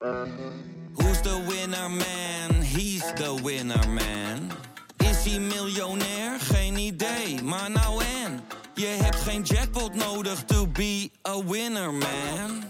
Who's 0.00 1.20
the 1.22 1.44
winner 1.48 1.88
man? 1.88 2.62
He's 2.62 3.02
the 3.14 3.34
winner 3.42 3.88
man. 3.88 4.50
Is 4.96 5.24
hij 5.24 5.40
miljonair? 5.40 6.40
Geen 6.40 6.76
idee, 6.76 7.42
maar 7.42 7.70
nou 7.70 8.02
en. 8.24 8.40
Je 8.74 8.86
hebt 8.86 9.16
geen 9.16 9.42
jackpot 9.42 9.94
nodig 9.94 10.44
to 10.44 10.66
be 10.66 11.10
a 11.28 11.44
winner 11.44 11.92
man. 11.92 12.64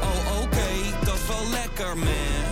Oh 0.00 0.42
oké, 0.42 1.04
dat 1.04 1.14
is 1.14 1.26
wel 1.28 1.50
lekker 1.50 1.96
man. 1.98 2.48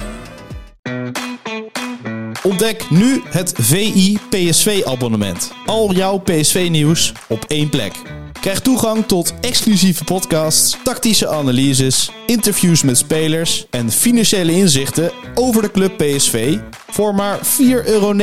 Ontdek 2.43 2.91
nu 2.91 3.23
het 3.25 3.53
VI 3.57 4.19
PSV 4.31 4.83
abonnement. 4.85 5.53
Al 5.67 5.93
jouw 5.93 6.19
PSV 6.19 6.69
nieuws 6.71 7.13
op 7.29 7.45
één 7.45 7.69
plek. 7.69 7.93
Krijg 8.41 8.61
toegang 8.61 9.07
tot 9.07 9.35
exclusieve 9.41 10.05
podcasts, 10.05 10.77
tactische 10.85 11.29
analyses, 11.29 12.11
interviews 12.27 12.83
met 12.83 12.99
spelers 12.99 13.67
en 13.71 13.91
financiële 13.91 14.53
inzichten 14.53 15.11
over 15.35 15.63
de 15.63 15.71
club 15.71 15.97
PSV 15.97 16.59
voor 16.91 17.15
maar 17.15 17.39
4,99 17.39 17.45
euro 17.85 18.15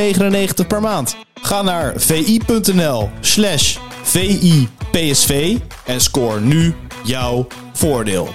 per 0.68 0.80
maand. 0.80 1.16
Ga 1.42 1.62
naar 1.62 1.92
vi.nl 1.96 3.10
slash 3.20 3.76
VIPSV 4.02 5.56
en 5.84 6.00
scoor 6.00 6.40
nu 6.40 6.74
jouw 7.04 7.46
voordeel. 7.72 8.28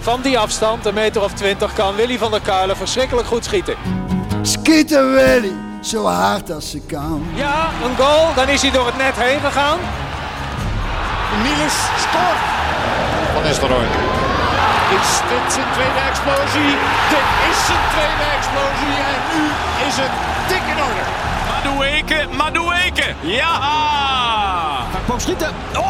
Van 0.00 0.22
die 0.22 0.38
afstand, 0.38 0.86
een 0.86 0.94
meter 0.94 1.22
of 1.22 1.32
twintig, 1.32 1.72
kan 1.72 1.94
Willy 1.94 2.18
van 2.18 2.30
der 2.30 2.40
Kuilen 2.40 2.76
verschrikkelijk 2.76 3.26
goed 3.26 3.44
schieten. 3.44 3.76
Schieten 4.42 5.12
Willy, 5.12 5.52
zo 5.86 6.06
hard 6.06 6.50
als 6.50 6.70
ze 6.70 6.80
kan. 6.80 7.26
Ja, 7.34 7.68
een 7.84 7.96
goal, 7.96 8.34
dan 8.34 8.48
is 8.48 8.62
hij 8.62 8.70
door 8.70 8.86
het 8.86 8.96
net 8.96 9.16
heen 9.16 9.40
gegaan. 9.40 9.78
Niels 11.42 11.76
scoort. 12.04 12.42
Van 13.32 13.42
Nistelrooy. 13.42 13.86
Is 14.98 15.10
dit 15.30 15.52
zijn 15.52 15.66
tweede 15.72 16.00
explosie? 16.10 16.72
Dit 17.12 17.26
is 17.50 17.58
zijn 17.66 17.84
tweede 17.94 18.26
explosie 18.36 18.96
en 19.10 19.20
nu 19.32 19.42
is 19.88 19.96
het 19.96 20.14
dik 20.48 20.64
in 20.72 20.82
orde. 20.82 21.04
Madueke, 21.48 22.26
Madueke. 22.36 23.14
Ja! 23.20 23.54
Hij 24.90 25.00
kwam 25.04 25.20
schieten. 25.20 25.50
Oh, 25.76 25.84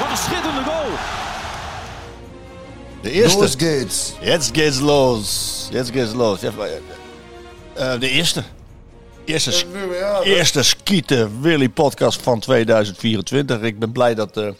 wat 0.00 0.10
een 0.10 0.16
schitterende 0.16 0.62
goal. 0.64 0.90
De 3.00 3.10
eerste. 3.10 3.38
Los 3.38 3.54
geht's. 3.58 4.12
Jetzt 4.20 4.50
geht's 4.54 4.80
los. 4.80 5.68
Jetzt 5.70 5.90
geht's 5.90 6.12
los. 6.12 6.40
Ja, 6.40 6.50
maar, 6.56 6.68
eh, 7.74 8.00
de 8.00 8.08
eerste. 8.08 8.42
Eerste, 9.24 9.64
eerste 10.24 10.62
Skieten 10.62 11.40
Willy 11.40 11.68
podcast 11.68 12.22
van 12.22 12.40
2024. 12.40 13.60
Ik 13.60 13.78
ben 13.78 13.92
blij 13.92 14.14
dat, 14.14 14.36
eh, 14.36 14.44
dat... 14.44 14.54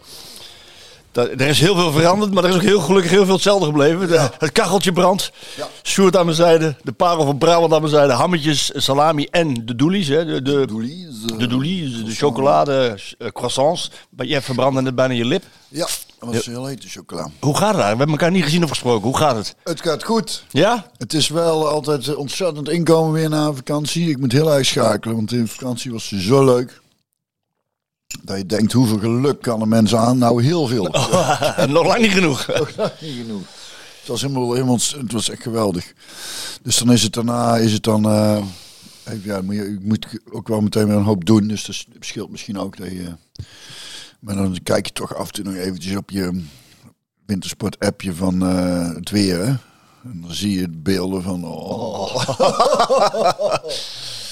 Er 1.13 1.41
is 1.41 1.61
heel 1.61 1.75
veel 1.75 1.93
veranderd, 1.93 2.33
maar 2.33 2.45
er 2.45 2.51
is 2.51 2.57
ook 2.57 2.63
heel 2.63 2.81
gelukkig 2.81 3.11
heel 3.11 3.25
veel 3.25 3.35
hetzelfde 3.35 3.67
gebleven. 3.67 4.31
Het 4.39 4.53
kacheltje 4.53 4.93
brandt. 4.93 5.33
Ja. 5.57 5.69
Sjoerd 5.83 6.17
aan 6.17 6.25
mijn 6.25 6.37
zijde. 6.37 6.77
De 6.83 6.93
parel 6.93 7.25
van 7.25 7.39
Brabant 7.39 7.73
aan 7.73 7.81
mijn 7.81 7.93
zijde. 7.93 8.13
Hammetjes, 8.13 8.71
salami 8.75 9.27
en 9.31 9.67
de 9.67 9.75
doelies. 9.75 10.09
Hè. 10.09 10.25
De, 10.25 10.43
de, 10.43 10.67
Doelies, 10.67 11.07
eh, 11.31 11.39
de 11.39 11.47
doelies, 11.47 12.05
de 12.05 12.15
chocolade, 12.15 12.99
eh, 13.19 13.29
croissants. 13.29 13.91
Maar 14.17 14.27
jij 14.27 14.43
verbrandde 14.43 14.83
net 14.83 14.95
bijna 14.95 15.15
je 15.15 15.25
lip. 15.25 15.43
Ja, 15.69 15.87
dat 16.19 16.35
was 16.35 16.47
heel 16.47 16.67
heet, 16.67 16.83
de 16.83 16.89
chocola. 16.89 17.29
Hoe 17.41 17.57
gaat 17.57 17.75
het 17.75 17.83
eigenlijk? 17.83 17.83
We 17.83 17.99
hebben 17.99 18.09
elkaar 18.09 18.31
niet 18.31 18.45
gezien 18.45 18.63
of 18.63 18.69
gesproken. 18.69 19.05
Hoe 19.09 19.17
gaat 19.17 19.37
het? 19.37 19.55
Het 19.65 19.83
gaat 19.83 20.05
goed. 20.05 20.45
Ja? 20.51 20.87
Het 20.97 21.15
is 21.15 21.29
wel 21.29 21.69
altijd 21.69 22.09
eh, 22.09 22.19
ontzettend 22.19 22.69
inkomen 22.69 23.13
weer 23.13 23.29
na 23.29 23.53
vakantie. 23.53 24.11
Ik 24.11 24.19
moet 24.19 24.33
heel 24.33 24.53
erg 24.53 24.67
schakelen, 24.67 25.17
want 25.17 25.33
in 25.33 25.49
vakantie 25.49 25.93
was 25.93 26.09
ze 26.09 26.23
zo 26.23 26.45
leuk. 26.45 26.81
Dat 28.23 28.37
je 28.37 28.47
denkt, 28.47 28.73
hoeveel 28.73 28.99
geluk 28.99 29.43
kan 29.43 29.63
een 29.63 29.69
mens 29.69 29.95
aan? 29.95 30.19
Nou, 30.19 30.43
heel 30.43 30.67
veel. 30.67 30.85
Nog 31.69 31.87
lang 31.87 32.01
niet 32.01 32.13
genoeg. 32.13 32.47
Niet 33.01 33.17
genoeg. 33.17 33.43
Het 34.03 34.11
was 34.11 34.23
helemaal, 34.23 34.53
helemaal, 34.53 34.79
het 34.97 35.13
was 35.13 35.31
echt 35.31 35.43
geweldig. 35.43 35.93
Dus 36.63 36.77
dan 36.77 36.93
is 36.93 37.03
het 37.03 37.13
daarna, 37.13 37.57
is 37.57 37.73
het 37.73 37.83
dan, 37.83 38.05
eh, 38.05 38.43
even, 39.05 39.23
ja, 39.25 39.43
moet 39.43 39.55
je, 39.55 39.63
je 39.63 39.79
moet 39.83 40.07
ook 40.31 40.49
wel 40.49 40.61
meteen 40.61 40.87
weer 40.87 40.97
een 40.97 41.03
hoop 41.03 41.25
doen. 41.25 41.49
Dus 41.49 41.65
dat 41.65 41.85
scheelt 42.01 42.31
misschien 42.31 42.59
ook 42.59 42.77
dat 42.77 42.91
je, 42.91 43.17
maar 44.21 44.35
dan 44.35 44.59
kijk 44.63 44.87
je 44.87 44.93
toch 44.93 45.15
af 45.15 45.27
en 45.27 45.33
toe 45.33 45.45
nog 45.45 45.55
eventjes 45.55 45.97
op 45.97 46.11
je 46.11 46.45
wintersport 47.27 47.79
appje 47.79 48.15
van 48.15 48.47
eh, 48.47 48.95
het 48.95 49.11
weer, 49.11 49.39
hè. 49.39 49.55
En 50.05 50.21
dan 50.21 50.35
zie 50.35 50.59
je 50.59 50.69
beelden 50.69 51.23
van, 51.23 51.45
oh. 51.45 52.15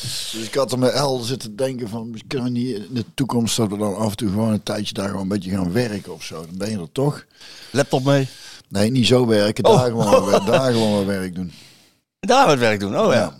Dus 0.00 0.34
ik 0.46 0.54
had 0.54 0.72
er 0.72 0.78
met 0.78 0.92
El 0.92 1.18
zitten 1.18 1.56
denken 1.56 1.88
van, 1.88 2.14
kunnen 2.26 2.52
we 2.52 2.58
niet 2.58 2.76
in 2.76 2.86
de 2.90 3.04
toekomst 3.14 3.56
dat 3.56 3.68
we 3.70 3.76
dan 3.76 3.96
af 3.96 4.10
en 4.10 4.16
toe 4.16 4.28
gewoon 4.30 4.52
een 4.52 4.62
tijdje 4.62 4.94
daar 4.94 5.06
gewoon 5.08 5.22
een 5.22 5.28
beetje 5.28 5.50
gaan 5.50 5.72
werken 5.72 6.12
of 6.14 6.22
zo. 6.24 6.34
Dan 6.46 6.56
ben 6.58 6.70
je 6.70 6.78
er 6.78 6.92
toch. 6.92 7.24
Laptop 7.70 8.04
mee. 8.04 8.28
Nee, 8.68 8.90
niet 8.90 9.06
zo 9.06 9.26
werken. 9.26 9.64
Daar, 9.64 9.84
gewoon, 9.84 10.24
wat- 10.30 10.46
daar 10.46 10.72
gewoon 10.72 10.92
wat 10.92 11.04
werk 11.04 11.34
doen. 11.34 11.52
Daar 12.20 12.48
het 12.48 12.58
werk 12.58 12.80
doen. 12.80 12.98
Oh 13.00 13.12
ja. 13.12 13.18
Ja. 13.18 13.34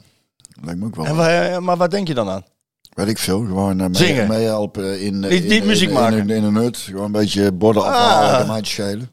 Lijkt 0.63 0.81
me 0.81 0.87
ook 0.87 0.97
wel. 0.97 1.05
En 1.05 1.17
wat. 1.17 1.27
waar, 1.27 1.63
maar 1.63 1.77
waar 1.77 1.91
denk 1.91 2.09
je 2.09 2.15
dan 2.15 2.29
aan? 2.29 2.45
Weet 2.91 3.09
ik 3.09 3.19
veel. 3.19 3.39
Gewoon 3.41 3.95
Zingen. 3.95 4.29
mee, 4.29 4.39
meehelpen 4.39 5.01
in, 5.01 5.25
eh, 5.25 5.31
Niet- 5.31 5.43
in, 5.43 5.49
niet 5.49 5.65
muziek 5.65 5.89
in, 5.89 5.95
maken. 5.95 6.19
In, 6.19 6.31
in 6.31 6.45
een 6.45 6.55
hut. 6.55 6.77
Gewoon 6.77 7.05
een 7.05 7.13
beetje 7.13 7.53
borden 7.53 7.83
afhalen. 7.85 8.31
Ah. 8.31 8.39
Dat 8.39 8.47
maatje 8.47 8.73
schelen. 8.73 9.11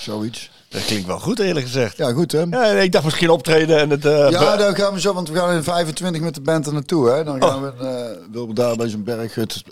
Zoiets. 0.00 0.50
Dat 0.68 0.84
klinkt 0.84 1.06
wel 1.06 1.18
goed 1.20 1.38
eerlijk 1.38 1.66
gezegd. 1.66 1.96
Ja, 1.96 2.12
goed 2.12 2.32
hè. 2.32 2.40
Ja, 2.42 2.64
ik 2.66 2.92
dacht 2.92 3.04
misschien 3.04 3.30
optreden 3.30 3.78
en 3.78 3.90
het... 3.90 4.04
eh, 4.04 4.30
Ja, 4.30 4.56
dan 4.56 4.74
gaan 4.74 4.94
we 4.94 5.00
zo, 5.00 5.12
want 5.14 5.28
we 5.28 5.36
gaan 5.38 5.56
in 5.56 5.62
25 5.62 6.22
met 6.22 6.34
de 6.34 6.40
band 6.40 6.66
er 6.66 6.72
naartoe. 6.72 7.08
Hè. 7.10 7.24
Dan 7.24 7.42
gaan 7.42 7.62
we, 7.62 7.68
eh 7.78 8.30
willen 8.32 8.48
we 8.48 8.54
daar 8.54 8.76
bij 8.76 8.88
zo'n 8.88 9.04
berghut 9.04 9.62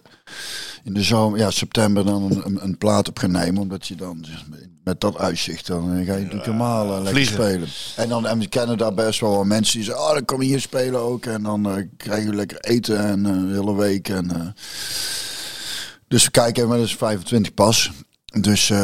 in 0.84 0.94
de 0.94 1.02
zomer, 1.02 1.38
ja, 1.38 1.50
september 1.50 2.04
dan 2.04 2.22
een, 2.22 2.42
een, 2.46 2.58
een 2.64 2.78
plaat 2.78 3.08
op 3.08 3.18
gaan 3.18 3.30
nemen. 3.30 3.62
Omdat 3.62 3.86
je 3.86 3.94
dan 3.94 4.24
met 4.84 5.00
dat 5.00 5.18
uitzicht, 5.18 5.66
dan 5.66 5.82
eh, 5.98 6.06
ga 6.06 6.12
je 6.14 6.18
natuurlijk 6.18 6.44
helemaal 6.44 6.96
eh, 6.96 7.02
lekker 7.02 7.24
spelen. 7.26 7.68
En 7.96 8.08
dan 8.08 8.26
en 8.26 8.38
we 8.38 8.48
kennen 8.48 8.78
daar 8.78 8.94
best 8.94 9.20
wel 9.20 9.36
wat 9.36 9.46
mensen 9.46 9.76
die 9.76 9.84
zeggen, 9.84 10.04
oh, 10.04 10.12
dan 10.12 10.24
kom 10.24 10.40
je 10.42 10.48
hier 10.48 10.60
spelen 10.60 11.00
ook. 11.00 11.26
En 11.26 11.42
dan 11.42 11.66
eh, 11.68 11.84
krijgen 11.96 12.30
we 12.30 12.36
lekker 12.36 12.58
eten 12.60 12.98
en 12.98 13.26
eh, 13.26 13.32
de 13.32 13.54
hele 13.60 13.74
week. 13.76 14.08
En, 14.08 14.30
eh, 14.30 14.46
dus 16.08 16.24
we 16.24 16.30
kijken, 16.30 16.68
maar 16.68 16.78
dat 16.78 16.86
is 16.86 16.96
25 16.96 17.54
pas. 17.54 17.90
Dus, 18.40 18.70
eh, 18.70 18.78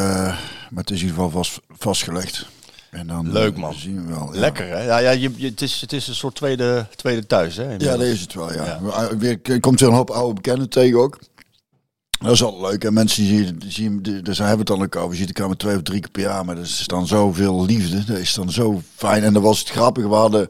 maar 0.71 0.83
het 0.83 0.91
is 0.91 1.01
in 1.01 1.07
ieder 1.07 1.15
geval 1.23 1.31
vast, 1.31 1.61
vastgelegd. 1.69 2.47
En 2.91 3.07
dan 3.07 3.33
Leuk, 3.33 3.55
eh, 3.55 3.61
man. 3.61 3.75
zien 3.75 4.07
we 4.07 4.13
wel. 4.15 4.35
ja. 4.35 4.41
Lekker 4.41 4.67
hè? 4.69 4.83
Ja, 4.85 4.99
ja 4.99 5.11
je, 5.11 5.31
je- 5.37 5.49
het, 5.49 5.63
is, 5.63 5.81
het 5.81 5.93
is 5.93 6.09
een 6.09 6.15
soort 6.15 6.35
tweede, 6.35 6.87
tweede 6.97 7.27
thuis 7.27 7.57
hè? 7.57 7.71
Ja, 7.73 7.77
dat 7.79 8.01
is 8.01 8.21
het 8.21 8.35
wel, 8.35 8.53
ja. 8.53 8.79
Maar, 8.83 9.19
Weer, 9.19 9.39
er 9.43 9.61
komt 9.61 9.81
weer 9.81 9.89
een 9.89 9.95
hoop 9.95 10.11
oude 10.11 10.35
bekenden 10.35 10.69
tegen 10.69 10.99
ook. 10.99 11.19
Dat 12.19 12.33
is 12.33 12.43
altijd 12.43 12.73
leuk. 12.73 12.85
En 12.85 12.93
mensen 12.93 13.25
zien, 13.27 13.63
zien 13.69 14.03
dus 14.03 14.37
daar 14.39 14.47
hebben 14.49 14.67
we 14.67 14.73
het 14.73 14.81
dan 14.81 14.83
ook 14.83 14.97
over. 14.97 15.17
Je 15.19 15.25
ziet 15.27 15.39
elkaar 15.39 15.57
twee 15.57 15.77
of 15.77 15.83
drie 15.83 16.01
keer 16.01 16.11
per 16.11 16.23
jaar. 16.23 16.45
Maar 16.45 16.55
dat 16.55 16.65
is 16.65 16.85
dan 16.87 17.07
zoveel 17.07 17.65
liefde. 17.65 18.05
Dat 18.05 18.19
is 18.19 18.35
dan 18.35 18.51
zo 18.51 18.83
fijn. 18.97 19.23
En 19.23 19.33
dan 19.33 19.43
was 19.43 19.59
het 19.59 19.69
grappig. 19.71 20.05
We 20.07 20.15
hadden, 20.15 20.49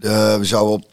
eh, 0.00 0.36
we 0.36 0.44
zouden 0.44 0.72
op 0.74 0.84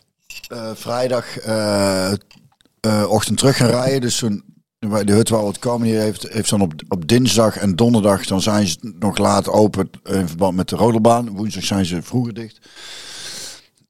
eh, 0.48 0.72
vrijdag 0.74 1.38
eh, 1.38 2.12
eh, 2.12 3.06
ochtend 3.08 3.38
terug 3.38 3.58
gaan 3.58 3.70
rijden. 3.70 4.02
Dus 4.02 4.18
zo'n, 4.18 4.44
de 4.80 5.14
hut 5.14 5.30
waar 5.30 5.42
we 5.42 5.48
het 5.48 5.60
komen, 5.60 5.88
die 5.88 5.98
heeft, 5.98 6.28
heeft 6.30 6.50
dan 6.50 6.62
op, 6.62 6.74
op 6.88 7.08
dinsdag 7.08 7.58
en 7.58 7.76
donderdag, 7.76 8.26
dan 8.26 8.42
zijn 8.42 8.68
ze 8.68 8.78
nog 9.00 9.18
laat 9.18 9.50
open 9.50 9.90
in 10.04 10.28
verband 10.28 10.56
met 10.56 10.70
de 10.70 10.76
rollerbaan. 10.76 11.30
Woensdag 11.30 11.64
zijn 11.64 11.86
ze 11.86 12.02
vroeger 12.02 12.34
dicht. 12.34 12.60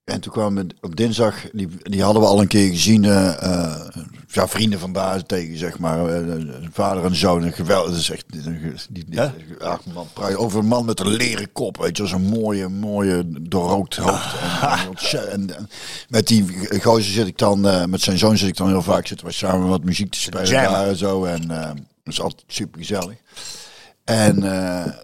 En 0.05 0.21
toen 0.21 0.31
kwamen 0.31 0.67
we 0.67 0.75
op 0.81 0.95
dinsdag, 0.95 1.35
die, 1.51 1.67
die 1.81 2.03
hadden 2.03 2.21
we 2.21 2.27
al 2.27 2.41
een 2.41 2.47
keer 2.47 2.69
gezien, 2.69 3.05
eh, 3.05 3.43
eh, 3.43 3.87
ja, 4.27 4.47
vrienden 4.47 4.79
van 4.79 4.93
daar 4.93 5.25
tegen, 5.25 5.57
zeg 5.57 5.79
maar. 5.79 6.07
eh, 6.07 6.45
vader 6.71 7.05
en 7.05 7.15
zoon, 7.15 7.43
een 7.43 7.53
geweldig, 7.53 7.89
dat 7.91 7.99
is 7.99 8.09
echt, 8.09 8.25
die, 8.27 8.41
die, 8.89 9.05
Ja? 9.09 9.33
ach, 9.59 9.81
man, 9.93 10.07
over 10.35 10.59
een 10.59 10.65
man 10.67 10.85
met 10.85 10.99
een 10.99 11.07
leren 11.07 11.51
kop, 11.51 11.77
weet 11.77 11.97
je, 11.97 12.05
zo'n 12.07 12.21
mooie, 12.21 12.67
mooie, 12.69 13.23
doorrookt 13.41 13.95
hoofd. 13.95 14.35
En, 15.01 15.31
en, 15.31 15.55
en 15.57 15.69
met 16.09 16.27
die 16.27 16.45
gozer 16.81 17.11
zit 17.11 17.27
ik 17.27 17.37
dan, 17.37 17.89
met 17.89 18.01
zijn 18.01 18.17
zoon 18.17 18.37
zit 18.37 18.47
ik 18.47 18.57
dan 18.57 18.67
heel 18.67 18.81
vaak, 18.81 19.07
zitten 19.07 19.27
we 19.27 19.33
samen 19.33 19.67
wat 19.67 19.83
muziek 19.83 20.11
te 20.11 20.19
spelen 20.19 20.51
daar 20.51 20.87
en 20.87 20.97
zo. 20.97 21.23
En 21.25 21.51
eh, 21.51 21.67
dat 22.03 22.13
is 22.13 22.21
altijd 22.21 22.43
super 22.47 22.79
gezellig. 22.79 23.15
En 24.03 24.39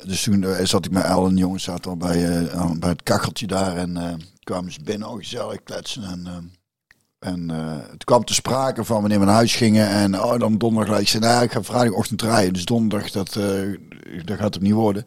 dus 0.06 0.24
toen 0.24 0.46
zat 0.64 0.86
ik 0.86 0.92
met 0.92 1.04
El 1.04 1.26
en 1.28 1.38
jongens 1.38 1.64
zaten 1.64 1.92
al 1.92 1.98
bij, 1.98 2.50
bij 2.80 2.90
het 2.90 3.04
kacheltje 3.04 3.48
daar 3.48 3.78
en 3.78 4.22
kwamen 4.44 4.72
ze 4.72 4.84
binnen, 4.84 5.08
ook 5.08 5.20
gezellig 5.20 5.64
kletsen. 5.64 6.04
En, 6.04 6.28
eh, 6.28 7.30
en 7.32 7.52
eh, 7.52 7.92
het 7.92 8.04
kwam 8.04 8.26
te 8.26 8.34
sprake 8.34 8.84
van 8.84 9.02
wanneer 9.02 9.20
we 9.20 9.26
naar 9.26 9.34
huis 9.34 9.56
gingen 9.56 9.88
en 9.88 10.22
oh, 10.22 10.40
dan 10.40 10.58
donderdag. 10.58 11.00
Ik 11.00 11.08
zei, 11.08 11.24
nou, 11.24 11.44
ik 11.44 11.52
ga 11.52 11.64
vrijdagochtend 11.64 12.22
rijden, 12.22 12.54
dus 12.54 12.66
donderdag, 12.66 13.12
dat, 13.12 13.36
eh, 13.36 13.46
dat 14.26 14.38
gaat 14.38 14.54
het 14.54 14.64
niet 14.64 14.74
worden. 14.74 15.06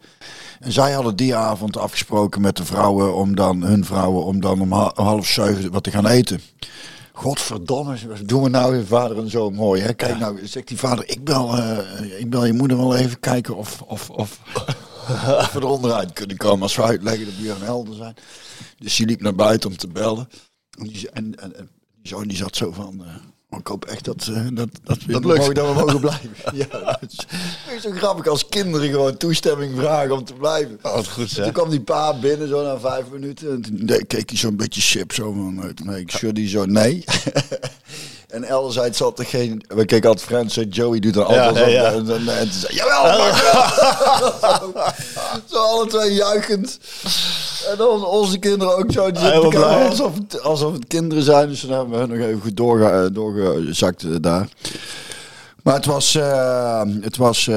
En 0.59 0.71
zij 0.71 0.91
hadden 0.91 1.15
die 1.15 1.35
avond 1.35 1.77
afgesproken 1.77 2.41
met 2.41 2.57
de 2.57 2.65
vrouwen, 2.65 3.15
om 3.15 3.35
dan, 3.35 3.63
hun 3.63 3.85
vrouwen, 3.85 4.25
om 4.25 4.39
dan 4.39 4.61
om 4.61 4.71
ha- 4.73 4.91
half 4.95 5.27
zeven 5.27 5.71
wat 5.71 5.83
te 5.83 5.91
gaan 5.91 6.07
eten. 6.07 6.41
Godverdomme, 7.11 7.97
wat 8.07 8.27
doen 8.27 8.43
we 8.43 8.49
nou, 8.49 8.75
je 8.75 8.85
vader 8.85 9.17
en 9.17 9.29
zo 9.29 9.49
mooi. 9.49 9.81
Hè? 9.81 9.93
Kijk 9.93 10.19
nou, 10.19 10.47
zegt 10.47 10.67
die 10.67 10.77
vader, 10.77 11.09
ik 11.09 11.23
bel, 11.23 11.57
eh, 11.57 12.19
ik 12.19 12.29
bel 12.29 12.45
je 12.45 12.53
moeder 12.53 12.77
wel 12.77 12.95
even 12.95 13.19
kijken 13.19 13.55
of, 13.55 13.81
of, 13.81 14.09
of, 14.09 14.39
of 15.39 15.51
we 15.53 15.59
er 15.59 15.65
onderuit 15.65 16.13
kunnen 16.13 16.37
komen. 16.37 16.61
Als 16.61 16.75
we 16.75 16.83
uitleggen 16.83 17.25
dat 17.25 17.35
we 17.35 17.41
hier 17.41 17.55
helder 17.63 17.95
zijn. 17.95 18.15
Dus 18.77 18.95
die 18.95 19.05
liep 19.05 19.21
naar 19.21 19.35
buiten 19.35 19.69
om 19.69 19.77
te 19.77 19.87
bellen. 19.87 20.29
En 20.79 20.87
die, 20.87 21.09
en, 21.09 21.35
en, 21.41 21.57
en 21.57 21.69
die 22.01 22.07
zoon 22.13 22.27
die 22.27 22.37
zat 22.37 22.55
zo 22.55 22.71
van, 22.71 23.03
eh, 23.05 23.13
Maar 23.49 23.59
ik 23.59 23.67
hoop 23.67 23.85
echt 23.85 24.05
dat, 24.05 24.27
eh, 24.27 24.47
dat, 24.53 24.69
dat, 24.83 24.97
we, 25.03 25.11
Dat 25.11 25.23
mogen- 25.23 25.53
dat 25.53 25.67
we 25.67 25.73
mogen 25.79 25.99
blijven. 25.99 26.29
ja, 26.53 26.65
dat 26.79 27.11
is, 27.11 27.17
het 27.65 27.75
is 27.75 27.81
zo 27.81 27.91
grappig 27.91 28.27
als 28.27 28.47
kinderen 28.47 28.89
gewoon 28.89 29.17
toestemming 29.17 29.75
vragen 29.77 30.11
om 30.11 30.23
te 30.25 30.33
blijven. 30.33 30.79
Oh, 30.81 30.97
goed 30.97 31.37
En 31.37 31.43
toen 31.43 31.51
kwam 31.53 31.69
die 31.69 31.81
pa 31.81 32.19
binnen 32.19 32.47
zo 32.47 32.63
na 32.63 32.79
vijf 32.79 33.09
minuten. 33.11 33.51
En 33.51 33.61
toen 33.61 34.05
keek 34.07 34.29
hij 34.29 34.37
zo'n 34.39 34.55
beetje 34.55 34.81
sip 34.81 35.13
zo 35.13 35.31
van, 35.33 35.63
eh, 35.63 35.85
nee, 35.85 35.99
ik 36.01 36.11
schudde 36.11 36.41
die 36.41 36.49
zo, 36.49 36.65
nee. 36.65 37.03
en 38.35 38.43
ellerzijds 38.43 38.97
zat 38.97 39.19
er 39.19 39.25
geen, 39.25 39.65
we 39.67 39.85
keken 39.85 40.09
altijd 40.09 40.27
Friends, 40.27 40.57
en 40.57 40.69
Joey 40.69 40.99
doet 40.99 41.15
er 41.15 41.23
altijd 41.23 41.71
ja, 41.71 41.95
op. 41.95 41.95
En, 41.95 42.15
en, 42.15 42.37
en 42.37 42.51
zei 42.51 42.75
jawel, 42.75 43.33
zo 45.51 45.57
alle 45.57 45.87
twee 45.87 46.13
juichend. 46.13 46.79
En 47.69 47.77
dan 47.77 48.05
onze 48.05 48.37
kinderen 48.37 48.77
ook 48.77 48.91
zo. 48.91 49.11
Die 49.11 49.47
blij. 49.47 49.87
alsof, 49.87 50.13
het, 50.15 50.41
alsof 50.41 50.73
het 50.73 50.87
kinderen 50.87 51.23
zijn. 51.23 51.49
Dus 51.49 51.61
dan 51.61 51.71
hebben 51.71 51.89
we 51.91 51.97
hun 51.97 52.09
nog 52.09 52.27
even 52.27 52.41
goed 52.41 52.57
doorge, 52.57 52.85
eh, 52.85 53.05
doorgezakt 53.11 54.03
eh, 54.03 54.09
daar. 54.21 54.47
Maar 55.63 55.75
het 55.75 55.85
was, 55.85 56.15
eh, 56.15 56.81
het 57.01 57.17
was 57.17 57.49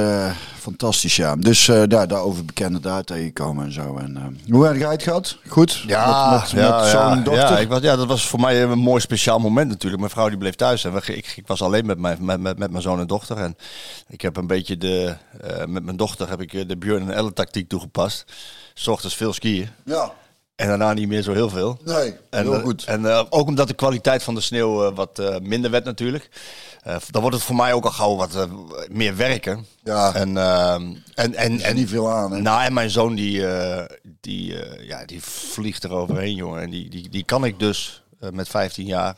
fantastisch, 0.69 1.17
ja. 1.17 1.37
Dus 1.37 1.69
eh, 1.69 1.83
daar, 1.87 2.09
daarover 2.09 2.45
bekende 2.45 2.81
daar 2.81 3.05
tegenkomen 3.05 3.65
en 3.65 3.73
zo. 3.73 3.97
En, 3.97 4.17
eh, 4.17 4.53
hoe 4.53 4.67
heb 4.67 4.77
jij 4.77 4.91
het 4.91 5.03
gehad? 5.03 5.39
Goed? 5.49 5.85
Ja, 5.87 6.31
met, 6.31 6.41
met, 6.41 6.51
ja, 6.51 7.09
met 7.09 7.19
ja, 7.19 7.25
dochter? 7.25 7.51
ja, 7.51 7.59
ik 7.59 7.69
was, 7.69 7.81
ja, 7.81 7.97
dat 7.97 8.07
was 8.07 8.29
voor 8.29 8.41
mij 8.41 8.63
een 8.63 8.79
mooi 8.79 9.01
speciaal 9.01 9.39
moment 9.39 9.69
natuurlijk. 9.69 10.01
Mijn 10.01 10.13
vrouw 10.13 10.29
die 10.29 10.39
bleef 10.39 10.55
thuis 10.55 10.85
en 10.85 10.93
we, 10.93 11.01
ik, 11.15 11.33
ik 11.37 11.47
was 11.47 11.63
alleen 11.63 11.87
met 11.87 11.99
mijn, 11.99 12.25
met, 12.25 12.41
met, 12.41 12.59
met 12.59 12.71
mijn 12.71 12.83
zoon 12.83 13.01
en 13.01 13.07
dochter. 13.07 13.37
En 13.37 13.57
ik 14.09 14.21
heb 14.21 14.37
een 14.37 14.47
beetje 14.47 14.77
de, 14.77 15.17
eh, 15.41 15.65
met 15.67 15.85
mijn 15.85 15.97
dochter 15.97 16.29
heb 16.29 16.41
ik 16.41 16.69
de 16.69 16.77
Björn 16.77 17.03
en 17.03 17.17
Elle 17.17 17.33
tactiek 17.33 17.69
toegepast. 17.69 18.25
's 18.79 18.87
ochtends 18.87 19.17
veel 19.17 19.33
skiën 19.33 19.69
Ja, 19.85 20.13
en 20.59 20.69
daarna 20.69 20.93
niet 20.93 21.09
meer 21.09 21.23
zo 21.23 21.33
heel 21.33 21.49
veel. 21.49 21.79
nee, 21.85 22.15
En, 22.31 22.43
heel 22.43 22.55
eh, 22.55 22.63
goed. 22.63 22.85
En 22.85 23.07
eh, 23.07 23.25
ook 23.31 23.47
omdat 23.49 23.69
de 23.69 23.75
kwaliteit 23.75 24.23
van 24.23 24.35
de 24.35 24.41
sneeuw 24.41 24.87
eh, 24.87 24.95
wat 24.95 25.23
minder 25.43 25.71
werd 25.71 25.85
natuurlijk. 25.85 26.29
Dan 27.11 27.21
wordt 27.21 27.37
het 27.37 27.45
voor 27.45 27.57
mij 27.57 27.73
ook 27.73 27.85
al 27.85 27.91
gauw 27.91 28.17
wat 28.17 28.49
meer 28.91 29.17
werken. 29.17 29.67
Ja. 29.85 30.15
En, 30.15 30.37
ehm, 30.37 30.95
en, 31.15 31.35
en, 31.35 31.61
en 31.61 31.75
niet 31.75 31.89
veel 31.89 32.11
aan, 32.11 32.33
hè? 32.33 32.41
Nou, 32.41 32.63
en 32.65 32.73
mijn 32.73 32.91
zoon 32.91 33.15
die, 33.15 33.45
die, 34.21 34.57
ja, 34.87 35.05
die 35.05 35.23
vliegt 35.23 35.85
er 35.85 35.93
overheen, 35.93 36.35
jongen. 36.35 36.63
En 36.63 36.71
die, 36.71 36.91
die, 36.91 37.09
die 37.09 37.25
kan 37.25 37.45
ik 37.45 37.59
dus 37.59 38.03
met 38.33 38.49
15 38.49 38.87
jaar. 38.87 39.15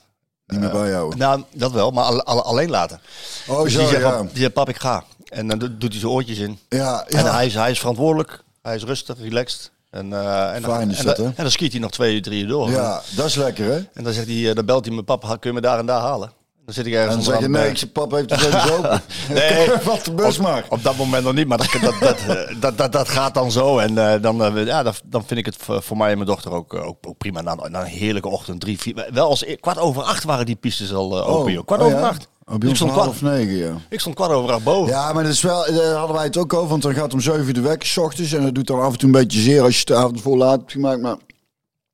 niet 0.47 0.61
meer 0.61 0.71
bij 0.71 0.89
jou. 0.91 1.17
Nou, 1.17 1.43
dat 1.55 1.73
wel, 1.73 1.91
maar 1.91 2.05
al- 2.05 2.23
al- 2.25 2.43
alleen 2.45 2.71
laten. 2.71 3.01
Oh, 3.49 3.63
Dus 3.63 3.73
zo, 3.73 3.79
die 3.79 3.89
zegt, 3.89 4.03
ja. 4.03 4.23
die 4.23 4.31
zegt, 4.41 4.53
pap, 4.53 4.69
ik 4.69 4.79
ga. 4.79 5.05
En 5.25 5.49
dan 5.49 5.59
do- 5.59 5.77
doet 5.79 5.91
hij 5.91 6.01
zijn 6.01 6.13
oortjes 6.13 6.39
in. 6.39 6.59
Ja, 6.69 7.07
En 7.09 7.25
ja. 7.25 7.33
hij 7.35 7.47
is, 7.47 7.55
hij 7.55 7.71
is 7.71 7.79
verantwoordelijk. 7.79 8.43
Hij 8.63 8.75
is 8.75 8.83
rustig, 8.85 9.19
relaxed. 9.21 9.71
En, 9.91 10.13
eh, 10.13 10.55
en, 10.55 10.63
dan- 10.63 10.71
Fijn 10.71 10.91
is 10.91 10.99
dat, 10.99 11.17
hè? 11.17 11.25
En 11.25 11.33
dan 11.37 11.51
skiet 11.51 11.73
hij 11.73 11.81
nog 11.81 11.91
twee, 11.91 12.21
drie 12.21 12.43
uur 12.43 12.49
door. 12.49 12.71
ja, 12.71 13.03
dat 13.17 13.27
is 13.27 13.35
lekker, 13.35 13.65
hè? 13.65 13.77
En 13.77 14.05
dan, 14.05 14.13
zegt 14.13 14.27
hij, 14.27 14.49
eh, 14.49 14.55
dan 14.55 14.67
belt 14.67 14.87
hij 14.87 14.95
me, 14.95 15.03
papa, 15.03 15.37
kun 15.37 15.51
je 15.51 15.53
me 15.53 15.61
daar 15.61 15.79
en 15.79 15.87
daar 15.87 16.01
halen? 16.01 16.33
Dan 16.65 16.75
zit 16.75 16.87
ik 16.87 16.93
ergens 16.93 17.15
En 17.15 17.23
dan 17.23 17.33
zeg 17.33 17.41
je, 17.43 17.49
nee, 17.49 17.77
zeg, 17.77 17.93
papa 17.93 18.17
heeft 18.17 18.31
het 18.31 18.41
even 18.45 18.79
open. 18.79 19.03
Nee. 19.35 19.69
Wat 19.85 20.05
de 20.05 20.13
bus 20.13 20.39
maar. 20.39 20.65
Op 20.69 20.83
dat 20.83 20.97
moment 20.97 21.25
nog 21.25 21.35
niet, 21.35 21.47
maar 21.47 21.59
dat, 21.59 21.69
dat, 21.81 21.95
dat, 22.01 22.17
dat, 22.61 22.79
dat, 22.79 22.93
dat 22.93 23.09
gaat 23.09 23.35
dan 23.35 23.53
zo. 23.53 23.79
En 23.79 23.99
eh, 24.13 24.23
dan, 24.23 24.45
eh, 24.45 24.67
ja, 24.67 24.83
dat, 24.83 25.01
dan 25.05 25.25
vind 25.27 25.41
ik 25.41 25.47
het 25.47 25.57
voor 25.59 25.83
voor 25.83 25.97
mij 25.97 26.11
en 26.11 26.15
mijn 26.15 26.29
dochter 26.29 26.53
ook, 26.53 26.75
eh, 26.75 26.87
ook, 26.87 26.97
ook 27.07 27.19
prima. 27.19 27.41
Na, 27.41 27.55
na 27.55 27.81
een 27.81 27.87
heerlijke 27.87 28.29
ochtend, 28.29 28.61
drie, 28.61 28.79
vier. 28.79 29.09
Wel 29.13 29.29
als 29.29 29.45
e- 29.45 29.57
kwart 29.57 29.79
over 29.79 30.03
acht 30.03 30.25
waren 30.25 30.47
die 30.47 30.57
pistes 30.57 30.93
al 30.93 31.19
eh, 31.19 31.29
open, 31.29 31.53
joh. 31.53 31.65
Kwart 31.67 31.81
oh, 31.81 31.87
over 31.87 31.99
ja? 31.99 32.09
acht. 32.09 32.29
Oh, 32.51 32.59
bij 32.59 32.69
ik, 32.69 32.77
stond 32.77 32.91
kwart, 32.93 33.05
half 33.07 33.23
negen, 33.23 33.57
ja. 33.57 33.75
ik 33.89 34.01
stond 34.01 34.15
kwart 34.15 34.31
over 34.33 34.53
acht 34.53 34.65
boven. 34.65 34.93
Ja, 34.93 35.13
maar 35.13 35.23
dat 35.23 35.33
is 35.33 35.41
wel, 35.41 35.73
daar 35.73 35.95
hadden 35.95 36.17
wij 36.17 36.25
het 36.25 36.37
ook 36.37 36.55
over, 36.55 36.69
want 36.69 36.83
dan 36.83 36.95
gaat 36.95 37.13
om 37.13 37.21
7 37.21 37.47
uur 37.47 37.53
de 37.55 37.61
wekker, 37.61 37.89
s 37.89 37.97
ochtends. 37.97 38.33
En 38.33 38.43
dat 38.43 38.55
doet 38.55 38.67
dan 38.67 38.81
af 38.81 38.93
en 38.93 38.99
toe 38.99 39.09
een 39.09 39.15
beetje 39.15 39.41
zeer 39.41 39.63
als 39.63 39.73
je 39.73 39.79
het 39.79 39.87
de 39.89 39.95
avond 39.95 40.21
voor 40.21 40.37
laat 40.37 40.59
hebt 40.59 40.73
gemaakt. 40.73 41.01
Maar 41.01 41.17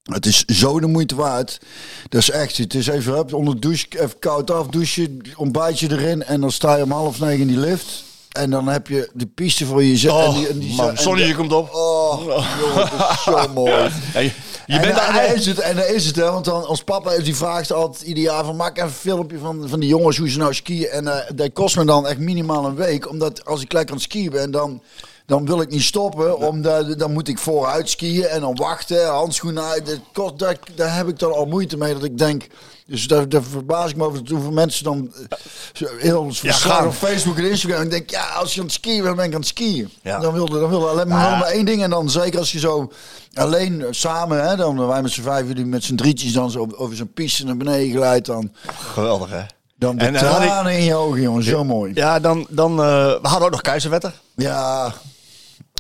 het 0.02 0.26
is 0.26 0.44
zo 0.44 0.80
de 0.80 0.86
moeite 0.86 1.14
waard. 1.14 1.60
Dat 2.08 2.20
is 2.20 2.30
echt, 2.30 2.56
het 2.56 2.74
is 2.74 2.86
even 2.86 3.12
hup, 3.14 3.34
onder 3.34 3.54
de 3.54 3.60
douche, 3.60 3.86
even 3.90 4.18
koud 4.18 4.50
af, 4.50 4.66
douchen, 4.66 5.20
ontbijtje 5.36 5.90
erin. 5.90 6.22
En 6.24 6.40
dan 6.40 6.50
sta 6.50 6.76
je 6.76 6.82
om 6.82 6.90
half 6.90 7.20
negen 7.20 7.40
in 7.40 7.46
die 7.46 7.58
lift. 7.58 8.04
En 8.32 8.50
dan 8.50 8.66
heb 8.68 8.86
je 8.88 9.10
de 9.14 9.26
piste 9.26 9.66
voor 9.66 9.84
jezelf. 9.84 10.26
Oh, 10.28 10.34
en 10.34 10.40
die, 10.40 10.48
en 10.48 10.58
die, 10.58 10.74
man, 10.74 10.88
en 10.88 10.98
zonnetje 10.98 11.30
de- 11.30 11.36
komt 11.38 11.52
op. 11.52 11.74
Oh, 11.74 12.20
jongen, 12.60 12.88
het 12.90 13.10
is 13.16 13.22
zo 13.22 13.48
mooi. 13.54 13.70
Ja, 14.12 14.20
je 14.20 14.30
je 14.66 14.72
en, 14.72 14.80
bent 14.80 14.98
en, 14.98 15.14
daar 15.14 15.34
is 15.34 15.46
het, 15.46 15.58
en 15.58 15.76
daar 15.76 15.88
is 15.88 16.06
het, 16.06 16.16
hè, 16.16 16.30
want 16.30 16.44
dan 16.44 16.64
als 16.66 16.82
papa 16.82 17.12
is, 17.12 17.24
die 17.24 17.36
vraagt 17.36 17.72
altijd 17.72 18.02
ieder 18.02 18.22
jaar 18.22 18.44
van 18.44 18.56
maak 18.56 18.76
even 18.76 18.88
een 18.88 18.94
filmpje 18.94 19.38
van, 19.38 19.68
van 19.68 19.80
die 19.80 19.88
jongens 19.88 20.16
hoe 20.16 20.30
ze 20.30 20.38
nou 20.38 20.54
skiën. 20.54 20.88
En 20.88 21.08
eh, 21.08 21.30
dat 21.34 21.52
kost 21.52 21.76
me 21.76 21.84
dan 21.84 22.06
echt 22.06 22.18
minimaal 22.18 22.64
een 22.64 22.74
week, 22.74 23.08
omdat 23.08 23.44
als 23.44 23.62
ik 23.62 23.72
lekker 23.72 23.90
aan 23.90 24.00
het 24.00 24.10
skiën 24.10 24.30
ben, 24.30 24.50
dan, 24.50 24.82
dan 25.26 25.46
wil 25.46 25.60
ik 25.60 25.70
niet 25.70 25.82
stoppen, 25.82 26.38
omdat 26.38 26.98
dan 26.98 27.12
moet 27.12 27.28
ik 27.28 27.38
vooruit 27.38 27.88
skiën 27.88 28.24
en 28.24 28.40
dan 28.40 28.54
wachten, 28.56 29.06
handschoenen 29.06 29.64
uit. 29.64 30.00
Dat 30.12 30.58
daar 30.74 30.96
heb 30.96 31.08
ik 31.08 31.18
dan 31.18 31.32
al 31.32 31.46
moeite 31.46 31.76
mee 31.76 31.92
dat 31.92 32.04
ik 32.04 32.18
denk. 32.18 32.46
Dus 32.86 33.06
daar, 33.08 33.28
daar 33.28 33.42
verbaas 33.42 33.90
ik 33.90 33.96
me 33.96 34.04
over 34.04 34.20
hoeveel 34.28 34.50
mensen 34.52 34.84
dan 34.84 35.12
eh, 35.28 35.36
zo 35.72 35.86
heel 35.98 36.24
verslagen 36.24 36.70
gaan. 36.70 36.86
op 36.86 36.92
Facebook 36.92 37.38
en 37.38 37.50
Instagram. 37.50 37.78
En 37.78 37.84
ik 37.84 37.90
denk, 37.90 38.10
ja, 38.10 38.28
als 38.28 38.54
je 38.54 38.60
aan 38.60 38.66
het 38.66 38.74
skiën 38.74 39.02
bent, 39.02 39.16
ben 39.16 39.24
ik 39.24 39.32
aan 39.34 39.38
het 39.40 39.48
skiën. 39.48 39.90
Ja. 40.02 40.18
Dan 40.18 40.32
wilde 40.32 40.60
dan 40.60 40.68
wilde 40.68 40.86
alleen 40.86 41.08
maar, 41.08 41.30
Ja. 41.30 41.38
maar 41.38 41.48
één 41.48 41.64
ding. 41.64 41.82
En 41.82 41.90
dan 41.90 42.10
zeker 42.10 42.38
als 42.38 42.52
je 42.52 42.58
zo 42.58 42.92
alleen 43.34 43.80
eh, 43.82 43.86
samen, 43.90 44.48
hè, 44.48 44.56
dan 44.56 44.86
wij 44.86 45.02
met 45.02 45.10
z'n 45.12 45.22
vijven, 45.22 45.54
die 45.54 45.64
met 45.66 45.84
z'n 45.84 45.94
drietjes 45.94 46.32
dan 46.32 46.50
zo 46.50 46.68
over 46.76 46.96
zo'n 46.96 47.12
piste 47.12 47.44
naar 47.44 47.56
beneden 47.56 47.96
glijdt. 47.96 48.26
Dan, 48.26 48.52
Geweldig, 48.92 49.30
hè? 49.30 49.42
dan 49.78 49.96
de 49.98 50.04
En, 50.04 50.12
ik- 50.14 50.20
tranen 50.20 50.72
in 50.78 50.84
je 50.84 50.94
ogen, 50.94 51.20
jongen. 51.20 51.42
Zo 51.42 51.64
mooi. 51.64 51.90
Ja, 51.94 52.20
dan, 52.20 52.46
dan 52.50 52.70
eh, 52.70 52.76
we 53.22 53.28
hadden 53.28 53.44
ook 53.44 53.50
nog 53.50 53.60
keizerwetter. 53.60 54.12
Ja, 54.36 54.92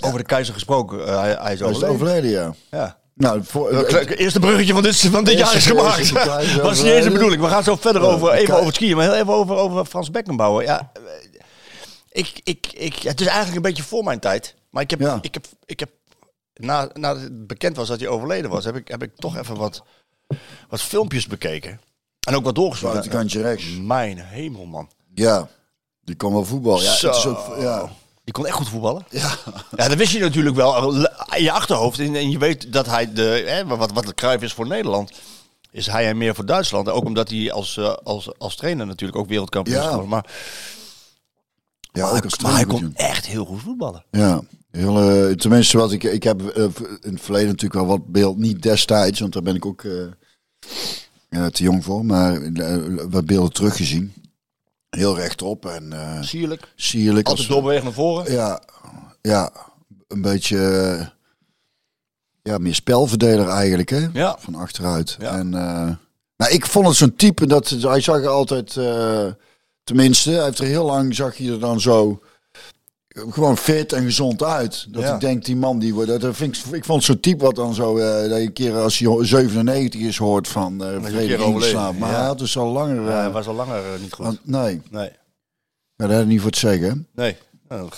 Over 0.00 0.18
de 0.18 0.24
keizer 0.24 0.54
gesproken. 0.54 1.06
Eh, 1.06 1.20
hij, 1.20 1.36
hij 1.40 1.52
is 1.52 1.60
hij 1.60 1.68
is 1.70 1.76
overleden. 1.76 1.88
overleden, 1.88 2.30
ja. 2.30 2.54
Ja. 2.70 2.96
Nou, 3.16 3.44
voor, 3.44 3.72
Het 3.74 4.10
eerste 4.16 4.40
bruggetje 4.40 4.72
van 4.72 4.82
dit, 4.82 4.96
van 4.96 5.24
dit 5.24 5.38
jaar 5.38 5.54
is 5.56 5.66
gemaakt. 5.66 6.12
keizer 6.12 6.62
Was 6.62 6.82
niet 6.82 6.92
eens 6.92 7.04
de 7.04 7.10
bedoeling. 7.10 7.42
We 7.42 7.48
gaan 7.48 7.62
zo 7.64 7.76
verder 7.76 8.02
Ja, 8.02 8.08
over, 8.08 8.32
even 8.32 8.54
over 8.54 8.66
het 8.66 8.74
skiën, 8.74 8.96
maar 8.96 9.04
heel 9.04 9.14
even 9.14 9.32
over, 9.32 9.56
over 9.56 9.84
Frans 9.84 10.10
Beckenbauer. 10.10 10.62
Ja, 10.62 10.90
eh, 10.94 11.02
ik, 12.10 12.40
ik, 12.44 12.66
ik, 12.72 12.94
het 12.94 13.20
is 13.20 13.26
eigenlijk 13.26 13.56
een 13.56 13.62
beetje 13.62 13.82
voor 13.82 14.04
mijn 14.04 14.18
tijd. 14.20 14.54
Maar 14.70 14.82
ik 14.82 14.90
heb, 14.90 15.00
Ja. 15.00 15.18
ik 15.22 15.34
heb, 15.34 15.46
ik 15.64 15.80
heb 15.80 15.90
na, 16.54 16.88
nadat 16.94 17.22
het 17.22 17.46
bekend 17.46 17.76
was 17.76 17.88
dat 17.88 18.00
hij 18.00 18.08
overleden 18.08 18.50
was, 18.50 18.64
heb 18.64 18.76
ik, 18.76 18.88
heb 18.88 19.02
ik 19.02 19.16
toch 19.16 19.36
even 19.36 19.56
wat, 19.56 19.82
wat 20.68 20.82
filmpjes 20.82 21.26
bekeken. 21.26 21.80
En 22.28 22.34
ook 22.36 22.44
wat 22.44 22.54
doorgezocht. 22.54 22.92
buitenkantje 22.92 23.40
rechts. 23.42 23.64
Mijn 23.80 24.18
hemel, 24.18 24.64
man. 24.64 24.90
Ja, 25.14 25.48
die 26.02 26.16
kon 26.16 26.32
wel 26.32 26.44
voetbal. 26.44 26.82
Ja, 26.82 26.92
Zo. 26.94 27.06
het 27.08 27.16
is 27.16 27.26
ook, 27.26 27.56
ja. 27.60 27.90
Die 28.26 28.34
kon 28.34 28.46
echt 28.46 28.56
goed 28.56 28.68
voetballen. 28.68 29.04
Ja. 29.10 29.34
ja, 29.76 29.88
dat 29.88 29.94
wist 29.96 30.12
je 30.12 30.18
natuurlijk 30.18 30.56
wel 30.56 30.94
in 31.36 31.42
je 31.42 31.52
achterhoofd. 31.52 31.98
En, 31.98 32.30
je 32.30 32.38
weet 32.38 32.72
dat 32.72 32.86
hij 32.86 33.12
de, 33.12 33.44
hè, 33.46 33.66
wat, 33.66 33.92
wat 33.92 34.06
de 34.06 34.14
Cruijff 34.14 34.42
is 34.42 34.52
voor 34.52 34.66
Nederland, 34.66 35.10
is 35.70 35.86
hij 35.86 36.08
en 36.08 36.16
meer 36.16 36.34
voor 36.34 36.46
Duitsland. 36.46 36.88
Ook 36.88 37.04
omdat 37.04 37.30
hij 37.30 37.52
als, 37.52 37.76
eh, 37.76 37.94
als, 37.94 38.38
als 38.38 38.56
trainer 38.56 38.86
natuurlijk 38.86 39.18
ook 39.18 39.28
wereldkampioen 39.28 39.76
is 39.76 39.82
Ja. 39.82 39.88
geworden. 39.88 40.10
Maar, 40.10 40.30
ja, 41.92 42.02
maar, 42.02 42.16
ook 42.16 42.24
als 42.24 42.38
maar 42.38 42.52
hij 42.54 42.64
kon 42.64 42.94
echt 42.94 43.26
heel 43.26 43.44
goed 43.44 43.60
voetballen. 43.60 44.04
Ja, 44.10 44.42
heel, 44.70 45.00
eh, 45.00 45.34
tenminste 45.34 45.78
wat 45.78 45.92
ik, 45.92 46.02
ik 46.02 46.22
heb 46.22 46.48
eh, 46.48 46.62
in 47.00 47.12
het 47.12 47.20
verleden 47.20 47.48
natuurlijk 47.48 47.80
wel 47.80 47.86
wat 47.86 48.06
beeld, 48.06 48.36
niet 48.38 48.62
destijds, 48.62 49.20
want 49.20 49.32
daar 49.32 49.42
ben 49.42 49.54
ik 49.54 49.66
ook 49.66 49.80
te 51.52 51.62
jong 51.62 51.84
voor, 51.84 52.04
maar 52.04 52.52
wat 53.10 53.26
beelden 53.26 53.52
teruggezien. 53.52 54.12
Heel 54.96 55.16
rechtop 55.16 55.66
en 55.66 55.92
eh, 55.92 56.22
Sierlijk. 56.22 56.72
sierlijk. 56.76 57.26
Altijd 57.26 57.38
als- 57.46 57.56
doorbewegen 57.56 57.84
naar 57.84 57.92
voren. 57.92 58.32
Ja, 58.32 58.62
ja, 59.22 59.50
een 60.08 60.22
beetje 60.22 60.58
ja, 62.42 62.58
meer 62.58 62.74
spelverdeler 62.74 63.48
eigenlijk, 63.48 63.88
hè? 63.90 64.06
Ja. 64.12 64.36
Van 64.38 64.54
achteruit. 64.54 65.16
Ja. 65.20 65.38
En 65.38 65.54
eh, 65.54 65.90
nou, 66.36 66.52
ik 66.52 66.66
vond 66.66 66.86
het 66.86 66.96
zo'n 66.96 67.16
type 67.16 67.46
dat 67.46 67.68
hij 67.68 68.00
zag 68.00 68.16
er 68.16 68.28
altijd, 68.28 68.76
eh, 68.76 69.26
tenminste, 69.84 70.30
hij 70.30 70.44
heeft 70.44 70.58
er 70.58 70.66
heel 70.66 70.84
lang 70.86 71.14
zag 71.14 71.36
je 71.36 71.52
er 71.52 71.60
dan 71.60 71.80
zo 71.80 72.22
gewoon 73.30 73.56
fit 73.56 73.92
en 73.92 74.02
gezond 74.04 74.42
uit. 74.42 74.86
Dat 74.88 75.02
Ja. 75.02 75.14
ik 75.14 75.20
denk, 75.20 75.44
die 75.44 75.56
man 75.56 75.78
die 75.78 75.94
wordt, 75.94 76.20
dat 76.20 76.36
vind 76.36 76.56
ik, 76.56 76.64
ik 76.74 76.84
vond 76.84 76.98
het 76.98 77.04
zo'n 77.04 77.20
type 77.20 77.44
wat 77.44 77.54
dan 77.54 77.74
zo, 77.74 77.96
eh, 77.96 78.28
dat 78.28 78.38
je 78.38 78.44
een 78.44 78.52
keer 78.52 78.74
als 78.76 78.98
hij 78.98 79.24
97 79.24 80.00
is 80.00 80.16
hoort 80.16 80.48
van 80.48 80.82
uh, 80.82 81.28
ingeslapen. 81.28 81.98
Maar 81.98 82.10
Ja. 82.10 82.16
hij 82.16 82.26
had 82.26 82.38
dus 82.38 82.56
al 82.58 82.72
langer, 82.72 83.02
Ja, 83.02 83.08
eh, 83.10 83.16
hij 83.20 83.30
was 83.30 83.46
al 83.46 83.54
langer 83.54 83.76
eh, 83.94 84.00
niet 84.00 84.12
goed. 84.12 84.24
want- 84.24 84.38
nee, 84.42 84.82
Nee. 84.90 85.10
maar 85.96 86.06
dat 86.08 86.10
had 86.10 86.20
ik 86.20 86.26
niet 86.26 86.40
voor 86.40 86.50
te 86.50 86.58
zeggen. 86.58 87.06
Nee. 87.14 87.36
Nou, 87.68 87.88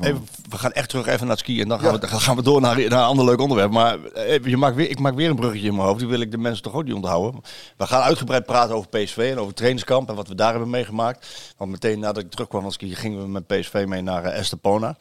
even, 0.00 0.26
we 0.48 0.58
gaan 0.58 0.72
echt 0.72 0.88
terug 0.88 1.06
even 1.06 1.20
naar 1.20 1.36
het 1.36 1.38
skiën 1.38 1.62
en 1.62 1.68
dan 1.68 1.80
gaan, 1.80 1.92
we, 1.92 1.98
dan 1.98 2.20
gaan 2.20 2.36
we 2.36 2.42
door 2.42 2.60
naar, 2.60 2.76
naar 2.76 2.86
een 2.86 3.04
ander 3.04 3.24
leuk 3.24 3.40
onderwerp. 3.40 3.70
Maar 3.70 4.04
eh, 4.04 4.44
je 4.44 4.56
maakt 4.56 4.76
weer, 4.76 4.90
ik 4.90 4.98
maak 4.98 5.14
weer 5.14 5.30
een 5.30 5.36
bruggetje 5.36 5.66
in 5.66 5.74
mijn 5.74 5.86
hoofd. 5.86 5.98
Die 5.98 6.08
wil 6.08 6.20
ik 6.20 6.30
de 6.30 6.38
mensen 6.38 6.62
toch 6.62 6.74
ook 6.74 6.84
niet 6.84 6.94
onthouden. 6.94 7.40
We 7.76 7.86
gaan 7.86 8.02
uitgebreid 8.02 8.46
praten 8.46 8.74
over 8.74 8.88
PSV 8.88 9.28
en 9.32 9.38
over 9.38 9.54
trainingskamp 9.54 10.08
en 10.08 10.14
wat 10.14 10.28
we 10.28 10.34
daar 10.34 10.50
hebben 10.50 10.70
meegemaakt. 10.70 11.52
Want 11.56 11.70
meteen 11.70 11.98
nadat 11.98 12.22
ik 12.22 12.30
terugkwam 12.30 12.62
van 12.62 12.72
skiën 12.72 12.96
gingen 12.96 13.22
we 13.22 13.28
met 13.28 13.46
PSV 13.46 13.84
mee 13.88 14.02
naar 14.02 14.24
eh, 14.24 14.38
Estepona. 14.38 14.96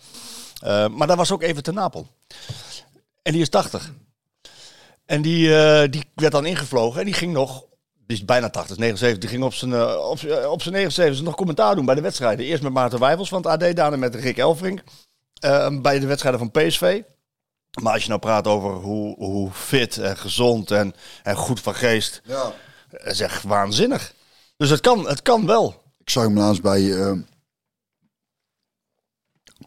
Eh, 0.61 0.87
maar 0.87 1.07
daar 1.07 1.17
was 1.17 1.31
ook 1.31 1.41
even 1.41 1.63
te 1.63 1.71
Napel. 1.71 2.07
En 3.21 3.31
die 3.31 3.41
is 3.41 3.49
80. 3.49 3.91
En 5.05 5.21
die, 5.21 5.47
die 5.89 6.03
werd 6.15 6.31
dan 6.31 6.45
ingevlogen 6.45 6.99
en 6.99 7.05
die 7.05 7.13
ging 7.13 7.33
nog, 7.33 7.63
is 8.11 8.25
bijna 8.25 8.49
80, 8.49 8.77
79, 8.77 9.19
die 9.19 9.29
ging 9.29 9.43
op 9.43 9.53
zijn, 9.53 9.73
eh, 9.73 10.07
op, 10.09 10.19
zijn- 10.19 10.47
op 10.47 10.61
zijn 10.61 10.73
79 10.73 11.23
nog 11.25 11.35
commentaar 11.35 11.75
doen 11.75 11.85
bij 11.85 11.95
de 11.95 12.01
wedstrijden. 12.01 12.45
Eerst 12.45 12.63
met 12.63 12.73
Maarten 12.73 12.99
Wijfels 12.99 13.29
van 13.29 13.41
het 13.41 13.63
AD, 13.63 13.75
daarna 13.75 13.97
met 13.97 14.15
Rick 14.15 14.37
Elfrink 14.37 14.83
eh, 15.39 15.81
bij 15.81 15.99
de 15.99 16.05
wedstrijden 16.05 16.39
van 16.39 16.51
PSV. 16.51 17.01
Maar 17.81 17.93
als 17.93 18.01
je 18.01 18.07
nou 18.07 18.19
praat 18.19 18.47
over 18.47 18.71
hoe, 18.73 19.15
hoe 19.15 19.51
fit 19.51 19.97
en 19.97 20.17
gezond 20.17 20.71
en, 20.71 20.93
en 21.23 21.35
goed 21.35 21.59
van 21.59 21.75
geest, 21.75 22.21
Ja. 22.23 22.53
dat 22.89 23.05
is 23.05 23.19
echt 23.19 23.43
waanzinnig. 23.43 24.13
Dus 24.57 24.69
het 24.69 24.79
kan, 24.81 25.07
het 25.07 25.21
kan 25.21 25.45
wel. 25.45 25.81
Ik 25.97 26.09
zag 26.09 26.23
hem 26.23 26.37
laatst 26.37 26.61
bij 26.61 26.93
eh, 27.01 27.13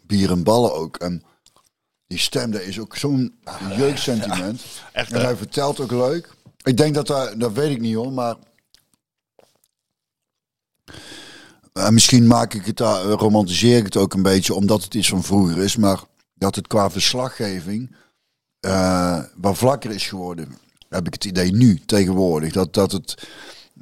Bier 0.02 0.30
en 0.30 0.42
Ballen 0.42 0.74
ook. 0.74 0.96
En 0.96 1.22
die 2.06 2.18
stem, 2.18 2.50
daar 2.50 2.62
is 2.62 2.80
ook 2.80 2.96
zo'n 2.96 3.38
jeugdsentiment. 3.76 4.62
Echt, 4.92 5.12
en 5.12 5.20
hij 5.20 5.36
vertelt 5.36 5.80
ook 5.80 5.90
leuk. 5.90 6.33
Ik 6.64 6.76
denk 6.76 6.94
dat 6.94 7.08
hij, 7.08 7.36
dat 7.36 7.52
weet 7.52 7.70
ik 7.70 7.80
niet 7.80 7.94
hoor, 7.94 8.12
maar... 8.12 8.36
Eh, 11.72 11.88
misschien 11.88 12.26
maak 12.26 12.54
ik 12.54 12.66
het 12.66 12.76
daar, 12.76 13.10
eh, 13.10 13.12
romantiseer 13.12 13.76
ik 13.78 13.84
het 13.84 13.96
ook 13.96 14.14
een 14.14 14.22
beetje, 14.22 14.54
omdat 14.54 14.84
het 14.84 14.94
iets 14.94 15.08
van 15.08 15.22
vroeger 15.22 15.58
is. 15.58 15.76
Maar 15.76 16.00
dat 16.34 16.54
het 16.54 16.66
qua 16.66 16.90
verslaggeving 16.90 17.96
eh 18.60 19.22
wat 19.36 19.56
vlakker 19.56 19.90
is 19.90 20.06
geworden. 20.06 20.58
Heb 20.88 21.06
ik 21.06 21.12
het 21.14 21.24
idee 21.24 21.52
nu, 21.52 21.80
tegenwoordig. 21.86 22.52
Dat, 22.52 22.74
dat, 22.74 22.92
het, 22.92 23.28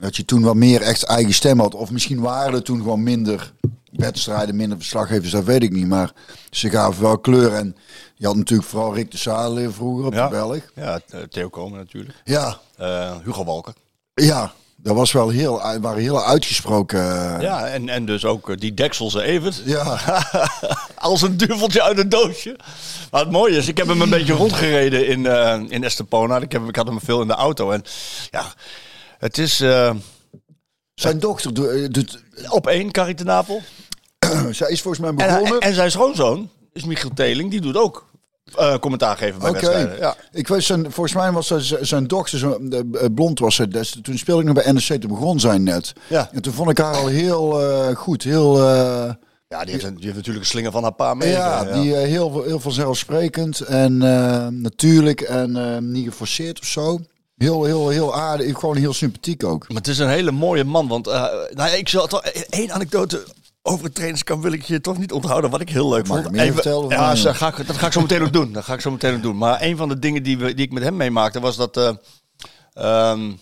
dat 0.03 0.17
je 0.17 0.25
toen 0.25 0.43
wat 0.43 0.55
meer 0.55 0.81
echt 0.83 1.03
eigen 1.03 1.35
stem 1.35 1.59
had. 1.61 1.75
Of 1.75 1.91
misschien 1.91 2.21
waren 2.21 2.55
er 2.55 2.63
toen 2.63 2.79
gewoon 2.79 3.03
minder 3.03 3.53
wedstrijden, 3.93 4.57
minder 4.57 4.79
verslaggevers, 4.79 5.31
dat 5.31 5.45
weet 5.45 5.63
ik 5.63 5.73
niet. 5.73 5.87
Maar 5.89 6.13
ze 6.51 6.71
gaven 6.71 7.03
wel 7.03 7.19
kleur. 7.19 7.53
En 7.55 7.77
je 8.15 8.27
had 8.27 8.37
natuurlijk 8.37 8.69
vooral 8.69 8.95
Rick 8.95 9.11
de 9.11 9.17
Zadel 9.17 9.73
vroeger 9.73 10.07
op 10.07 10.13
Ja. 10.13 10.25
de 10.29 10.31
Belg. 10.35 10.61
Ja, 10.75 11.01
eh, 11.11 11.21
Theo 11.21 11.49
Komen 11.49 11.79
natuurlijk. 11.79 12.15
Ja, 12.25 12.59
Eh, 12.77 13.17
Hugo 13.25 13.45
Walker. 13.45 13.73
ja, 14.15 14.53
dat 14.77 14.97
was 14.97 15.13
wel 15.13 15.29
heel, 15.29 15.61
waren 15.81 16.03
heel 16.03 16.25
uitgesproken. 16.25 17.01
eh, 17.37 17.41
Ja, 17.43 17.67
en, 17.67 17.89
en 17.89 18.05
dus 18.07 18.25
ook 18.25 18.51
eh, 18.51 18.57
die 18.57 18.75
Dekselse 18.75 19.23
Evert. 19.23 19.63
ja. 19.65 19.99
Als 20.95 21.23
een 21.23 21.37
duveltje 21.37 21.83
uit 21.83 21.99
een 21.99 22.09
doosje. 22.09 22.57
Maar 23.11 23.21
het 23.21 23.31
mooie 23.31 23.57
is, 23.57 23.69
ik 23.69 23.77
heb 23.77 23.87
hem 23.87 24.01
een 24.01 24.11
beetje 24.11 24.33
rondgereden 24.33 25.07
in, 25.09 25.27
eh 25.27 25.61
in 25.69 25.85
Estepona. 25.85 26.39
Ik, 26.39 26.53
heb, 26.53 26.69
ik 26.69 26.77
had 26.77 26.87
hem 26.87 27.01
veel 27.01 27.21
in 27.21 27.27
de 27.29 27.35
auto. 27.35 27.71
En 27.71 27.83
ja, 28.31 28.45
het 29.23 29.39
is 29.39 29.61
eh, 29.61 29.95
Zijn 30.95 31.19
dochter 31.19 31.55
doet, 31.55 31.69
eh, 31.69 31.89
doet 31.89 32.23
op 32.49 32.67
één, 32.67 32.91
Carrie 32.91 33.15
ten 33.15 33.29
zij 34.51 34.71
is 34.71 34.81
volgens 34.83 34.99
mij 34.99 35.11
En, 35.11 35.17
begonnen. 35.17 35.49
hij- 35.59 35.69
en 35.69 35.75
zijn 35.75 35.91
schoonzoon 35.91 36.51
is 36.73 36.85
Michiel 36.85 37.11
Teling. 37.15 37.51
Die 37.51 37.61
doet 37.61 37.77
ook 37.77 38.11
eh, 38.57 38.79
commentaar 38.79 39.17
geven 39.17 39.41
bij 39.41 39.49
Oké, 39.51 39.61
wedstrijden. 39.61 39.99
Ja. 39.99 40.17
ik 40.33 40.49
weet 40.49 40.63
zijn, 40.63 40.93
volgens 40.93 41.15
mij 41.15 41.33
was 41.33 41.47
zijn, 41.47 41.87
zijn 41.87 42.07
dochter, 42.07 42.39
zo, 42.39 42.53
eh, 42.71 42.81
blond 43.15 43.39
was 43.39 43.55
ze 43.55 43.69
toen 44.03 44.19
speelde 44.19 44.41
ik 44.43 44.47
nog 44.55 44.65
bij 44.65 44.73
NEC, 44.73 45.01
toen 45.01 45.11
begon 45.11 45.41
zij 45.41 45.59
net. 45.59 45.93
Ja. 46.09 46.29
En 46.33 46.43
toen 46.43 46.53
vond 46.53 46.71
ik 46.71 46.79
haar 46.79 46.95
al 46.95 47.07
heel 47.07 47.61
goed, 47.95 48.23
heel, 48.23 48.69
ja, 49.49 49.65
die 49.65 49.73
heeft, 49.73 49.85
een- 49.85 49.95
die 49.95 50.05
heeft 50.05 50.17
natuurlijk 50.17 50.45
een 50.45 50.51
slinger 50.51 50.73
van 50.73 50.83
haar 50.83 50.93
pa 50.95 51.15
mee. 51.15 51.31
ja, 51.31 51.65
die 51.65 51.95
heel, 51.97 52.43
heel 52.43 52.61
vanzelfsprekend 52.61 53.61
en 53.61 53.97
natuurlijk 54.63 55.21
en 55.21 55.91
niet 55.93 56.05
geforceerd 56.09 56.61
of 56.61 56.67
zo. 56.67 57.01
Heel, 57.43 57.65
heel, 57.65 57.89
heel 57.89 58.15
aardig, 58.15 58.59
gewoon 58.59 58.77
heel 58.77 58.93
sympathiek 58.93 59.45
ook. 59.45 59.69
Maar 59.69 59.77
het 59.77 59.89
is 59.89 59.99
een 59.99 60.09
hele 60.09 60.31
mooie 60.31 60.65
man. 60.65 60.89
Want 60.89 61.07
eh, 61.07 61.25
nou 61.51 61.71
ik 61.71 61.89
zal 61.89 62.07
toch 62.07 62.23
één 62.51 62.73
anekdote 62.73 63.25
over 63.63 63.85
het 63.85 63.95
trainingskamp 63.95 64.43
wil 64.43 64.53
ik 64.53 64.63
je 64.63 64.81
toch 64.81 64.99
niet 64.99 65.13
onthouden. 65.13 65.51
Wat 65.51 65.61
ik 65.61 65.69
heel 65.69 65.89
leuk 65.89 66.07
Mag 66.09 66.23
vond. 66.23 66.31
meer 66.31 66.53
vertellen 66.53 66.89
ja, 66.89 67.15
dat 67.15 67.37
ga, 67.37 67.49
ik, 67.57 67.67
dat 67.67 67.77
ga 67.77 67.87
ik 67.87 67.93
zo 67.93 68.01
meteen 68.01 68.23
ook 68.23 68.33
doen. 68.33 68.53
Dat 68.53 68.65
ga 68.65 68.75
ik 68.75 68.81
zo 68.81 68.91
meteen 68.91 69.15
ook 69.15 69.23
doen. 69.23 69.37
Maar 69.39 69.63
een 69.63 69.77
van 69.77 69.89
de 69.89 69.99
dingen 69.99 70.23
die, 70.23 70.39
we, 70.39 70.55
die 70.55 70.65
ik 70.67 70.73
met 70.73 70.83
hem 70.83 70.97
meemaakte 70.97 71.41
was 71.41 71.57
dat. 71.57 71.77
eh, 71.77 71.93
ehm, 72.73 73.33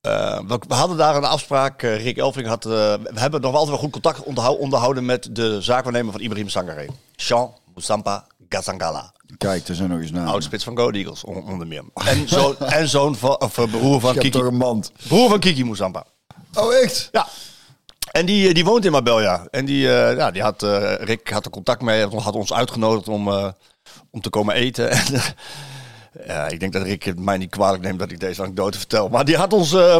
eh, 0.00 0.40
we, 0.46 0.58
we 0.68 0.74
hadden 0.74 0.96
daar 0.96 1.16
een 1.16 1.24
afspraak. 1.24 1.82
eh, 1.82 2.02
Rick 2.02 2.16
Elving 2.16 2.46
had. 2.46 2.64
we 2.64 2.98
hebben 3.14 3.40
nog 3.40 3.50
altijd 3.52 3.70
wel 3.70 3.78
goed 3.78 3.92
contact 3.92 4.22
onderhou- 4.22 4.58
onderhouden 4.58 5.04
met 5.04 5.28
de 5.32 5.60
zaakwaarnemer 5.62 6.12
van 6.12 6.20
Ibrahim 6.20 6.48
Sangare. 6.48 6.88
Jean 7.16 7.50
Moussampa 7.74 8.26
Gazangala. 8.52 9.12
Kijk, 9.38 9.68
er 9.68 9.74
zijn 9.74 9.88
nog 9.88 10.00
eens 10.00 10.10
namen. 10.10 10.32
Oudspits 10.32 10.64
van 10.64 10.76
Go 10.76 10.90
Eagles, 10.90 11.24
on- 11.24 11.44
onder 11.44 11.66
meer. 11.66 11.82
En 11.94 12.28
zoon, 12.28 12.58
en 12.78 12.88
zoon 12.88 13.16
van, 13.16 13.40
of 13.40 13.58
eh, 13.58 13.70
broer 13.70 14.00
van 14.00 14.12
Kiki. 14.14 14.30
toch 14.30 14.44
een 14.44 14.56
mand. 14.56 14.92
Broer 15.08 15.28
van 15.28 15.38
Kiki 15.40 15.64
Moussampa. 15.64 16.04
Oh, 16.54 16.74
echt? 16.74 17.08
Ja. 17.12 17.26
En 18.12 18.26
die, 18.26 18.48
eh, 18.48 18.54
die 18.54 18.64
woont 18.64 18.84
in 18.84 18.92
Marbella. 18.92 19.46
En 19.50 19.64
die, 19.64 19.94
eh, 19.96 20.16
ja, 20.16 20.30
die 20.30 20.42
had, 20.42 20.62
Rick 21.00 21.28
had 21.30 21.44
er 21.44 21.50
contact 21.50 21.82
mee, 21.82 22.06
had 22.06 22.34
ons 22.34 22.52
uitgenodigd 22.52 23.08
om, 23.08 23.28
om 24.10 24.20
te 24.20 24.30
komen 24.30 24.54
eten. 24.54 24.90
En, 24.90 25.04
ja, 26.26 26.48
ik 26.48 26.60
denk 26.60 26.72
dat 26.72 26.82
Rick 26.82 27.02
het 27.02 27.18
mij 27.20 27.36
niet 27.38 27.50
kwalijk 27.50 27.82
neemt 27.82 27.98
dat 27.98 28.10
ik 28.10 28.20
deze 28.20 28.42
anekdote 28.42 28.78
vertel. 28.78 29.08
Maar 29.08 29.24
die 29.24 29.36
had 29.36 29.52
ons 29.52 29.72
eh, 29.72 29.96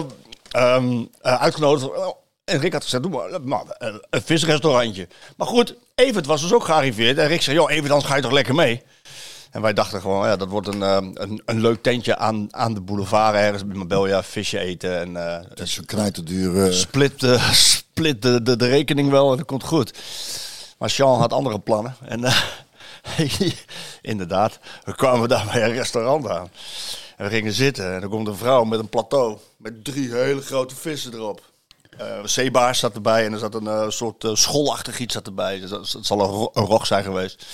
uitgenodigd. 1.23 1.91
En 2.45 2.59
Rick 2.61 2.73
had 2.73 2.83
gezegd, 2.83 3.03
doe 3.03 3.13
maar, 3.13 3.41
maar 3.43 3.63
een, 3.79 4.03
een 4.11 4.23
visrestaurantje. 4.23 5.09
Maar 5.37 5.47
goed, 5.47 5.75
Evert 5.95 6.27
was 6.27 6.41
dus 6.41 6.53
ook 6.53 6.65
gearriveerd. 6.65 7.19
En 7.19 7.27
Rick 7.27 7.43
zei, 7.43 7.57
joh, 7.57 7.71
Evert, 7.71 7.89
dan 7.89 8.05
ga 8.05 8.17
je 8.17 8.23
toch 8.23 8.33
lekker 8.33 8.55
mee? 8.55 8.83
En 9.51 9.63
wij 9.63 9.73
dachten 9.73 10.01
gewoon, 10.01 10.27
ja, 10.27 10.37
dat 10.37 10.49
wordt 10.49 10.67
een, 10.67 10.83
eh, 10.83 10.97
een, 11.15 11.43
een 11.45 11.61
leuk 11.61 11.83
tentje 11.83 12.17
aan, 12.17 12.47
aan 12.51 12.75
de 12.75 12.81
boulevard 12.81 13.35
ergens 13.35 13.67
bij 13.67 13.77
Marbella. 13.77 14.23
Visje 14.23 14.59
eten 14.59 14.99
en 15.01 15.17
eh, 15.17 15.43
Dat 15.49 15.59
is 15.67 15.73
zo 15.75 15.83
knijterduur. 15.87 16.67
eh, 16.67 16.73
split, 16.73 17.21
de, 17.21 17.39
split 17.53 18.23
de, 18.23 18.43
de, 18.43 18.57
de 18.57 18.67
rekening 18.69 19.11
wel 19.11 19.31
en 19.31 19.37
dat 19.37 19.47
komt 19.47 19.65
goed. 19.65 19.93
Maar 20.79 20.91
Sean 20.91 21.19
had 21.19 21.33
andere 21.33 21.59
plannen. 21.59 21.97
En 22.05 22.25
eh, 22.25 22.41
inderdaad, 24.01 24.59
we 24.85 24.95
kwamen 24.95 25.29
daar 25.29 25.49
bij 25.53 25.65
een 25.65 25.73
restaurant 25.75 26.29
aan. 26.29 26.51
En 27.17 27.25
we 27.25 27.31
gingen 27.35 27.53
zitten 27.53 27.95
en 27.95 28.03
er 28.03 28.09
komt 28.09 28.29
een 28.29 28.37
vrouw 28.37 28.65
met 28.65 28.79
een 28.79 28.89
plateau 28.89 29.39
met 29.57 29.85
drie 29.85 30.15
hele 30.15 30.41
grote 30.41 30.75
vissen 30.77 31.15
erop. 31.15 31.51
Eh 32.03 32.21
zeebaars 32.25 32.79
zat 32.79 32.95
erbij 32.95 33.25
en 33.27 33.33
er 33.33 33.39
zat 33.39 33.55
een 33.55 33.67
eh, 33.67 33.89
soort 33.89 34.25
eh, 34.25 34.35
scholachtig 34.35 34.99
iets 34.99 35.15
zat 35.15 35.27
erbij. 35.27 35.61
Dus 35.61 35.71
dat, 35.71 35.93
het 35.93 36.07
zal 36.07 36.21
een, 36.21 36.27
ro- 36.27 36.51
een 36.55 36.65
rog 36.65 36.87
zijn 36.87 37.05
geweest. 37.05 37.47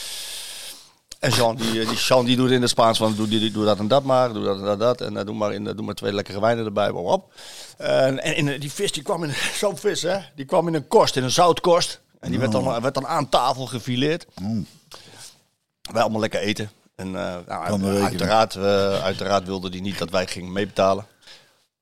En 1.19 1.31
Jean, 1.31 1.57
die, 1.57 1.73
die, 1.73 1.97
Jean, 1.97 2.25
die 2.25 2.37
doet 2.37 2.50
in 2.50 2.61
het 2.61 2.71
Spaans 2.71 2.99
van 2.99 3.14
doe, 3.14 3.28
die, 3.28 3.50
doe 3.50 3.64
dat 3.64 3.78
en 3.78 3.88
dat 3.88 4.02
maar, 4.05 4.33
doe 4.33 4.45
dat 4.45 4.59
en 4.59 4.64
dat, 4.64 4.78
dat. 4.78 5.00
En 5.00 5.26
doe, 5.26 5.35
maar 5.35 5.52
in, 5.52 5.64
doe 5.64 5.83
maar 5.83 5.95
twee 5.95 6.12
lekkere 6.12 6.40
wijnen 6.40 6.64
erbij, 6.64 6.93
waarom 6.93 7.12
op. 7.12 7.33
En, 7.76 8.23
en 8.23 8.37
in, 8.37 8.61
die 8.61 8.73
vis, 8.73 8.93
die 8.93 9.02
kwam 9.02 9.25
in 9.25 9.35
zo'n 9.61 9.76
vis, 9.76 10.02
hè, 10.02 10.19
die 10.35 10.45
kwam 10.45 10.69
in 10.69 10.75
een 10.75 10.88
korst, 10.88 11.17
in 11.17 11.23
een 11.23 11.31
zoutkorst. 11.31 12.00
En 12.21 12.31
die 12.31 12.38
werd, 12.38 12.52
dan, 12.52 12.81
werd 12.83 12.95
dan 12.95 13.07
aan 13.07 13.28
tafel 13.28 13.67
gefileerd. 13.67 14.26
Wij 15.93 16.02
allemaal 16.02 16.21
lekker 16.21 16.40
eten. 16.40 16.71
En 16.95 17.11
nou, 17.11 17.45
de 17.81 18.00
uiteraard, 18.02 18.57
uiteraard 19.02 19.47
wilde 19.47 19.69
hij 19.69 19.81
niet 19.81 19.99
dat 19.99 20.11
wij 20.11 20.26
gingen 20.26 20.52
meebetalen. 20.52 21.07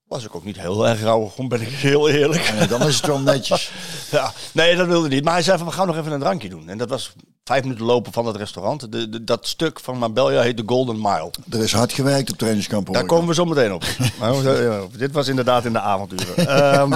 Was 0.08 0.24
ik 0.24 0.34
ook 0.34 0.44
niet 0.44 0.60
heel 0.60 0.88
erg 0.88 1.00
rauw, 1.00 1.32
om 1.36 1.48
ben 1.48 1.60
ik 1.60 1.68
heel 1.88 2.08
eerlijk. 2.08 2.68
dan 2.68 2.82
is 2.82 2.96
het 2.96 3.06
wel 3.06 3.18
netjes. 3.20 3.70
Ja, 4.10 4.32
nee, 4.52 4.76
dat 4.76 4.86
wilde 4.86 5.08
niet. 5.08 5.24
Maar 5.24 5.32
hij 5.32 5.42
zei 5.42 5.58
van, 5.58 5.66
we 5.66 5.72
gaan 5.72 5.86
nog 5.86 5.96
even 5.96 6.12
een 6.12 6.20
drankje 6.20 6.48
doen. 6.48 6.68
En 6.68 6.78
dat 6.78 6.88
was 6.88 7.12
vijf 7.44 7.62
minuten 7.62 7.84
lopen 7.84 8.12
van 8.12 8.26
het 8.26 8.36
restaurant. 8.36 8.92
De, 8.92 9.08
de- 9.08 9.24
dat 9.24 9.46
stuk 9.46 9.80
van 9.80 9.98
Marbella 9.98 10.40
heet 10.42 10.56
de 10.56 10.62
Golden 10.66 10.96
Mile. 10.96 11.30
Er 11.50 11.62
is 11.62 11.72
hard 11.72 11.92
gewerkt 11.92 12.30
op 12.30 12.36
trainingskamp. 12.38 12.92
Daar 12.92 13.06
komen 13.06 13.28
we 13.28 13.34
zo 13.34 13.44
meteen 13.44 13.72
op. 13.72 13.84
Maar 14.18 14.34
ja, 14.62 14.86
dit 14.96 15.12
was 15.12 15.28
inderdaad 15.28 15.64
in 15.64 15.72
de 15.72 15.80
avonturen. 15.80 16.46
Ehm, 16.46 16.92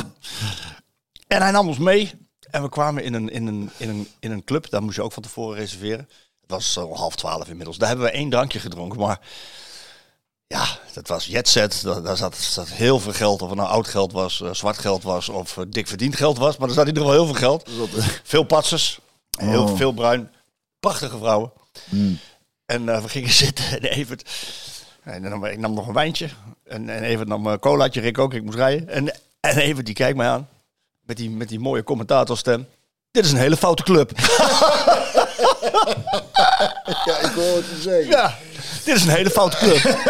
en 1.26 1.42
hij 1.42 1.50
nam 1.50 1.68
ons 1.68 1.78
mee. 1.78 2.10
En 2.50 2.62
we 2.62 2.68
kwamen 2.68 3.04
in 3.04 3.14
een, 3.14 3.28
in, 3.30 3.46
een, 3.46 3.70
in, 3.76 3.88
een, 3.88 4.08
in 4.20 4.30
een 4.30 4.44
club. 4.44 4.70
Daar 4.70 4.82
moest 4.82 4.96
je 4.96 5.02
ook 5.02 5.12
van 5.12 5.22
tevoren 5.22 5.58
reserveren. 5.58 6.08
Het 6.40 6.50
was 6.50 6.72
zo 6.72 6.94
half 6.94 7.14
twaalf 7.16 7.48
inmiddels. 7.48 7.78
Daar 7.78 7.88
hebben 7.88 8.06
we 8.06 8.12
één 8.12 8.30
drankje 8.30 8.58
gedronken. 8.58 8.98
Maar 9.00 9.20
ja, 10.54 10.66
dat 10.92 11.08
was 11.08 11.26
jetset. 11.26 11.82
Daar, 11.82 12.16
zat, 12.16 12.36
zat 12.36 12.68
heel 12.68 13.00
veel 13.00 13.12
geld. 13.12 13.42
Of 13.42 13.48
het 13.48 13.58
nou 13.58 13.68
oud 13.70 13.88
geld 13.88 14.12
was, 14.12 14.40
eh, 14.42 14.48
zwart 14.52 14.78
geld 14.78 15.02
was 15.02 15.28
of 15.28 15.56
eh, 15.56 15.64
dik 15.68 15.86
verdiend 15.86 16.16
geld 16.16 16.38
was. 16.38 16.56
Maar 16.56 16.68
er 16.68 16.74
zat 16.74 16.86
in 16.86 16.94
ieder 16.94 17.02
geval 17.08 17.18
heel 17.24 17.34
veel 17.34 17.40
geld. 17.40 17.70
Veel 18.22 18.42
patsers. 18.42 18.98
Heel 19.38 19.62
Oh. 19.62 19.76
veel 19.76 19.92
bruin. 19.92 20.30
Prachtige 20.80 21.18
vrouwen. 21.18 21.52
En 22.66 22.88
eh, 22.88 23.02
we 23.02 23.08
gingen 23.08 23.30
zitten 23.44 23.64
en 23.64 23.82
Evert... 23.82 24.28
En 25.02 25.22
dan, 25.22 25.46
ik 25.46 25.58
nam 25.58 25.74
nog 25.74 25.86
een 25.86 25.94
wijntje. 25.94 26.28
En, 26.64 26.88
en 26.88 27.02
Evert 27.02 27.28
nam 27.28 27.46
een 27.46 27.58
colaatje, 27.58 28.00
Rick 28.00 28.18
ook. 28.18 28.34
Ik 28.34 28.42
moest 28.42 28.56
rijden. 28.56 28.88
En, 28.88 29.14
en 29.40 29.56
Evert 29.58 29.86
die 29.86 29.94
kijkt 29.94 30.16
mij 30.16 30.28
aan. 30.28 30.48
Met 31.00 31.16
die, 31.16 31.30
met 31.30 31.48
die 31.48 31.58
mooie 31.60 31.82
commentatorstem. 31.84 32.68
Dit 33.10 33.24
is 33.24 33.32
een 33.32 33.38
hele 33.38 33.56
foute 33.56 33.82
club. 33.82 34.10
Ja, 37.04 37.18
ik 37.18 37.32
hoor 37.34 37.56
het 37.56 37.66
je 37.66 37.78
zeggen. 37.82 38.06
Ja, 38.06 38.38
dit 38.84 38.96
is 38.96 39.02
een 39.02 39.08
hele 39.10 39.30
foute 39.30 39.56
club. 39.56 39.78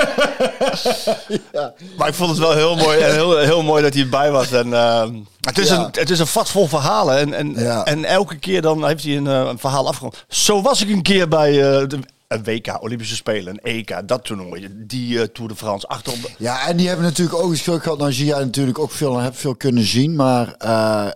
Maar 1.99 2.09
ik 2.09 2.15
vond 2.15 2.31
het 2.31 2.39
wel 2.39 2.55
heel 2.55 2.77
mooi, 2.77 2.99
en 2.99 3.13
heel, 3.13 3.39
heel 3.39 3.63
mooi 3.63 3.83
dat 3.83 3.95
hij 3.95 4.03
erbij 4.03 4.31
was. 4.31 4.53
En, 4.53 4.75
ehm, 4.75 5.15
het, 5.41 5.59
is 5.59 5.69
Ja. 5.69 5.77
een, 5.79 5.89
het 5.93 6.11
is 6.11 6.19
een 6.19 6.27
vat 6.27 6.51
vol 6.51 6.67
verhalen. 6.69 7.19
En, 7.19 7.33
en, 7.35 7.53
Ja. 7.65 7.85
en 7.85 8.05
elke 8.05 8.37
keer 8.39 8.63
dan 8.63 8.87
heeft 8.87 9.05
hij 9.05 9.17
een, 9.17 9.27
eh, 9.27 9.47
een 9.49 9.59
verhaal 9.59 9.87
afgerond. 9.89 10.25
Zo 10.29 10.63
was 10.63 10.83
ik 10.83 10.89
een 10.89 11.03
keer 11.03 11.29
bij 11.29 11.51
eh, 11.51 11.89
de, 11.89 11.99
een 12.29 12.45
WK, 12.45 12.83
Olympische 12.83 13.15
Spelen, 13.15 13.59
een 13.63 13.73
EK, 13.73 14.01
dat 14.09 14.25
toernooi. 14.25 14.69
Die 14.73 15.21
eh, 15.21 15.27
Tour 15.27 15.49
de 15.51 15.57
France 15.57 15.87
achter 15.89 16.13
op 16.13 16.23
de- 16.23 16.31
Ja, 16.39 16.67
en 16.69 16.77
die 16.77 16.87
hebben 16.89 17.07
natuurlijk 17.07 17.39
ook 17.39 17.51
eens 17.51 17.61
geluk 17.63 17.83
gehad. 17.83 17.99
Nou 17.99 18.13
zie 18.13 18.27
jij 18.27 18.39
natuurlijk 18.45 18.79
ook 18.79 18.91
veel 18.91 19.17
en 19.19 19.25
heb 19.25 19.37
veel 19.37 19.55
kunnen 19.55 19.85
zien. 19.85 20.17
Maar 20.17 20.47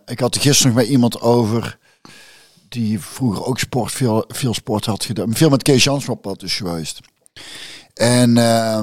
ik 0.06 0.20
had 0.20 0.34
er 0.34 0.40
gisteren 0.40 0.72
nog 0.72 0.82
met 0.82 0.90
iemand 0.92 1.20
over... 1.20 1.78
die 2.68 3.00
vroeger 3.00 3.44
ook 3.44 3.58
sport, 3.58 3.92
veel, 3.92 4.24
veel 4.28 4.54
sport 4.54 4.86
had 4.86 5.04
gedaan. 5.04 5.34
Veel 5.34 5.48
met 5.48 5.62
Kees 5.62 5.84
Jansma 5.84 6.12
op 6.12 6.22
pad 6.22 6.42
is 6.42 6.56
geweest. 6.56 7.00
En 7.94 8.36
eh, 8.36 8.80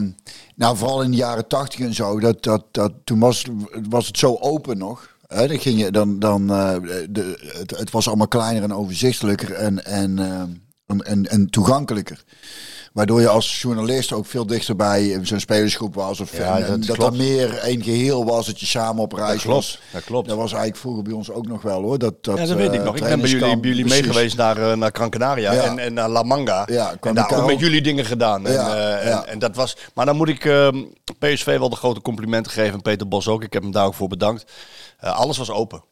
nou, 0.56 0.78
vooral 0.78 1.04
in 1.04 1.12
de 1.12 1.18
jaren 1.18 1.48
tachtig 1.48 1.80
en 1.80 1.94
zo. 1.94 2.20
Dat, 2.20 2.44
dat, 2.44 2.66
dat, 2.72 2.94
toen 3.04 3.20
was, 3.20 3.46
was 3.90 4.08
het 4.08 4.18
zo 4.18 4.38
open 4.40 4.78
nog. 4.78 5.16
Hè, 5.28 5.48
dan 5.48 5.60
ging 5.60 5.80
je, 5.80 5.92
dan, 5.92 6.20
dan, 6.20 6.52
eh, 6.54 6.76
de, 7.10 7.52
het, 7.58 7.78
het 7.78 7.92
was 7.92 8.08
allemaal 8.08 8.28
kleiner 8.28 8.64
en 8.64 8.74
overzichtelijker 8.74 9.54
en, 9.54 9.86
en, 9.86 10.20
eh, 10.20 10.42
en, 10.86 11.06
en, 11.06 11.28
en 11.28 11.50
toegankelijker. 11.50 12.24
Waardoor 12.92 13.22
je 13.22 13.28
als 13.28 13.62
journalist 13.62 14.12
ook 14.14 14.26
veel 14.26 14.46
dichter 14.46 14.76
bij 14.76 15.20
zo'n 15.22 15.40
spelersgroep 15.40 15.96
was. 15.96 16.20
Of 16.20 16.38
Ja, 16.38 16.60
en- 16.60 16.68
dat 16.68 16.84
dat 16.84 16.96
dat 16.98 17.16
meer 17.18 17.58
één 17.58 17.84
geheel 17.84 18.26
was, 18.26 18.46
dat 18.46 18.60
je 18.60 18.66
samen 18.66 19.02
op 19.04 19.14
reis 19.14 19.42
klopt, 19.42 19.56
was. 19.56 19.80
dat 19.92 20.04
klopt. 20.04 20.28
Dat 20.28 20.38
was 20.38 20.50
eigenlijk 20.52 20.82
vroeger 20.82 21.04
bij 21.04 21.14
ons 21.14 21.32
ook 21.32 21.48
nog 21.48 21.62
wel 21.62 21.82
hoor. 21.82 21.98
Dat, 22.00 22.24
dat, 22.24 22.38
Ja, 22.38 22.46
dat 22.46 22.58
weet 22.58 22.70
eh, 22.70 22.74
ik 22.74 22.84
nog. 22.84 22.96
Ik 22.96 23.04
ben 23.04 23.20
bij 23.22 23.30
jullie, 23.30 23.60
bij 23.60 23.70
jullie 23.70 23.86
meegeweest 23.86 24.38
naar, 24.38 24.58
eh, 24.72 24.78
naar 24.78 24.90
Gran 24.94 25.10
Canaria 25.10 25.54
Ja. 25.54 25.62
en, 25.64 25.80
en 25.80 25.94
naar 25.94 26.10
La 26.10 26.24
Manga. 26.24 26.68
Ja, 26.72 26.96
en 27.02 27.14
daar 27.16 27.32
ook 27.38 27.46
met 27.48 27.60
jullie 27.60 27.82
dingen 27.82 28.06
gedaan. 28.06 28.46
En, 28.48 28.54
Ja, 28.54 28.76
eh, 28.76 29.08
ja. 29.08 29.24
En, 29.24 29.28
en 29.32 29.40
dat 29.40 29.56
was, 29.56 29.78
maar 29.94 30.06
dan 30.06 30.16
moet 30.16 30.30
ik 30.30 30.46
ehm, 30.46 30.84
PSV 31.20 31.58
wel 31.58 31.70
de 31.70 31.76
grote 31.76 32.02
complimenten 32.02 32.52
geven. 32.52 32.74
En 32.74 32.82
Peter 32.82 33.08
Bos 33.08 33.28
ook. 33.28 33.44
Ik 33.44 33.54
heb 33.54 33.62
hem 33.64 33.72
daar 33.72 33.86
ook 33.86 33.94
voor 33.94 34.08
bedankt. 34.08 34.52
Eh, 35.00 35.16
alles 35.18 35.38
was 35.38 35.52
open. 35.52 35.84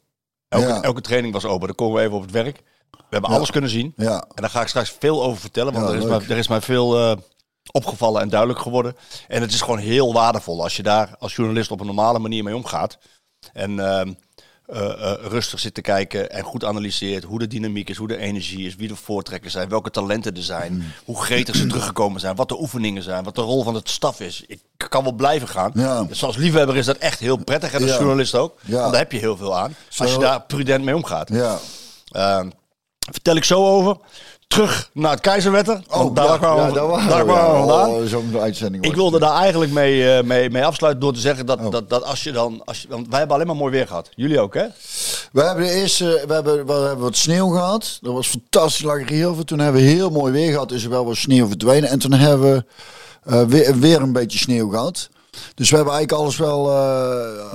Elke, 0.50 0.68
Ja. 0.68 0.82
elke 0.82 1.02
training 1.02 1.34
was 1.34 1.46
open. 1.46 1.68
Dan 1.68 1.76
komen 1.76 1.96
we 1.96 2.02
even 2.02 2.16
op 2.16 2.22
het 2.22 2.32
werk. 2.32 2.62
We 2.92 3.16
hebben 3.16 3.30
Ja. 3.30 3.36
alles 3.36 3.52
kunnen 3.52 3.70
zien. 3.70 3.94
Ja, 3.96 4.14
En 4.22 4.42
daar 4.42 4.50
ga 4.50 4.62
ik 4.62 4.68
straks 4.68 4.96
veel 5.00 5.24
over 5.24 5.40
vertellen. 5.40 5.74
Want 5.74 5.86
Ja, 5.86 5.92
er, 5.92 5.98
is 5.98 6.06
mij, 6.06 6.20
er 6.30 6.38
is 6.38 6.48
mij 6.48 6.62
veel 6.62 7.00
eh, 7.00 7.18
opgevallen 7.72 8.22
en 8.22 8.30
duidelijk 8.30 8.60
geworden. 8.60 8.96
En 9.28 9.42
het 9.42 9.54
is 9.54 9.62
gewoon 9.62 9.80
heel 9.80 10.14
waardevol 10.14 10.64
als 10.64 10.76
je 10.76 10.84
daar 10.84 11.16
als 11.20 11.36
journalist 11.36 11.72
op 11.72 11.80
een 11.80 11.86
normale 11.86 12.20
manier 12.20 12.44
mee 12.44 12.56
omgaat. 12.56 12.98
En 13.54 13.80
ehm, 13.80 14.14
eh, 14.66 15.12
eh, 15.12 15.14
rustig 15.22 15.60
zit 15.60 15.74
te 15.74 15.82
kijken 15.82 16.32
en 16.32 16.44
goed 16.44 16.64
analyseert 16.66 17.24
hoe 17.24 17.40
de 17.40 17.48
dynamiek 17.48 17.90
is, 17.90 17.98
hoe 17.98 18.08
de 18.08 18.18
energie 18.18 18.66
is, 18.68 18.76
wie 18.76 18.88
de 18.88 18.96
voortrekkers 18.96 19.54
zijn, 19.54 19.70
welke 19.70 19.90
talenten 19.92 20.36
er 20.36 20.44
zijn, 20.44 20.72
Hmm. 20.72 20.92
hoe 21.06 21.22
gretig 21.22 21.56
ze 21.56 21.68
teruggekomen 21.68 22.20
zijn, 22.20 22.36
wat 22.36 22.50
de 22.50 22.60
oefeningen 22.60 23.04
zijn, 23.04 23.24
wat 23.24 23.36
de 23.36 23.42
rol 23.42 23.64
van 23.64 23.74
het 23.76 23.90
staf 23.90 24.20
is. 24.20 24.44
Ik 24.48 24.62
kan 24.90 25.04
wel 25.04 25.12
blijven 25.12 25.48
gaan. 25.48 25.72
Ja. 25.74 26.04
Dus 26.04 26.24
als 26.24 26.36
liefhebber 26.36 26.78
is 26.78 26.86
dat 26.86 26.98
echt 26.98 27.20
heel 27.20 27.38
prettig 27.38 27.74
en 27.74 27.82
als 27.82 27.92
Ja. 27.92 27.98
journalist 27.98 28.36
ook. 28.36 28.60
Want 28.68 28.92
daar 28.92 29.02
heb 29.02 29.12
je 29.12 29.18
heel 29.20 29.38
veel 29.38 29.58
aan. 29.58 29.76
Als 29.98 30.12
je 30.14 30.20
daar 30.20 30.42
prudent 30.42 30.84
mee 30.84 30.96
omgaat. 30.96 31.30
ja. 31.30 31.60
Ehm, 32.12 32.50
vertel 33.00 33.36
ik 33.36 33.44
zo 33.44 33.66
over. 33.66 33.98
Terug 34.48 34.90
naar 34.94 35.12
het 35.12 35.20
Keizerwetter. 35.20 35.82
want 35.88 36.16
daar 36.16 36.26
Oh, 36.26 36.32
ja, 36.32 36.38
kwamen 36.38 36.62
ja, 36.64 36.68
we- 36.70 36.74
daar 36.74 36.88
waren 36.88 37.10
daar 37.10 37.26
we, 37.26 37.32
kwamen 37.32 37.52
we 37.62 37.68
vandaan. 37.68 37.90
Oh, 37.90 38.04
Zo'n 38.06 38.40
uitzending. 38.40 38.86
Ik 38.86 38.96
wilde 38.96 39.20
daar 39.20 39.34
eigenlijk 39.34 39.72
mee, 39.72 40.16
eh, 40.18 40.24
mee, 40.24 40.50
mee 40.50 40.66
afsluiten 40.66 41.02
door 41.02 41.14
te 41.14 41.20
zeggen 41.20 41.46
dat, 41.46 41.60
Oh. 41.60 41.72
dat, 41.72 41.90
dat 41.90 42.04
als 42.04 42.24
je 42.24 42.32
dan... 42.32 42.62
Als 42.66 42.82
je, 42.82 42.88
want 42.88 43.08
wij 43.10 43.18
hebben 43.18 43.36
alleen 43.36 43.48
maar 43.48 43.56
mooi 43.56 43.72
weer 43.72 43.88
gehad. 43.88 44.10
Jullie 44.16 44.40
ook, 44.40 44.54
hè? 44.54 44.66
We 45.32 45.42
hebben 45.42 45.64
de 45.66 45.72
eerste, 45.72 46.24
we 46.28 46.34
hebben, 46.34 46.66
we 46.66 46.74
hebben 46.74 47.00
wat 47.00 47.16
sneeuw 47.16 47.50
gehad. 47.50 47.98
Dat 48.02 48.14
was 48.14 48.28
fantastisch, 48.28 48.86
lag 48.86 49.10
heel 49.10 49.34
veel. 49.36 49.44
Toen 49.44 49.60
hebben 49.60 49.82
we 49.82 49.88
heel 49.88 50.10
mooi 50.10 50.32
weer 50.32 50.52
gehad, 50.52 50.72
is 50.72 50.84
er 50.84 50.90
wel 50.90 51.06
wat 51.06 51.16
sneeuw 51.16 51.48
verdwenen. 51.48 51.90
En 51.90 52.00
toen 52.00 52.12
hebben 52.14 52.52
we 52.52 52.66
eh, 53.32 53.42
weer, 53.44 53.80
weer 53.80 54.02
een 54.02 54.14
beetje 54.14 54.38
sneeuw 54.38 54.70
gehad. 54.70 55.10
Dus 55.56 55.70
we 55.70 55.76
hebben 55.76 55.94
eigenlijk 55.94 56.24
alles 56.24 56.38
wel, 56.38 56.64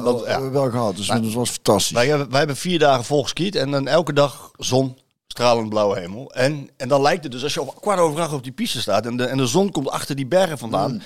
Dat- 0.05 0.25
ja. 0.27 0.51
wel 0.51 0.71
gehad. 0.71 0.97
Dus 0.97 1.07
dat 1.07 1.33
was 1.33 1.51
fantastisch. 1.51 1.91
Wij 1.91 2.07
hebben, 2.07 2.29
wij 2.31 2.39
hebben 2.39 2.57
vier 2.57 2.79
dagen 2.79 3.05
vol 3.05 3.23
geskiet 3.23 3.57
en 3.57 3.71
dan 3.71 3.89
elke 3.89 4.13
dag 4.13 4.51
zon, 4.59 4.97
stralend 5.27 5.69
blauwe 5.69 5.99
hemel. 6.01 6.33
En, 6.33 6.69
en 6.77 6.89
dan 6.89 7.03
lijkt 7.03 7.23
het 7.23 7.33
dus, 7.33 7.43
als 7.43 7.55
je 7.55 7.61
op 7.61 7.81
kwart 7.81 7.99
over 7.99 8.21
acht 8.21 8.33
op 8.33 8.43
die 8.43 8.53
piste 8.53 8.81
staat 8.81 9.07
en 9.07 9.17
de, 9.17 9.25
en 9.25 9.37
de 9.37 9.47
zon 9.47 9.71
komt 9.71 9.89
achter 9.91 10.17
die 10.17 10.27
bergen 10.27 10.59
vandaan. 10.59 10.93
Mm. 10.93 11.01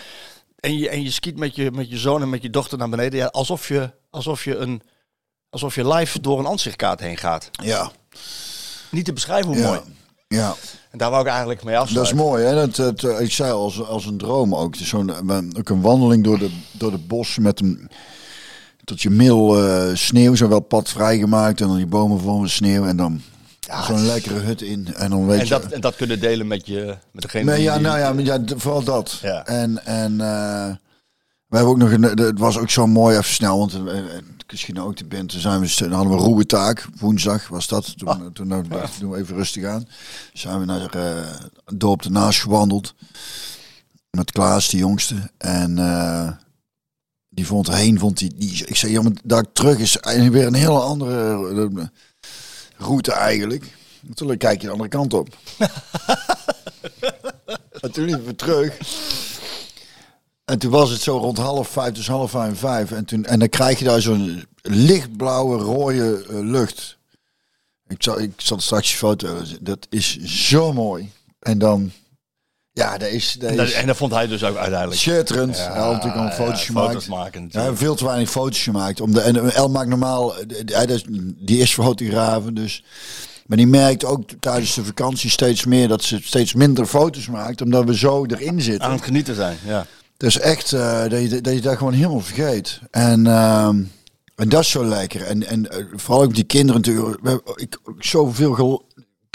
En, 0.61 0.79
je, 0.79 0.89
en 0.89 1.03
je 1.03 1.11
skiet 1.11 1.37
met 1.37 1.55
je, 1.57 1.71
met 1.71 1.91
je 1.91 1.99
zoon 1.99 2.23
en 2.23 2.31
met 2.31 2.43
je 2.43 2.51
dochter 2.51 2.79
naar 2.79 2.89
beneden. 2.89 3.19
Ja, 3.19 3.27
alsof 3.27 3.69
je, 3.69 3.91
alsof 4.11 4.45
je, 4.45 4.57
een, 4.57 4.83
alsof 5.51 5.75
je 5.75 5.89
live 5.89 6.21
door 6.21 6.39
een 6.39 6.47
ansichtkaart 6.47 7.01
heen 7.01 7.17
gaat. 7.17 7.51
Ja, 7.63 7.91
Niet 8.91 9.05
te 9.05 9.13
beschrijven 9.13 9.49
hoe 9.53 9.59
ja, 9.59 9.67
mooi. 9.69 9.81
ja. 10.29 10.55
En 10.91 10.99
daar 10.99 11.11
wou 11.11 11.23
ik 11.23 11.29
eigenlijk 11.29 11.65
mee 11.65 11.75
Dat 11.75 11.83
is 11.89 11.97
afsluiten. 11.99 12.17
mooi, 12.17 12.45
hè? 12.45 12.55
Dat, 12.55 12.77
dat, 12.77 13.03
eh, 13.03 13.21
ik 13.21 13.33
zei 13.33 13.53
als, 13.53 13.83
als 13.87 14.07
een 14.07 14.19
droom 14.19 14.55
ook. 14.55 14.75
Zo'n, 14.77 15.29
eh, 15.31 15.39
ook 15.59 15.69
een 15.69 15.81
wandeling 15.81 16.25
door 16.25 16.39
de, 16.39 16.51
door 16.73 16.91
de 16.91 16.99
bos 16.99 17.39
met 17.39 17.61
een. 17.61 17.91
Tot 18.85 19.03
je 19.03 19.11
middel 19.11 19.67
eh, 19.67 19.95
sneeuw, 19.95 20.35
zo 20.35 20.49
wel 20.49 20.61
pad 20.61 20.89
vrijgemaakt. 20.89 21.61
En 21.61 21.67
dan 21.67 21.77
die 21.77 21.87
bomen 21.87 22.21
vol 22.21 22.39
met 22.39 22.51
sneeuw. 22.51 22.85
En 22.87 22.97
dan 22.97 23.21
zo'n 23.87 24.07
lekkere 24.07 24.39
hut 24.39 24.63
in. 24.63 24.95
En 24.95 25.11
dan 25.11 25.27
weet 25.27 25.39
En 25.39 25.45
je. 25.45 25.51
dat, 25.51 25.65
en 25.65 25.81
dat 25.81 25.97
kunnen 25.97 26.21
delen 26.21 26.47
met, 26.47 26.67
je, 26.67 26.97
met 27.13 27.23
degene 27.23 27.45
Nee, 27.45 27.55
die... 27.55 27.65
ja, 27.65 27.75
die- 27.75 27.83
nou 27.83 27.99
ja, 27.99 28.35
ja, 28.35 28.57
vooral 28.57 28.83
dat. 28.85 29.19
Ja. 29.23 29.47
En, 29.47 29.85
en 29.87 30.13
eh, 30.21 30.75
we 31.47 31.57
hebben 31.57 31.73
ook 31.73 31.77
nog 31.79 31.91
een, 31.91 32.01
de- 32.01 32.23
het 32.23 32.39
was 32.39 32.59
ook 32.59 32.71
zo 32.71 32.87
mooi, 32.87 33.17
even 33.17 33.33
snel, 33.33 33.59
want 33.59 33.73
eh, 33.75 33.99
eh, 33.99 34.23
misschien 34.51 34.81
ook 34.81 34.97
de 34.97 35.05
band, 35.05 35.29
toen 35.31 35.41
zijn 35.41 35.61
we, 35.61 35.75
dan 35.79 35.93
hadden 35.93 36.13
we 36.17 36.23
roebetaak, 36.23 36.87
woensdag 36.99 37.49
was 37.49 37.67
dat. 37.69 37.99
Toen, 37.99 38.09
Ah. 38.09 38.21
toen 38.33 38.53
ik, 38.59 38.71
doen 39.01 39.11
we 39.11 39.19
even 39.19 39.37
rustig 39.37 39.65
aan. 39.65 39.89
Zijn 40.33 40.59
we 40.59 40.65
naar 40.65 40.81
eh, 40.95 41.27
het 41.65 41.81
dorp 41.81 42.05
ernaast 42.05 42.41
gewandeld. 42.41 42.95
Met 44.11 44.31
Klaas, 44.33 44.69
de 44.69 44.77
jongste. 44.77 45.15
En 45.39 45.79
eh, 45.79 46.31
die 47.29 47.47
vond 47.47 47.75
heen, 47.75 47.99
vond 47.99 48.19
die, 48.19 48.35
die, 48.37 48.65
ik 48.67 48.77
zei, 48.77 48.93
ja, 48.93 49.03
maar 49.03 49.13
daar 49.25 49.53
terug 49.53 49.79
is 49.79 49.97
eigenlijk 49.99 50.37
weer 50.37 50.47
een 50.47 50.55
hele 50.55 50.81
andere 50.81 51.75
route 52.79 53.13
eigenlijk. 53.13 53.77
Toen 54.15 54.37
kijk 54.37 54.61
je 54.61 54.67
de 54.67 54.73
andere 54.73 54.91
kant 54.91 55.15
op. 55.15 55.29
En 57.81 57.93
toen 57.93 58.05
liepen 58.05 58.25
we 58.25 58.35
terug. 58.35 58.79
En 60.45 60.59
toen 60.59 60.71
was 60.71 60.91
het 60.91 61.01
zo 61.01 61.17
rond 61.17 61.39
half 61.39 61.69
vijf, 61.69 61.93
dus 61.93 62.09
half 62.09 62.31
vijf, 62.31 62.59
vijf. 62.59 62.93
En, 62.93 63.05
toen, 63.05 63.25
en 63.25 63.39
dan 63.39 63.49
krijg 63.49 63.79
je 63.79 63.85
daar 63.85 64.01
zo'n 64.01 64.45
lichtblauwe, 64.63 65.57
rode 65.57 66.25
eh, 66.29 66.39
lucht. 66.39 66.99
Ik 67.87 68.03
zal, 68.03 68.21
ik 68.21 68.33
zal 68.37 68.61
straks 68.61 68.91
je 68.91 68.97
foto. 68.97 69.41
Dat 69.61 69.87
is 69.91 70.19
zo 70.23 70.73
mooi. 70.73 71.13
En 71.39 71.59
dan, 71.59 71.93
ja, 72.79 72.99
dat 72.99 73.09
is, 73.09 73.37
dat 73.39 73.51
En 73.51 73.57
dat, 73.57 73.67
is 73.67 73.73
en 73.73 73.87
dat 73.87 73.97
vond 73.97 74.13
hij 74.13 74.27
dus 74.27 74.45
ook 74.45 74.57
uiteindelijk. 74.57 75.01
schitterend. 75.01 75.57
Ja, 75.57 75.73
Hij 75.73 75.81
had 75.83 75.93
natuurlijk 75.93 76.21
al 76.21 76.25
ja, 76.29 76.33
foto's 76.33 76.65
foto's 76.65 77.05
gemaakt. 77.05 77.09
maken 77.09 77.49
Ja, 77.51 77.75
veel 77.77 77.95
te 77.95 78.05
weinig 78.05 78.31
foto's 78.31 78.63
gemaakt. 78.63 79.01
Om 79.01 79.13
de, 79.15 79.21
en 79.21 79.53
El 79.55 79.69
maakt 79.69 79.89
normaal, 79.89 80.37
eh, 80.37 80.43
hij 80.67 80.85
is- 80.85 81.05
die 81.39 81.59
is 81.59 81.73
fotografen, 81.75 82.55
dus. 82.55 82.85
Maar 83.47 83.57
die 83.57 83.67
merkt 83.67 84.05
ook 84.05 84.23
tijdens 84.41 84.75
de 84.75 84.85
vakantie 84.85 85.31
steeds 85.31 85.65
meer 85.65 85.89
dat 85.89 86.03
ze 86.03 86.19
steeds 86.23 86.55
minder 86.55 86.87
foto's 86.87 87.29
maakt, 87.29 87.61
omdat 87.63 87.85
we 87.85 87.97
zo 87.97 88.25
erin 88.27 88.61
zitten. 88.63 88.85
Aan 88.89 88.93
het 88.93 89.03
genieten 89.05 89.35
zijn, 89.35 89.57
ja. 89.67 89.87
Dus 90.17 90.39
echt 90.39 90.73
eh, 90.73 91.01
dat, 91.09 91.21
je, 91.31 91.41
dat 91.41 91.55
je 91.55 91.61
dat 91.61 91.77
gewoon 91.77 91.93
helemaal 91.93 92.21
vergeet. 92.21 92.81
En, 92.91 93.27
ehm, 93.27 93.83
en 94.37 94.49
dat 94.49 94.61
is 94.61 94.71
zo 94.71 94.85
lekker. 94.85 95.23
En, 95.23 95.47
en 95.47 95.71
eh, 95.71 95.85
vooral 95.95 96.23
ook 96.25 96.35
die 96.35 96.45
kinderen 96.45 96.81
natuurlijk. 96.81 97.21
Ik, 97.55 97.79
ik 97.87 98.05
zoveel 98.05 98.85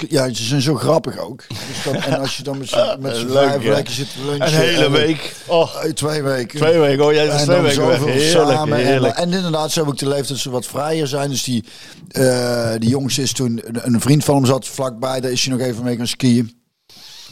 Ja, 0.10 0.34
ze 0.34 0.44
zijn 0.44 0.62
zo 0.62 0.76
grappig 0.76 1.18
ook. 1.18 1.44
Dus 1.48 1.84
dan, 1.84 1.96
en 1.96 2.20
als 2.20 2.38
je 2.38 2.44
dan 2.44 2.58
met 2.58 2.70
z'n 2.70 2.96
met 3.00 3.16
z'n 3.16 3.26
Leuk, 3.26 3.48
vijf 3.50 3.64
ja. 3.64 3.72
lekker 3.74 3.94
zit 3.94 4.08
te 4.14 4.26
lunchen. 4.26 4.48
Een 4.48 4.54
hele 4.68 4.86
en- 4.86 4.92
week. 4.92 5.36
Oh, 5.48 5.70
eh, 5.84 5.92
Twee 5.92 6.22
weken. 6.24 6.60
twee 6.60 6.80
weken. 6.80 7.06
Oh, 7.06 7.14
jij 7.14 7.30
En 7.30 7.36
twee 7.36 7.46
dan 7.56 7.62
weken 7.62 7.88
weg. 7.88 7.98
zoveel 7.98 8.14
Heerlijk, 8.14 8.48
samen. 8.52 8.78
En, 8.78 8.86
heerlijk. 8.86 9.16
en 9.18 9.34
inderdaad, 9.34 9.68
ze 9.72 9.76
hebben 9.76 9.94
ook 9.94 10.00
de 10.00 10.08
leeftijd 10.08 10.28
dat 10.30 10.38
ze 10.38 10.50
wat 10.50 10.66
vrijer 10.66 11.08
zijn. 11.08 11.30
Dus 11.30 11.44
die, 11.44 11.64
eh, 12.08 12.72
die 12.78 12.90
jongens 12.90 13.18
is 13.18 13.34
toen, 13.34 13.62
een, 13.66 13.94
een 13.94 14.02
vriend 14.02 14.24
van 14.24 14.36
hem 14.36 14.46
zat 14.46 14.68
vlakbij. 14.68 15.20
Daar 15.22 15.32
is 15.32 15.46
hij 15.46 15.54
nog 15.58 15.68
even 15.68 15.84
mee 15.84 15.96
gaan 15.98 16.08
skiën. 16.08 16.62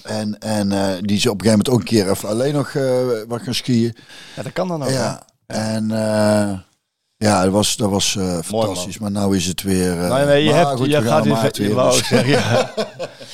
En, 0.03 0.39
en 0.39 0.71
eh, 0.71 0.87
die 1.01 1.17
is 1.17 1.25
op 1.27 1.33
een 1.41 1.45
gegeven 1.45 1.49
moment 1.49 1.69
ook 1.69 1.79
een 1.79 1.85
keer 1.85 2.09
even 2.09 2.29
alleen 2.29 2.53
nog 2.53 2.69
eh, 2.73 2.93
wat 3.27 3.41
gaan 3.41 3.53
skiën. 3.55 3.95
Ja, 4.35 4.43
dat 4.43 4.53
kan 4.53 4.67
dan 4.67 4.83
ook. 4.83 4.89
hè? 4.89 4.95
Ja, 4.95 5.23
en 5.47 5.91
eh, 5.91 6.57
ja, 7.27 7.43
dat 7.43 7.51
was, 7.51 7.75
dat 7.75 7.89
was 7.89 8.15
eh, 8.15 8.39
fantastisch. 8.43 8.97
maar 8.97 9.11
nou 9.11 9.35
is 9.35 9.45
het 9.45 9.61
weer... 9.61 9.91
eh, 9.91 10.09
Nou, 10.09 10.25
nee, 10.25 10.43
je, 10.43 10.53
hebt, 10.53 10.69
goed, 10.69 10.85
je 10.91 11.01
we 11.01 11.07
gaat 11.07 11.27
gaan 11.27 11.41
weer... 11.51 11.67
je 11.67 11.73
wou 11.73 11.97
dus. 11.97 12.07
zeggen, 12.07 12.29
ja. 12.29 12.73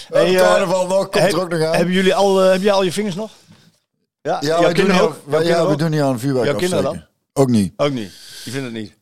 Hey, 0.07 0.35
eh, 0.35 0.41
carnaval 0.41 0.87
nog, 0.87 1.09
komt 1.09 1.23
heb, 1.23 1.31
er 1.31 1.41
ook 1.41 1.49
nog 1.49 1.61
aan. 1.61 1.75
hebben 1.75 1.93
jullie 1.93 2.15
al, 2.15 2.37
heb 2.37 2.61
jij 2.61 2.71
al 2.71 2.83
je 2.83 2.91
vingers 2.91 3.15
nog? 3.15 3.31
Ja, 4.21 4.37
ja, 4.41 4.61
wij 4.61 4.73
doen, 4.73 4.91
ook? 4.91 5.21
Jouw 5.29 5.41
ja, 5.41 5.65
we 5.65 5.71
ook? 5.71 5.79
doen 5.79 5.89
niet 5.89 6.01
aan 6.01 6.19
vuurwerk 6.19 6.45
Jouw 6.45 6.55
kinderen 6.55 6.85
afsteken. 6.85 7.09
Ook 7.33 7.49
niet. 7.49 7.73
Ook 7.77 7.91
niet. 7.91 8.11
Die 8.43 8.53
vinden 8.53 8.73
het 8.73 8.81
niet. 8.81 8.96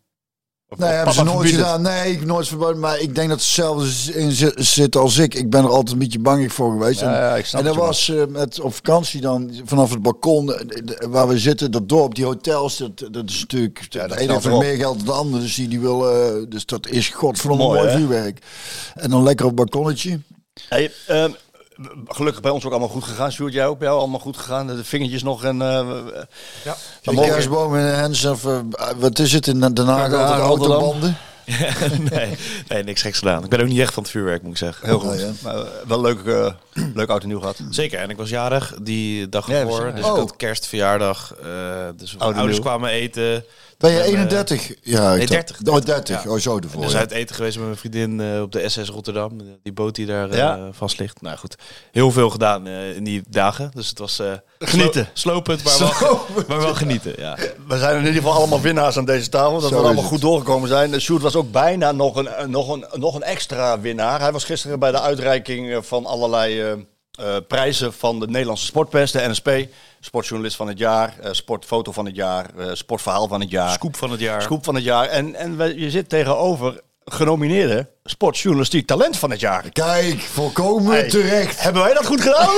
Of- 0.69 0.78
Nee, 0.78 0.89
of 0.89 0.95
hebben 0.95 1.13
ze 1.13 1.23
nooit 1.23 1.49
gedaan. 1.49 1.82
Nee, 1.82 2.12
ik 2.12 2.17
heb 2.19 2.28
nooit 2.28 2.47
verboden. 2.47 2.80
Maar 2.80 2.99
ik 2.99 3.15
denk 3.15 3.30
dat 3.30 3.41
ze 3.41 3.45
hetzelfde 3.62 4.19
in 4.19 4.32
zi- 4.32 4.51
zit 4.56 4.95
als 4.95 5.17
ik. 5.17 5.34
Ik 5.34 5.49
ben 5.49 5.63
er 5.63 5.69
altijd 5.69 5.91
een 5.91 5.97
beetje 5.99 6.19
bang 6.19 6.54
voor 6.54 6.71
geweest. 6.71 6.99
Ja, 6.99 7.06
en 7.08 7.19
ja, 7.21 7.36
ik 7.36 7.45
snap 7.45 7.62
en 7.62 7.67
dat 7.67 7.75
was 7.75 8.10
eh, 8.10 8.25
met, 8.30 8.60
op 8.60 8.73
vakantie 8.73 9.21
dan 9.21 9.51
vanaf 9.65 9.89
het 9.89 10.01
balkon 10.01 10.54
eh, 10.54 10.60
de- 10.84 11.08
waar 11.10 11.28
we 11.28 11.39
zitten, 11.39 11.71
dat 11.71 11.89
dorp, 11.89 12.15
die 12.15 12.25
hotels, 12.25 12.78
dat, 12.78 12.97
dat 13.12 13.30
is 13.30 13.39
natuurlijk 13.39 13.86
Ja, 13.89 14.08
de 14.08 14.19
ene 14.19 14.34
heeft 14.34 14.45
meer 14.60 14.75
geld 14.75 14.97
dan 14.97 15.06
de 15.06 15.12
ander. 15.12 15.39
Dus 15.39 15.56
die, 15.56 15.67
die 15.67 15.80
wil, 15.80 16.10
eh, 16.12 16.43
dus 16.49 16.65
dat 16.65 16.88
is 16.88 17.10
godverdomme 17.10 17.63
Mooi, 17.63 17.89
vuurwerk. 17.89 18.39
En 18.93 19.10
dan 19.10 19.23
lekker 19.23 19.45
op 19.45 19.58
het 19.58 19.69
balkonnetje. 19.71 20.19
Hey, 20.69 20.91
ehm, 21.08 21.32
gelukkig 22.07 22.41
bij 22.41 22.51
ons 22.51 22.65
ook 22.65 22.71
allemaal 22.71 22.89
goed 22.89 23.03
gegaan. 23.03 23.31
Sjoerd, 23.31 23.53
jij 23.53 23.67
ook 23.67 23.77
bij 23.79 23.88
jou 23.88 23.99
allemaal 23.99 24.19
goed 24.19 24.38
gegaan? 24.38 24.67
De 24.67 24.83
vingertjes 24.83 25.23
nog 25.23 25.43
en... 25.43 25.61
eh, 25.61 25.88
ja. 26.63 26.75
De 27.01 27.15
kerstboom 27.21 27.75
in 27.75 27.81
Hens 27.85 28.25
of 28.25 28.45
eh, 28.45 28.59
wat 28.97 29.19
is 29.19 29.31
het 29.31 29.47
in 29.47 29.59
Den 29.59 29.85
Haag? 29.88 30.11
Ja, 30.11 30.38
Rotterdam. 30.38 30.41
autobanden. 30.81 31.17
nee, 32.11 32.38
nee, 32.67 32.83
niks 32.83 33.01
geks 33.01 33.17
gedaan. 33.19 33.43
Ik 33.43 33.49
ben 33.49 33.59
ook 33.61 33.67
niet 33.67 33.79
echt 33.79 33.93
van 33.93 34.03
het 34.03 34.11
vuurwerk, 34.11 34.41
moet 34.41 34.51
ik 34.51 34.57
zeggen. 34.57 34.88
Heel 34.88 34.99
goed. 34.99 35.09
Oh, 35.09 35.19
ja. 35.19 35.29
Maar, 35.43 35.55
eh, 35.55 35.61
wel 35.88 36.01
leuk, 36.01 36.25
eh, 36.25 36.51
leuk 36.93 37.09
oud 37.09 37.21
en 37.21 37.27
nieuw 37.27 37.39
gehad. 37.39 37.57
Zeker, 37.69 37.99
en 37.99 38.09
ik 38.09 38.17
was 38.17 38.29
jarig 38.29 38.73
die 38.81 39.29
dag 39.29 39.47
Ja, 39.47 39.53
ervoor. 39.59 39.85
je- 39.88 39.93
Dus 39.93 40.03
oh. 40.05 40.11
ik 40.11 40.17
had 40.17 40.35
kerstverjaardag. 40.35 41.33
eh 41.43 41.47
dus 41.97 42.15
ouders 42.19 42.47
nieuw. 42.51 42.59
kwamen 42.61 42.89
eten. 42.89 43.43
Ben 43.77 43.91
je 43.91 43.97
En, 43.99 44.03
eh, 44.05 44.09
31? 44.11 44.67
Ja, 44.81 45.11
ik 45.11 45.17
nee, 45.17 45.27
dacht- 45.27 45.29
30. 45.65 45.67
Oh, 45.67 45.81
30. 45.81 46.23
Ja. 46.23 46.29
Oh, 46.31 46.39
zo 46.39 46.57
ervoor. 46.59 46.81
Dus 46.81 46.91
ja. 46.91 46.97
uit 46.97 47.11
eten 47.11 47.35
geweest 47.35 47.55
met 47.57 47.65
mijn 47.65 47.77
vriendin 47.77 48.21
eh, 48.21 48.41
op 48.41 48.51
de 48.51 48.69
SS 48.69 48.89
Rotterdam. 48.89 49.31
Die 49.63 49.73
boot 49.73 49.95
die 49.95 50.05
daar 50.05 50.29
eh, 50.29 50.63
vast 50.71 50.99
ligt. 50.99 51.21
Nou 51.21 51.38
goed, 51.38 51.55
heel 51.91 52.11
veel 52.11 52.29
gedaan 52.29 52.67
eh, 52.67 52.95
in 52.95 53.03
die 53.03 53.23
dagen. 53.29 53.71
Dus 53.73 53.89
het 53.89 53.99
was... 53.99 54.19
eh, 54.19 54.31
Genieten. 54.59 55.09
slo- 55.13 55.31
slopend, 55.31 55.63
maar 55.63 55.77
wel, 55.99 56.19
maar 56.47 56.57
wel 56.59 56.75
genieten, 56.75 57.13
ja. 57.17 57.38
We 57.67 57.77
zijn 57.77 57.93
in 57.99 58.05
ieder 58.05 58.13
geval 58.21 58.33
allemaal 58.33 58.61
winnaars 58.61 58.97
aan 58.97 59.05
deze 59.05 59.29
tafel. 59.29 59.59
Dat 59.59 59.69
Zo 59.69 59.77
we 59.79 59.83
allemaal 59.85 60.03
goed 60.03 60.21
doorgekomen 60.21 60.67
zijn. 60.69 60.93
Eh, 60.93 60.99
Sjoerd 60.99 61.21
was 61.21 61.35
ook 61.35 61.51
bijna 61.51 61.91
nog 61.91 62.15
een, 62.15 62.27
eh, 62.27 62.45
nog, 62.45 62.69
een, 62.73 62.85
nog 62.93 63.15
een 63.15 63.23
extra 63.23 63.79
winnaar. 63.79 64.19
Hij 64.19 64.31
was 64.31 64.43
gisteren 64.43 64.79
bij 64.79 64.91
de 64.91 65.01
uitreiking 65.01 65.71
eh, 65.71 65.77
van 65.81 66.05
allerlei 66.05 66.85
eh, 67.17 67.36
prijzen 67.47 67.93
van 67.93 68.19
de 68.19 68.28
Nederlandse 68.28 68.65
Sportpers, 68.65 69.12
de 69.12 69.28
NSP. 69.30 69.49
Sportjournalist 69.99 70.56
van 70.56 70.67
het 70.67 70.78
jaar, 70.78 71.19
eh, 71.19 71.32
sportfoto 71.32 71.91
van 71.91 72.06
het 72.06 72.15
jaar, 72.15 72.49
eh, 72.58 72.69
sportverhaal 72.73 73.28
van 73.28 73.39
het 73.41 73.49
jaar. 73.49 73.71
Scoop 73.73 73.95
van 73.95 74.12
het 74.12 74.19
jaar. 74.19 74.41
Scoop 74.41 74.63
van 74.63 74.75
het 74.75 74.84
jaar. 74.84 75.08
En, 75.08 75.36
en 75.36 75.58
we- 75.58 75.80
je 75.80 75.89
zit 75.89 76.10
tegenover 76.10 76.82
genomineerde 77.05 77.87
sportjournalistiek 78.03 78.87
talent 78.87 79.17
van 79.17 79.31
het 79.31 79.39
jaar. 79.39 79.65
Kijk, 79.71 80.19
volkomen 80.19 80.91
Hey, 80.91 81.09
terecht. 81.09 81.61
Hebben 81.61 81.81
wij 81.83 81.93
dat 81.93 82.05
goed 82.05 82.21
gedaan? 82.21 82.49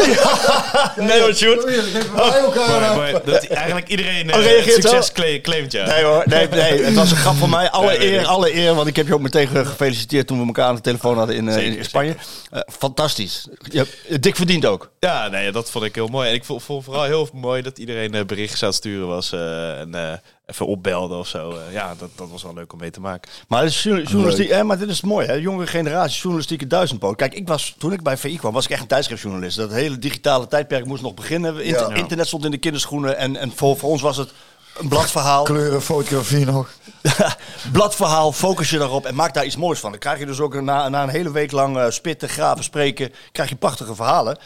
nee 1.07 1.21
hoor, 1.21 1.33
Sjoerd. 1.33 1.63
Geven 1.69 2.15
wij 2.15 2.39
elkaar. 2.39 2.95
Maar 2.97 3.11
dat 3.25 3.43
eigenlijk 3.45 3.87
iedereen 3.87 4.31
reageert 4.31 4.83
succes 4.83 5.41
claimt, 5.41 5.71
ja. 5.71 5.85
Nee 5.87 6.03
hoor, 6.03 6.23
nee, 6.25 6.47
nee, 6.47 6.83
het 6.83 6.93
was 6.95 7.11
een 7.11 7.17
grap 7.17 7.35
van 7.35 7.49
mij. 7.49 7.69
Alle 7.69 8.01
eer, 8.05 8.15
nee. 8.17 8.27
alle 8.27 8.55
eer, 8.55 8.75
want 8.75 8.87
ik 8.87 8.95
heb 8.95 9.07
je 9.07 9.13
ook 9.13 9.21
meteen 9.21 9.47
ge- 9.47 9.65
gefeliciteerd 9.65 10.27
toen 10.27 10.39
we 10.39 10.45
elkaar 10.45 10.65
aan 10.67 10.75
de 10.75 10.81
telefoon 10.81 11.17
hadden 11.17 11.35
in, 11.35 11.49
eh, 11.49 11.65
in 11.77 11.85
Spanje. 11.85 12.15
Eh, 12.51 12.59
fantastisch. 12.79 13.47
Je 13.71 13.77
hebt 13.77 14.23
dik 14.23 14.35
verdiend 14.35 14.65
ook. 14.65 14.91
Ja, 14.99 15.27
nee, 15.27 15.51
dat 15.51 15.71
vond 15.71 15.85
ik 15.85 15.95
heel 15.95 16.07
mooi. 16.07 16.29
En 16.29 16.33
ik 16.33 16.43
vond, 16.45 16.63
vond 16.63 16.83
vooral 16.83 17.03
heel 17.03 17.29
mooi 17.33 17.61
dat 17.61 17.77
iedereen 17.77 18.25
berichtjes 18.27 18.61
aan 18.61 18.67
het 18.69 18.77
sturen 18.77 19.07
was. 19.07 19.31
eh, 19.31 19.79
en 19.79 19.95
eh, 19.95 20.13
even 20.47 20.67
opbelde 20.67 21.15
of 21.15 21.27
zo. 21.27 21.49
Eh, 21.51 21.73
ja, 21.73 21.95
dat, 21.97 22.09
dat 22.15 22.29
was 22.29 22.43
wel 22.43 22.53
leuk 22.53 22.73
om 22.73 22.79
mee 22.79 22.91
te 22.91 22.99
maken. 22.99 23.31
Maar, 23.47 23.61
het 23.63 23.69
is 23.69 23.83
journa- 23.83 24.03
journalistiek, 24.09 24.49
hè, 24.49 24.63
maar 24.63 24.77
dit 24.77 24.89
is 24.89 25.01
mooi, 25.01 25.27
hè? 25.27 25.33
Jongere 25.33 25.67
generatie, 25.67 26.17
journalistieke 26.21 26.67
duizendpoot. 26.67 27.15
Kijk, 27.15 27.33
ik 27.33 27.47
was, 27.47 27.75
toen 27.77 27.91
ik 27.93 28.03
bij 28.03 28.17
VI 28.17 28.37
kwam, 28.37 28.53
was 28.53 28.63
ik 28.65 28.71
echt 28.71 28.81
een 28.81 28.87
tijdschriftjournalist. 28.87 29.57
Dat 29.57 29.71
hele 29.71 29.99
digitale 29.99 30.47
tijdperk 30.47 30.85
moest 30.85 31.01
nog 31.01 31.13
beginnen. 31.13 31.63
Inter- 31.63 31.89
Ja. 31.89 31.95
Internet 31.95 32.27
stond 32.27 32.45
in 32.45 32.51
de 32.51 32.57
kinderschoenen. 32.57 33.17
En, 33.17 33.35
en 33.35 33.51
voor, 33.55 33.77
voor 33.77 33.89
ons 33.89 34.01
was 34.01 34.17
het 34.17 34.29
een 34.77 34.87
bladverhaal. 34.87 35.43
Kleuren, 35.53 35.81
fotografie 35.81 36.45
nog. 36.45 36.69
bladverhaal, 37.71 38.31
focus 38.31 38.69
je 38.69 38.77
daarop 38.77 39.05
en 39.05 39.15
maak 39.15 39.33
daar 39.33 39.45
iets 39.45 39.55
moois 39.55 39.79
van. 39.79 39.91
Dan 39.91 39.99
krijg 39.99 40.19
je 40.19 40.25
dus 40.25 40.39
ook 40.39 40.61
na, 40.61 40.89
na 40.89 41.03
een 41.03 41.09
hele 41.09 41.31
week 41.31 41.51
lang 41.51 41.77
eh, 41.77 41.85
spitten, 41.89 42.29
graven, 42.29 42.63
spreken, 42.63 43.11
krijg 43.31 43.49
je 43.49 43.55
prachtige 43.55 43.95
verhalen. 43.95 44.37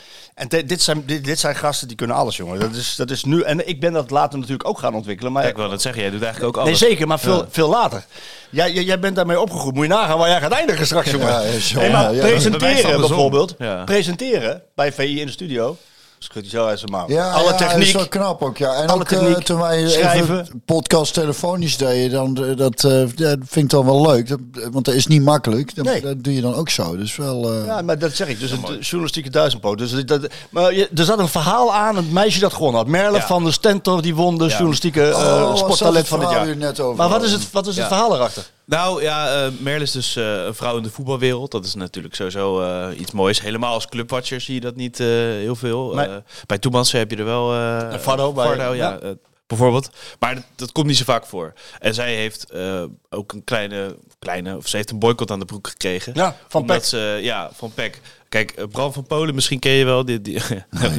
En 0.41 0.47
dit, 0.47 0.69
dit, 0.69 0.81
zijn, 0.81 1.03
dit, 1.05 1.23
dit 1.25 1.39
zijn 1.39 1.55
gasten 1.55 1.87
die 1.87 1.97
kunnen 1.97 2.15
alles, 2.15 2.37
jongen. 2.37 2.59
Dat 2.59 2.73
is, 2.75 2.95
dat 2.95 3.09
is 3.11 3.23
nu, 3.23 3.41
en 3.41 3.67
ik 3.67 3.79
ben 3.79 3.93
dat 3.93 4.11
later 4.11 4.39
natuurlijk 4.39 4.67
ook 4.69 4.79
gaan 4.79 4.93
ontwikkelen. 4.93 5.31
Maar 5.31 5.43
Ja, 5.43 5.49
ik 5.49 5.55
wil 5.55 5.69
dat 5.69 5.81
zeggen, 5.81 6.01
jij 6.01 6.11
doet 6.11 6.21
eigenlijk 6.23 6.57
ook 6.57 6.63
Nee, 6.63 6.73
alles. 6.73 6.87
zeker, 6.87 7.07
maar 7.07 7.19
veel, 7.19 7.37
Ja. 7.37 7.45
veel 7.49 7.69
later. 7.69 8.03
Jij, 8.49 8.71
jij, 8.71 8.83
jij 8.83 8.99
bent 8.99 9.15
daarmee 9.15 9.39
opgegroeid. 9.39 9.75
Moet 9.75 9.83
je 9.85 9.89
nagaan 9.91 10.17
waar 10.17 10.29
jij 10.29 10.39
gaat 10.41 10.51
eindigen 10.51 10.85
straks, 10.85 11.11
jongen. 11.11 11.27
Ja. 11.27 11.79
Nee, 11.79 11.89
maar 11.91 12.13
Ja, 12.13 12.21
presenteren 12.21 12.99
bijvoorbeeld. 12.99 13.55
Ja. 13.57 13.83
Presenteren 13.83 14.61
bij 14.75 14.93
VI 14.93 15.19
in 15.19 15.25
de 15.25 15.31
studio. 15.31 15.77
Schudt 16.23 16.51
hij 16.51 16.59
zo 16.59 16.65
uit 16.67 16.79
zijn 16.79 16.91
mouw. 16.91 17.05
Ja, 17.07 17.31
Alle 17.31 17.43
ja, 17.43 17.49
dat 17.49 17.57
techniek. 17.57 17.85
is 17.87 17.91
wel 17.91 18.07
knap 18.07 18.41
ook, 18.41 18.57
ja. 18.57 18.73
En 18.73 18.87
Alle 18.87 18.99
ook 19.01 19.11
eh, 19.11 19.33
toen 19.33 19.59
wij 19.59 19.87
schrijven. 19.87 20.39
even 20.41 20.61
podcast 20.65 21.13
telefonisch 21.13 21.77
deden, 21.77 22.11
dan, 22.11 22.45
eh, 22.45 22.57
dat, 22.57 22.83
eh, 22.83 22.91
dat 23.15 23.37
vind 23.45 23.55
ik 23.65 23.69
dan 23.69 23.85
wel 23.85 24.01
leuk. 24.01 24.27
Dat, 24.29 24.39
want 24.71 24.85
dat 24.85 24.93
is 24.93 25.07
niet 25.07 25.21
makkelijk. 25.23 25.75
Dat, 25.75 25.85
Nee. 25.85 26.01
dat 26.01 26.23
doe 26.23 26.35
je 26.35 26.41
dan 26.41 26.53
ook 26.55 26.69
zo. 26.69 26.97
Dus 26.97 27.15
wel... 27.15 27.53
eh, 27.53 27.65
Ja, 27.65 27.81
maar 27.81 27.99
dat 27.99 28.13
zeg 28.13 28.27
ik. 28.27 28.39
Dus 28.39 28.51
een 28.51 28.59
journalistieke 28.79 29.29
duizendpoot. 29.29 29.77
Dus 29.77 30.05
dat, 30.05 30.27
maar 30.49 30.73
je, 30.73 30.89
er 30.95 31.05
zat 31.05 31.19
een 31.19 31.27
verhaal 31.27 31.73
aan, 31.73 31.95
het 31.95 32.11
meisje 32.11 32.39
dat 32.39 32.53
gewonnen 32.53 32.79
had. 32.81 32.89
Merle 32.89 33.17
Ja. 33.17 33.25
van 33.27 33.43
de 33.43 33.51
Stentor, 33.51 34.01
die 34.01 34.15
won 34.15 34.37
de 34.37 34.47
journalistieke 34.47 35.03
eh, 35.09 35.17
Oh, 35.17 35.55
sporttalent 35.55 36.07
van 36.07 36.19
het 36.21 36.29
jaar. 36.31 36.57
net 36.57 36.79
over 36.79 36.97
maar 36.97 37.09
wat 37.09 37.23
is 37.23 37.31
het, 37.31 37.51
wat 37.51 37.67
is 37.67 37.77
het 37.77 37.87
verhaal 37.87 38.15
erachter? 38.15 38.49
Nou 38.71 39.01
ja, 39.01 39.43
eh 39.45 39.51
Merle 39.59 39.83
is 39.83 39.91
dus 39.91 40.15
eh, 40.15 40.43
een 40.45 40.55
vrouw 40.55 40.77
in 40.77 40.83
de 40.83 40.91
voetbalwereld. 40.91 41.51
Dat 41.51 41.65
is 41.65 41.73
natuurlijk 41.75 42.15
sowieso 42.15 42.61
eh, 42.61 42.99
iets 42.99 43.11
moois. 43.11 43.41
Helemaal 43.41 43.73
als 43.73 43.87
clubwatcher 43.87 44.41
zie 44.41 44.53
je 44.53 44.59
dat 44.61 44.75
niet 44.75 44.99
eh, 44.99 45.07
heel 45.17 45.55
veel. 45.55 45.93
Nee. 45.93 46.07
Eh, 46.07 46.15
bij 46.45 46.57
Toemansen 46.57 46.99
heb 46.99 47.11
je 47.11 47.17
er 47.17 47.25
wel... 47.25 47.53
eh 47.53 47.99
Fardo 47.99 48.33
bij- 48.33 48.45
Fardo, 48.45 48.73
ja. 48.73 48.97
ja. 49.01 49.13
bijvoorbeeld. 49.47 49.89
Maar 50.19 50.35
dat, 50.35 50.43
dat 50.55 50.71
komt 50.71 50.87
niet 50.87 50.97
zo 50.97 51.03
vaak 51.03 51.25
voor. 51.25 51.53
En 51.79 51.93
zij 51.93 52.15
heeft 52.15 52.49
eh, 52.51 52.83
ook 53.09 53.31
een 53.33 53.43
kleine, 53.43 53.95
kleine... 54.19 54.55
Of 54.55 54.67
ze 54.67 54.75
heeft 54.75 54.91
een 54.91 54.99
boycott 54.99 55.31
aan 55.31 55.39
de 55.39 55.45
broek 55.45 55.67
gekregen. 55.67 56.11
Ja, 56.15 56.35
van 56.47 56.65
Peck. 56.65 56.83
Ze, 56.83 57.19
ja, 57.21 57.49
van 57.53 57.71
Peck. 57.73 57.99
Kijk, 58.29 58.67
Bram 58.69 58.93
van 58.93 59.03
Polen, 59.07 59.35
misschien 59.35 59.59
ken 59.59 59.71
je 59.71 59.85
wel. 59.85 60.05
Die, 60.05 60.21
die, 60.21 60.33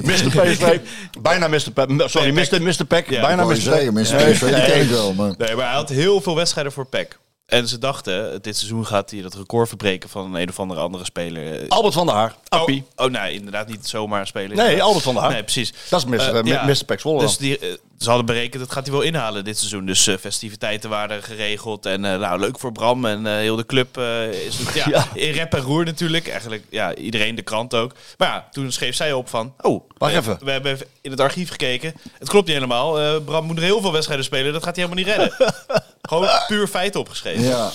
Mr. 0.03 0.43
PSV. 0.43 0.79
Bijna 1.23 1.49
Mr. 1.49 1.71
Peck. 1.75 1.89
Sorry, 2.07 2.31
Mr. 2.31 2.63
Mr. 2.63 2.85
Peck. 2.85 3.11
Ja, 3.11 3.21
Bijna 3.21 3.45
Mr. 3.45 3.55
je 3.57 3.71
Peck. 3.71 3.93
mensen, 3.93 4.17
Nee, 4.17 4.33
PSV, 4.33 4.41
die 4.41 4.51
nee. 4.51 4.71
ken 4.71 4.81
ik 4.81 4.89
wel. 4.89 5.13
Maar... 5.15 5.35
Nee, 5.39 5.55
maar 5.57 5.67
hij 5.67 5.75
had 5.75 5.89
heel 5.89 6.21
veel 6.21 6.37
wedstrijden 6.37 6.73
voor 6.73 6.87
PEC. 6.87 7.19
En 7.53 7.69
ze 7.69 7.79
dachten, 7.79 8.43
dit 8.43 8.57
seizoen 8.57 8.87
gaat 8.87 9.11
hij 9.11 9.23
dat 9.23 9.35
record 9.35 9.69
verbreken 9.69 10.09
van 10.09 10.25
een, 10.25 10.41
een 10.41 10.49
of 10.49 10.61
andere 10.61 10.81
andere 10.81 11.05
speler. 11.05 11.69
Albert 11.69 11.95
van 11.95 12.07
der 12.07 12.15
Haar. 12.15 12.35
Appie. 12.49 12.85
Oh, 12.97 13.05
oh 13.05 13.13
nee, 13.13 13.35
inderdaad 13.35 13.69
niet 13.69 13.89
zomaar 13.89 14.21
een 14.21 14.27
speler. 14.27 14.57
Nee, 14.57 14.83
Albert 14.83 15.05
van 15.05 15.15
der 15.15 15.23
Haar. 15.23 15.33
Nee, 15.33 15.43
precies. 15.43 15.73
Dat 15.89 16.01
is 16.01 16.07
Mr. 16.07 16.19
Eh, 16.19 16.39
eh, 16.39 16.45
ja. 16.45 16.65
Mr. 16.65 17.19
Dus 17.19 17.37
die, 17.37 17.59
eh, 17.59 17.69
ze 18.03 18.09
hadden 18.09 18.27
berekend, 18.27 18.63
dat 18.63 18.73
gaat 18.73 18.87
hij 18.87 18.93
wel 18.95 19.03
inhalen 19.03 19.45
dit 19.45 19.59
seizoen. 19.59 19.87
Dus 19.87 20.07
eh, 20.07 20.17
festiviteiten 20.17 20.91
waren 20.91 21.23
geregeld. 21.23 21.87
En 21.87 22.05
eh, 22.05 22.19
nou, 22.19 22.41
leuk 22.41 22.59
voor 22.59 22.73
Bram. 22.73 23.05
En 23.05 23.27
eh, 23.27 23.33
heel 23.33 23.57
de 23.57 23.67
club 23.67 23.99
is 24.47 24.59
ja, 24.75 24.89
Ja. 24.91 25.07
in 25.15 25.33
rep 25.33 25.55
en 25.55 25.61
roer 25.61 25.85
natuurlijk. 25.85 26.29
Eigenlijk, 26.29 26.65
ja, 26.71 26.95
iedereen, 26.95 27.35
de 27.35 27.43
krant 27.43 27.75
ook. 27.75 27.93
Maar 28.19 28.29
ja, 28.29 28.49
toen 28.51 28.73
schreef 28.73 28.95
zij 28.95 29.13
op 29.13 29.29
van... 29.29 29.55
Oh, 29.61 29.89
Wacht 29.99 30.13
we, 30.13 30.19
even. 30.19 30.39
We 30.45 30.51
hebben 30.51 30.73
even 30.73 30.87
in 31.01 31.11
het 31.11 31.21
archief 31.21 31.51
gekeken. 31.51 31.95
Het 32.19 32.29
klopt 32.29 32.47
niet 32.47 32.55
helemaal. 32.55 33.21
Bram 33.21 33.45
moet 33.45 33.57
er 33.57 33.63
heel 33.63 33.81
veel 33.81 33.93
wedstrijden 33.93 34.25
spelen. 34.25 34.53
Dat 34.53 34.65
gaat 34.65 34.77
hij 34.77 34.85
helemaal 34.85 35.05
niet 35.05 35.15
redden. 35.17 35.55
Gewoon 36.09 36.29
puur 36.47 36.67
feiten 36.67 37.01
opgeschreven. 37.01 37.45
Ja. 37.45 37.71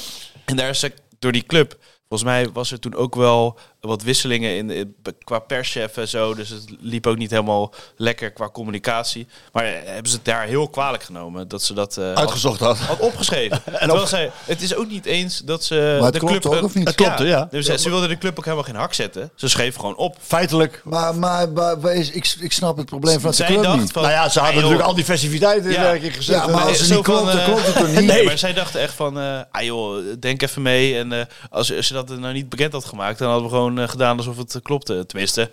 En 0.45 0.55
daar 0.55 0.69
is 0.69 0.79
ze 0.79 0.91
door 1.19 1.31
die 1.31 1.45
club. 1.45 1.77
Volgens 2.07 2.29
mij 2.29 2.49
was 2.53 2.71
er 2.71 2.79
toen 2.79 2.95
ook 2.95 3.15
wel 3.15 3.59
wat 3.81 4.01
wisselingen 4.03 4.55
in, 4.57 4.69
in- 4.69 4.95
qua 5.23 5.39
perschef 5.39 5.97
en 5.97 6.07
zo. 6.07 6.33
Dus 6.35 6.49
het 6.49 6.63
liep 6.79 7.07
ook 7.07 7.17
niet 7.17 7.29
helemaal 7.31 7.73
lekker 7.95 8.31
qua 8.31 8.49
communicatie. 8.49 9.27
Maar 9.51 9.63
eh, 9.65 9.71
hebben 9.85 10.11
ze 10.11 10.15
het 10.15 10.25
daar 10.25 10.45
heel 10.45 10.67
kwalijk 10.69 11.03
genomen 11.03 11.47
dat 11.47 11.63
ze 11.63 11.73
dat 11.73 11.97
eh, 11.97 12.05
had, 12.07 12.17
Uitgezocht 12.17 12.59
had. 12.59 12.77
had 12.77 12.99
opgeschreven. 12.99 13.61
en 13.65 13.79
terwijl 13.87 14.07
zij, 14.07 14.31
het 14.45 14.61
is 14.61 14.75
ook 14.75 14.89
niet 14.89 15.05
eens 15.05 15.39
dat 15.39 15.63
ze 15.63 15.95
Maar 15.95 16.03
het 16.03 16.13
de 16.13 16.19
klopt 16.19 16.31
club 16.33 16.41
toch, 16.43 16.55
een- 16.55 16.63
of 16.63 16.73
niet? 16.75 16.87
Het 16.87 16.95
klopte, 16.95 17.25
ja. 17.25 17.47
Dus 17.51 17.65
ze, 17.65 17.77
ze 17.77 17.89
wilden 17.89 18.09
de 18.09 18.17
club 18.17 18.37
ook 18.37 18.43
helemaal 18.43 18.65
geen 18.65 18.75
hak 18.75 18.93
zetten. 18.93 19.31
Ze 19.35 19.47
schreef 19.49 19.75
gewoon 19.75 19.95
op. 19.95 20.15
Feitelijk. 20.21 20.81
Maar, 20.83 21.15
maar, 21.15 21.49
maar, 21.49 21.77
maar 21.79 21.93
is- 21.95 22.11
ik, 22.11 22.35
ik 22.39 22.51
snap 22.51 22.77
het 22.77 22.85
probleem 22.85 23.19
van 23.19 23.31
de 23.31 23.43
club 23.45 23.63
dacht 23.63 23.79
niet. 23.79 23.91
van, 23.91 24.01
nou 24.01 24.13
ja, 24.13 24.29
ze 24.29 24.39
hadden 24.39 24.55
joh, 24.55 24.63
natuurlijk 24.63 24.89
al 24.89 24.95
die 24.95 25.05
festiviteiten 25.05 25.71
Ja. 25.71 25.77
in 25.77 25.83
werking 25.83 26.15
gezet. 26.15 26.35
Ja, 26.35 26.47
maar 26.47 26.55
Nee, 26.55 26.63
als 26.65 26.77
het 26.79 26.87
zo 26.87 26.95
niet 26.95 27.03
klopt, 27.03 27.25
dan 27.25 27.37
eh, 27.37 27.45
klopt 27.45 27.65
het 27.65 27.75
toch 27.75 27.87
niet? 27.95 28.05
Nee, 28.05 28.23
maar 28.25 28.37
zij 28.37 28.53
dachten 28.53 28.81
echt 28.81 28.93
van, 28.93 29.19
eh 29.19 29.39
ah 29.51 29.63
joh, 29.63 30.03
denk 30.19 30.41
even 30.41 30.61
mee. 30.61 30.97
En 30.97 31.11
eh, 31.13 31.25
als, 31.49 31.75
als 31.75 31.87
je 31.87 31.93
dat 31.93 32.09
nou 32.09 32.33
niet 32.33 32.49
bekend 32.49 32.73
had 32.73 32.85
gemaakt, 32.85 33.19
dan 33.19 33.29
hadden 33.29 33.49
we 33.49 33.55
gewoon 33.55 33.66
eh, 33.75 33.87
gedaan 33.87 34.17
alsof 34.17 34.37
het 34.37 34.55
eh, 34.55 34.61
klopte. 34.61 35.05
Tenminste, 35.05 35.49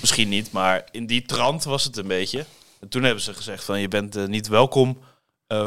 misschien 0.00 0.28
niet, 0.28 0.52
maar 0.52 0.84
in 0.90 1.06
die 1.06 1.22
trant 1.22 1.64
was 1.64 1.84
het 1.84 1.96
een 1.96 2.06
beetje. 2.06 2.44
En 2.80 2.88
toen 2.88 3.02
hebben 3.02 3.22
ze 3.22 3.34
gezegd 3.34 3.64
van, 3.64 3.80
je 3.80 3.88
bent 3.88 4.16
eh, 4.16 4.24
niet 4.24 4.48
welkom. 4.48 4.98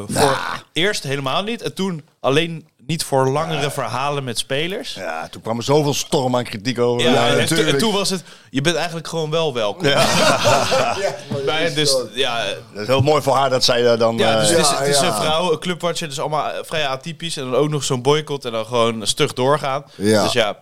voor 0.07 0.63
eerst 0.73 1.03
helemaal 1.03 1.43
niet. 1.43 1.61
En 1.61 1.73
toen 1.73 2.03
alleen 2.19 2.67
niet 2.85 3.03
voor 3.03 3.29
langere 3.29 3.71
verhalen 3.71 4.23
met 4.23 4.37
spelers. 4.37 4.93
Ja, 4.93 5.01
Ja, 5.01 5.27
toen 5.27 5.41
kwam 5.41 5.57
er 5.57 5.63
zoveel 5.63 5.93
storm 5.93 6.35
aan 6.35 6.43
kritiek 6.43 6.79
over. 6.79 7.07
en, 7.07 7.13
toen, 7.13 7.37
natuurlijk. 7.37 7.69
en 7.69 7.77
toen 7.77 7.93
was 7.93 8.09
het, 8.09 8.23
je 8.49 8.61
bent 8.61 8.75
eigenlijk 8.75 9.07
gewoon 9.07 9.29
wel 9.29 9.53
welkom. 9.53 9.87
Maar 11.45 11.73
dus, 11.73 11.95
ja, 12.13 12.45
Dat 12.73 12.81
is 12.81 12.87
heel 12.87 13.01
mooi 13.01 13.21
voor 13.21 13.35
haar 13.35 13.49
dat 13.49 13.63
zij 13.63 13.81
daar 13.81 13.97
dan... 13.97 14.17
ja, 14.17 14.39
dus 14.39 14.49
het 14.49 14.57
is, 14.57 14.69
ja, 14.69 14.77
het 14.77 14.87
is 14.87 14.99
ja. 14.99 15.07
een 15.07 15.13
vrouw, 15.13 15.51
een 15.51 15.59
clubwatcher, 15.59 16.07
dus 16.07 16.19
allemaal 16.19 16.51
vrij 16.61 16.87
atypisch. 16.87 17.37
En 17.37 17.43
dan 17.43 17.55
ook 17.55 17.69
nog 17.69 17.83
zo'n 17.83 18.01
boycott 18.01 18.45
en 18.45 18.51
dan 18.51 18.65
gewoon 18.65 19.07
stug 19.07 19.33
doorgaan. 19.33 19.85
Ja. 19.95 20.23
Dus 20.23 20.33
ja, 20.33 20.57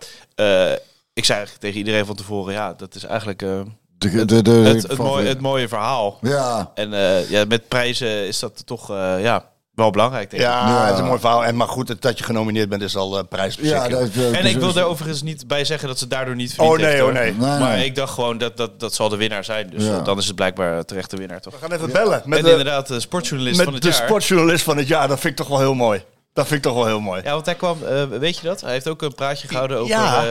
ik 1.20 1.26
zei 1.26 1.38
eigenlijk 1.38 1.66
tegen 1.66 1.78
iedereen 1.86 2.06
van 2.06 2.16
tevoren, 2.16 2.54
ja, 2.54 2.74
dat 2.78 2.96
is 2.96 3.04
eigenlijk 3.04 3.42
eh, 3.42 3.50
De, 3.98 4.10
de, 4.26 4.36
het, 4.36 4.46
de, 4.46 4.52
het, 4.52 4.82
het, 4.88 4.98
mooie, 4.98 5.28
het 5.28 5.40
mooie 5.42 5.68
verhaal. 5.68 6.18
Ja, 6.22 6.72
En 6.76 6.94
eh, 6.94 7.30
ja, 7.30 7.46
met 7.48 7.68
prijzen 7.68 8.28
is 8.28 8.40
dat 8.40 8.66
toch 8.66 8.90
eh, 8.92 9.22
ja, 9.22 9.46
wel 9.76 9.90
belangrijk, 9.92 10.30
denk 10.30 10.42
ik. 10.44 10.50
ja, 10.50 10.68
Ja. 10.68 10.86
het 10.86 10.94
is 10.94 11.00
een 11.00 11.06
mooi 11.06 11.20
verhaal. 11.20 11.46
En 11.46 11.56
maar 11.56 11.68
goed, 11.68 11.88
het- 11.88 12.02
dat 12.02 12.18
je 12.18 12.24
genomineerd 12.24 12.70
bent 12.70 12.82
is 12.82 12.96
al 12.96 13.26
prijs 13.28 13.58
ja 13.62 13.88
dat, 13.88 14.10
En 14.32 14.46
ik 14.46 14.56
wil 14.58 14.66
dus- 14.66 14.74
daar 14.74 14.84
overigens 14.86 15.22
niet 15.22 15.48
bij 15.48 15.66
zeggen 15.66 15.88
dat 15.88 16.00
ze 16.00 16.08
daardoor 16.08 16.36
niet 16.36 16.54
verdiend 16.54 16.72
Oh 16.74 16.78
nee, 16.80 16.88
heeft, 16.88 17.00
oh 17.00 17.06
hoor. 17.06 17.14
nee. 17.14 17.32
Nee, 17.34 17.60
Maar 17.60 17.84
ik 17.86 17.96
dacht 17.96 18.14
gewoon 18.14 18.38
dat, 18.38 18.58
dat 18.58 18.80
dat 18.80 18.94
zal 18.94 19.10
de 19.10 19.16
winnaar 19.18 19.44
zijn. 19.44 19.70
Dus 19.70 19.84
Ja. 19.86 20.00
dan 20.02 20.18
is 20.18 20.26
het 20.28 20.36
blijkbaar 20.36 20.86
terecht 20.86 21.10
de 21.12 21.18
winnaar, 21.18 21.42
toch? 21.42 21.54
We 21.54 21.60
gaan 21.60 21.72
even 21.72 21.92
bellen 21.92 22.22
met, 22.26 22.38
en 22.40 22.44
de, 22.46 22.50
inderdaad, 22.52 22.88
de 22.88 23.00
sportjournalist 23.00 23.56
van 23.62 23.66
met 23.66 23.84
het 23.84 23.84
de 23.84 23.98
jaar. 23.98 24.08
sportjournalist 24.08 24.64
van 24.64 24.78
het 24.78 24.88
jaar. 24.88 25.08
Dat 25.08 25.20
vind 25.20 25.32
ik 25.32 25.40
toch 25.40 25.48
wel 25.48 25.60
heel 25.60 25.74
mooi. 25.76 26.04
Dat 26.34 26.48
vind 26.48 26.66
ik 26.66 26.72
toch 26.72 26.76
wel 26.76 26.86
heel 26.86 27.00
mooi. 27.00 27.22
Ja, 27.24 27.34
want 27.34 27.46
hij 27.46 27.56
kwam, 27.56 27.78
eh, 27.84 28.04
weet 28.04 28.38
je 28.38 28.48
dat? 28.48 28.62
Hij 28.62 28.72
heeft 28.72 28.88
ook 28.88 29.02
een 29.02 29.16
praatje 29.16 29.48
gehouden 29.48 29.78
over, 29.78 29.90
Ja, 29.96 30.24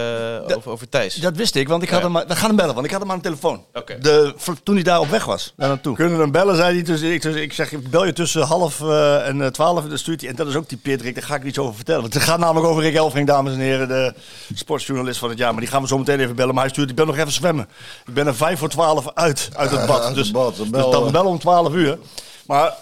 eh, 0.49 0.57
over, 0.57 0.71
over 0.71 0.89
Thijs. 0.89 1.15
Dat 1.15 1.37
wist 1.37 1.55
ik, 1.55 1.69
want 1.69 1.83
ik 1.83 1.89
had 1.89 2.03
Ja. 2.03 2.11
hem, 2.13 2.29
we 2.29 2.37
gaan 2.37 2.47
hem 2.47 2.57
bellen, 2.57 2.75
want 2.75 2.87
ik 2.87 2.93
had 2.93 3.01
hem 3.01 3.11
aan 3.11 3.17
de 3.17 3.23
telefoon. 3.23 3.65
Oké. 3.75 3.99
De, 3.99 4.35
toen 4.63 4.75
hij 4.75 4.85
daar 4.85 5.01
op 5.01 5.09
weg 5.11 5.25
was, 5.25 5.53
daar 5.57 5.69
naartoe. 5.69 5.95
Kunnen 5.97 6.17
we 6.17 6.23
hem 6.23 6.31
bellen, 6.33 6.57
zei 6.57 6.75
hij. 6.75 6.83
Dus 6.83 7.01
ik, 7.01 7.23
dus 7.23 7.35
ik 7.35 7.53
zeg, 7.53 7.73
ik 7.73 7.91
bel 7.91 8.05
je 8.05 8.13
tussen 8.13 8.43
half 8.43 8.81
eh, 8.81 9.27
en 9.29 9.53
twaalf. 9.53 9.83
En 9.83 9.89
dan 9.89 9.99
stuurt 9.99 10.21
hij, 10.21 10.31
en 10.31 10.37
dat 10.37 10.47
is 10.47 10.55
ook 10.55 10.67
typeerd 10.69 11.01
Rick, 11.03 11.15
daar 11.15 11.25
ga 11.25 11.35
ik 11.35 11.45
iets 11.45 11.59
over 11.59 11.75
vertellen. 11.75 12.01
Want 12.01 12.15
het 12.15 12.23
gaat 12.23 12.39
namelijk 12.39 12.67
over 12.67 12.83
Rick 12.83 12.95
Elfring, 12.95 13.27
dames 13.27 13.53
en 13.53 13.59
heren, 13.59 13.89
de 13.89 14.15
sportsjournalist 14.55 15.19
van 15.19 15.29
het 15.29 15.39
jaar. 15.39 15.53
Maar 15.53 15.61
die 15.61 15.71
gaan 15.71 15.83
we 15.83 15.89
zo 15.89 15.99
meteen 15.99 16.21
even 16.21 16.37
bellen. 16.37 16.55
Maar 16.55 16.63
hij 16.65 16.73
stuurt, 16.73 16.91
ik 16.91 16.97
ben 16.97 17.07
nog 17.07 17.17
even 17.17 17.33
zwemmen. 17.33 17.69
Ik 18.07 18.15
ben 18.15 18.27
er 18.27 18.35
vijf 18.37 18.59
voor 18.59 18.69
twaalf 18.69 19.11
uit, 19.15 19.49
uit 19.55 19.71
het 19.71 19.87
bad. 19.87 20.03
uit 20.05 20.15
dus, 20.15 20.25
het 20.25 20.33
bad, 20.37 20.57
dan 20.57 20.71
dus 20.71 20.81
bel- 20.81 20.91
dan 20.91 21.13
bellen 21.13 21.31
om 21.31 21.39
twaalf 21.39 21.73
uur. 21.75 21.99
Maar 22.47 22.75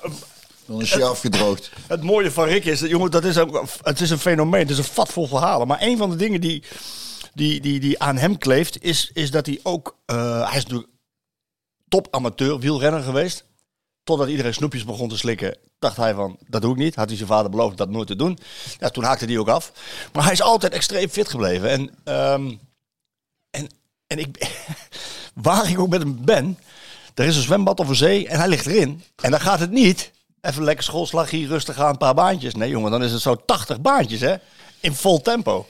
Dan 0.66 0.80
is 0.80 0.90
je 0.90 1.04
afgedroogd. 1.04 1.70
het 1.86 2.02
mooie 2.02 2.30
van 2.30 2.44
Rick 2.44 2.64
is, 2.64 2.80
dat, 2.80 2.88
jongen, 2.90 3.10
dat 3.10 3.24
is 3.24 3.38
ook, 3.38 3.68
het 3.82 4.00
is 4.00 4.10
een 4.10 4.18
fenomeen. 4.18 4.60
Het 4.60 4.70
is 4.70 4.78
een 4.78 4.84
vat 4.84 5.12
vol 5.12 5.26
verhalen. 5.26 5.66
Maar 5.66 5.82
een 5.82 5.96
van 5.96 6.10
de 6.10 6.16
dingen 6.16 6.40
die, 6.40 6.62
die, 7.34 7.60
die, 7.60 7.80
die 7.80 8.02
aan 8.02 8.16
hem 8.16 8.38
kleeft, 8.38 8.82
is, 8.82 9.10
is 9.12 9.30
dat 9.30 9.46
hij 9.46 9.60
ook... 9.62 9.96
eh, 10.06 10.48
hij 10.48 10.56
is 10.56 10.62
natuurlijk 10.62 10.90
top 11.88 12.08
amateur 12.10 12.58
wielrenner 12.58 13.02
geweest. 13.02 13.44
Totdat 14.04 14.28
iedereen 14.28 14.54
snoepjes 14.54 14.84
begon 14.84 15.08
te 15.08 15.16
slikken, 15.16 15.58
dacht 15.78 15.96
hij 15.96 16.14
van, 16.14 16.36
dat 16.48 16.62
doe 16.62 16.72
ik 16.72 16.78
niet. 16.78 16.94
Had 16.94 17.08
hij 17.08 17.16
zijn 17.16 17.28
vader 17.28 17.50
beloofd 17.50 17.76
dat 17.76 17.90
nooit 17.90 18.06
te 18.06 18.16
doen. 18.16 18.38
Ja, 18.78 18.88
toen 18.88 19.04
haakte 19.04 19.24
hij 19.24 19.38
ook 19.38 19.48
af. 19.48 19.72
Maar 20.12 20.22
hij 20.22 20.32
is 20.32 20.42
altijd 20.42 20.72
extreem 20.72 21.08
fit 21.08 21.28
gebleven. 21.28 21.70
En, 21.70 21.90
ehm, 22.04 22.54
en, 23.50 23.68
en 24.06 24.18
ik... 24.18 24.56
waar 25.34 25.70
ik 25.70 25.78
ook 25.78 25.88
met 25.88 26.02
hem 26.02 26.24
ben, 26.24 26.58
er 27.14 27.24
is 27.24 27.36
een 27.36 27.42
zwembad 27.42 27.80
of 27.80 27.88
een 27.88 27.94
zee 27.94 28.28
en 28.28 28.38
hij 28.38 28.48
ligt 28.48 28.66
erin. 28.66 29.02
En 29.16 29.30
dan 29.30 29.40
gaat 29.40 29.60
het 29.60 29.70
niet. 29.70 30.10
Even 30.46 30.64
lekker 30.64 30.84
schoolslag 30.84 31.30
hier 31.30 31.48
rustig 31.48 31.78
aan, 31.78 31.88
een 31.88 31.98
paar 31.98 32.14
baantjes. 32.14 32.54
Nee 32.54 32.70
jongen, 32.70 32.90
dan 32.90 33.02
is 33.02 33.12
het 33.12 33.20
zo 33.20 33.36
80 33.46 33.80
baantjes 33.80 34.20
hè. 34.20 34.34
In 34.80 34.94
vol 34.94 35.20
tempo. 35.20 35.66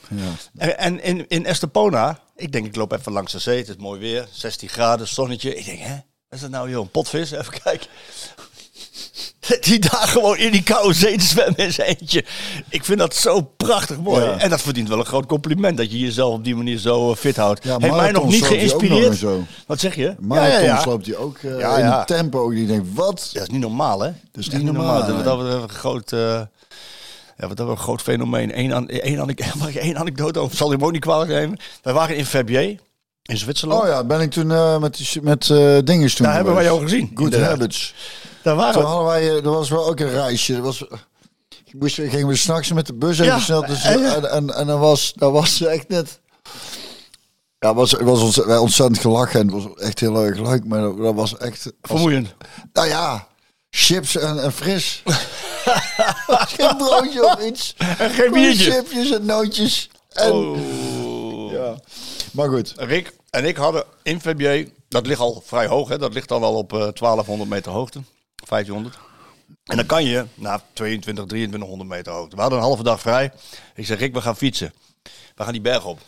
En, 0.57 0.77
en 0.77 1.03
in, 1.03 1.25
in 1.27 1.45
Estepona, 1.45 2.19
ik 2.35 2.51
denk 2.51 2.65
ik 2.65 2.75
loop 2.75 2.91
even 2.91 3.11
langs 3.11 3.31
de 3.31 3.39
zee. 3.39 3.57
Het 3.57 3.69
is 3.69 3.75
mooi 3.75 3.99
weer, 3.99 4.27
16 4.31 4.69
graden, 4.69 5.07
zonnetje. 5.07 5.55
Ik 5.55 5.65
denk 5.65 5.79
hè, 5.79 5.93
wat 5.93 6.03
is 6.29 6.39
dat 6.39 6.49
nou 6.49 6.69
joh, 6.69 6.81
een 6.81 6.91
potvis? 6.91 7.31
Even 7.41 7.61
kijken. 7.63 7.87
Die 9.61 9.79
daar 9.79 10.07
gewoon 10.07 10.37
in 10.37 10.51
die 10.51 10.63
koude 10.63 10.93
zee 10.93 11.17
te 11.17 11.23
zwemmen 11.25 11.57
in 11.57 11.73
zijn 11.73 11.87
eentje. 11.99 12.25
Ik 12.69 12.85
vind 12.85 12.99
dat 12.99 13.15
zo 13.15 13.41
prachtig 13.57 13.97
mooi. 13.99 14.23
Ja. 14.25 14.37
En 14.37 14.49
dat 14.49 14.61
verdient 14.61 14.89
wel 14.89 14.99
een 14.99 15.05
groot 15.05 15.25
compliment 15.25 15.77
dat 15.77 15.91
je 15.91 15.99
jezelf 15.99 16.33
op 16.33 16.43
die 16.43 16.55
manier 16.55 16.77
zo 16.77 17.11
eh, 17.11 17.17
fit 17.17 17.35
houdt. 17.35 17.63
Ja, 17.63 17.77
Heeft 17.79 17.95
mij 17.95 18.11
nog 18.11 18.25
niet 18.29 18.39
nog 18.39 18.47
geïnspireerd. 18.49 19.17
zo. 19.17 19.43
Wat 19.67 19.79
zeg 19.79 19.95
je? 19.95 20.15
Marathons 20.19 20.85
loopt 20.85 21.05
hij 21.05 21.15
ook 21.15 21.37
Ja, 21.41 21.49
in 21.77 21.85
ja. 21.85 21.99
een 21.99 22.05
tempo. 22.05 22.49
Die 22.49 22.67
denkt, 22.67 22.87
wat? 22.93 23.29
Ja, 23.33 23.39
dat 23.39 23.47
is 23.47 23.53
niet 23.53 23.61
normaal, 23.61 23.99
hè? 23.99 24.11
Dat 24.31 24.43
is 24.43 24.49
niet 24.49 24.63
normaal, 24.63 25.05
Dat 25.05 25.17
betreft 25.23 25.61
een 25.63 25.69
groot, 25.69 26.11
eh, 26.11 26.19
ja, 27.37 27.47
wat 27.47 27.57
dat 27.57 27.67
een 27.69 27.77
groot 27.77 28.01
fenomeen. 28.01 28.59
Eén 28.59 28.73
an, 28.73 28.87
één 28.89 29.19
anek- 29.19 29.53
mag 29.59 29.67
ik 29.69 29.75
één 29.75 29.97
anekdote 29.97 30.39
over? 30.39 30.57
Zal 30.57 30.67
je 30.71 30.75
hem 30.75 30.85
ook 30.85 30.91
niet 30.91 31.01
kwalijk 31.01 31.29
nemen? 31.31 31.57
Wij 31.81 31.93
waren 31.93 32.15
in 32.15 32.25
Verbier, 32.25 32.79
in 33.23 33.37
Zwitserland. 33.37 33.81
Oh 33.81 33.87
ja, 33.87 34.03
ben 34.03 34.21
ik 34.21 34.31
toen 34.31 34.51
eh, 34.51 34.77
met, 34.77 35.17
met 35.21 35.47
dinges 35.83 36.13
toen 36.15 36.25
Daar 36.25 36.35
hebben 36.35 36.53
wij 36.53 36.63
jou 36.63 36.81
gezien. 36.81 37.11
Good. 37.13 37.35
Habits. 37.35 37.93
Daar 38.47 38.55
waren 38.55 38.73
Toen 38.73 38.81
we. 38.81 38.87
hadden 38.87 39.07
wij, 39.07 39.21
eh, 39.29 39.35
er 39.35 39.49
was 39.49 39.69
wel 39.69 39.87
ook 39.87 39.99
een 39.99 40.09
reisje. 40.09 40.55
Er 40.55 40.61
was, 40.61 40.83
moesten, 41.77 42.09
gingen 42.09 42.27
we 42.27 42.35
s'nachts 42.35 42.71
met 42.73 42.85
de 42.87 42.93
bus 42.93 43.19
even 43.19 43.25
Ja, 43.33 43.39
snel. 43.39 43.65
Dus, 43.65 43.83
en- 43.83 44.13
en, 44.15 44.31
en, 44.31 44.55
en 44.55 44.67
dan 44.67 44.79
was, 44.79 45.13
dat 45.15 45.31
was 45.31 45.61
echt 45.61 45.87
net... 45.87 46.19
Ja, 47.59 47.67
het 47.67 47.75
was, 47.77 47.91
het 47.91 48.01
was 48.01 48.21
ons, 48.21 48.35
wij 48.37 48.57
ontzettend 48.57 48.99
gelachen 48.99 49.39
en 49.39 49.47
het 49.53 49.63
was 49.63 49.73
echt 49.75 49.99
heel 49.99 50.23
erg 50.23 50.39
leuk. 50.39 50.65
Maar 50.65 50.81
dat, 50.81 50.97
dat 50.97 51.13
was 51.15 51.37
echt... 51.37 51.63
was- 51.63 51.73
Vermoeiend. 51.81 52.33
nou 52.73 52.87
ja, 52.87 53.27
chips 53.69 54.15
en, 54.17 54.43
en 54.43 54.51
fris. 54.51 55.03
Geen 56.57 56.77
broodje 56.77 57.25
of 57.25 57.41
iets. 57.45 57.75
En 57.97 58.09
geen 58.09 58.31
biertje. 58.31 58.71
Chipjes 58.71 59.11
en 59.11 59.25
nootjes. 59.25 59.89
En, 60.13 60.31
Oh. 60.31 61.51
ja. 61.51 61.75
Maar 62.31 62.49
goed. 62.49 62.73
Rick 62.77 63.11
en 63.29 63.45
ik 63.45 63.57
hadden 63.57 63.83
in 64.03 64.21
Verbier, 64.21 64.69
dat 64.89 65.05
ligt 65.07 65.19
al 65.19 65.43
vrij 65.45 65.67
hoog, 65.67 65.89
hè? 65.89 65.97
dat 65.97 66.13
ligt 66.13 66.27
dan 66.27 66.43
al 66.43 66.53
op 66.53 66.73
eh 66.73 66.79
1200 66.79 67.49
meter 67.49 67.71
hoogte, 67.71 67.99
1500. 68.45 68.97
En 69.63 69.75
dan 69.75 69.85
kan 69.85 70.03
je 70.03 70.25
na 70.33 70.61
22, 70.73 71.25
2300 71.25 71.89
meter 71.89 72.13
hoogte. 72.13 72.35
We 72.35 72.41
hadden 72.41 72.59
een 72.59 72.65
halve 72.65 72.83
dag 72.83 72.99
vrij. 72.99 73.31
Ik 73.75 73.85
zeg, 73.85 73.99
Rick, 73.99 74.13
we 74.13 74.21
gaan 74.21 74.37
fietsen. 74.37 74.73
We 75.35 75.43
gaan 75.43 75.51
die 75.51 75.61
berg 75.61 75.85
op. 75.85 75.99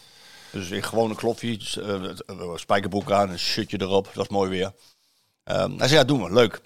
Dus 0.52 0.70
ik 0.70 0.84
gewoon 0.84 1.10
een 1.10 1.16
klopfiets, 1.16 1.78
eh, 1.78 2.04
eh, 2.04 2.12
spijkerbroek 2.56 3.12
aan, 3.12 3.30
een 3.30 3.40
shirtje 3.40 3.82
erop. 3.82 4.06
Dat 4.06 4.16
was 4.16 4.28
mooi 4.28 4.50
weer. 4.50 4.72
Ehm, 5.44 5.78
hij 5.78 5.88
zei, 5.88 6.00
ja, 6.00 6.06
doen 6.06 6.24
we, 6.24 6.34
leuk. 6.34 6.62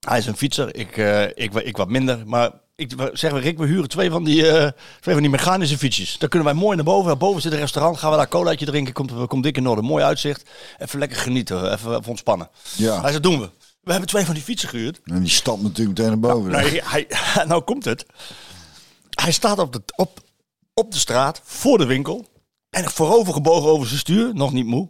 Hij 0.00 0.18
is 0.18 0.26
een 0.26 0.36
fietser, 0.36 0.74
ik, 0.74 0.96
eh, 0.96 1.24
ik, 1.24 1.54
ik 1.54 1.76
wat 1.76 1.88
minder. 1.88 2.26
Maar 2.26 2.50
ik 2.76 2.92
zeg, 3.12 3.32
we, 3.32 3.38
Rick, 3.38 3.58
we 3.58 3.66
huren 3.66 3.88
twee 3.88 4.10
van, 4.10 4.24
die, 4.24 4.42
twee 5.00 5.14
van 5.14 5.20
die 5.20 5.30
mechanische 5.30 5.78
fietsjes. 5.78 6.18
Dan 6.18 6.28
kunnen 6.28 6.48
wij 6.48 6.56
mooi 6.56 6.76
naar 6.76 6.84
boven. 6.84 7.18
Boven 7.18 7.42
zit 7.42 7.52
een 7.52 7.58
restaurant, 7.58 7.98
gaan 7.98 8.10
we 8.10 8.16
daar 8.16 8.28
colaatje 8.28 8.66
drinken. 8.66 8.92
Komt, 8.92 9.26
komt 9.26 9.42
dik 9.42 9.56
in 9.56 9.68
orde, 9.68 9.82
mooi 9.82 10.04
uitzicht. 10.04 10.50
Even 10.78 10.98
lekker 10.98 11.18
genieten, 11.18 11.72
even, 11.72 11.90
even 11.90 12.10
ontspannen. 12.10 12.48
Ja. 12.76 13.00
Hij 13.00 13.10
zei, 13.10 13.22
doen 13.22 13.40
we. 13.40 13.50
We 13.88 13.94
hebben 13.94 14.12
twee 14.12 14.24
van 14.24 14.34
die 14.34 14.42
fietsen 14.42 14.68
gehuurd. 14.68 15.00
En 15.04 15.20
die 15.20 15.30
stapt 15.30 15.62
natuurlijk 15.62 15.98
meteen 15.98 16.20
naar 16.20 16.32
boven. 16.32 16.50
Nee, 16.50 16.80
hij, 16.84 17.06
nou 17.46 17.62
komt 17.62 17.84
het. 17.84 18.06
Hij 19.10 19.32
staat 19.32 19.58
op 19.58 19.72
de, 19.72 19.82
op, 19.96 20.20
op 20.74 20.92
de 20.92 20.98
straat, 20.98 21.40
voor 21.44 21.78
de 21.78 21.86
winkel. 21.86 22.26
En 22.70 22.90
voorover 22.90 23.32
gebogen 23.32 23.70
over 23.70 23.86
zijn 23.86 23.98
stuur, 23.98 24.34
nog 24.34 24.52
niet 24.52 24.66
moe. 24.66 24.88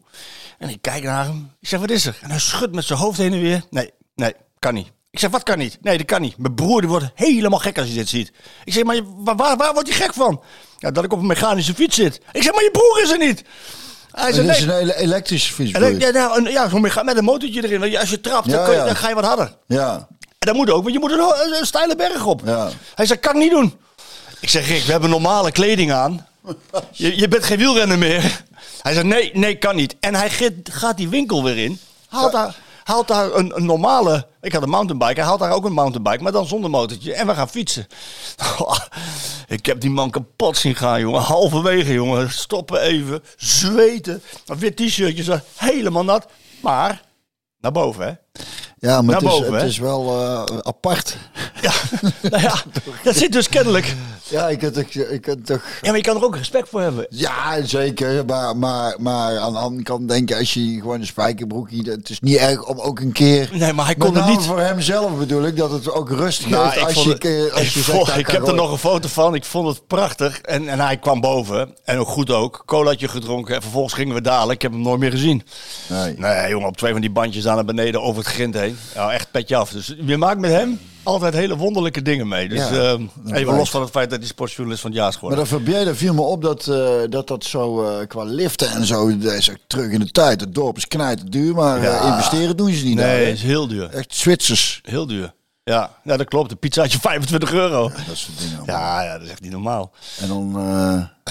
En 0.59 0.69
ik 0.69 0.83
kijk 0.83 1.03
naar 1.03 1.25
hem. 1.25 1.51
Ik 1.61 1.69
zeg, 1.69 1.81
wat 1.81 1.91
is 1.91 2.07
er? 2.07 2.19
En 2.23 2.31
hij 2.31 2.39
schudt 2.39 2.75
met 2.75 2.85
zijn 2.85 2.99
hoofd 2.99 3.19
heen 3.19 3.33
en 3.33 3.41
weer. 3.41 3.63
Nee, 3.71 3.91
nee, 4.15 4.35
kan 4.59 4.75
niet. 4.75 4.93
Ik 5.11 5.19
zeg, 5.19 5.31
wat 5.31 5.43
kan 5.43 5.59
niet? 5.59 5.79
Nee, 5.81 5.97
dat 5.97 6.07
kan 6.07 6.21
niet. 6.21 6.39
Mijn 6.39 6.55
broer 6.55 6.81
die 6.81 6.91
wordt 6.91 7.11
helemaal 7.15 7.59
gek 7.59 7.79
als 7.79 7.87
hij 7.87 7.97
dit 7.97 8.09
ziet. 8.09 8.33
Ik 8.65 8.73
zeg, 8.73 8.83
maar 8.85 8.95
je- 8.95 9.13
waar, 9.17 9.37
waar, 9.37 9.73
wordt 9.73 9.89
hij 9.89 9.97
gek 9.99 10.15
van? 10.15 10.43
Ja, 10.79 10.91
dat 10.91 11.05
ik 11.05 11.13
op 11.13 11.19
een 11.19 11.27
mechanische 11.27 11.75
fiets 11.75 11.97
zit. 11.97 12.21
Ik 12.33 12.43
zeg, 12.43 12.53
maar 12.53 12.63
je 12.63 12.71
broer 12.71 13.03
is 13.03 13.11
er 13.11 13.19
niet. 13.19 13.45
Hij 14.19 14.27
Het 14.27 14.35
zei, 14.35 14.49
is 14.49 14.63
een 14.63 14.71
ele- 14.71 14.95
elektrische 14.95 15.53
fiets. 15.53 15.71
Ja, 15.71 16.11
nou, 16.11 16.39
een- 16.47 16.51
ja, 16.53 16.69
mecha- 16.73 17.03
met 17.03 17.17
een 17.17 17.25
motortje 17.25 17.65
erin. 17.65 17.81
Want 17.81 17.97
Als 17.97 18.11
je 18.11 18.21
trapt, 18.21 18.51
dan, 18.51 18.71
je- 18.71 18.95
ga 18.95 19.09
je 19.09 19.15
wat 19.15 19.25
harder. 19.25 19.53
Ja. 19.67 19.95
En 20.19 20.47
dat 20.47 20.55
moet 20.55 20.71
ook, 20.71 20.83
want 20.83 20.95
je 20.95 21.01
moet 21.01 21.11
een, 21.13 21.55
een 21.59 21.67
steile 21.67 21.97
berg 21.97 22.25
op. 22.25 22.43
Ja. 22.45 22.69
Hij 22.95 23.07
zei, 23.07 23.19
kan 23.19 23.33
ik 23.35 23.39
niet 23.43 23.51
doen. 23.51 23.77
Ik 24.41 24.49
zeg, 24.49 24.69
Rick, 24.69 24.83
we 24.83 24.91
hebben 24.93 25.11
normale 25.11 25.53
kleding 25.53 25.93
aan. 25.93 26.27
Je, 26.93 27.19
je 27.19 27.29
bent 27.29 27.45
geen 27.45 27.59
wielrenner 27.59 27.99
meer. 27.99 28.43
Hij 28.83 28.93
zei, 28.93 29.07
nee, 29.07 29.31
nee, 29.35 29.57
kan 29.57 29.77
niet. 29.77 29.97
En 30.01 30.15
hij 30.15 30.31
gaat, 30.31 30.53
gaat 30.71 30.97
die 30.97 31.09
winkel 31.09 31.45
weer 31.45 31.59
in. 31.59 31.81
Haalt 32.09 32.33
daar, 32.33 32.55
haalt 32.89 33.09
daar 33.09 33.35
een, 33.35 33.57
een 33.57 33.65
normale... 33.65 34.27
Ik 34.41 34.53
had 34.53 34.63
een 34.63 34.69
mountainbike. 34.69 35.15
Hij 35.15 35.25
haalt 35.25 35.41
daar 35.41 35.53
ook 35.53 35.65
een 35.65 35.73
mountainbike, 35.73 36.23
maar 36.23 36.33
dan 36.33 36.47
zonder 36.47 36.71
motortje. 36.71 37.15
En 37.15 37.27
we 37.27 37.35
gaan 37.35 37.49
fietsen. 37.49 37.87
ik 39.57 39.67
heb 39.67 39.81
die 39.81 39.91
man 39.91 40.11
kapot 40.11 40.57
zien 40.57 40.75
gaan, 40.75 41.01
jongen. 41.01 41.21
Halverwege, 41.21 41.93
jongen. 41.93 42.31
Stoppen 42.31 42.81
even. 42.81 43.23
Zweten. 43.37 44.23
Een 44.47 44.59
wit 44.59 44.77
t-shirtje. 44.77 45.43
Helemaal 45.57 46.05
nat. 46.05 46.27
Maar 46.61 47.03
naar 47.61 47.73
boven, 47.73 48.07
hè. 48.07 48.43
Ja, 48.81 49.03
maar 49.03 49.15
het, 49.15 49.25
is, 49.33 49.39
het 49.51 49.63
is 49.63 49.79
wel 49.79 50.21
eh, 50.21 50.57
apart. 50.63 51.17
Ja, 51.61 51.73
nou 52.31 52.43
ja, 52.43 52.55
dat 53.05 53.17
zit 53.17 53.33
dus 53.33 53.49
kennelijk. 53.49 53.95
Ja, 54.29 54.49
ik 54.49 54.63
had, 54.63 54.75
toch- 54.75 54.85
ik 54.95 55.27
had 55.27 55.47
toch... 55.47 55.63
Ja, 55.81 55.89
maar 55.89 55.97
je 55.97 56.03
kan 56.03 56.17
er 56.17 56.25
ook 56.25 56.37
respect 56.37 56.69
voor 56.69 56.81
hebben. 56.81 57.07
Ja, 57.11 57.63
zeker. 57.65 58.25
Maar, 58.25 58.57
maar, 58.57 58.95
maar 58.99 59.39
aan 59.39 59.53
de 59.53 59.59
andere 59.59 59.83
kant 59.83 60.09
denk 60.09 60.29
je, 60.29 60.37
als 60.37 60.55
je 60.55 60.75
gewoon 60.81 61.01
een 61.01 61.07
spijkerbroek... 61.07 61.69
Het 61.71 62.09
is 62.11 62.21
niet 62.21 62.37
erg 62.37 62.65
om 62.67 62.79
ook 62.81 63.01
een 63.01 63.13
keer... 63.13 63.49
Nee, 63.53 63.73
maar 63.73 63.85
hij 63.85 63.95
kon 63.95 64.15
er 64.15 64.21
name 64.21 64.31
niet. 64.37 64.43
voor 64.47 64.61
hemzelf 64.61 65.19
bedoel 65.19 65.43
ik, 65.47 65.57
dat 65.57 65.71
het 65.71 65.93
ook 65.93 66.11
rust 66.11 66.49
Nou, 66.49 66.65
geeft 66.69 66.77
ik 66.77 66.85
als 66.97 67.03
je, 67.05 67.11
het- 67.11 67.53
als 67.53 67.75
je 67.75 67.81
vond- 67.81 67.97
zegt... 67.97 68.09
nou, 68.09 68.19
ik 68.21 68.27
heb 68.27 68.47
er 68.47 68.55
nog 68.55 68.71
een 68.73 68.79
foto 68.79 69.09
van. 69.09 69.35
Ik 69.35 69.45
vond 69.45 69.69
het 69.69 69.87
prachtig. 69.87 70.41
En, 70.41 70.69
en 70.69 70.81
hij 70.81 70.97
kwam 70.97 71.21
boven. 71.21 71.75
En 71.85 71.99
ook 71.99 72.09
goed 72.09 72.31
ook. 72.31 72.63
Colaatje 72.67 73.09
gedronken. 73.09 73.55
En 73.55 73.63
vervolgens 73.63 73.95
gingen 73.95 74.15
we 74.15 74.21
dalen. 74.21 74.55
Ik 74.55 74.63
heb 74.63 74.73
hem 74.73 74.81
nooit 74.83 75.01
meer 75.01 75.11
gezien. 75.11 75.43
Nee. 75.89 76.15
Nee, 76.19 76.49
jongen, 76.51 76.69
op 76.69 76.77
twee 76.77 76.93
van 76.93 77.01
die 77.01 77.11
bandjes 77.11 77.47
aan 77.47 77.55
naar 77.55 77.65
beneden 77.65 78.03
over 78.03 78.23
het 78.25 78.33
grind 78.33 78.55
heen. 78.55 78.68
Ja, 78.95 79.13
echt 79.13 79.31
petje 79.31 79.57
af. 79.57 79.71
Dus 79.71 79.95
je 80.07 80.17
maakt 80.17 80.41
met 80.41 80.51
hem 80.51 80.81
altijd 81.03 81.35
hele 81.35 81.57
wonderlijke 81.57 82.03
dingen 82.03 82.29
mee. 82.29 82.49
Dus 82.49 82.59
Ja, 82.59 82.71
ehm, 82.71 83.05
dat 83.23 83.37
even 83.37 83.55
los 83.57 83.71
van 83.71 83.81
het 83.81 83.91
feit 83.91 84.11
dat 84.11 84.19
hij 84.19 84.29
sportjournalist 84.29 84.83
van 84.83 84.91
het 84.91 84.99
jaar 85.01 85.09
is 85.09 85.15
Maar 85.21 85.31
geworden. 85.31 85.51
dat 85.51 85.63
Verbier, 85.63 85.85
dat 85.85 85.97
viel 85.97 86.15
me 86.15 86.21
op 86.21 86.43
dat 86.43 86.67
eh, 86.67 86.91
dat, 87.11 87.29
dat 87.29 87.45
zo 87.45 87.85
eh, 87.85 88.07
qua 88.07 88.23
liften 88.25 88.71
en 88.71 88.85
zo, 88.87 89.19
dat 89.19 89.33
is 89.33 89.49
echt 89.49 89.61
terug 89.67 89.91
in 89.91 90.01
de 90.01 90.11
tijd. 90.11 90.41
Het 90.41 90.55
dorp 90.55 90.77
is 90.77 90.89
knijt 90.89 91.33
duur, 91.33 91.55
maar 91.55 91.83
Ja. 91.83 92.01
eh, 92.01 92.07
investeren 92.09 92.57
doen 92.57 92.73
ze 92.73 92.85
niet. 92.85 92.95
Nee, 92.97 93.25
hè. 93.25 93.31
is 93.31 93.43
heel 93.43 93.69
duur. 93.69 93.89
Echt 93.91 94.15
Zwitsers. 94.15 94.81
Heel 94.83 95.07
duur. 95.07 95.35
Ja, 95.65 95.91
ja 96.05 96.17
dat 96.17 96.29
klopt. 96.29 96.51
Een 96.51 96.59
pizzaatje 96.59 96.99
25 97.09 97.53
euro. 97.53 97.91
Dat 98.07 98.17
soort 98.17 98.39
dingen. 98.39 98.63
Ja, 98.67 99.03
ja, 99.03 99.13
dat 99.13 99.23
is 99.23 99.31
echt 99.31 99.41
niet 99.41 99.53
normaal. 99.53 99.93
En 100.21 100.29
dan, 100.29 100.53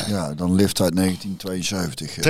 ja, 0.08 0.34
dan 0.34 0.56
lift 0.56 0.82
uit 0.82 0.96
1972. 0.96 2.18
eh. 2.18 2.24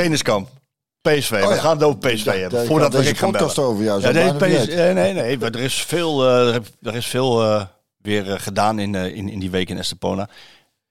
PSV. 1.15 1.29
we 1.29 1.37
ja. 1.37 1.55
gaan 1.55 1.77
het 1.77 1.83
over 1.85 1.99
PSV 1.99 2.25
Ja, 2.25 2.31
hebben. 2.31 2.65
Voordat 2.65 2.93
we 2.93 3.01
Rick 3.01 3.17
gaan 3.17 3.31
podcast 3.31 3.59
over 3.59 3.83
jou, 3.83 4.01
Ja, 4.01 4.11
nee, 4.11 4.33
PS, 4.33 4.67
nee, 4.67 5.13
nee. 5.13 5.37
maar 5.37 5.51
Er 5.51 5.59
is 5.59 5.83
veel, 5.83 6.25
eh, 6.27 6.55
er 6.81 6.95
is 6.95 7.07
veel 7.07 7.43
eh, 7.43 7.61
weer 8.01 8.31
eh, 8.31 8.39
gedaan 8.39 8.79
in, 8.79 8.95
in, 8.95 9.29
in 9.29 9.39
die 9.39 9.49
week 9.51 9.69
in 9.69 9.77
Estepona. 9.77 10.29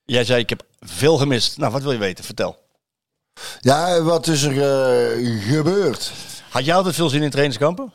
Jij 0.05 0.25
zei, 0.25 0.41
ik 0.41 0.49
heb 0.49 0.63
veel 0.81 1.17
gemist. 1.17 1.59
Nou, 1.59 1.73
wat 1.73 1.83
wil 1.83 1.93
je 1.93 1.99
weten? 1.99 2.25
Vertel. 2.25 2.57
Ja, 3.61 4.03
wat 4.03 4.27
is 4.27 4.43
er 4.43 4.53
gebeurd? 5.41 6.13
Had 6.51 6.65
jij 6.65 6.75
altijd 6.75 6.95
veel 6.95 7.09
zin 7.09 7.23
in 7.23 7.31
trainingskampen? 7.31 7.93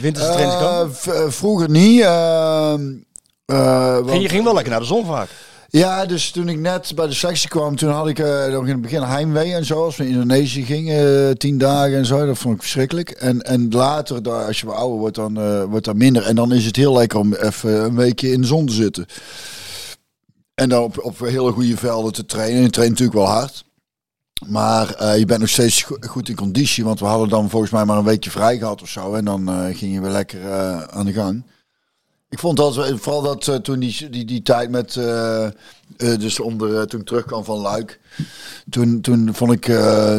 Winterse 0.00 0.32
trainingskampen? 0.32 1.32
vroeger 1.32 1.70
niet. 1.70 2.00
eh, 2.00 2.72
eh, 2.72 3.94
want- 3.94 4.10
En 4.10 4.20
je 4.20 4.28
ging 4.28 4.44
wel 4.44 4.54
lekker 4.54 4.70
naar 4.72 4.80
de 4.80 4.86
zon 4.86 5.06
vaak. 5.06 5.28
Ja, 5.68 6.06
dus 6.06 6.30
toen 6.30 6.48
ik 6.48 6.58
net 6.58 6.92
bij 6.94 7.06
de 7.06 7.12
selectie 7.14 7.48
kwam, 7.48 7.76
toen 7.76 7.90
had 7.90 8.08
ik 8.08 8.18
eh, 8.18 8.46
nog 8.46 8.62
in 8.62 8.72
het 8.72 8.80
begin 8.80 9.02
heimwee 9.02 9.54
en 9.54 9.64
zo. 9.64 9.84
Als 9.84 9.96
we 9.96 10.04
in 10.04 10.10
Indonesië 10.10 10.64
gingen, 10.64 11.28
eh, 11.28 11.34
tien 11.34 11.58
dagen 11.58 11.96
en 11.96 12.06
zo. 12.06 12.26
Dat 12.26 12.38
vond 12.38 12.54
ik 12.54 12.60
verschrikkelijk. 12.60 13.10
En, 13.10 13.42
en 13.42 13.68
later, 13.70 14.22
daar, 14.22 14.46
als 14.46 14.60
je 14.60 14.66
wat 14.66 14.74
ouder 14.74 14.98
wordt, 14.98 15.16
dan 15.16 15.36
eh, 15.40 15.64
wordt 15.64 15.84
dat 15.84 15.96
minder. 15.96 16.22
En 16.22 16.36
dan 16.36 16.52
is 16.52 16.64
het 16.64 16.76
heel 16.76 16.92
lekker 16.92 17.18
om 17.18 17.34
even 17.34 17.84
een 17.84 17.96
weekje 17.96 18.30
in 18.32 18.40
de 18.40 18.46
zon 18.46 18.66
te 18.66 18.72
zitten. 18.72 19.06
En 20.54 20.68
dan 20.68 20.82
op, 20.82 21.04
op 21.04 21.18
hele 21.18 21.52
goede 21.52 21.76
velden 21.76 22.12
te 22.12 22.26
trainen. 22.26 22.62
Je 22.62 22.70
traint 22.70 22.90
natuurlijk 22.92 23.18
wel 23.18 23.28
hard. 23.28 23.64
Maar 24.46 25.16
je 25.18 25.24
bent 25.24 25.40
nog 25.40 25.48
steeds 25.48 25.82
go- 25.82 25.96
goed 26.00 26.28
in 26.28 26.36
conditie. 26.36 26.84
Want 26.84 27.00
we 27.00 27.06
hadden 27.06 27.28
dan 27.28 27.50
volgens 27.50 27.70
mij 27.72 27.84
maar 27.84 27.98
een 27.98 28.04
weekje 28.04 28.30
vrij 28.30 28.58
gehad 28.58 28.82
of 28.82 28.88
zo. 28.88 29.14
En 29.14 29.24
dan 29.24 29.48
eh, 29.48 29.76
ging 29.76 29.94
je 29.94 30.00
weer 30.00 30.10
lekker 30.10 30.52
aan 30.90 31.06
de 31.06 31.12
gang. 31.12 31.44
Ik 32.28 32.38
vond 32.38 32.56
dat, 32.56 32.74
vooral 32.74 33.22
dat 33.22 33.48
eh, 33.48 33.54
toen 33.54 33.78
die, 33.78 34.10
die, 34.10 34.24
die 34.24 34.42
tijd 34.42 34.70
met, 34.70 34.96
eh, 34.96 35.44
eh, 35.46 35.52
dus 35.96 36.40
onder, 36.40 36.86
toen 36.86 37.00
ik 37.00 37.06
terugkwam 37.06 37.44
van 37.44 37.58
Luik. 37.58 38.00
Toen, 38.70 39.00
toen 39.00 39.34
vond 39.34 39.52
ik 39.52 39.64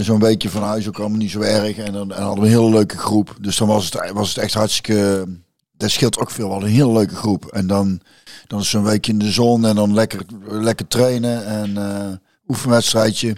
zo'n 0.02 0.20
weekje 0.20 0.50
van 0.50 0.63
huis 0.63 0.88
ook 0.88 1.00
allemaal 1.00 1.17
niet 1.17 1.32
zo 1.32 1.41
erg. 1.41 1.78
En 1.78 1.93
dan 1.93 2.12
en 2.12 2.22
hadden 2.22 2.43
we 2.43 2.50
een 2.50 2.56
hele 2.56 2.70
leuke 2.70 2.98
groep. 2.98 3.36
Dus 3.41 3.58
dan 3.58 3.67
was 3.67 3.86
het, 3.86 4.12
was 4.12 4.30
het 4.30 4.38
echt 4.38 4.54
hartstikke, 4.54 5.26
dat 5.72 5.89
scheelt 5.89 6.20
ook 6.20 6.32
veel. 6.32 6.46
We 6.46 6.52
hadden 6.52 6.70
een 6.70 6.76
hele 6.76 6.91
leuke 6.91 7.15
groep. 7.15 7.46
En 7.46 7.67
dan, 7.67 8.02
dan 8.48 8.60
is 8.60 8.70
zo'n 8.70 8.84
weekje 8.84 9.12
in 9.12 9.20
de 9.20 9.32
zon 9.32 9.65
en 9.65 9.76
dan 9.76 9.93
lekker, 9.93 10.26
lekker 10.48 10.88
trainen 10.88 11.46
en 11.46 12.22
oefenwedstrijdje. 12.48 13.38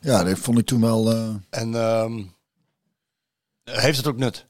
Ja, 0.00 0.24
dat 0.24 0.38
vond 0.38 0.58
ik 0.58 0.66
toen 0.66 0.80
wel... 0.80 1.12
En 1.50 1.74
ehm, 1.74 2.22
heeft 3.64 3.96
het 3.96 4.06
ook 4.06 4.18
nut. 4.18 4.46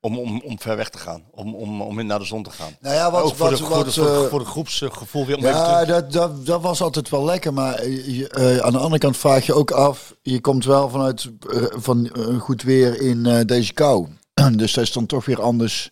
Om, 0.00 0.18
om, 0.18 0.40
om 0.44 0.60
ver 0.60 0.76
weg 0.76 0.88
te 0.88 0.98
gaan. 0.98 1.22
Om, 1.30 1.54
om, 1.54 1.82
om 1.82 1.98
in 1.98 2.06
naar 2.06 2.18
de 2.18 2.24
zon 2.24 2.42
te 2.42 2.50
gaan. 2.50 2.76
Nou 2.80 2.94
ja, 2.94 3.10
wat, 3.10 3.22
ook 3.22 3.34
voor, 3.34 3.50
wat, 3.50 3.58
de, 3.58 3.64
wat, 3.64 3.72
voor, 3.74 3.84
de, 3.84 3.90
voor, 3.92 4.04
de- 4.18 4.22
eh, 4.24 4.30
voor 4.30 4.38
de 4.38 4.44
groepsgevoel 4.44 5.26
weer 5.26 5.36
om 5.36 5.42
Ja, 5.42 5.84
terug- 5.84 6.00
dat, 6.00 6.12
dat, 6.12 6.46
dat 6.46 6.60
was 6.62 6.80
altijd 6.82 7.08
wel 7.08 7.24
lekker. 7.24 7.52
Maar 7.52 7.74
eh, 7.74 8.16
je- 8.18 8.62
aan 8.62 8.72
de 8.72 8.78
andere 8.78 8.98
kant 8.98 9.16
vraag 9.16 9.46
je 9.46 9.54
ook 9.54 9.70
af. 9.70 10.14
Je 10.22 10.40
komt 10.40 10.64
wel 10.64 10.88
vanuit 10.90 11.30
eh, 11.50 11.62
van 11.70 12.10
goed 12.38 12.62
weer 12.62 13.00
in 13.00 13.26
eh, 13.26 13.40
deze 13.44 13.72
kou. 13.72 14.06
dus 14.56 14.72
dat 14.72 14.84
is 14.84 14.92
dan 14.92 15.06
toch 15.06 15.24
weer 15.24 15.40
anders. 15.42 15.90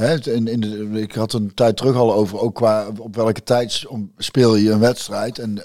Hè, 0.00 0.30
in, 0.32 0.48
in 0.48 0.60
de, 0.60 1.00
ik 1.00 1.14
had 1.14 1.32
een 1.32 1.54
tijd 1.54 1.76
terug 1.76 1.96
al 1.96 2.14
over 2.14 2.38
ook 2.40 2.54
qua 2.54 2.86
op 2.98 3.16
welke 3.16 3.42
tijd 3.42 3.84
om- 3.88 4.12
speel 4.18 4.54
je 4.56 4.70
een 4.70 4.78
wedstrijd 4.80 5.38
en 5.38 5.62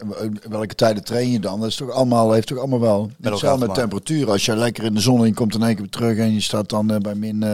welke 0.50 0.76
tijden 0.76 1.04
train 1.04 1.32
je 1.32 1.40
dan. 1.40 1.60
Dat 1.60 1.70
is 1.70 1.76
toch 1.76 1.90
allemaal 1.92 2.32
heeft 2.32 2.48
toch 2.48 2.58
allemaal 2.58 2.80
wel 2.80 3.00
elkaar 3.00 3.32
hetzelfde 3.32 3.66
met 3.66 3.76
temperatuur. 3.76 4.30
Als 4.32 4.46
je 4.46 4.56
lekker 4.56 4.84
in 4.84 4.94
de 4.94 5.00
zon 5.02 5.20
en 5.20 5.26
je 5.26 5.34
komt 5.34 5.56
in 5.56 5.64
één 5.64 5.76
keer 5.76 5.90
terug 5.90 6.18
en 6.18 6.34
je 6.34 6.42
staat 6.42 6.70
dan 6.70 6.92
eh, 6.92 6.98
bij 6.98 7.16
min. 7.16 7.44
eh, 7.44 7.50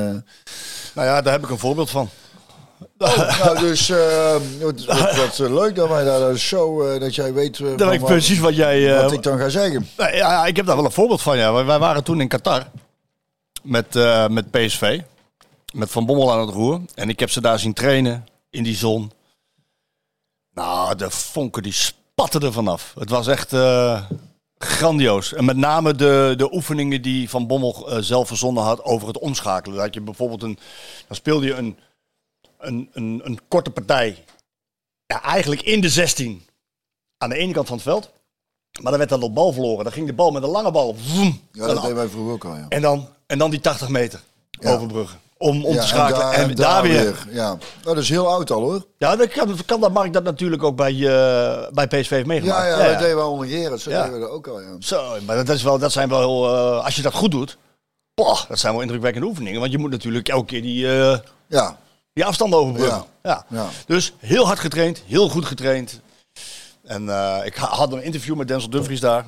Nou 0.95 1.07
ja, 1.07 1.21
daar 1.21 1.33
heb 1.33 1.43
ik 1.43 1.49
een 1.49 1.57
voorbeeld 1.57 1.89
van. 1.89 2.09
nou, 2.97 3.59
dus 3.59 3.89
eh, 3.89 4.31
wat, 4.61 4.85
wat, 4.85 5.37
wat, 5.37 5.49
leuk 5.49 5.75
dat 5.75 5.89
wij 5.89 6.03
daar 6.03 6.37
zo 6.37 6.99
dat 6.99 7.15
jij 7.15 7.33
weet. 7.33 7.57
weet 7.57 7.81
ik 7.81 8.03
precies 8.03 8.39
wat 8.39 8.55
jij... 8.55 9.01
wat 9.01 9.11
ik 9.11 9.23
dan 9.23 9.37
ga 9.39 9.49
zeggen. 9.49 9.87
Nou 9.97 10.15
ja, 10.15 10.45
ik 10.45 10.55
heb 10.55 10.65
daar 10.65 10.75
wel 10.75 10.85
een 10.85 10.91
voorbeeld 10.91 11.21
van. 11.21 11.37
Ja. 11.37 11.53
Wij- 11.53 11.65
Wij 11.65 11.79
waren 11.79 12.03
toen 12.03 12.21
in 12.21 12.27
Qatar 12.27 12.67
met, 13.63 13.93
met 14.29 14.51
PSV. 14.51 14.99
Met 15.71 15.91
Van 15.91 16.05
Bommel 16.05 16.31
aan 16.31 16.39
het 16.39 16.49
roer. 16.49 16.81
En 16.93 17.09
ik 17.09 17.19
heb 17.19 17.29
ze 17.29 17.41
daar 17.41 17.59
zien 17.59 17.73
trainen 17.73 18.25
in 18.49 18.63
die 18.63 18.75
zon. 18.75 19.11
Nou, 20.53 20.95
de 20.95 21.09
vonken 21.11 21.63
die 21.63 21.71
spatten 21.73 22.41
er 22.41 22.51
vanaf. 22.53 22.93
Het 22.99 23.09
was 23.09 23.27
echt 23.27 23.53
eh, 23.53 24.03
grandioos. 24.57 25.33
En 25.33 25.45
met 25.45 25.57
name 25.57 25.95
de, 25.95 26.33
de 26.37 26.53
oefeningen 26.53 27.01
die 27.01 27.29
Van 27.29 27.47
Bommel 27.47 27.89
eh, 27.91 27.97
zelf 28.01 28.27
verzonnen 28.27 28.63
had 28.63 28.83
over 28.83 29.07
het 29.07 29.17
omschakelen. 29.19 29.77
Dat 29.77 29.93
je 29.93 30.01
bijvoorbeeld 30.01 30.43
een... 30.43 30.59
Dan 31.07 31.15
speelde 31.15 31.45
je 31.45 31.53
een, 31.53 31.77
een, 32.57 32.89
een, 32.93 33.21
een 33.23 33.39
korte 33.47 33.69
partij. 33.69 34.23
Ja, 35.05 35.21
eigenlijk 35.23 35.61
in 35.61 35.81
de 35.81 35.89
16. 35.89 36.45
Aan 37.17 37.29
de 37.29 37.35
ene 37.35 37.53
kant 37.53 37.67
van 37.67 37.75
het 37.75 37.85
veld. 37.85 38.11
Maar 38.81 38.89
dan 38.91 38.97
werd 38.97 39.09
dan 39.09 39.19
de 39.19 39.29
bal 39.29 39.53
verloren. 39.53 39.83
Dan 39.83 39.93
ging 39.93 40.07
de 40.07 40.13
bal 40.13 40.31
met 40.31 40.43
een 40.43 40.49
lange 40.49 40.71
bal. 40.71 40.95
Vroom, 40.95 41.41
Ja, 41.51 41.67
dat 41.67 41.81
deden 41.81 41.95
wij 41.95 42.07
vroeger 42.07 42.33
ook 42.33 42.45
al, 42.45 42.55
ja. 42.55 42.65
en, 42.69 42.81
dan, 42.81 43.07
en 43.25 43.37
dan 43.37 43.49
die 43.51 43.59
80 43.59 43.89
meter 43.89 44.21
Ja. 44.49 44.73
overbruggen. 44.73 45.19
Om, 45.41 45.65
om 45.65 45.73
Ja, 45.73 45.81
te 45.81 45.87
schakelen. 45.87 46.31
En, 46.33 46.55
daar, 46.55 46.81
weer. 46.83 47.25
Ja, 47.29 47.47
Nou, 47.47 47.59
dat 47.83 47.97
is 47.97 48.09
heel 48.09 48.27
oud 48.27 48.51
al 48.51 48.61
hoor. 48.61 48.85
Ja, 48.97 49.15
dan 49.15 49.27
kan, 49.27 49.55
kan 49.65 49.79
dat 49.79 49.91
Mark 49.91 50.13
dat 50.13 50.23
natuurlijk 50.23 50.63
ook 50.63 50.75
bij, 50.75 50.91
eh 50.93 51.67
bij 51.71 51.87
PSV 51.87 52.09
heeft 52.09 52.25
meegemaakt. 52.25 52.63
Ja, 52.67 52.83
ja, 52.83 52.89
dat 52.91 52.99
deden 52.99 53.29
onder. 53.29 53.79
Zo 53.79 53.89
Ja. 53.89 54.11
we 54.11 54.19
dat 54.19 54.29
ook 54.29 54.47
al, 54.47 54.59
ja. 54.61 54.75
Zo, 54.79 55.15
maar 55.25 55.35
dat, 55.35 55.49
is 55.55 55.63
wel, 55.63 55.79
dat 55.79 55.91
zijn 55.91 56.09
wel 56.09 56.19
heel... 56.19 56.55
eh, 56.55 56.85
als 56.85 56.95
je 56.95 57.01
dat 57.01 57.13
goed 57.13 57.31
doet... 57.31 57.57
Boah, 58.13 58.39
dat 58.47 58.59
zijn 58.59 58.73
wel 58.73 58.81
indrukwekkende 58.81 59.27
oefeningen. 59.27 59.59
Want 59.59 59.71
je 59.71 59.77
moet 59.77 59.91
natuurlijk 59.91 60.27
elke 60.29 60.45
keer 60.45 60.61
die, 60.61 60.99
eh, 60.99 61.17
Ja, 61.47 61.77
die 62.13 62.25
afstand 62.25 62.53
overbruggen. 62.53 63.03
Ja. 63.23 63.45
ja. 63.49 63.67
Dus 63.85 64.13
heel 64.17 64.45
hard 64.45 64.59
getraind, 64.59 65.03
heel 65.07 65.29
goed 65.29 65.45
getraind. 65.45 65.99
En 66.83 67.01
ik 67.45 67.55
ha- 67.55 67.67
had 67.75 67.93
een 67.93 68.03
interview 68.03 68.35
met 68.35 68.47
Denzel 68.47 68.69
Dumfries 68.69 68.99
daar. 68.99 69.25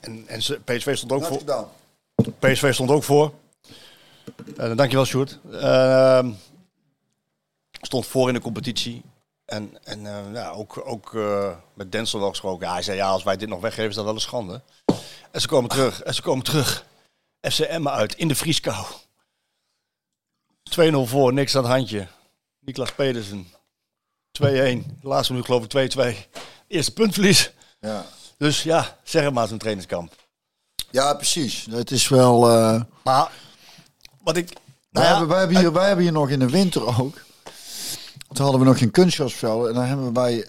En, 0.00 0.24
en 0.26 0.38
PSV 0.64 0.96
stond 0.96 1.12
ook 1.12 1.24
voor. 1.24 1.40
PSV 2.38 2.74
stond 2.74 2.90
ook 2.90 3.02
voor. 3.04 3.32
Eh 4.56 4.76
dankjewel, 4.76 5.04
Sjoerd. 5.04 5.38
Ehm, 5.52 6.30
stond 7.80 8.06
voor 8.06 8.28
in 8.28 8.34
de 8.34 8.40
competitie. 8.40 9.02
En, 9.44 9.84
en 9.84 10.06
eh, 10.06 10.32
ja, 10.32 10.50
ook, 10.50 10.82
ook 10.84 11.14
eh, 11.14 11.56
met 11.74 11.92
Denzel 11.92 12.20
wel 12.20 12.28
gesproken. 12.28 12.66
Ja, 12.66 12.72
hij 12.72 12.82
zei, 12.82 12.96
ja, 12.96 13.08
als 13.08 13.22
wij 13.22 13.36
dit 13.36 13.48
nog 13.48 13.60
weggeven, 13.60 13.88
is 13.88 13.94
dat 13.94 14.04
wel 14.04 14.14
een 14.14 14.20
schande. 14.20 14.62
En 15.30 15.40
ze 15.40 15.48
komen 15.48 15.70
terug. 15.70 16.02
En 16.02 16.14
ze 16.14 16.22
komen 16.22 16.44
terug. 16.44 16.86
FCM 17.40 17.88
uit, 17.88 18.14
in 18.14 18.28
de 18.28 18.34
vrieskou. 18.34 18.86
2-0 20.80 20.96
voor, 21.04 21.32
niks 21.32 21.56
aan 21.56 21.62
het 21.62 21.72
handje. 21.72 22.06
Niklas 22.60 22.92
Pedersen. 22.92 23.46
2-1. 23.46 23.50
De 24.40 24.84
laatste 25.00 25.32
minuut 25.32 25.46
geloof 25.46 25.64
ik 25.64 26.26
2-2. 26.26 26.38
Eerste 26.66 26.92
puntverlies. 26.92 27.52
Ja. 27.80 28.04
Dus 28.36 28.62
ja, 28.62 28.98
zeg 29.02 29.24
het 29.24 29.34
maar 29.34 29.48
zo'n 29.48 29.58
trainingskamp. 29.58 30.14
ja, 30.90 31.14
precies. 31.14 31.66
Het 31.70 31.90
is 31.90 32.08
wel... 32.08 32.40
Maar 33.04 33.30
wat 34.24 34.36
ik... 34.36 34.48
wij, 34.48 34.56
Nou 34.90 35.06
ja, 35.06 35.10
hebben, 35.10 35.28
wij, 35.28 35.38
hebben 35.38 35.58
hier, 35.58 35.72
wij 35.72 35.86
hebben 35.86 36.04
hier 36.04 36.12
nog 36.12 36.30
in 36.30 36.38
de 36.38 36.50
winter 36.50 37.00
ook... 37.02 37.20
Toen 38.32 38.44
hadden 38.44 38.60
we 38.60 38.66
nog 38.66 38.78
geen 38.78 38.90
kunstgrasvelden. 38.90 39.68
En 39.68 39.74
dan 39.74 39.84
hebben 39.84 40.06
we 40.06 40.12
bij 40.12 40.46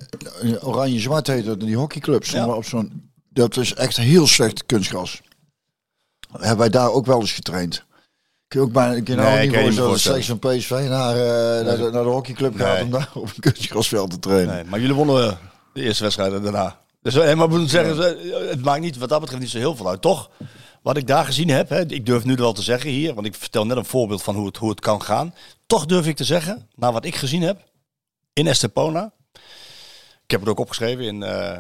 Oranje-Zwart 0.62 1.28
heette 1.28 1.50
het, 1.50 1.60
die 1.60 1.76
hockeyclub. 1.78 2.24
Ja. 2.24 2.48
op 2.48 2.66
zo'n... 2.66 3.12
Dat 3.30 3.58
is 3.58 3.74
echt 3.74 3.98
heel 3.98 4.28
slecht 4.28 4.66
kunstgras. 4.66 5.22
Hebben 6.32 6.58
wij 6.58 6.70
daar 6.70 6.92
ook 6.92 7.06
wel 7.06 7.20
eens 7.20 7.32
getraind. 7.32 7.86
Kun 8.48 8.60
je 8.60 8.66
ook 8.66 8.72
bijna 8.74 8.96
een 8.96 9.04
keer 9.04 9.16
nou 9.16 9.40
niet 9.42 9.76
dat 9.76 9.92
de 9.92 9.98
selectie 9.98 10.36
van 10.40 10.40
PSV 10.40 10.70
naar, 10.70 11.16
eh, 11.16 11.66
naar, 11.66 11.78
de, 11.78 11.90
naar 11.92 12.04
de 12.04 12.10
hockeyclub 12.10 12.56
gaat 12.56 12.74
Nee. 12.74 12.84
om 12.84 12.92
daar 12.92 13.10
op 13.14 13.26
een 13.26 13.40
kunstgrasveld 13.40 14.10
te 14.12 14.20
trainen. 14.20 14.56
Nee, 14.56 14.64
maar 14.64 14.80
jullie 14.80 14.96
wonnen 14.96 15.38
de 15.74 15.82
eerste 15.82 16.04
wedstrijd 16.04 16.34
en 16.34 16.44
daarna. 16.44 16.78
Dus 17.02 17.16
eh, 17.16 17.36
maar 17.36 17.50
moeten 17.50 17.70
zeggen, 17.70 18.22
eh, 18.22 18.50
het 18.50 18.64
maakt 18.64 18.82
niet, 18.82 18.98
wat 18.98 19.10
dat 19.10 19.20
betreft 19.20 19.42
niet 19.42 19.52
zo 19.52 19.58
heel 19.58 19.76
veel 19.76 19.90
uit. 19.90 20.02
Toch, 20.02 20.30
wat 20.84 20.98
ik 20.98 21.08
daar 21.08 21.26
gezien 21.26 21.50
heb, 21.50 21.70
hè, 21.70 21.92
ik 21.92 22.06
durf 22.06 22.24
nu 22.24 22.36
wel 22.36 22.54
te 22.54 22.62
zeggen 22.62 22.90
hier, 22.90 23.14
want 23.14 23.28
ik 23.28 23.36
vertel 23.36 23.66
net 23.66 23.78
een 23.78 23.86
voorbeeld 23.86 24.24
van 24.24 24.36
hoe 24.36 24.46
het, 24.46 24.58
hoe 24.58 24.70
het 24.70 24.80
kan 24.80 25.02
gaan. 25.02 25.36
Toch 25.66 25.86
durf 25.86 26.08
ik 26.08 26.16
te 26.16 26.24
zeggen, 26.24 26.70
na 26.76 26.92
wat 26.92 27.06
ik 27.06 27.16
gezien 27.16 27.42
heb 27.42 27.72
in 28.34 28.48
Estepona. 28.48 29.14
Ik 30.24 30.32
heb 30.32 30.40
het 30.40 30.50
ook 30.50 30.60
opgeschreven 30.60 31.04
in, 31.04 31.24
eh, 31.24 31.60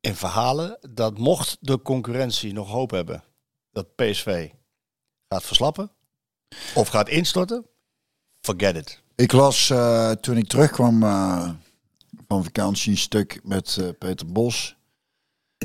in 0.00 0.14
verhalen. 0.14 0.78
Dat 0.90 1.18
mocht 1.18 1.56
de 1.60 1.82
concurrentie 1.82 2.52
nog 2.52 2.68
hoop 2.68 2.90
hebben 2.90 3.24
dat 3.72 3.94
PSV 3.94 4.50
gaat 5.28 5.44
verslappen 5.44 5.90
of 6.74 6.88
gaat 6.88 7.08
instorten, 7.08 7.66
forget 8.40 8.76
it. 8.76 9.02
Ik 9.14 9.32
las 9.32 9.70
eh, 9.70 10.10
toen 10.10 10.36
ik 10.36 10.48
terugkwam 10.48 11.02
eh, 11.02 11.50
van 12.28 12.44
vakantie 12.44 12.90
een 12.90 12.98
stuk 12.98 13.40
met 13.42 13.94
Peter 13.98 14.32
Bos. 14.32 14.75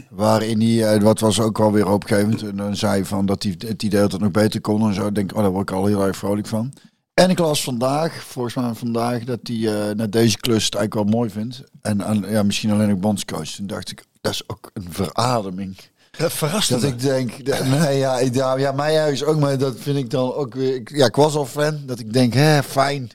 Waarin 0.10 0.62
hij, 0.62 0.94
eh, 0.94 1.02
wat 1.02 1.20
was 1.20 1.40
ook 1.40 1.60
alweer 1.60 1.88
opgevend, 1.88 2.42
en 2.42 2.56
dan 2.56 2.76
zei 2.76 3.06
van 3.06 3.26
dat 3.26 3.44
hij 3.44 3.56
het 3.58 3.84
idee 3.84 4.02
dat 4.02 4.12
het 4.12 4.22
nog 4.22 4.32
beter 4.32 4.62
kon 4.62 4.88
en 4.88 4.94
zo. 4.94 5.12
Denk, 5.12 5.36
oh, 5.36 5.42
daar 5.42 5.52
word 5.52 5.70
ik 5.70 5.76
al 5.76 5.86
heel 5.86 6.06
erg 6.06 6.18
vrolijk 6.18 6.48
van. 6.48 6.74
En 7.14 7.30
ik 7.30 7.40
las 7.40 7.64
vandaag, 7.64 8.24
volgens 8.24 8.56
mij 8.56 8.74
vandaag, 8.74 9.24
dat 9.24 9.40
hij 9.44 9.90
eh 9.90 9.96
naar 9.96 10.10
deze 10.10 10.38
klus 10.38 10.66
het 10.66 10.76
eigenlijk 10.76 11.10
wel 11.10 11.20
mooi 11.20 11.30
vindt. 11.30 11.64
En 11.82 12.26
ja, 12.30 12.44
misschien 12.44 12.72
alleen 12.72 12.92
ook 12.92 13.00
bondscoach. 13.00 13.50
Toen 13.50 13.68
dacht 13.68 13.92
ik, 13.92 14.04
dat 14.22 14.34
is 14.34 14.50
ook 14.50 14.70
een 14.74 14.88
verademing. 14.90 15.78
Dat 16.17 16.34
verrast 16.34 16.69
Dat 16.69 16.82
me. 16.82 16.88
ik 16.88 17.00
denk, 17.00 17.45
dat- 17.45 17.65
nee, 17.65 17.97
ja, 17.97 18.19
ja, 18.19 18.58
ja, 18.58 18.71
mij 18.71 18.93
juist 18.93 19.24
ook, 19.24 19.39
maar 19.39 19.58
dat 19.58 19.76
vind 19.80 19.97
ik 19.97 20.10
dan 20.10 20.34
ook 20.34 20.54
weer. 20.54 20.76
ik- 20.76 20.89
Ja, 20.95 21.06
ik 21.06 21.15
was 21.15 21.36
al 21.36 21.45
fan, 21.45 21.80
dat 21.86 22.00
ik 22.00 22.13
denk, 22.13 22.34
hè, 22.34 22.63
fijn. 22.63 23.12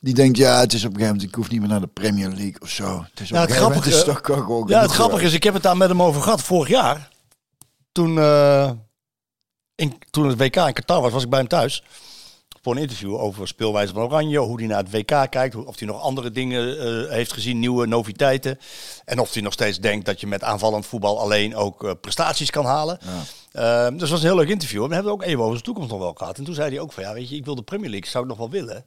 Die 0.00 0.14
denkt, 0.14 0.36
ja, 0.36 0.60
het 0.60 0.72
is 0.72 0.84
op 0.84 0.90
een 0.90 0.96
gegeven 0.96 1.14
moment, 1.14 1.28
ik 1.30 1.34
hoef 1.34 1.50
niet 1.50 1.60
meer 1.60 1.68
naar 1.68 1.80
de 1.80 1.86
Premier 1.86 2.28
League 2.28 2.60
of 2.60 2.68
zo. 2.68 3.04
Het 3.10 3.20
is 3.20 3.30
op 3.30 3.36
Ja, 3.36 3.42
een 3.42 3.48
het 3.48 3.56
grappige- 3.56 3.88
is 3.88 4.04
toch 4.04 4.30
ook 4.30 4.50
ook 4.50 4.68
Ja, 4.68 4.80
het 4.80 4.90
grappige 4.90 5.24
is, 5.24 5.32
ik 5.32 5.42
heb 5.42 5.54
het 5.54 5.62
daar 5.62 5.76
met 5.76 5.88
hem 5.88 6.02
over 6.02 6.22
gehad 6.22 6.42
vorig 6.42 6.68
jaar. 6.68 7.08
Toen, 7.92 8.18
eh, 8.18 8.70
in, 9.74 9.98
toen 10.10 10.28
het 10.28 10.38
WK 10.38 10.56
in 10.56 10.72
Qatar 10.72 11.00
was, 11.00 11.12
was 11.12 11.22
ik 11.22 11.30
bij 11.30 11.38
hem 11.38 11.48
thuis. 11.48 11.82
Voor 12.68 12.76
een 12.76 12.82
interview 12.82 13.14
over 13.14 13.48
speelwijze 13.48 13.92
van 13.92 14.02
Oranje. 14.02 14.38
Hoe 14.38 14.58
hij 14.58 14.66
naar 14.66 14.82
het 14.82 14.90
WK 14.90 15.30
kijkt. 15.30 15.54
Of 15.54 15.78
hij 15.78 15.88
nog 15.88 16.00
andere 16.00 16.30
dingen 16.30 16.78
eh, 16.78 17.10
heeft 17.10 17.32
gezien, 17.32 17.58
nieuwe 17.58 17.86
noviteiten. 17.86 18.58
En 19.04 19.18
of 19.18 19.32
hij 19.32 19.42
nog 19.42 19.52
steeds 19.52 19.80
denkt 19.80 20.06
dat 20.06 20.20
je 20.20 20.26
met 20.26 20.42
aanvallend 20.42 20.86
voetbal 20.86 21.20
alleen 21.20 21.56
ook 21.56 21.84
eh, 21.84 21.92
prestaties 22.00 22.50
kan 22.50 22.64
halen. 22.64 22.98
Eh, 23.52 23.88
dus 23.88 24.00
het 24.00 24.10
was 24.10 24.20
een 24.20 24.26
heel 24.26 24.36
leuk 24.36 24.48
interview. 24.48 24.82
En 24.82 24.88
we 24.88 24.94
hebben 24.94 25.12
ook 25.12 25.22
even 25.22 25.38
over 25.38 25.52
zijn 25.52 25.62
toekomst 25.62 25.90
nog 25.90 25.98
wel 25.98 26.12
gehad. 26.12 26.38
En 26.38 26.44
toen 26.44 26.54
zei 26.54 26.70
hij 26.70 26.80
ook 26.80 26.92
van, 26.92 27.02
ja 27.02 27.12
weet 27.12 27.28
je, 27.28 27.36
ik 27.36 27.44
wil 27.44 27.54
de 27.54 27.62
Premier 27.62 27.90
League, 27.90 28.10
zou 28.10 28.24
ik 28.24 28.30
nog 28.30 28.38
wel 28.38 28.50
willen. 28.50 28.86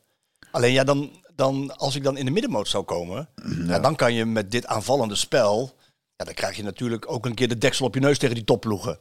Alleen 0.52 0.74
ja, 0.74 0.84
dan, 0.84 1.12
dan, 1.36 1.78
als 1.78 1.96
ik 1.96 2.04
dan 2.04 2.18
in 2.18 2.26
de 2.26 2.32
middenmoot 2.32 2.68
zou 2.68 2.84
komen, 2.84 3.30
ja. 3.68 3.80
dan 3.80 3.96
kan 3.96 4.14
je 4.14 4.26
met 4.26 4.52
dit 4.52 4.66
aanvallende 4.66 5.16
spel, 5.16 5.76
ja, 6.16 6.26
dan 6.26 6.34
krijg 6.34 6.56
je 6.56 6.64
natuurlijk 6.64 7.12
ook 7.12 7.26
een 7.26 7.36
keer 7.36 7.48
de 7.48 7.58
deksel 7.58 7.86
op 7.86 7.94
je 7.94 8.00
neus 8.00 8.18
tegen 8.18 8.36
die 8.36 8.44
topploegen. 8.44 8.98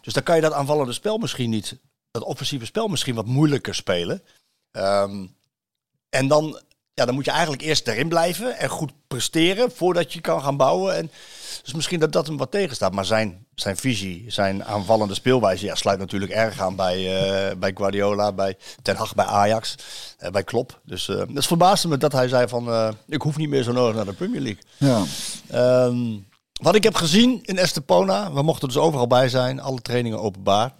Dus 0.00 0.12
dan 0.12 0.22
kan 0.22 0.36
je 0.36 0.42
dat 0.42 0.52
aanvallende 0.52 0.92
spel 0.92 1.18
misschien 1.18 1.50
niet, 1.50 1.78
dat 2.14 2.22
offensieve 2.22 2.64
spel 2.64 2.88
misschien 2.88 3.14
wat 3.14 3.26
moeilijker 3.26 3.74
spelen. 3.74 4.22
Ehm, 4.70 5.26
en 6.08 6.28
dan, 6.28 6.60
ja, 6.94 7.04
dan 7.04 7.14
moet 7.14 7.24
je 7.24 7.30
eigenlijk 7.30 7.62
eerst 7.62 7.88
erin 7.88 8.08
blijven 8.08 8.58
en 8.58 8.68
goed 8.68 8.92
presteren 9.06 9.70
voordat 9.70 10.12
je 10.12 10.20
kan 10.20 10.42
gaan 10.42 10.56
bouwen. 10.56 10.96
En, 10.96 11.10
dus 11.62 11.74
misschien 11.74 12.00
dat 12.00 12.12
dat 12.12 12.26
hem 12.26 12.36
wat 12.36 12.50
tegenstaat. 12.50 12.92
Maar 12.92 13.04
zijn, 13.04 13.46
zijn 13.54 13.76
visie, 13.76 14.24
zijn 14.28 14.64
aanvallende 14.64 15.14
speelwijze, 15.14 15.64
ja, 15.64 15.74
sluit 15.74 15.98
natuurlijk 15.98 16.32
erg 16.32 16.60
aan 16.60 16.76
bij, 16.76 16.96
eh, 16.96 17.56
bij 17.56 17.72
Guardiola, 17.74 18.32
bij 18.32 18.56
Ten 18.82 18.96
Hag, 18.96 19.14
bij 19.14 19.24
Ajax, 19.24 19.74
eh, 20.18 20.30
bij 20.30 20.44
Klopp. 20.44 20.80
Dus 20.84 21.08
eh 21.08 21.22
het 21.34 21.46
verbaasde 21.46 21.88
me 21.88 21.96
dat 21.96 22.12
hij 22.12 22.28
zei 22.28 22.48
van, 22.48 22.94
ik 23.08 23.22
hoef 23.22 23.36
niet 23.36 23.48
meer 23.48 23.62
zo 23.62 23.72
nodig 23.72 23.96
naar 23.96 24.04
de 24.04 24.12
Premier 24.12 24.40
League. 24.40 24.62
Ja. 24.76 25.02
Ehm, 25.48 26.18
wat 26.52 26.74
ik 26.74 26.82
heb 26.82 26.94
gezien 26.94 27.40
in 27.42 27.58
Estepona, 27.58 28.32
we 28.32 28.42
mochten 28.42 28.68
dus 28.68 28.76
overal 28.76 29.06
bij 29.06 29.28
zijn, 29.28 29.60
alle 29.60 29.80
trainingen 29.80 30.20
openbaar. 30.20 30.72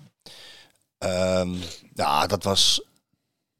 Ehm, 1.04 1.54
ja, 1.94 2.26
dat 2.26 2.42
was, 2.44 2.82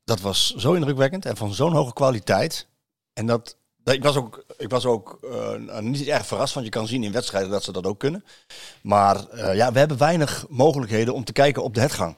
dat 0.04 0.20
was 0.20 0.54
zo 0.54 0.72
indrukwekkend 0.72 1.26
en 1.26 1.36
van 1.36 1.54
zo'n 1.54 1.72
hoge 1.72 1.92
kwaliteit. 1.92 2.66
En 3.12 3.26
dat, 3.26 3.56
dat- 3.76 3.94
ik 3.94 4.02
was 4.02 4.16
ook, 4.16 4.44
ik 4.58 4.70
was 4.70 4.84
ook 4.86 5.18
eh, 5.22 5.78
niet 5.78 6.06
erg 6.06 6.26
verrast, 6.26 6.54
want 6.54 6.66
je 6.66 6.72
kan 6.72 6.86
zien 6.86 7.04
in 7.04 7.12
wedstrijden 7.12 7.50
dat 7.50 7.64
ze 7.64 7.72
dat 7.72 7.86
ook 7.86 7.98
kunnen. 7.98 8.24
Maar 8.82 9.28
eh, 9.28 9.54
ja, 9.56 9.72
we 9.72 9.78
hebben 9.78 9.98
weinig 9.98 10.44
mogelijkheden 10.48 11.14
om 11.14 11.24
te 11.24 11.32
kijken 11.32 11.62
op 11.62 11.74
de 11.74 11.80
hetgang. 11.80 12.16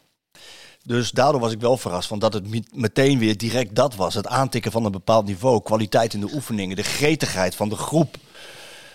Dus 0.85 1.11
daardoor 1.11 1.41
was 1.41 1.53
ik 1.53 1.61
wel 1.61 1.77
verrast 1.77 2.09
van 2.09 2.19
dat 2.19 2.33
het 2.33 2.75
meteen 2.75 3.19
weer 3.19 3.37
direct 3.37 3.75
dat 3.75 3.95
was. 3.95 4.15
Het 4.15 4.27
aantikken 4.27 4.73
van 4.73 4.85
een 4.85 4.93
bepaald 4.93 5.27
niveau, 5.27 5.63
kwaliteit 5.63 6.15
in 6.15 6.21
de 6.21 6.33
oefeningen, 6.35 6.77
de 6.77 6.83
gretigheid 6.83 7.55
van 7.55 7.69
de 7.69 7.77
groep. 7.77 8.17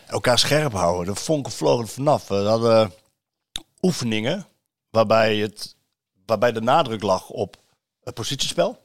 Elkaar 0.07 0.39
scherp 0.39 0.73
houden, 0.73 1.13
de 1.13 1.19
vonken 1.19 1.51
vlogen 1.51 1.83
er 1.85 1.89
vanaf. 1.91 2.27
We 2.27 2.35
hadden 2.35 2.93
oefeningen 3.81 4.47
waarbij, 4.89 5.37
het, 5.37 5.75
waarbij 6.31 6.51
de 6.51 6.61
nadruk 6.61 7.01
lag 7.01 7.29
op 7.29 7.57
het 8.03 8.13
positiespel. 8.13 8.79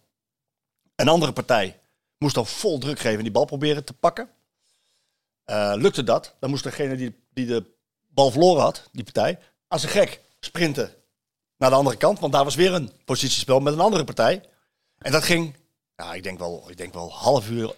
Een 0.96 1.08
andere 1.08 1.32
partij 1.32 1.80
moest 2.18 2.34
dan 2.34 2.46
vol 2.46 2.78
druk 2.78 2.98
geven 2.98 3.16
en 3.18 3.22
die 3.22 3.32
bal 3.32 3.44
proberen 3.44 3.84
te 3.84 3.92
pakken. 3.92 4.28
Eh, 5.44 5.72
lukte 5.76 6.04
dat, 6.04 6.34
dan 6.40 6.50
moest 6.50 6.64
degene 6.64 6.96
die, 6.96 7.14
die 7.34 7.46
de 7.46 7.64
bal 8.06 8.30
verloren 8.30 8.62
had, 8.62 8.88
die 8.92 9.04
partij, 9.04 9.38
als 9.68 9.82
een 9.82 9.88
gek 9.88 10.20
sprinten 10.40 10.94
naar 11.56 11.70
de 11.70 11.76
andere 11.76 11.96
kant. 11.96 12.18
Want 12.18 12.32
daar 12.32 12.44
was 12.44 12.54
weer 12.54 12.74
een 12.74 12.92
positiespel 13.04 13.60
met 13.60 13.72
een 13.72 13.80
andere 13.80 14.04
partij. 14.04 14.42
En 14.98 15.12
dat 15.12 15.22
ging, 15.22 15.54
ja, 15.96 16.14
ik 16.14 16.22
denk 16.22 16.38
wel, 16.38 16.70
ik 16.70 16.76
denk 16.76 16.94
wel 16.94 17.12
half 17.12 17.48
uur 17.50 17.74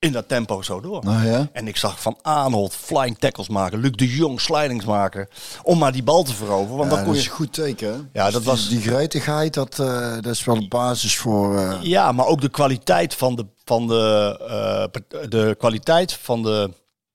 in 0.00 0.12
dat 0.12 0.28
tempo 0.28 0.62
zo 0.62 0.80
door. 0.80 1.04
Nou 1.04 1.26
ja. 1.26 1.48
En 1.52 1.68
ik 1.68 1.76
zag 1.76 2.00
Van 2.02 2.18
Aanholt 2.22 2.72
flying 2.74 3.18
tackles 3.18 3.48
maken, 3.48 3.78
Luc 3.80 3.90
de 3.92 4.08
Jong 4.16 4.40
slidings 4.40 4.84
maken, 4.84 5.28
om 5.62 5.78
maar 5.78 5.92
die 5.92 6.02
bal 6.02 6.22
te 6.22 6.34
veroveren. 6.34 6.76
Want 6.76 6.90
Ja, 6.90 6.96
dan 6.96 7.04
kon 7.04 7.12
dat 7.12 7.16
is 7.22 7.24
je 7.24 7.30
een 7.30 7.36
goed 7.36 7.52
teken. 7.52 8.10
Ja, 8.12 8.24
dat 8.24 8.32
Dus 8.32 8.44
was- 8.44 8.68
Die, 8.68 8.78
die 8.80 8.90
gretigheid, 8.90 9.54
dat, 9.54 9.78
eh, 9.78 10.12
dat 10.12 10.26
is 10.26 10.44
wel 10.44 10.56
een 10.56 10.68
basis 10.68 11.16
voor... 11.18 11.58
eh, 11.58 11.78
Ja, 11.82 12.12
maar 12.12 12.26
ook 12.26 12.40
de 12.40 12.48
kwaliteit 12.48 13.14
van 13.14 13.36
de, 13.36 13.46
van 13.64 13.86
de, 13.86 14.36
eh, 14.48 15.00
de 15.28 15.54
kwaliteit 15.58 16.12
van, 16.12 16.42
de, 16.42 16.70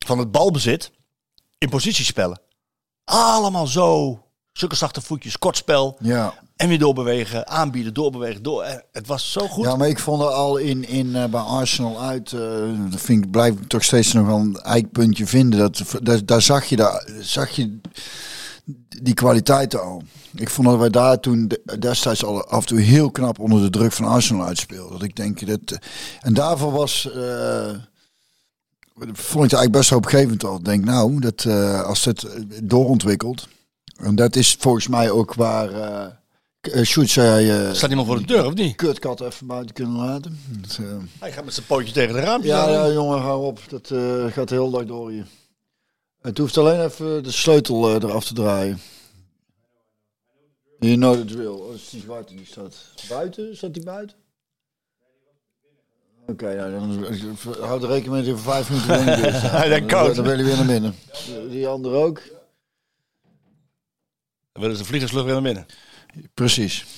van 0.06 0.18
het 0.20 0.32
balbezit 0.32 0.92
in 1.58 1.70
positiespellen. 1.70 2.40
Allemaal 3.06 3.68
zo. 3.68 4.20
Zulke 4.54 4.76
zachte 4.76 5.02
voetjes, 5.02 5.38
kort 5.38 5.58
spel. 5.58 5.98
ja. 6.00 6.34
En 6.56 6.68
weer 6.68 6.80
doorbewegen, 6.80 7.48
aanbieden, 7.48 7.94
doorbewegen. 7.94 8.44
Door. 8.44 8.64
Eh, 8.64 8.76
Het 8.92 9.08
was 9.08 9.32
zo 9.32 9.48
goed. 9.48 9.66
Ja, 9.66 9.76
maar 9.76 9.88
ik 9.88 10.00
vond 10.00 10.22
er 10.22 10.28
al 10.28 10.58
in, 10.58 10.88
in, 10.88 11.16
eh, 11.16 11.26
bij 11.26 11.40
Arsenal 11.42 12.02
uit, 12.02 12.32
eh, 12.32 12.40
dat 12.92 13.02
vind 13.02 13.24
ik, 13.26 13.32
blijf 13.32 13.54
ik 13.56 13.68
toch 13.68 13.84
steeds 13.84 14.14
nog 14.14 14.26
wel 14.26 14.38
een 14.40 14.60
eikpuntje 14.62 15.28
vinden. 15.28 15.60
Dat, 16.02 16.22
daar, 16.26 16.42
zag 16.42 16.66
je, 16.66 16.76
daar, 16.76 17.08
zag 17.20 17.50
je 17.50 17.80
die 19.04 19.14
kwaliteiten 19.14 19.82
al. 19.84 20.04
Ik 20.36 20.50
vond 20.50 20.68
dat 20.68 20.78
wij 20.80 20.90
daar 20.90 21.20
toen 21.20 21.48
de- 21.48 21.78
destijds 21.80 22.26
al 22.26 22.44
af 22.48 22.60
en 22.62 22.68
toe 22.68 22.80
heel 22.80 23.12
knap 23.12 23.40
onder 23.40 23.62
de 23.62 23.70
druk 23.70 23.92
van 23.92 24.06
Arsenal 24.06 24.46
uitspeelden. 24.46 24.92
Dat 24.92 25.04
ik 25.04 25.16
denk 25.16 25.48
dat. 25.48 25.80
En 26.22 26.34
daarvoor 26.34 26.72
was. 26.72 27.02
vond 28.98 29.44
ik 29.46 29.52
het 29.52 29.54
eigenlijk 29.54 29.72
best 29.72 29.90
hoopgevend 29.90 30.44
al. 30.44 30.58
Ik 30.58 30.66
denk 30.66 30.84
nou, 30.86 31.20
dat 31.20 31.46
als 31.86 32.06
het 32.06 32.26
doorontwikkelt. 32.64 33.48
En 33.98 34.16
dat 34.16 34.36
is 34.36 34.56
volgens 34.60 34.88
mij 34.88 35.10
ook 35.10 35.34
waar. 35.34 35.70
Uh, 36.68 36.84
Sjoerd 36.84 37.10
zei. 37.10 37.50
eh, 37.50 37.74
Staat 37.74 37.90
iemand 37.90 38.08
voor 38.08 38.18
de 38.20 38.26
deur 38.26 38.46
of 38.46 38.54
niet? 38.54 38.76
kutkat 38.76 39.22
even 39.22 39.48
buiten 39.48 39.76
kunnen 39.76 39.96
laten. 39.96 40.40
Dat, 40.62 40.78
eh, 40.82 40.86
Hij 41.20 41.32
gaat 41.32 41.46
met 41.46 41.54
zijn 41.54 41.66
pootje 41.66 41.94
tegen 41.94 42.14
de 42.14 42.20
raampje. 42.22 42.50
ja, 42.50 42.70
ja, 42.70 42.92
jongen, 42.92 43.20
hou 43.22 43.46
op. 43.46 43.60
Dat 43.70 43.92
eh, 43.92 44.26
gaat 44.26 44.48
de 44.50 44.56
hele 44.56 44.72
dag 44.72 44.86
door 44.86 45.10
hier. 45.12 45.26
Het 46.22 46.38
hoeft 46.38 46.58
alleen 46.58 46.82
even 46.84 47.24
de 47.24 47.32
sleutel 47.32 47.94
eraf 47.96 48.26
te 48.26 48.34
draaien. 48.34 48.80
You 50.80 50.96
know 50.96 51.16
the 51.16 51.26
drill. 51.26 51.46
Oh, 51.48 51.68
dat 51.68 51.76
is 51.76 51.90
die 51.90 52.02
zwarte 52.02 52.36
die 52.36 52.46
staat 52.46 52.76
buiten. 53.10 53.58
Staat 53.58 53.74
die 53.74 53.84
buiten? 53.84 54.18
Oké, 56.28 56.56
nou, 56.56 56.72
dan 56.72 57.38
houd 57.68 57.84
er 57.84 57.90
rekening 57.90 58.14
mee 58.14 58.24
dat 58.24 58.36
je 58.36 58.38
voor 58.38 58.54
vijf 58.54 58.70
minuten 58.70 59.34
staat. 59.36 59.52
Hij 59.62 59.70
denkt 59.70 59.90
Dan- 59.90 60.00
koud. 60.00 60.16
Dan 60.16 60.26
wil 60.26 60.38
je 60.38 60.44
weer 60.44 60.56
naar 60.56 60.66
binnen. 60.66 60.96
Die 61.50 61.68
andere 61.68 61.96
ook. 61.96 62.22
Dan 64.52 64.62
willen 64.64 64.78
ze 64.78 64.86
vliegerslucht 64.86 65.26
weer 65.26 65.34
naar 65.34 65.44
binnen. 65.44 65.66
Precies. 66.34 66.86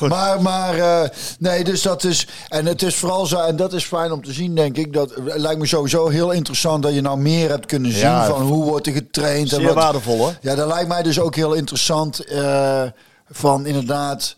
Maar, 0.00 0.42
maar 0.42 0.78
eh, 0.78 1.08
nee, 1.38 1.64
dus 1.64 1.82
dat 1.82 2.04
is. 2.04 2.26
En 2.48 2.66
het 2.66 2.82
is 2.82 2.94
vooral 2.96 3.26
zo, 3.26 3.38
en 3.40 3.56
dat 3.56 3.72
is 3.72 3.84
fijn 3.84 4.12
om 4.12 4.24
te 4.24 4.32
zien, 4.32 4.54
denk 4.54 4.76
ik. 4.76 4.92
Dat 4.92 5.14
het 5.14 5.36
lijkt 5.36 5.60
me 5.60 5.66
sowieso 5.66 6.08
heel 6.08 6.30
interessant 6.30 6.82
dat 6.82 6.94
je 6.94 7.00
nou 7.00 7.18
meer 7.18 7.48
hebt 7.48 7.66
kunnen 7.66 7.92
zien 7.92 8.00
Ja, 8.00 8.26
van 8.26 8.42
hoe 8.42 8.64
wordt 8.64 8.86
er 8.86 8.92
getraind. 8.92 9.52
en 9.52 9.56
Zeer 9.56 9.66
wat, 9.66 9.74
waardevol 9.74 10.16
hoor. 10.18 10.38
ja, 10.40 10.54
dat 10.54 10.66
lijkt 10.68 10.88
mij 10.88 11.02
dus 11.02 11.18
ook 11.20 11.34
heel 11.36 11.54
interessant. 11.54 12.18
eh, 12.24 12.82
van 13.28 13.66
inderdaad, 13.66 14.36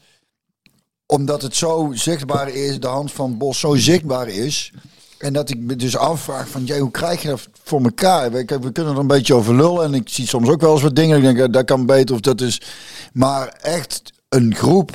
omdat 1.07 1.43
het 1.43 1.57
zo 1.57 1.91
zichtbaar 1.95 2.49
is, 2.49 2.81
de 2.81 2.87
hand 2.87 3.13
van 3.13 3.39
Bos 3.39 3.59
zo 3.61 3.75
zichtbaar 3.75 4.29
is. 4.29 4.73
En 5.19 5.33
dat 5.33 5.51
ik 5.51 5.59
me 5.59 5.77
dus 5.77 5.97
afvraag 5.97 6.49
van, 6.49 6.65
jee, 6.65 6.81
hoe 6.81 6.91
krijg 6.91 7.23
je 7.23 7.29
dat 7.29 7.49
voor 7.63 7.83
elkaar? 7.83 8.33
We, 8.33 8.45
we 8.45 8.73
kunnen 8.73 8.93
er 8.93 8.99
een 8.99 9.07
beetje 9.07 9.35
over 9.35 9.55
lullen. 9.55 9.85
En 9.85 9.95
ik 9.95 10.09
zie 10.09 10.27
soms 10.27 10.49
ook 10.49 10.61
wel 10.61 10.73
eens 10.73 10.83
wat 10.83 10.97
dingen. 10.97 11.17
Ik 11.17 11.23
denk, 11.23 11.39
eh, 11.39 11.47
dat 11.51 11.65
kan 11.65 11.87
beter 11.87 12.15
of 12.15 12.21
dat 12.21 12.41
is... 12.41 12.63
Maar 13.13 13.49
echt 13.49 14.13
een 14.29 14.55
groep 14.55 14.91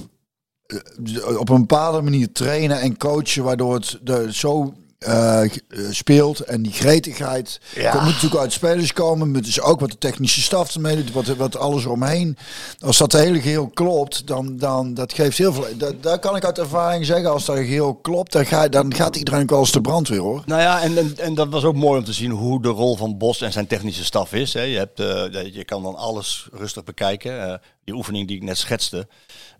eh, 0.65 1.37
op 1.37 1.49
een 1.49 1.59
bepaalde 1.59 2.01
manier 2.01 2.31
trainen 2.31 2.81
en 2.81 2.97
coachen... 2.97 3.43
waardoor 3.43 3.73
het 3.73 3.99
er 4.05 4.33
zo 4.33 4.73
eh, 5.03 5.43
eh, 5.43 5.49
speelt. 5.91 6.39
En 6.39 6.61
die 6.61 6.71
gretigheid 6.71 7.59
Ja. 7.75 7.91
komt 7.91 8.03
natuurlijk 8.05 8.41
uit 8.41 8.51
spelers 8.53 8.93
komen. 8.93 9.31
Maar 9.31 9.41
dus 9.41 9.61
ook 9.61 9.79
wat 9.79 9.91
de 9.91 9.97
technische 9.97 10.41
staf 10.41 10.73
ermee 10.73 10.95
doet. 10.95 11.11
Wat, 11.11 11.25
wat 11.25 11.57
alles 11.57 11.83
eromheen. 11.83 12.37
Als 12.79 12.97
dat 12.97 13.11
hele 13.11 13.41
geheel 13.41 13.67
klopt, 13.67 14.27
dan, 14.27 14.57
dan 14.57 14.93
dat 14.93 15.13
geeft 15.13 15.37
heel 15.37 15.53
veel... 15.53 15.67
Dat, 15.77 16.03
daar 16.03 16.19
kan 16.19 16.35
ik 16.35 16.45
uit 16.45 16.57
ervaring 16.59 17.05
zeggen. 17.05 17.31
Als 17.31 17.45
dat 17.45 17.57
geheel 17.57 17.95
klopt, 17.95 18.31
dan, 18.31 18.45
ga, 18.45 18.67
dan 18.67 18.93
gaat 18.93 19.15
iedereen 19.15 19.51
ook 19.51 19.59
eens 19.59 19.71
de 19.71 19.81
brandweer, 19.81 20.19
hoor. 20.19 20.43
Nou 20.45 20.61
ja, 20.61 20.81
en, 20.81 20.97
en, 20.97 21.17
en 21.17 21.35
dat 21.35 21.49
was 21.49 21.63
ook 21.63 21.75
mooi 21.75 21.99
om 21.99 22.05
te 22.05 22.13
zien 22.13 22.31
hoe 22.31 22.61
de 22.61 22.69
rol 22.69 22.95
van 22.97 23.17
Bos 23.17 23.41
en 23.41 23.51
zijn 23.51 23.67
technische 23.67 24.05
staf 24.05 24.33
is. 24.33 24.53
Hè. 24.53 24.61
Je, 24.61 24.77
hebt, 24.77 24.99
eh, 24.99 25.53
je 25.53 25.65
kan 25.65 25.83
dan 25.83 25.95
alles 25.95 26.47
rustig 26.51 26.83
bekijken. 26.83 27.61
Die 27.83 27.95
oefening 27.95 28.27
die 28.27 28.35
ik 28.37 28.43
net 28.43 28.57
schetste. 28.57 29.07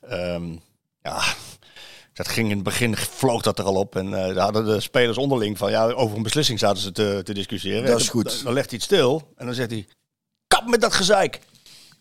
Ehm, 0.10 0.52
ja, 1.02 1.22
dat 2.14 2.28
ging 2.28 2.50
in 2.50 2.56
het 2.56 2.64
begin, 2.64 2.96
vloog 2.98 3.42
dat 3.42 3.60
er 3.60 3.66
al 3.66 3.76
op. 3.76 3.96
En 3.96 4.14
eh 4.14 4.36
daar 4.36 4.44
hadden 4.44 4.66
de 4.66 4.82
spelers 4.82 5.18
onderling 5.18 5.58
van, 5.58 5.72
ja, 5.72 5.86
over 5.86 6.18
een 6.18 6.24
beslissing 6.24 6.60
zaten 6.60 6.82
ze 6.82 6.92
te, 6.92 7.22
te 7.24 7.34
discussiëren. 7.34 7.86
Dat 7.86 8.00
is 8.00 8.10
goed. 8.10 8.26
Dan, 8.26 8.44
dan 8.44 8.54
legt 8.54 8.70
hij 8.70 8.78
het 8.78 8.86
stil 8.86 9.32
en 9.38 9.46
dan 9.46 9.56
zegt 9.56 9.72
hij, 9.72 9.88
kap 10.48 10.68
met 10.68 10.82
dat 10.82 10.94
gezeik. 10.94 11.40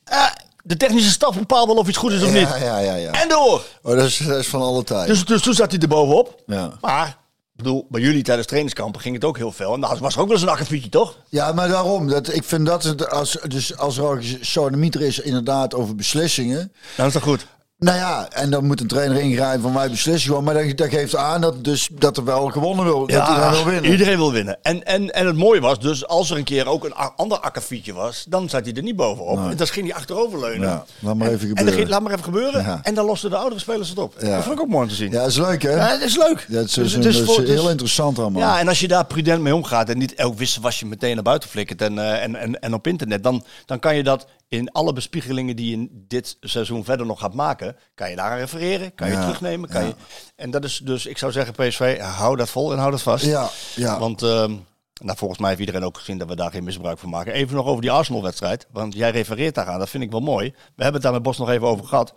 Eh, 0.05 0.27
de 0.63 0.77
technische 0.77 1.11
staf 1.11 1.39
bepaalt 1.39 1.67
wel 1.67 1.77
of 1.77 1.89
iets 1.89 1.97
goed 1.97 2.13
is 2.13 2.23
of 2.23 2.33
niet. 2.33 2.49
Ja, 2.49 2.57
ja, 2.57 2.79
ja. 2.79 2.95
ja. 2.95 3.11
En 3.11 3.29
door. 3.29 3.65
Oh, 3.83 3.97
dat, 3.97 4.05
is, 4.05 4.17
dat 4.17 4.39
is 4.39 4.49
van 4.49 4.61
alle 4.61 4.85
tijd. 4.85 5.07
Dus, 5.07 5.25
dus 5.25 5.43
toen 5.43 5.55
zat 5.55 5.71
hij 5.71 5.81
er 5.81 5.89
bovenop. 5.89 6.43
ja. 6.47 6.73
Maar, 6.81 7.09
ik 7.53 7.59
bedoel, 7.63 7.87
bij 7.89 8.01
jullie 8.01 8.23
tijdens 8.23 8.47
trainingskampen 8.47 9.01
ging 9.01 9.15
het 9.15 9.25
ook 9.25 9.37
heel 9.37 9.53
veel. 9.53 9.75
En 9.75 9.81
nou, 9.81 9.99
was 9.99 10.15
er 10.15 10.21
ook 10.21 10.27
wel 10.27 10.37
eens 10.37 10.45
een 10.45 10.53
akkefietje, 10.53 10.89
toch? 10.89 11.17
ja, 11.29 11.53
maar 11.53 11.69
daarom. 11.69 12.09
Dat, 12.09 12.35
ik 12.35 12.45
vind 12.45 12.67
dat 12.67 12.83
het, 12.83 13.11
als, 13.11 13.39
dus 13.49 13.77
als 13.77 13.97
er 13.99 14.39
sonemieter 14.41 15.01
is 15.01 15.19
inderdaad 15.19 15.75
over 15.75 15.95
beslissingen. 15.95 16.73
Dan 16.97 17.07
is 17.07 17.13
dat 17.13 17.23
goed. 17.23 17.47
Nou 17.83 17.97
ja, 17.97 18.29
en 18.31 18.51
dan 18.51 18.65
moet 18.67 18.81
een 18.81 18.87
trainer 18.87 19.21
ingrijpen 19.21 19.63
van 19.63 19.75
wij 19.75 19.91
beslissen 19.91 20.29
gewoon. 20.29 20.45
Maar 20.45 20.55
dat, 20.55 20.77
dat 20.77 20.89
geeft 20.89 21.17
aan 21.17 21.41
dat, 21.41 21.65
dus, 21.65 21.89
dat 21.93 22.17
er 22.17 22.25
wel 22.25 22.47
gewonnen 22.49 22.85
wil. 22.85 23.07
dat 23.07 23.29
iedereen 23.29 23.51
wil 23.53 23.65
winnen. 23.65 23.91
Iedereen 23.91 24.17
wil 24.17 24.33
winnen. 24.33 24.59
En, 24.63 24.85
en, 24.85 25.11
en 25.15 25.27
het 25.27 25.37
mooie 25.37 25.61
was 25.61 25.81
dus, 25.81 26.07
als 26.07 26.31
er 26.31 26.37
een 26.37 26.45
keer 26.45 26.67
ook 26.67 26.85
een 26.85 26.95
ander 26.95 27.39
akkefietje 27.39 27.93
was, 27.93 28.25
dan 28.29 28.49
zat 28.49 28.65
hij 28.65 28.75
er 28.75 28.83
niet 28.83 28.97
bovenop. 28.97 29.51
En 29.51 29.57
dan 29.57 29.67
ging 29.67 29.87
hij 29.87 29.95
achteroverleunen. 29.97 30.69
Ja, 30.69 30.85
laat 30.99 31.17
maar 31.17 31.29
even 31.29 31.41
En 31.41 31.47
dan 31.47 31.49
gebeuren. 31.57 31.75
ging, 31.75 31.89
laat 31.89 32.03
maar 32.03 32.13
even 32.13 32.25
gebeuren. 32.25 32.63
Ja. 32.63 32.81
En 32.83 32.95
dan 32.95 33.05
losten 33.07 33.31
de 33.31 33.37
oudere 33.37 33.61
spelers 33.61 33.89
het 33.89 33.99
op. 33.99 34.15
Ja. 34.21 34.35
Dat 34.35 34.43
vond 34.45 34.57
ik 34.57 34.63
ook 34.63 34.69
mooi 34.69 34.83
om 34.83 34.89
te 34.89 34.95
zien. 34.95 35.11
Ja, 35.11 35.19
dat 35.19 35.29
is 35.31 35.37
leuk 35.39 35.63
hè? 35.63 35.71
Ja, 35.77 35.89
dat 35.91 36.03
is 36.03 36.17
leuk. 36.17 36.47
Ja, 36.49 36.57
het 36.59 36.67
is, 36.69 36.75
Dus- 36.75 36.93
een- 36.95 37.01
dus 37.01 37.21
is 37.21 37.37
heel 37.49 37.71
interessant 37.71 38.19
allemaal. 38.19 38.43
Ja, 38.43 38.59
en 38.59 38.69
als 38.69 38.81
je 38.81 38.89
daar 38.89 39.05
prudent 39.07 39.43
mee 39.43 39.55
omgaat 39.55 39.89
en 39.89 39.99
niet 39.99 40.15
elk 40.15 40.39
wisselwasje 40.39 40.87
meteen 40.87 41.15
naar 41.15 41.25
buiten 41.25 41.49
flikkert 41.49 41.83
en, 41.83 41.99
eh, 41.99 42.23
en, 42.23 42.37
en, 42.37 42.61
en 42.61 42.75
op 42.75 42.87
internet, 42.87 43.23
dan, 43.23 43.45
dan 43.67 43.79
kan 43.79 43.97
je 43.97 44.03
dat 44.03 44.27
in 44.53 44.73
alle 44.73 44.93
bespiegelingen 44.93 45.57
die 45.57 45.67
je 45.67 45.73
in 45.73 46.05
dit 46.09 46.37
seizoen 46.41 46.85
verder 46.85 47.07
nog 47.07 47.21
gaat 47.21 47.35
maken, 47.35 47.77
kan 47.95 48.11
je 48.11 48.17
daar 48.17 48.39
refereren, 48.39 48.95
kan 48.95 49.09
je 49.09 49.15
Ja, 49.15 49.21
terugnemen. 49.21 49.69
Kan 49.69 49.81
ja. 49.81 49.87
je, 49.87 49.95
en 50.37 50.51
dat 50.51 50.65
is 50.65 50.81
dus, 50.85 51.07
ik 51.07 51.19
zou 51.19 51.33
zeggen 51.33 51.55
PSV, 51.55 52.01
hou 52.01 52.37
dat 52.37 52.49
vol 52.49 52.73
en 52.73 52.79
hou 52.79 52.91
dat 52.91 53.03
vast. 53.03 53.25
Ja, 53.25 53.49
ja. 53.75 53.99
Want 53.99 54.23
ehm, 54.23 54.55
nou, 55.03 55.17
volgens 55.17 55.41
mij 55.41 55.49
heeft 55.49 55.61
iedereen 55.61 55.85
ook 55.85 55.99
gezien 55.99 56.19
dat 56.19 56.29
we 56.29 56.37
daar 56.37 56.51
geen 56.51 56.65
misbruik 56.65 56.99
van 56.99 57.09
maken. 57.09 57.33
Even 57.33 57.57
nog 57.57 57.67
over 57.67 57.83
die 57.83 57.91
Arsenal-wedstrijd, 57.91 58.67
want 58.73 58.95
jij 58.95 59.11
refereert 59.11 59.55
daaraan, 59.55 59.79
dat 59.79 59.91
vind 59.91 60.03
ik 60.03 60.11
wel 60.11 60.21
mooi. 60.21 60.51
We 60.51 60.83
hebben 60.83 60.93
het 60.93 61.03
daar 61.03 61.13
met 61.13 61.23
Bos 61.23 61.39
nog 61.39 61.51
even 61.51 61.67
over 61.67 61.87
gehad. 61.87 62.13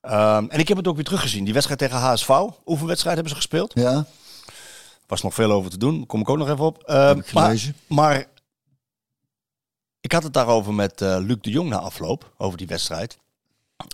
Ehm, 0.00 0.44
en 0.48 0.58
ik 0.58 0.68
heb 0.68 0.76
het 0.76 0.86
ook 0.86 0.94
weer 0.94 1.04
teruggezien. 1.04 1.44
Die 1.44 1.52
wedstrijd 1.52 1.80
tegen 1.80 1.98
HSV, 1.98 2.30
oefenwedstrijd 2.66 3.14
hebben 3.14 3.34
ze 3.34 3.40
gespeeld 3.40 3.72
ja? 3.74 4.06
was 5.06 5.22
nog 5.22 5.34
veel 5.34 5.50
over 5.50 5.70
te 5.70 5.78
doen. 5.78 6.06
Kom 6.06 6.20
ik 6.20 6.28
ook 6.28 6.36
nog 6.38 6.48
even 6.48 6.64
op. 6.64 6.82
Uh. 6.86 7.12
Maar, 7.32 7.60
maar 7.86 8.26
ik 10.02 10.12
had 10.12 10.22
het 10.22 10.32
daarover 10.32 10.74
met 10.74 11.00
eh, 11.00 11.16
Luc 11.20 11.36
de 11.40 11.50
Jong 11.50 11.68
na 11.68 11.78
afloop, 11.78 12.32
over 12.36 12.58
die 12.58 12.66
wedstrijd. 12.66 13.18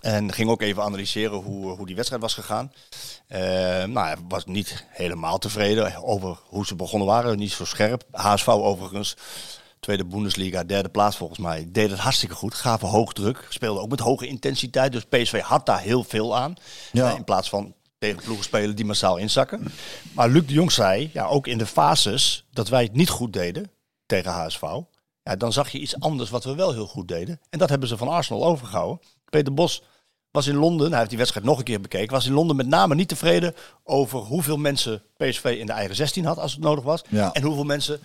En 0.01 0.33
ging 0.33 0.49
ook 0.49 0.61
even 0.61 0.83
analyseren 0.83 1.37
hoe, 1.37 1.69
hoe 1.69 1.85
die 1.85 1.95
wedstrijd 1.95 2.21
was 2.21 2.33
gegaan. 2.33 2.71
Eh, 3.27 3.39
nou, 3.83 4.07
hij 4.07 4.15
was 4.27 4.45
niet 4.45 4.85
helemaal 4.89 5.37
tevreden 5.37 6.03
over 6.03 6.39
hoe 6.45 6.65
ze 6.65 6.75
begonnen 6.75 7.07
waren. 7.07 7.37
Niet 7.37 7.51
zo 7.51 7.65
scherp. 7.65 8.03
HSV 8.11 8.47
overigens, 8.47 9.15
tweede 9.79 10.05
Bundesliga, 10.05 10.63
derde 10.63 10.89
plaats 10.89 11.17
volgens 11.17 11.39
mij. 11.39 11.67
Deed 11.69 11.89
het 11.89 11.99
hartstikke 11.99 12.35
goed. 12.35 12.53
Gaven 12.53 12.87
hoog 12.87 13.13
druk. 13.13 13.45
Speelden 13.49 13.83
ook 13.83 13.89
met 13.89 13.99
hoge 13.99 14.27
intensiteit. 14.27 14.91
Dus 14.91 15.05
PSV 15.05 15.41
had 15.41 15.65
daar 15.65 15.81
heel 15.81 16.03
veel 16.03 16.37
aan. 16.37 16.53
Ja. 16.91 17.09
Eh, 17.09 17.15
in 17.15 17.23
plaats 17.23 17.49
van 17.49 17.73
tegen 17.97 18.23
ploegen 18.23 18.45
spelen 18.45 18.75
die 18.75 18.85
massaal 18.85 19.17
inzakken. 19.17 19.67
Maar 20.13 20.29
Luc 20.29 20.45
de 20.45 20.53
Jong 20.53 20.71
zei, 20.71 21.09
ja, 21.13 21.25
ook 21.25 21.47
in 21.47 21.57
de 21.57 21.65
fases 21.65 22.45
dat 22.51 22.69
wij 22.69 22.83
het 22.83 22.93
niet 22.93 23.09
goed 23.09 23.33
deden 23.33 23.71
tegen 24.05 24.31
HSV. 24.31 24.61
Ja, 25.23 25.35
dan 25.35 25.53
zag 25.53 25.69
je 25.69 25.79
iets 25.79 25.99
anders 25.99 26.29
wat 26.29 26.43
we 26.43 26.55
wel 26.55 26.71
heel 26.73 26.87
goed 26.87 27.07
deden. 27.07 27.39
En 27.49 27.59
dat 27.59 27.69
hebben 27.69 27.87
ze 27.87 27.97
van 27.97 28.07
Arsenal 28.07 28.45
overgehouden. 28.45 28.99
Peter 29.29 29.53
Bos 29.53 29.83
was 30.31 30.47
in 30.47 30.55
Londen, 30.55 30.87
hij 30.89 30.97
heeft 30.97 31.09
die 31.09 31.17
wedstrijd 31.17 31.45
nog 31.45 31.57
een 31.57 31.63
keer 31.63 31.81
bekeken, 31.81 32.13
was 32.13 32.25
in 32.25 32.33
Londen 32.33 32.55
met 32.55 32.67
name 32.67 32.95
niet 32.95 33.07
tevreden 33.07 33.53
over 33.83 34.19
hoeveel 34.19 34.57
mensen 34.57 35.01
PSV 35.17 35.55
in 35.59 35.65
de 35.65 35.71
eigen 35.71 35.95
16 35.95 36.25
had 36.25 36.37
als 36.37 36.51
het 36.51 36.61
nodig 36.61 36.83
was. 36.83 37.01
Ja. 37.09 37.33
En 37.33 37.43
hoeveel 37.43 37.63
mensen 37.63 37.99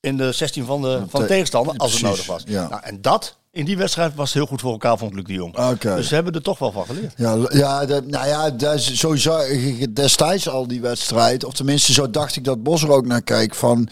in 0.00 0.16
de 0.16 0.32
16 0.32 0.64
van 0.64 0.82
de, 0.82 1.02
van 1.08 1.20
de 1.20 1.26
te- 1.26 1.32
tegenstander 1.32 1.76
als 1.76 1.92
het 1.92 2.02
nodig 2.02 2.26
was. 2.26 2.42
ja. 2.46 2.68
Nou, 2.68 2.82
en 2.82 3.00
dat, 3.02 3.36
in 3.50 3.64
die 3.64 3.76
wedstrijd, 3.76 4.14
was 4.14 4.32
heel 4.32 4.46
goed 4.46 4.60
voor 4.60 4.70
elkaar, 4.72 4.98
vond 4.98 5.14
Luc 5.14 5.24
de 5.24 5.32
Jong. 5.32 5.56
Dus 5.80 6.08
ze 6.08 6.14
hebben 6.14 6.32
er 6.32 6.42
toch 6.42 6.58
wel 6.58 6.72
van 6.72 6.86
geleerd. 6.86 7.12
Ja, 7.16 7.36
ja, 7.48 7.86
de, 7.86 8.02
nou 8.06 8.26
ja, 8.26 8.72
is 8.72 8.98
sowieso 8.98 9.36
eh, 9.36 9.84
destijds 9.90 10.48
al 10.48 10.66
die 10.66 10.80
wedstrijd. 10.80 11.44
Of 11.44 11.54
tenminste, 11.54 11.92
zo 11.92 12.10
dacht 12.10 12.36
ik 12.36 12.44
dat 12.44 12.62
Bos 12.62 12.82
er 12.82 12.90
ook 12.90 13.06
naar 13.06 13.22
kijkt. 13.22 13.56
Van, 13.56 13.88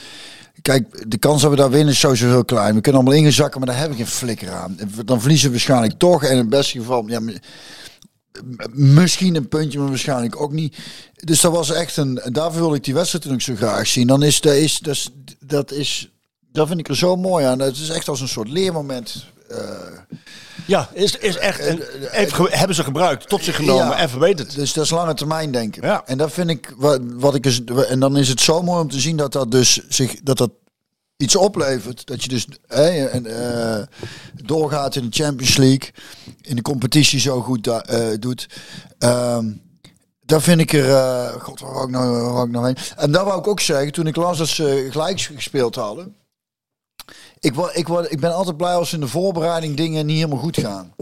kijk, 0.63 1.11
de 1.11 1.19
kans 1.19 1.43
dat 1.43 1.51
we 1.51 1.57
daar 1.57 1.71
winnen 1.71 1.93
is 1.93 2.01
sowieso 2.01 2.27
heel 2.27 2.45
klein. 2.45 2.75
We 2.75 2.81
kunnen 2.81 3.01
allemaal 3.01 3.21
ingezakken, 3.21 3.61
maar 3.61 3.69
daar 3.69 3.79
heb 3.79 3.91
ik 3.91 3.97
geen 3.97 4.07
flikker 4.07 4.51
aan. 4.51 4.79
Dan 5.05 5.21
verliezen 5.21 5.47
we 5.47 5.53
waarschijnlijk 5.53 5.99
toch. 5.99 6.25
En 6.25 6.31
in 6.31 6.37
het 6.37 6.49
beste 6.49 6.79
geval, 6.79 7.09
ja, 7.09 7.21
misschien 8.73 9.35
een 9.35 9.49
puntje, 9.49 9.79
maar 9.79 9.89
waarschijnlijk 9.89 10.41
ook 10.41 10.53
niet. 10.53 10.77
Dus 11.15 11.41
dat 11.41 11.53
was 11.53 11.73
echt 11.73 11.97
een. 11.97 12.21
Daarvoor 12.33 12.61
wil 12.61 12.75
ik 12.75 12.85
die 12.85 12.95
wedstrijd 12.95 13.29
ook 13.33 13.41
zo 13.41 13.55
graag 13.55 13.87
zien. 13.87 14.07
Dan 14.07 14.23
is, 14.23 14.41
dat 14.41 14.55
is, 14.55 14.81
dat 15.39 15.73
is. 15.73 16.11
Dat 16.53 16.69
vind 16.69 16.81
ik 16.81 16.89
er 16.89 16.97
zo 16.97 17.17
mooi 17.17 17.45
aan. 17.45 17.59
Het 17.59 17.77
is 17.77 17.89
echt 17.89 18.09
als 18.09 18.21
een 18.21 18.29
soort 18.29 18.49
leermoment. 18.49 19.25
Eh, 19.49 19.99
Ja, 20.67 20.89
is, 20.93 21.17
is 21.17 21.37
echt. 21.37 21.59
Even 21.61 22.35
ge- 22.35 22.49
hebben 22.57 22.77
ze 22.77 22.85
gebruikt, 22.85 23.29
tot 23.29 23.45
zich 23.45 23.57
genomen 23.57 23.87
Ja. 23.87 23.99
en 23.99 24.09
verbeterd. 24.09 24.55
Dus 24.55 24.73
dat 24.73 24.85
is 24.85 24.91
lange 24.91 25.15
termijn 25.15 25.51
denken. 25.53 25.83
Ja. 25.87 26.03
En 26.07 26.19
dat 26.19 26.33
vind 26.33 26.51
ik 26.51 26.75
wat, 26.77 27.01
wat 27.03 27.35
ik 27.35 27.47
is. 27.47 27.65
En 27.89 28.01
dan 28.01 28.17
is 28.17 28.29
het 28.29 28.41
zo 28.41 28.63
mooi 28.63 28.81
om 28.81 28.91
te 28.91 29.01
zien 29.01 29.17
dat 29.17 29.33
dat 29.33 29.51
dus 29.51 29.81
zich 29.89 30.21
dat 30.23 30.39
dat 30.39 30.51
iets 31.17 31.37
oplevert. 31.37 32.07
Dat 32.07 32.23
je 32.23 32.29
dus 32.29 32.47
hè, 32.67 33.07
en, 33.07 33.27
eh, 33.27 33.83
doorgaat 34.45 34.97
in 34.97 35.03
de 35.11 35.23
Champions 35.23 35.57
League, 35.57 35.91
in 36.43 36.57
de 36.57 36.63
competitie 36.63 37.21
zo 37.21 37.41
goed 37.41 37.67
eh, 37.67 38.09
doet. 38.19 38.47
Ehm 38.99 39.47
daar 40.25 40.43
vind 40.43 40.61
ik 40.61 40.73
er. 40.73 40.91
eh, 40.91 41.33
God, 41.41 41.61
waar 41.61 41.73
wou 41.73 41.85
ik 41.85 41.91
nou, 41.91 42.11
waar 42.11 42.33
wou 42.33 42.47
ik 42.47 42.53
nou 42.53 42.67
heen? 42.67 42.77
En 42.97 43.13
daar 43.13 43.25
wou 43.25 43.39
ik 43.39 43.47
ook 43.47 43.61
zeggen, 43.61 43.93
toen 43.93 44.07
ik 44.07 44.17
las 44.17 44.39
dat 44.39 44.49
ze 44.49 44.87
gelijk 44.91 45.21
gespeeld 45.21 45.75
hadden. 45.75 46.15
Ik, 47.41 47.55
word, 47.55 47.77
ik, 47.77 47.89
word, 47.89 48.13
ik 48.13 48.21
ben 48.21 48.35
altijd 48.35 48.57
blij 48.57 48.75
als 48.75 48.93
in 48.93 49.01
de 49.01 49.09
voorbereiding 49.09 49.77
dingen 49.77 50.07
niet 50.07 50.17
helemaal 50.17 50.39
goed 50.39 50.59
gaan. 50.61 50.95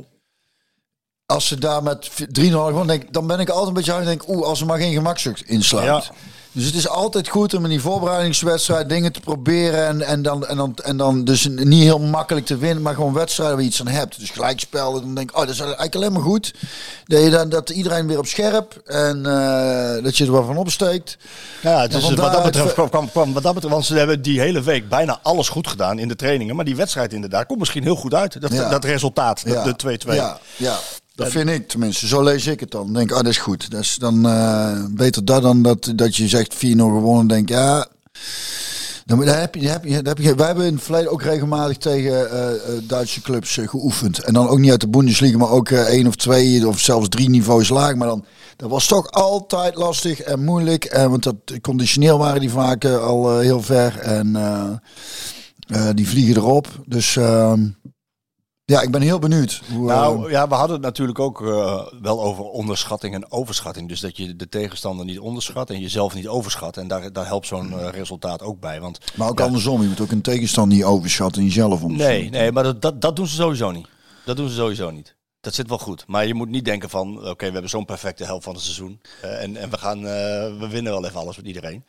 Als 1.26 1.46
ze 1.46 1.58
daar 1.58 1.82
met 1.82 2.10
3-0 2.10 2.24
gewoon 2.50 2.86
denk, 2.86 3.12
dan 3.12 3.26
ben 3.26 3.40
ik 3.40 3.48
altijd 3.48 3.68
een 3.68 3.74
beetje 3.74 3.92
aan 3.92 3.98
het 3.98 4.08
denken, 4.08 4.34
oeh, 4.34 4.46
als 4.46 4.60
er 4.60 4.66
maar 4.66 4.78
geen 4.78 4.92
gemakzucht 4.92 5.48
insluit. 5.48 6.04
Ja. 6.04 6.14
Dus 6.56 6.64
het 6.64 6.74
is 6.74 6.88
altijd 6.88 7.28
goed 7.28 7.54
om 7.54 7.64
in 7.64 7.70
die 7.70 7.80
voorbereidingswedstrijd 7.80 8.88
dingen 8.88 9.12
te 9.12 9.20
proberen 9.20 9.86
en, 9.86 10.02
en, 10.02 10.22
dan, 10.22 10.46
en, 10.46 10.56
dan, 10.56 10.74
en 10.82 10.96
dan 10.96 11.24
dus 11.24 11.48
niet 11.54 11.82
heel 11.82 11.98
makkelijk 11.98 12.46
te 12.46 12.56
winnen, 12.56 12.82
maar 12.82 12.94
gewoon 12.94 13.12
wedstrijden 13.12 13.54
waar 13.54 13.64
je 13.64 13.70
iets 13.70 13.80
aan 13.80 13.88
hebt. 13.88 14.18
Dus 14.18 14.30
gelijkspel, 14.30 14.92
dan 14.92 15.14
denk 15.14 15.30
ik, 15.30 15.36
oh, 15.36 15.42
dat 15.42 15.54
is 15.54 15.60
eigenlijk 15.60 15.94
alleen 15.94 16.12
maar 16.12 16.22
goed. 16.22 16.54
Dat, 17.04 17.22
je 17.22 17.30
dan, 17.30 17.48
dat 17.48 17.70
iedereen 17.70 18.06
weer 18.06 18.18
op 18.18 18.26
scherp 18.26 18.80
en 18.84 19.26
eh, 19.26 20.04
dat 20.04 20.16
je 20.16 20.24
er 20.24 20.32
wel 20.32 20.44
van 20.44 20.56
opsteekt. 20.56 21.16
Ja, 21.62 21.86
dus 21.86 22.04
van 22.04 22.14
wat 22.14 22.32
dat 22.32 22.42
betreft 22.42 22.72
kwam, 22.72 22.88
kwam, 22.88 23.10
kwam 23.10 23.32
wat 23.32 23.42
dat 23.42 23.54
betreft, 23.54 23.74
want 23.74 23.86
ze 23.86 23.94
hebben 23.94 24.22
die 24.22 24.40
hele 24.40 24.62
week 24.62 24.88
bijna 24.88 25.18
alles 25.22 25.48
goed 25.48 25.66
gedaan 25.68 25.98
in 25.98 26.08
de 26.08 26.16
trainingen, 26.16 26.56
maar 26.56 26.64
die 26.64 26.76
wedstrijd 26.76 27.12
inderdaad 27.12 27.46
komt 27.46 27.58
misschien 27.58 27.82
heel 27.82 27.96
goed 27.96 28.14
uit. 28.14 28.40
Dat, 28.40 28.52
Ja. 28.52 28.68
dat 28.68 28.84
resultaat, 28.84 29.44
dat- 29.44 29.54
Ja. 29.54 29.62
de 29.62 29.76
2-2. 29.76 30.14
Ja, 30.14 30.38
ja. 30.56 30.76
Dat 31.16 31.30
vind 31.30 31.48
ik 31.48 31.68
tenminste. 31.68 32.06
Zo 32.06 32.22
lees 32.22 32.46
ik 32.46 32.60
het 32.60 32.70
dan. 32.70 32.92
Denk, 32.92 33.10
ah, 33.10 33.16
dat 33.16 33.26
is 33.26 33.38
goed. 33.38 33.70
Dat 33.70 33.80
is 33.80 33.96
dan 33.96 34.26
eh, 34.26 34.84
beter 34.90 35.24
dat 35.24 35.42
dan 35.42 35.62
dat, 35.62 35.92
dat 35.94 36.16
je 36.16 36.28
zegt 36.28 36.54
4-0 36.54 36.58
gewonnen. 36.58 37.26
Denk, 37.26 37.48
ja. 37.48 37.86
Dan, 39.04 39.22
heb 39.22 39.54
je, 39.54 39.68
heb 39.68 39.84
je, 39.84 39.94
heb 39.94 40.18
je, 40.18 40.34
wij 40.34 40.46
hebben 40.46 40.66
in 40.66 40.74
het 40.74 40.82
verleden 40.82 41.10
ook 41.10 41.22
regelmatig 41.22 41.76
tegen 41.76 42.30
eh, 42.30 42.54
eh, 42.54 42.82
Duitse 42.82 43.20
clubs 43.20 43.58
geoefend. 43.62 44.18
En 44.18 44.34
dan 44.34 44.48
ook 44.48 44.58
niet 44.58 44.70
uit 44.70 44.80
de 44.80 44.88
Bundesliga, 44.88 45.38
maar 45.38 45.50
ook 45.50 45.70
één 45.70 46.06
of 46.06 46.16
twee 46.16 46.68
of 46.68 46.80
zelfs 46.80 47.08
drie 47.08 47.28
niveaus 47.28 47.68
laag. 47.68 47.94
Maar 47.94 48.08
dan, 48.08 48.24
dat 48.56 48.70
was 48.70 48.86
toch 48.86 49.10
altijd 49.10 49.74
lastig 49.74 50.20
en 50.20 50.44
moeilijk. 50.44 50.84
En, 50.84 51.10
want 51.10 51.22
dat, 51.22 51.36
conditioneel 51.60 52.18
waren 52.18 52.40
die 52.40 52.50
vaak 52.50 52.84
al 52.84 53.38
heel 53.38 53.62
ver. 53.62 53.98
En 53.98 54.32
die 55.94 56.08
vliegen 56.08 56.36
erop. 56.36 56.68
Dus 56.86 57.16
ehm, 57.16 57.66
ja, 58.66 58.80
ik 58.82 58.90
ben 58.90 59.00
heel 59.02 59.18
benieuwd. 59.18 59.60
Hoe, 59.72 59.90
eh, 59.90 59.96
Nou 59.96 60.30
ja, 60.30 60.48
we 60.48 60.54
hadden 60.54 60.76
het 60.76 60.84
natuurlijk 60.84 61.18
ook 61.18 61.42
eh, 61.42 61.86
wel 62.00 62.22
over 62.22 62.44
onderschatting 62.44 63.14
en 63.14 63.30
overschatting. 63.30 63.88
Dus 63.88 64.00
dat 64.00 64.16
je 64.16 64.36
de 64.36 64.48
tegenstander 64.48 65.04
niet 65.06 65.18
onderschat 65.18 65.70
en 65.70 65.80
jezelf 65.80 66.14
niet 66.14 66.28
overschat. 66.28 66.76
En 66.76 66.88
daar, 66.88 67.12
daar 67.12 67.26
helpt 67.26 67.46
zo'n 67.46 67.78
eh, 67.80 67.88
resultaat 67.88 68.42
ook 68.42 68.60
bij. 68.60 68.80
Want 68.80 68.98
Maar 69.14 69.28
ook 69.28 69.38
Ja. 69.38 69.44
andersom, 69.44 69.82
je 69.82 69.88
moet 69.88 70.00
ook 70.00 70.10
een 70.10 70.20
tegenstander 70.22 70.76
niet 70.76 70.86
overschatten 70.86 71.40
en 71.42 71.46
jezelf 71.48 71.82
om. 71.82 71.96
Nee, 71.96 72.30
nee, 72.30 72.52
maar 72.52 72.62
dat, 72.62 72.82
dat, 72.82 73.00
dat 73.00 73.16
doen 73.16 73.26
ze 73.26 73.34
sowieso 73.34 73.70
niet. 73.70 73.86
Dat 74.24 74.36
doen 74.36 74.48
ze 74.48 74.54
sowieso 74.54 74.90
niet. 74.90 75.14
Dat 75.40 75.54
zit 75.54 75.68
wel 75.68 75.78
goed. 75.78 76.04
Maar 76.06 76.26
je 76.26 76.34
moet 76.34 76.48
niet 76.48 76.64
denken 76.64 76.90
van, 76.90 77.28
oké, 77.28 77.46
we 77.46 77.52
hebben 77.52 77.70
zo'n 77.70 77.84
perfecte 77.84 78.24
helft 78.24 78.44
van 78.44 78.54
het 78.54 78.62
seizoen. 78.62 79.00
en, 79.20 79.56
en 79.56 79.70
we, 79.70 79.78
gaan, 79.78 80.02
we 80.58 80.66
winnen 80.70 80.92
wel 80.92 81.04
even 81.06 81.20
alles 81.20 81.36
met 81.36 81.46
iedereen. 81.46 81.84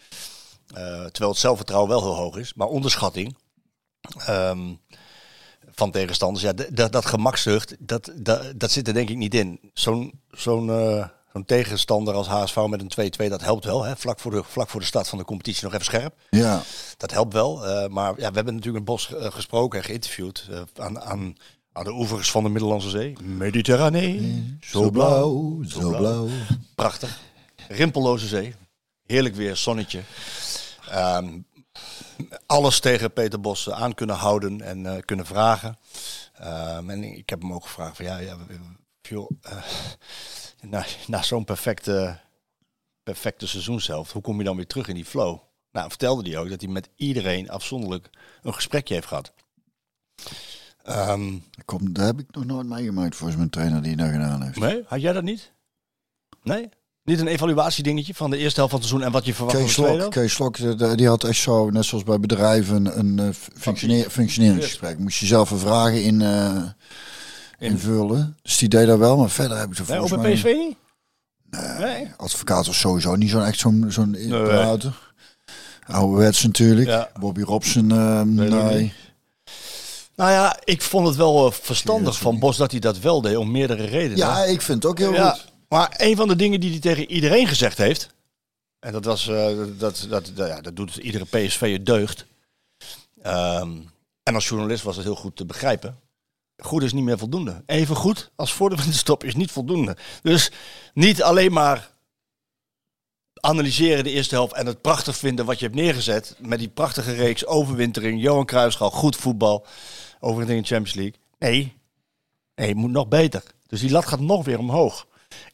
Terwijl 1.12 1.30
het 1.32 1.38
zelfvertrouwen 1.38 1.90
wel 1.90 2.02
heel 2.02 2.16
hoog 2.16 2.38
is. 2.38 2.54
Maar 2.54 2.68
onderschatting 2.68 3.36
ehm, 4.26 4.60
van 5.78 5.92
tegenstanders, 5.92 6.44
ja, 6.46 6.54
dat, 6.72 6.92
dat 6.92 7.06
gemakzucht, 7.06 7.76
dat, 7.80 8.12
dat, 8.16 8.54
dat 8.56 8.72
zit 8.72 8.88
er 8.88 8.94
denk 8.94 9.10
ik 9.10 9.18
niet 9.18 9.34
in. 9.34 9.60
Zo'n 9.74 10.22
zo'n 10.32 10.68
zo'n 11.34 11.46
tegenstander 11.46 12.14
als 12.14 12.28
HSV 12.28 12.58
met 12.70 12.98
een 12.98 13.12
2-2, 13.26 13.30
dat 13.30 13.42
helpt 13.42 13.66
wel. 13.66 13.84
Hè? 13.84 13.96
Vlak, 13.96 14.20
voor 14.20 14.32
de, 14.32 14.44
vlak 14.44 14.70
voor 14.70 14.80
de 14.80 14.86
start 14.86 15.08
van 15.08 15.18
de 15.18 15.24
competitie 15.26 15.64
nog 15.64 15.74
even 15.74 15.86
scherp. 15.86 16.16
Ja, 16.30 16.62
Dat 16.98 17.12
helpt 17.12 17.34
wel. 17.34 17.66
eh, 17.68 17.88
maar 17.90 18.10
ja, 18.10 18.30
we 18.30 18.36
hebben 18.36 18.54
natuurlijk 18.56 18.76
met 18.76 18.86
Bos 18.86 19.14
eh, 19.16 19.32
gesproken 19.32 19.80
en 19.80 19.86
geïnterviewd 19.86 20.50
aan, 20.76 21.02
aan, 21.02 21.36
aan 21.74 21.84
de 21.84 21.92
oevers 21.92 22.32
van 22.32 22.44
de 22.44 22.50
Middellandse 22.50 22.90
Zee. 22.90 23.16
Mediterranee. 23.24 24.58
zo 24.62 24.90
blauw, 24.90 25.64
zo 25.68 25.90
blauw. 25.98 26.28
Prachtig. 26.76 27.20
Rimpelloze 27.68 28.28
zee. 28.28 28.56
Heerlijk 29.06 29.36
weer, 29.36 29.56
zonnetje. 29.56 30.02
Ehm, 30.90 31.28
alles 32.46 32.80
tegen 32.80 33.14
Peter 33.14 33.42
Bos 33.42 33.70
aan 33.70 33.94
kunnen 33.94 34.16
houden 34.16 34.62
en 34.62 34.86
eh, 34.86 35.02
kunnen 35.06 35.26
vragen. 35.26 35.78
Ehm, 36.34 36.90
en 36.90 37.04
ik 37.04 37.30
heb 37.30 37.42
hem 37.42 37.54
ook 37.54 37.64
gevraagd 37.64 37.96
van 37.96 38.06
ja, 38.06 38.18
ja 38.18 38.38
joh, 39.02 39.32
eh, 39.42 39.58
na, 40.72 40.86
na 41.08 41.22
zo'n 41.22 41.46
perfecte, 41.46 42.20
perfecte 43.04 43.48
seizoenshelft, 43.48 44.12
hoe 44.12 44.22
kom 44.22 44.38
je 44.38 44.44
dan 44.44 44.56
weer 44.56 44.68
terug 44.68 44.88
in 44.88 44.96
die 44.96 45.06
flow? 45.06 45.40
Nou, 45.72 45.90
vertelde 45.90 46.30
hij 46.30 46.40
ook 46.40 46.50
dat 46.50 46.62
hij 46.62 46.70
met 46.70 46.90
iedereen 46.96 47.50
afzonderlijk 47.50 48.10
een 48.42 48.54
gesprekje 48.54 48.94
heeft 48.94 49.08
gehad. 49.08 49.34
Ehm, 50.84 51.38
Kom, 51.66 51.94
dat 51.94 52.06
heb 52.06 52.20
ik 52.20 52.36
nog 52.36 52.46
nooit 52.46 52.68
meegemaakt 52.68 53.16
volgens 53.16 53.38
mijn 53.38 53.50
trainer 53.50 53.82
die 53.82 53.96
dat 53.96 54.10
gedaan 54.10 54.42
heeft. 54.42 54.60
nee, 54.60 54.84
had 54.86 55.02
jij 55.02 55.14
dat 55.14 55.24
niet? 55.24 55.52
Nee? 56.44 56.70
Niet 57.08 57.20
een 57.20 57.28
evaluatiedingetje 57.28 58.14
van 58.14 58.30
de 58.30 58.38
eerste 58.38 58.56
helft 58.60 58.72
van 58.72 58.80
het 58.82 58.90
seizoen 58.90 59.08
en 59.08 59.14
wat 59.14 59.26
je 59.26 59.34
verwacht 59.34 59.58
van 59.58 59.66
de 59.66 59.72
Slok? 59.72 60.12
Kees 60.12 60.34
Slok 60.34 60.58
die 60.98 61.08
had 61.08 61.24
echt 61.24 61.40
zo, 61.40 61.70
net 61.70 61.86
zoals 61.86 62.04
bij 62.04 62.20
bedrijven, 62.20 63.00
een 63.00 63.20
eh, 63.20 63.26
functioneer, 63.58 64.10
functioneringsgesprek. 64.10 65.00
Moest 65.00 65.20
je 65.20 65.26
zelf 65.26 65.52
een 65.52 65.58
vragen 65.60 66.04
in, 66.04 66.22
eh, 66.22 66.64
invullen. 67.60 68.38
Dus 68.42 68.58
die 68.58 68.70
deed 68.70 68.88
dat 68.88 68.98
wel, 68.98 69.18
maar 69.18 69.30
verder 69.30 69.58
heb 69.58 69.72
ik 69.72 69.78
er 69.78 69.86
Nee, 69.88 69.98
volgens 69.98 70.22
mij... 70.22 70.34
PSV 70.34 70.44
niet? 70.44 70.76
Nee. 71.80 72.12
Advocaat 72.18 72.66
was 72.68 72.80
sowieso 72.80 73.16
niet 73.16 73.30
zo'n 73.30 73.44
echt 73.44 73.60
zo'n 73.60 73.86
zo'n 73.88 74.12
Nee. 74.12 74.28
prater. 74.44 74.94
Ouderwets 75.88 76.44
natuurlijk. 76.44 76.88
Ja. 76.88 77.10
Bobby 77.20 77.42
Robson, 77.42 77.92
eh, 77.92 78.22
Nee, 78.22 78.50
nee. 78.50 78.94
Nou 80.16 80.32
ja, 80.32 80.58
ik 80.64 80.82
vond 80.82 81.08
het 81.08 81.16
wel 81.16 81.46
eh, 81.46 81.52
verstandig 81.52 82.18
van 82.20 82.40
Bos 82.40 82.58
dat 82.58 82.72
hij 82.72 82.80
dat 82.80 83.00
wel 83.00 83.22
deed 83.22 83.36
om 83.38 83.52
meerdere 83.52 83.86
redenen. 83.86 84.18
Ja, 84.18 84.44
ik 84.44 84.62
vind 84.62 84.84
het 84.84 84.92
ook 84.92 84.98
heel 84.98 85.14
Ja, 85.14 85.30
goed. 85.30 85.56
Maar 85.68 85.94
een 85.98 86.16
van 86.16 86.28
de 86.28 86.36
dingen 86.36 86.60
die 86.60 86.72
hij 86.72 86.80
tegen 86.80 87.12
iedereen 87.12 87.48
gezegd 87.48 87.78
heeft, 87.78 88.16
en 88.80 88.92
dat 88.92 89.06
was, 89.06 89.28
eh, 89.28 89.58
dat, 89.78 90.06
dat, 90.10 90.32
dat, 90.36 90.48
ja, 90.48 90.62
dat 90.62 90.76
doet 90.76 90.96
iedere 90.96 91.26
PSV 91.26 91.80
deugd. 91.80 92.26
Ehm, 93.22 93.78
en 94.24 94.36
als 94.36 94.48
journalist 94.48 94.84
was 94.84 94.96
het 94.96 95.06
heel 95.06 95.16
goed 95.16 95.36
te 95.36 95.46
begrijpen. 95.46 96.00
Goed 96.58 96.84
is 96.84 96.94
niet 96.94 97.04
meer 97.04 97.18
voldoende. 97.18 97.64
Even 97.66 97.96
goed 97.96 98.32
als 98.36 98.54
voor 98.54 98.70
de 98.70 98.76
winterstop 98.82 99.24
is 99.24 99.36
niet 99.36 99.52
voldoende. 99.52 99.98
Dus 100.22 100.52
niet 100.94 101.24
alleen 101.24 101.52
maar 101.52 101.90
analyseren 103.40 104.04
de 104.04 104.12
eerste 104.12 104.36
helft 104.36 104.54
en 104.54 104.66
het 104.66 104.82
prachtig 104.82 105.18
vinden 105.18 105.46
wat 105.46 105.60
je 105.60 105.66
hebt 105.66 105.78
neergezet. 105.78 106.36
Met 106.40 106.60
die 106.60 106.70
prachtige 106.70 107.14
reeks 107.14 107.46
overwintering, 107.46 108.22
Johan 108.22 108.46
Cruijffschaal, 108.46 108.92
goed 108.92 109.16
voetbal, 109.16 109.66
overwintering 110.20 110.66
in 110.66 110.70
de 110.70 110.76
Champions 110.76 110.94
League. 110.96 111.20
Nee, 111.40 111.78
nee, 112.56 112.68
het 112.68 112.78
moet 112.78 112.92
nog 112.92 113.08
beter. 113.08 113.44
Dus 113.68 113.80
die 113.80 113.92
lat 113.92 114.06
gaat 114.06 114.20
nog 114.20 114.46
weer 114.46 114.60
omhoog. 114.60 115.08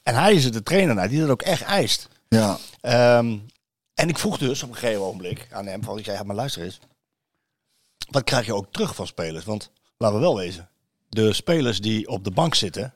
En 0.03 0.15
hij 0.15 0.34
is 0.34 0.45
er 0.45 0.51
de 0.51 0.63
trainer 0.63 0.95
naar 0.95 1.09
die 1.09 1.19
dat 1.19 1.29
ook 1.29 1.41
echt 1.41 1.61
eist. 1.61 2.07
Ja, 2.27 2.57
Ehm, 2.84 3.38
en 3.93 4.09
ik 4.09 4.17
vroeg 4.17 4.38
dus 4.38 4.63
op 4.63 4.69
een 4.69 4.75
gegeven 4.75 5.01
ogenblik 5.01 5.47
aan 5.51 5.65
hem 5.65 5.84
van, 5.84 5.97
ik 5.97 6.05
zei, 6.05 6.17
ja, 6.17 6.23
maar 6.23 6.36
luister 6.36 6.63
eens. 6.63 6.79
Wat 8.09 8.23
krijg 8.23 8.45
je 8.45 8.55
ook 8.55 8.71
terug 8.71 8.95
van 8.95 9.07
spelers? 9.07 9.45
Want 9.45 9.71
laten 9.97 10.17
we 10.17 10.23
wel 10.23 10.36
wezen, 10.36 10.69
de 11.09 11.34
spelers 11.34 11.81
die 11.81 12.07
op 12.07 12.23
de 12.23 12.31
bank 12.31 12.55
zitten, 12.55 12.93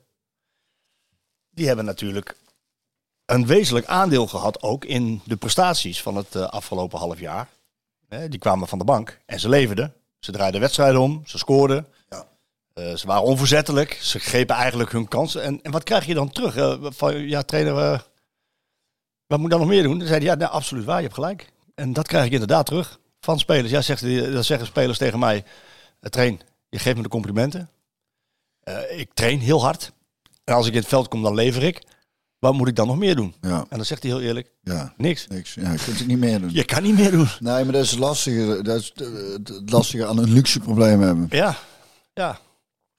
die 1.49 1.67
hebben 1.67 1.85
natuurlijk 1.85 2.35
een 3.25 3.45
wezenlijk 3.45 3.85
aandeel 3.85 4.27
gehad 4.27 4.61
ook 4.61 4.85
in 4.85 5.21
de 5.25 5.35
prestaties 5.35 6.01
van 6.01 6.15
het 6.15 6.35
eh, 6.35 6.43
afgelopen 6.43 6.99
half 6.99 7.19
jaar. 7.19 7.49
Die 8.29 8.39
kwamen 8.39 8.67
van 8.67 8.77
de 8.77 8.85
bank 8.85 9.19
en 9.25 9.39
ze 9.39 9.49
leverden. 9.49 9.93
Ze 10.19 10.31
draaiden 10.31 10.61
wedstrijden 10.61 11.01
om, 11.01 11.21
ze 11.25 11.37
scoorden. 11.37 11.87
Eh, 12.77 12.95
ze 12.95 13.07
waren 13.07 13.23
onverzettelijk. 13.23 13.97
Ze 14.01 14.19
grepen 14.19 14.55
eigenlijk 14.55 14.91
hun 14.91 15.07
kansen. 15.07 15.43
En, 15.43 15.59
en 15.61 15.71
wat 15.71 15.83
krijg 15.83 16.05
je 16.05 16.13
dan 16.13 16.29
terug? 16.29 16.55
Eh, 16.55 16.75
van, 16.81 17.17
ja, 17.27 17.43
trainer, 17.43 17.77
eh, 17.77 17.99
wat 19.27 19.37
moet 19.39 19.45
ik 19.45 19.51
dan 19.51 19.59
nog 19.59 19.69
meer 19.69 19.83
doen? 19.83 19.97
Dan 19.99 20.07
zei 20.07 20.19
hij, 20.19 20.27
ja, 20.27 20.35
nou, 20.35 20.51
absoluut 20.51 20.85
waar, 20.85 20.95
je 20.97 21.01
hebt 21.03 21.13
gelijk. 21.13 21.51
En 21.75 21.93
dat 21.93 22.07
krijg 22.07 22.25
ik 22.25 22.31
inderdaad 22.31 22.65
terug 22.65 22.99
van 23.19 23.39
spelers. 23.39 23.71
Ja, 23.71 23.81
zegt, 23.81 23.99
zeggen 24.45 24.65
spelers 24.65 24.97
tegen 24.97 25.19
mij, 25.19 25.43
train, 25.99 26.39
je 26.69 26.79
geeft 26.79 26.95
me 26.97 27.03
de 27.03 27.09
complimenten. 27.09 27.69
Ik 28.89 29.13
train 29.13 29.39
heel 29.39 29.61
hard. 29.61 29.91
En 30.43 30.53
als 30.53 30.67
ik 30.67 30.73
in 30.73 30.79
het 30.79 30.87
veld 30.87 31.07
kom, 31.07 31.21
dan 31.23 31.33
lever 31.33 31.63
ik. 31.63 31.83
Wat 32.39 32.53
moet 32.53 32.67
ik 32.67 32.75
dan 32.75 32.87
nog 32.87 32.97
meer 32.97 33.15
doen? 33.15 33.35
Ja, 33.41 33.59
En 33.69 33.77
dan 33.77 33.85
zegt 33.85 34.03
hij 34.03 34.11
heel 34.11 34.21
eerlijk, 34.21 34.51
ja. 34.61 34.93
niks. 34.97 35.27
Niks. 35.27 35.53
Ja, 35.53 35.71
je 35.71 35.77
kunt 35.83 35.97
het 35.97 36.07
niet 36.07 36.17
meer 36.19 36.39
doen. 36.41 36.49
Je 36.53 36.65
kan 36.65 36.83
niet 36.83 36.97
meer 36.97 37.11
doen. 37.11 37.27
Nee, 37.39 37.63
maar 37.63 37.73
dat 37.73 37.83
is 37.83 37.91
het 37.91 37.99
lastige. 37.99 38.61
Dat 38.61 38.79
is 38.79 38.91
het- 38.95 39.47
het 39.47 39.71
lastige 39.71 40.05
aan 40.05 40.17
een 40.17 40.29
luxe 40.33 40.59
probleem 40.59 41.01
hebben. 41.01 41.27
Ja, 41.29 41.55
ja. 42.13 42.39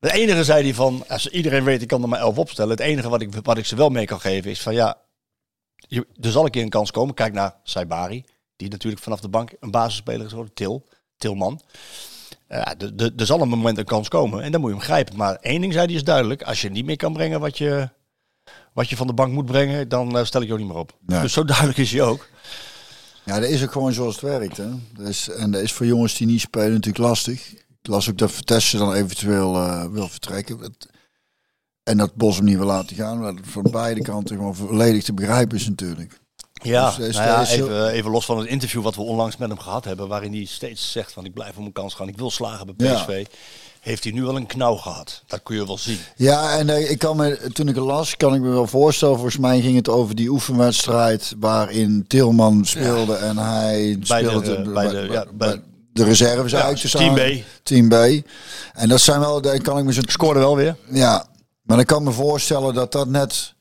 Het 0.00 0.10
enige 0.12 0.44
zei 0.44 0.62
hij 0.62 0.74
van, 0.74 1.04
als 1.08 1.28
iedereen 1.28 1.64
weet, 1.64 1.82
ik 1.82 1.88
kan 1.88 2.02
er 2.02 2.08
maar 2.08 2.18
elf 2.20 2.38
opstellen. 2.38 2.70
Het 2.70 2.80
enige 2.80 3.08
wat 3.08 3.20
ik, 3.20 3.34
wat 3.42 3.58
ik 3.58 3.66
ze 3.66 3.76
wel 3.76 3.88
mee 3.88 4.04
kan 4.06 4.20
geven 4.20 4.50
is 4.50 4.60
van, 4.60 4.74
ja, 4.74 4.96
je, 5.76 6.06
er 6.20 6.30
zal 6.30 6.44
een 6.44 6.50
keer 6.50 6.62
een 6.62 6.68
kans 6.68 6.90
komen. 6.90 7.14
Kijk 7.14 7.32
naar 7.32 7.54
Saibari, 7.62 8.24
die 8.56 8.68
natuurlijk 8.70 9.02
vanaf 9.02 9.20
de 9.20 9.28
bank 9.28 9.52
een 9.60 9.70
basisspeler 9.70 10.22
is 10.24 10.28
geworden. 10.30 10.54
Til, 10.54 10.84
Tilman. 11.16 11.60
Ja, 12.48 12.74
de- 12.78 12.94
de- 12.94 13.12
er 13.16 13.26
zal 13.26 13.40
een 13.40 13.48
moment 13.48 13.78
een 13.78 13.84
kans 13.84 14.08
komen 14.08 14.42
en 14.42 14.52
dan 14.52 14.60
moet 14.60 14.70
je 14.70 14.76
hem 14.76 14.84
grijpen. 14.84 15.16
Maar 15.16 15.34
één 15.36 15.60
ding 15.60 15.72
zei 15.72 15.86
hij 15.86 15.94
is 15.94 16.04
duidelijk. 16.04 16.42
Als 16.42 16.60
je 16.60 16.70
niet 16.70 16.84
meer 16.84 16.96
kan 16.96 17.12
brengen 17.12 17.40
wat 17.40 17.58
je, 17.58 17.88
wat 18.72 18.88
je 18.88 18.96
van 18.96 19.06
de 19.06 19.12
bank 19.12 19.32
moet 19.32 19.46
brengen, 19.46 19.88
dan 19.88 20.18
eh, 20.18 20.24
stel 20.24 20.40
ik 20.40 20.46
je 20.46 20.52
ook 20.52 20.58
niet 20.58 20.68
meer 20.68 20.76
op. 20.76 20.96
Nee. 21.06 21.20
Dus 21.20 21.32
zo 21.32 21.44
duidelijk 21.44 21.78
is 21.78 21.92
hij 21.92 22.02
ook. 22.02 22.28
Ja, 23.24 23.40
dat 23.40 23.48
is 23.48 23.62
ook 23.62 23.72
gewoon 23.72 23.92
zoals 23.92 24.14
het 24.14 24.24
werkt. 24.24 24.56
Hè? 24.56 24.68
Dat 24.96 25.08
is, 25.08 25.28
en 25.28 25.50
dat 25.50 25.62
is 25.62 25.72
voor 25.72 25.86
jongens 25.86 26.14
die 26.16 26.26
niet 26.26 26.40
spelen 26.40 26.72
natuurlijk 26.72 27.04
lastig. 27.04 27.54
Ik 27.88 27.94
las 27.94 28.08
ook 28.10 28.18
dat 28.18 28.30
Vitesse 28.32 28.76
dan 28.78 28.92
eventueel 28.92 29.54
eh, 29.56 29.84
wil 29.84 30.08
vertrekken. 30.08 30.74
En 31.82 31.96
dat 31.96 32.14
Bos 32.14 32.36
hem 32.36 32.44
niet 32.44 32.56
wil 32.56 32.66
laten 32.66 32.96
gaan. 32.96 33.20
Wat 33.20 33.34
van 33.42 33.66
beide 33.70 34.02
kanten 34.02 34.36
gewoon 34.36 34.54
volledig 34.56 35.04
te 35.04 35.12
begrijpen 35.12 35.56
is 35.56 35.68
natuurlijk. 35.68 36.18
Ja, 36.52 36.90
Dus, 36.96 37.16
nou 37.16 37.28
ja, 37.28 37.40
is 37.40 37.48
heel- 37.50 37.64
even, 37.66 37.88
even 37.88 38.10
los 38.10 38.24
van 38.24 38.38
het 38.38 38.46
interview 38.48 38.82
wat 38.82 38.94
we 38.94 39.00
onlangs 39.02 39.36
met 39.36 39.48
hem 39.48 39.58
gehad 39.58 39.84
hebben, 39.84 40.08
waarin 40.08 40.32
hij 40.32 40.44
steeds 40.44 40.92
zegt 40.92 41.12
van 41.12 41.24
ik 41.24 41.32
blijf 41.34 41.54
om 41.56 41.60
mijn 41.60 41.72
kans 41.72 41.94
gaan, 41.94 42.08
ik 42.08 42.16
wil 42.16 42.30
slagen 42.30 42.76
bij 42.76 42.86
Ja. 42.86 42.94
PSV, 42.94 43.26
heeft 43.80 44.04
hij 44.04 44.12
nu 44.12 44.22
wel 44.22 44.36
een 44.36 44.46
knauw 44.46 44.74
gehad. 44.76 45.22
Dat 45.26 45.42
kun 45.42 45.56
je 45.56 45.66
wel 45.66 45.78
zien. 45.78 45.98
Ja, 46.16 46.58
en 46.58 46.68
eh, 46.68 46.90
ik 46.90 46.98
kan 46.98 47.16
me, 47.16 47.50
toen 47.52 47.68
ik 47.68 47.74
het 47.74 47.84
las, 47.84 48.16
kan 48.16 48.34
ik 48.34 48.40
me 48.40 48.48
wel 48.48 48.66
voorstellen. 48.66 49.14
Volgens 49.14 49.38
mij 49.38 49.60
ging 49.60 49.76
het 49.76 49.88
over 49.88 50.14
die 50.14 50.28
oefenwedstrijd 50.28 51.34
waarin 51.38 52.04
Tilman 52.08 52.64
speelde 52.64 53.14
en 53.14 53.36
hij 53.38 53.98
Bij 54.08 54.22
de, 54.22 54.28
speelde 54.28 54.54
eh, 54.56 54.72
bij 54.72 54.88
de- 54.88 55.08
ja, 55.10 55.24
bij- 55.34 55.62
de 55.98 56.04
reserves 56.04 56.50
Ja, 56.52 56.62
uit 56.62 56.80
te 56.80 56.88
Team 56.90 57.16
staan. 57.16 57.28
B. 57.28 57.42
Team 57.62 57.88
B. 57.88 58.26
En 58.74 58.88
dat 58.88 59.00
zijn 59.00 59.20
wel, 59.20 59.40
daar 59.40 59.60
kan 59.62 59.78
ik 59.78 59.84
me 59.84 59.92
zo 59.92 60.00
Scoorde 60.06 60.40
wel 60.40 60.56
weer. 60.56 60.76
Ja, 60.90 61.26
maar 61.62 61.78
ik 61.78 61.86
kan 61.86 62.02
me 62.02 62.10
voorstellen 62.12 62.74
dat 62.74 62.92
dat 62.92 63.08
net, 63.08 63.54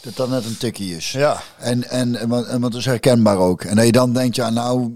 dat 0.00 0.16
dat 0.16 0.28
net 0.28 0.44
een 0.44 0.56
tikkie 0.58 0.96
is. 0.96 1.12
Ja. 1.12 1.42
En, 1.58 1.88
en, 1.90 2.16
en, 2.16 2.28
wat- 2.28 2.46
en 2.46 2.60
wat 2.60 2.74
is 2.74 2.84
herkenbaar 2.84 3.36
ook. 3.38 3.64
En 3.64 3.76
dat 3.76 3.84
je 3.84 3.92
dan 3.92 4.12
denkt, 4.12 4.36
ja, 4.36 4.50
nou, 4.50 4.90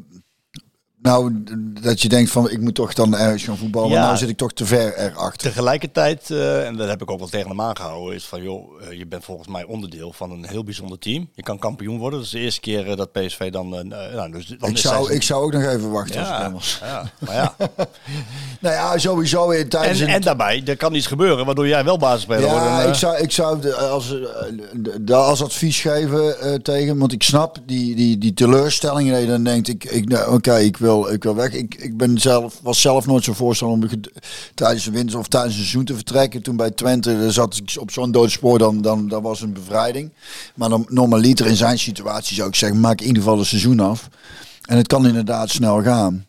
nou, 1.03 1.43
dat 1.83 2.01
je 2.03 2.09
denkt 2.09 2.31
van, 2.31 2.51
ik 2.51 2.61
moet 2.61 2.75
toch 2.75 2.95
dan 2.95 3.17
ergens 3.17 3.43
gaan 3.45 3.57
voetballen. 3.57 3.89
Ja. 3.89 3.95
Maar 3.95 4.05
nou 4.07 4.17
zit 4.17 4.29
ik 4.29 4.37
toch 4.37 4.53
te 4.53 4.65
ver 4.67 4.99
erachter. 4.99 5.49
Tegelijkertijd, 5.49 6.31
eh, 6.31 6.67
en 6.67 6.77
dat 6.77 6.89
heb 6.89 7.03
ik 7.03 7.11
ook 7.11 7.19
wel 7.19 7.29
tegen 7.29 7.49
hem 7.49 7.61
aangehouden, 7.61 8.15
is 8.15 8.25
van 8.25 8.43
joh, 8.43 8.83
eh, 8.83 8.99
je 8.99 9.07
bent 9.07 9.25
volgens 9.25 9.49
mij 9.49 9.65
onderdeel 9.65 10.13
van 10.13 10.31
een 10.31 10.47
heel 10.49 10.65
bijzonder 10.65 10.99
team. 10.99 11.29
Je 11.35 11.43
kan 11.43 11.59
kampioen 11.59 11.99
worden. 11.99 12.19
Dat 12.19 12.27
is 12.27 12.35
de 12.35 12.39
eerste 12.41 12.61
keer 12.61 12.91
eh, 12.91 12.97
dat 12.97 13.13
PSV 13.13 13.51
dan... 13.51 13.69
nou, 13.89 14.33
dus, 14.33 14.47
dan 14.59 14.71
Ik 14.71 14.79
zou, 14.79 15.13
ik 15.13 15.23
zou 15.23 15.45
ook 15.45 15.53
nog 15.53 15.63
even 15.63 15.91
wachten 15.91 16.21
als 16.21 16.29
ja, 16.29 16.53
was. 16.53 16.79
ja, 16.83 17.11
maar 17.19 17.35
ja. 17.35 17.55
Nou 18.61 18.75
ja, 18.75 18.99
sowieso 18.99 19.51
in 19.51 19.69
tijdens 19.69 20.01
En, 20.01 20.09
en 20.09 20.21
daarbij, 20.21 20.63
er 20.67 20.77
kan 20.77 20.95
iets 20.95 21.07
gebeuren 21.07 21.47
waardoor 21.47 21.69
jij 21.69 21.85
wel 21.85 21.99
basisspeler 21.99 22.49
wordt. 22.51 22.65
Ja, 22.65 22.79
En, 22.79 22.83
eh, 22.85 22.89
ik 22.89 22.95
zou, 22.95 23.17
ik 23.17 23.31
zou 23.31 23.61
de- 23.61 23.75
als, 23.75 24.09
de- 24.09 24.99
de- 25.01 25.15
als 25.15 25.43
advies 25.43 25.81
geven 25.81 26.63
tegen. 26.63 26.99
Want 26.99 27.13
ik 27.13 27.23
snap 27.23 27.57
die, 27.67 27.97
die, 27.97 28.19
die 28.19 28.35
teleurstelling. 28.35 29.11
Dat 29.11 29.21
je 29.21 29.27
dan 29.27 29.45
denkt, 29.45 29.69
ik, 29.69 29.85
ik, 29.85 30.09
nou, 30.09 30.35
oké, 30.35 30.57
ik, 30.59 30.77
wil, 30.77 30.90
ik 30.99 31.23
wil 31.23 31.35
weg. 31.35 31.53
Ik, 31.53 31.75
ik 31.75 31.97
ben 31.97 32.19
zelf, 32.19 32.61
was 32.63 32.81
zelf 32.81 33.07
nooit 33.07 33.25
zo 33.25 33.33
voorstander 33.33 33.91
om 33.93 34.01
tijdens 34.55 34.85
de 34.85 34.91
winter 34.91 35.19
of 35.19 35.29
tijdens 35.29 35.53
een 35.53 35.61
seizoen 35.61 35.85
te 35.85 35.95
vertrekken. 35.95 36.43
Toen 36.43 36.57
bij 36.57 36.71
Twente 36.71 37.13
eh, 37.13 37.29
zat 37.29 37.57
ik 37.57 37.81
op 37.81 37.91
zo'n 37.91 38.13
doodspoor, 38.13 38.59
dan, 38.59 38.83
dan 38.83 39.09
dat 39.09 39.23
was 39.23 39.41
een 39.41 39.53
bevrijding. 39.53 40.11
Maar 40.55 40.69
dan 40.69 40.87
normaliter 40.89 41.47
in 41.47 41.57
zijn 41.57 41.79
situatie 41.79 42.37
zou 42.37 42.49
ik 42.49 42.55
zeggen, 42.55 42.81
maak 42.81 43.01
in 43.01 43.07
ieder 43.07 43.23
geval 43.23 43.39
een 43.39 43.47
seizoen 43.47 43.81
af. 43.81 44.09
En 44.65 44.77
het 44.77 44.87
kan 44.87 45.07
inderdaad 45.07 45.51
snel 45.51 45.83
gaan. 45.83 46.27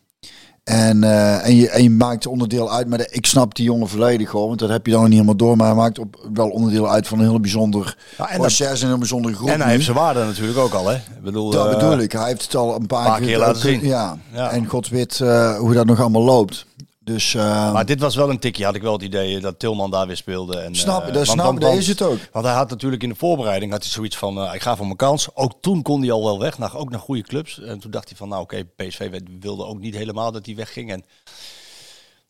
En, 0.64 1.04
eh, 1.04 1.46
en, 1.46 1.56
je, 1.56 1.68
en 1.70 1.82
je 1.82 1.90
maakt 1.90 2.26
onderdeel 2.26 2.72
uit, 2.72 2.88
maar 2.88 2.98
de- 2.98 3.08
ik 3.10 3.26
snap 3.26 3.54
die 3.54 3.64
jongen 3.64 3.88
volledig 3.88 4.30
hoor, 4.30 4.46
want 4.46 4.58
dat 4.58 4.68
heb 4.68 4.86
je 4.86 4.92
dan 4.92 5.02
niet 5.02 5.12
helemaal 5.12 5.36
door. 5.36 5.56
Maar 5.56 5.66
hij 5.66 5.76
maakt 5.76 5.98
op, 5.98 6.28
wel 6.32 6.48
onderdeel 6.48 6.90
uit 6.90 7.06
van 7.08 7.18
een 7.18 7.24
heel 7.28 7.40
bijzonder 7.40 7.96
Ja, 8.18 8.28
en 8.30 8.38
proces 8.38 8.82
en 8.82 8.90
een 8.90 8.98
bijzondere 8.98 9.34
groep. 9.34 9.48
en 9.48 9.56
hij 9.56 9.64
nu. 9.66 9.72
heeft 9.72 9.84
zijn 9.84 9.96
waarde 9.96 10.24
natuurlijk 10.24 10.58
ook 10.58 10.72
al, 10.72 10.88
hè? 10.88 10.94
Ik 10.94 11.22
bedoel, 11.22 11.50
Dat 11.50 11.66
eh, 11.66 11.78
bedoel 11.78 11.98
ik. 11.98 12.12
Hij 12.12 12.26
heeft 12.28 12.42
het 12.42 12.54
al 12.54 12.74
een 12.74 12.86
paar, 12.86 13.06
paar 13.06 13.20
keer 13.20 13.38
laten 13.38 13.60
zien. 13.60 13.84
Ja. 13.86 14.16
Ja. 14.32 14.50
En 14.50 14.66
god 14.66 14.88
weet 14.88 15.20
eh, 15.20 15.56
hoe 15.58 15.72
dat 15.74 15.86
nog 15.86 16.00
allemaal 16.00 16.22
loopt. 16.22 16.66
Dus 17.04 17.34
eh, 17.34 17.72
Maar 17.72 17.86
dit 17.86 18.00
was 18.00 18.14
wel 18.14 18.30
een 18.30 18.38
tikje, 18.38 18.64
had 18.64 18.74
ik 18.74 18.82
wel 18.82 18.92
het 18.92 19.02
idee 19.02 19.40
dat 19.40 19.58
Tilman 19.58 19.90
daar 19.90 20.06
weer 20.06 20.16
speelde. 20.16 20.58
En, 20.58 20.74
snap, 20.74 21.00
eh, 21.00 21.06
dat 21.06 21.14
want- 21.14 21.26
snap, 21.26 21.44
want- 21.46 21.60
dat 21.60 21.68
want- 21.68 21.80
is 21.82 21.88
het 21.88 22.02
ook. 22.02 22.18
Want 22.32 22.44
hij 22.46 22.54
had 22.54 22.70
natuurlijk 22.70 23.02
in 23.02 23.08
de 23.08 23.14
voorbereiding 23.14 23.72
had 23.72 23.82
hij 23.82 23.90
zoiets 23.92 24.16
van, 24.16 24.38
eh, 24.42 24.54
ik 24.54 24.62
ga 24.62 24.76
voor 24.76 24.84
mijn 24.84 24.96
kans. 24.96 25.28
Ook 25.36 25.52
toen 25.60 25.82
kon 25.82 26.00
hij 26.00 26.10
al 26.12 26.24
wel 26.24 26.38
weg, 26.38 26.58
naar, 26.58 26.76
ook 26.76 26.90
naar 26.90 27.00
goede 27.00 27.22
clubs. 27.22 27.60
En 27.60 27.78
toen 27.78 27.90
dacht 27.90 28.08
hij 28.08 28.16
van, 28.16 28.28
nou 28.28 28.42
oké, 28.42 28.64
PSV 28.64 29.20
wilde 29.40 29.64
ook 29.64 29.78
niet 29.78 29.94
helemaal 29.94 30.32
dat 30.32 30.46
hij 30.46 30.54
wegging. 30.54 30.90
En 30.90 31.04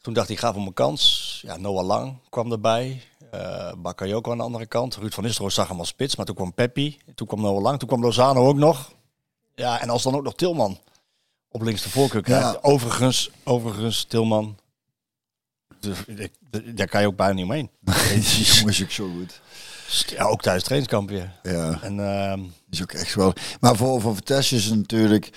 toen 0.00 0.14
dacht 0.14 0.26
hij, 0.26 0.36
ik 0.36 0.42
ga 0.42 0.52
voor 0.52 0.62
mijn 0.62 0.74
kans. 0.74 1.38
Ja, 1.46 1.56
Noah 1.56 1.86
Lang 1.86 2.18
kwam 2.30 2.52
erbij. 2.52 3.02
eh 3.30 3.72
Bakayoko 3.78 4.30
aan 4.30 4.36
de 4.38 4.42
andere 4.44 4.66
kant. 4.66 4.96
Ruud 4.96 5.12
van 5.12 5.22
Nistelrooy 5.24 5.50
zag 5.52 5.68
hem 5.68 5.78
als 5.78 5.88
spits, 5.88 6.16
maar 6.16 6.26
toen 6.26 6.34
kwam 6.34 6.54
Peppi. 6.54 6.98
Toen 7.14 7.26
kwam 7.26 7.40
Noah 7.40 7.62
Lang, 7.62 7.78
toen 7.78 7.88
kwam 7.88 8.00
Lozano 8.02 8.46
ook 8.48 8.56
nog. 8.56 8.92
Ja, 9.54 9.80
en 9.80 9.88
als 9.90 10.02
dan 10.02 10.14
ook 10.14 10.22
nog 10.22 10.34
Tilman 10.34 10.78
op 11.50 11.62
links 11.62 11.82
de 11.82 11.88
voorkeur 11.90 12.22
krijgt. 12.22 12.52
Ja. 12.52 12.58
Overigens, 12.62 13.30
overigens, 13.44 14.04
Tilman, 14.04 14.56
daar 16.74 16.88
kan 16.88 17.00
je 17.00 17.06
ook 17.06 17.16
bijna 17.16 17.32
niet 17.32 17.44
omheen. 17.44 17.70
Die 18.14 18.44
jongen 18.44 18.68
is 18.68 18.82
ook 18.82 18.90
zo 18.90 19.10
goed. 19.18 19.40
Ja, 20.06 20.24
ook 20.24 20.42
tijdens 20.42 20.64
trainingskamp 20.64 21.08
weer. 21.08 21.32
Ja, 21.42 21.78
En 21.82 22.00
ehm, 22.00 22.40
is 22.70 22.82
ook 22.82 22.92
echt 22.92 23.14
wel. 23.14 23.32
Maar 23.60 23.76
voor, 23.76 24.00
voor 24.00 24.14
Vitesse 24.14 24.56
is 24.56 24.68
natuurlijk, 24.68 25.30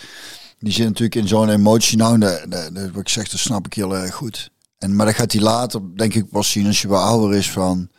die 0.60 0.74
zit 0.74 0.86
natuurlijk 0.86 1.16
in 1.16 1.28
zo'n 1.28 1.50
emotie. 1.50 1.98
Nou, 1.98 2.20
dat, 2.20 2.48
wat 2.72 3.02
ik 3.02 3.10
zeg, 3.10 3.30
dat 3.30 3.40
snap 3.40 3.66
ik 3.66 3.74
heel 3.74 3.96
erg 3.96 4.14
goed. 4.14 4.50
En, 4.78 4.96
maar 4.96 5.06
dat 5.06 5.16
gaat 5.16 5.32
hij 5.32 5.42
later, 5.42 5.82
denk 5.96 6.14
ik, 6.14 6.30
pas 6.30 6.52
zien 6.52 6.68
als 6.68 6.82
je 6.82 6.88
wel 6.88 7.02
ouder 7.02 7.38
is 7.38 7.52
van. 7.52 7.90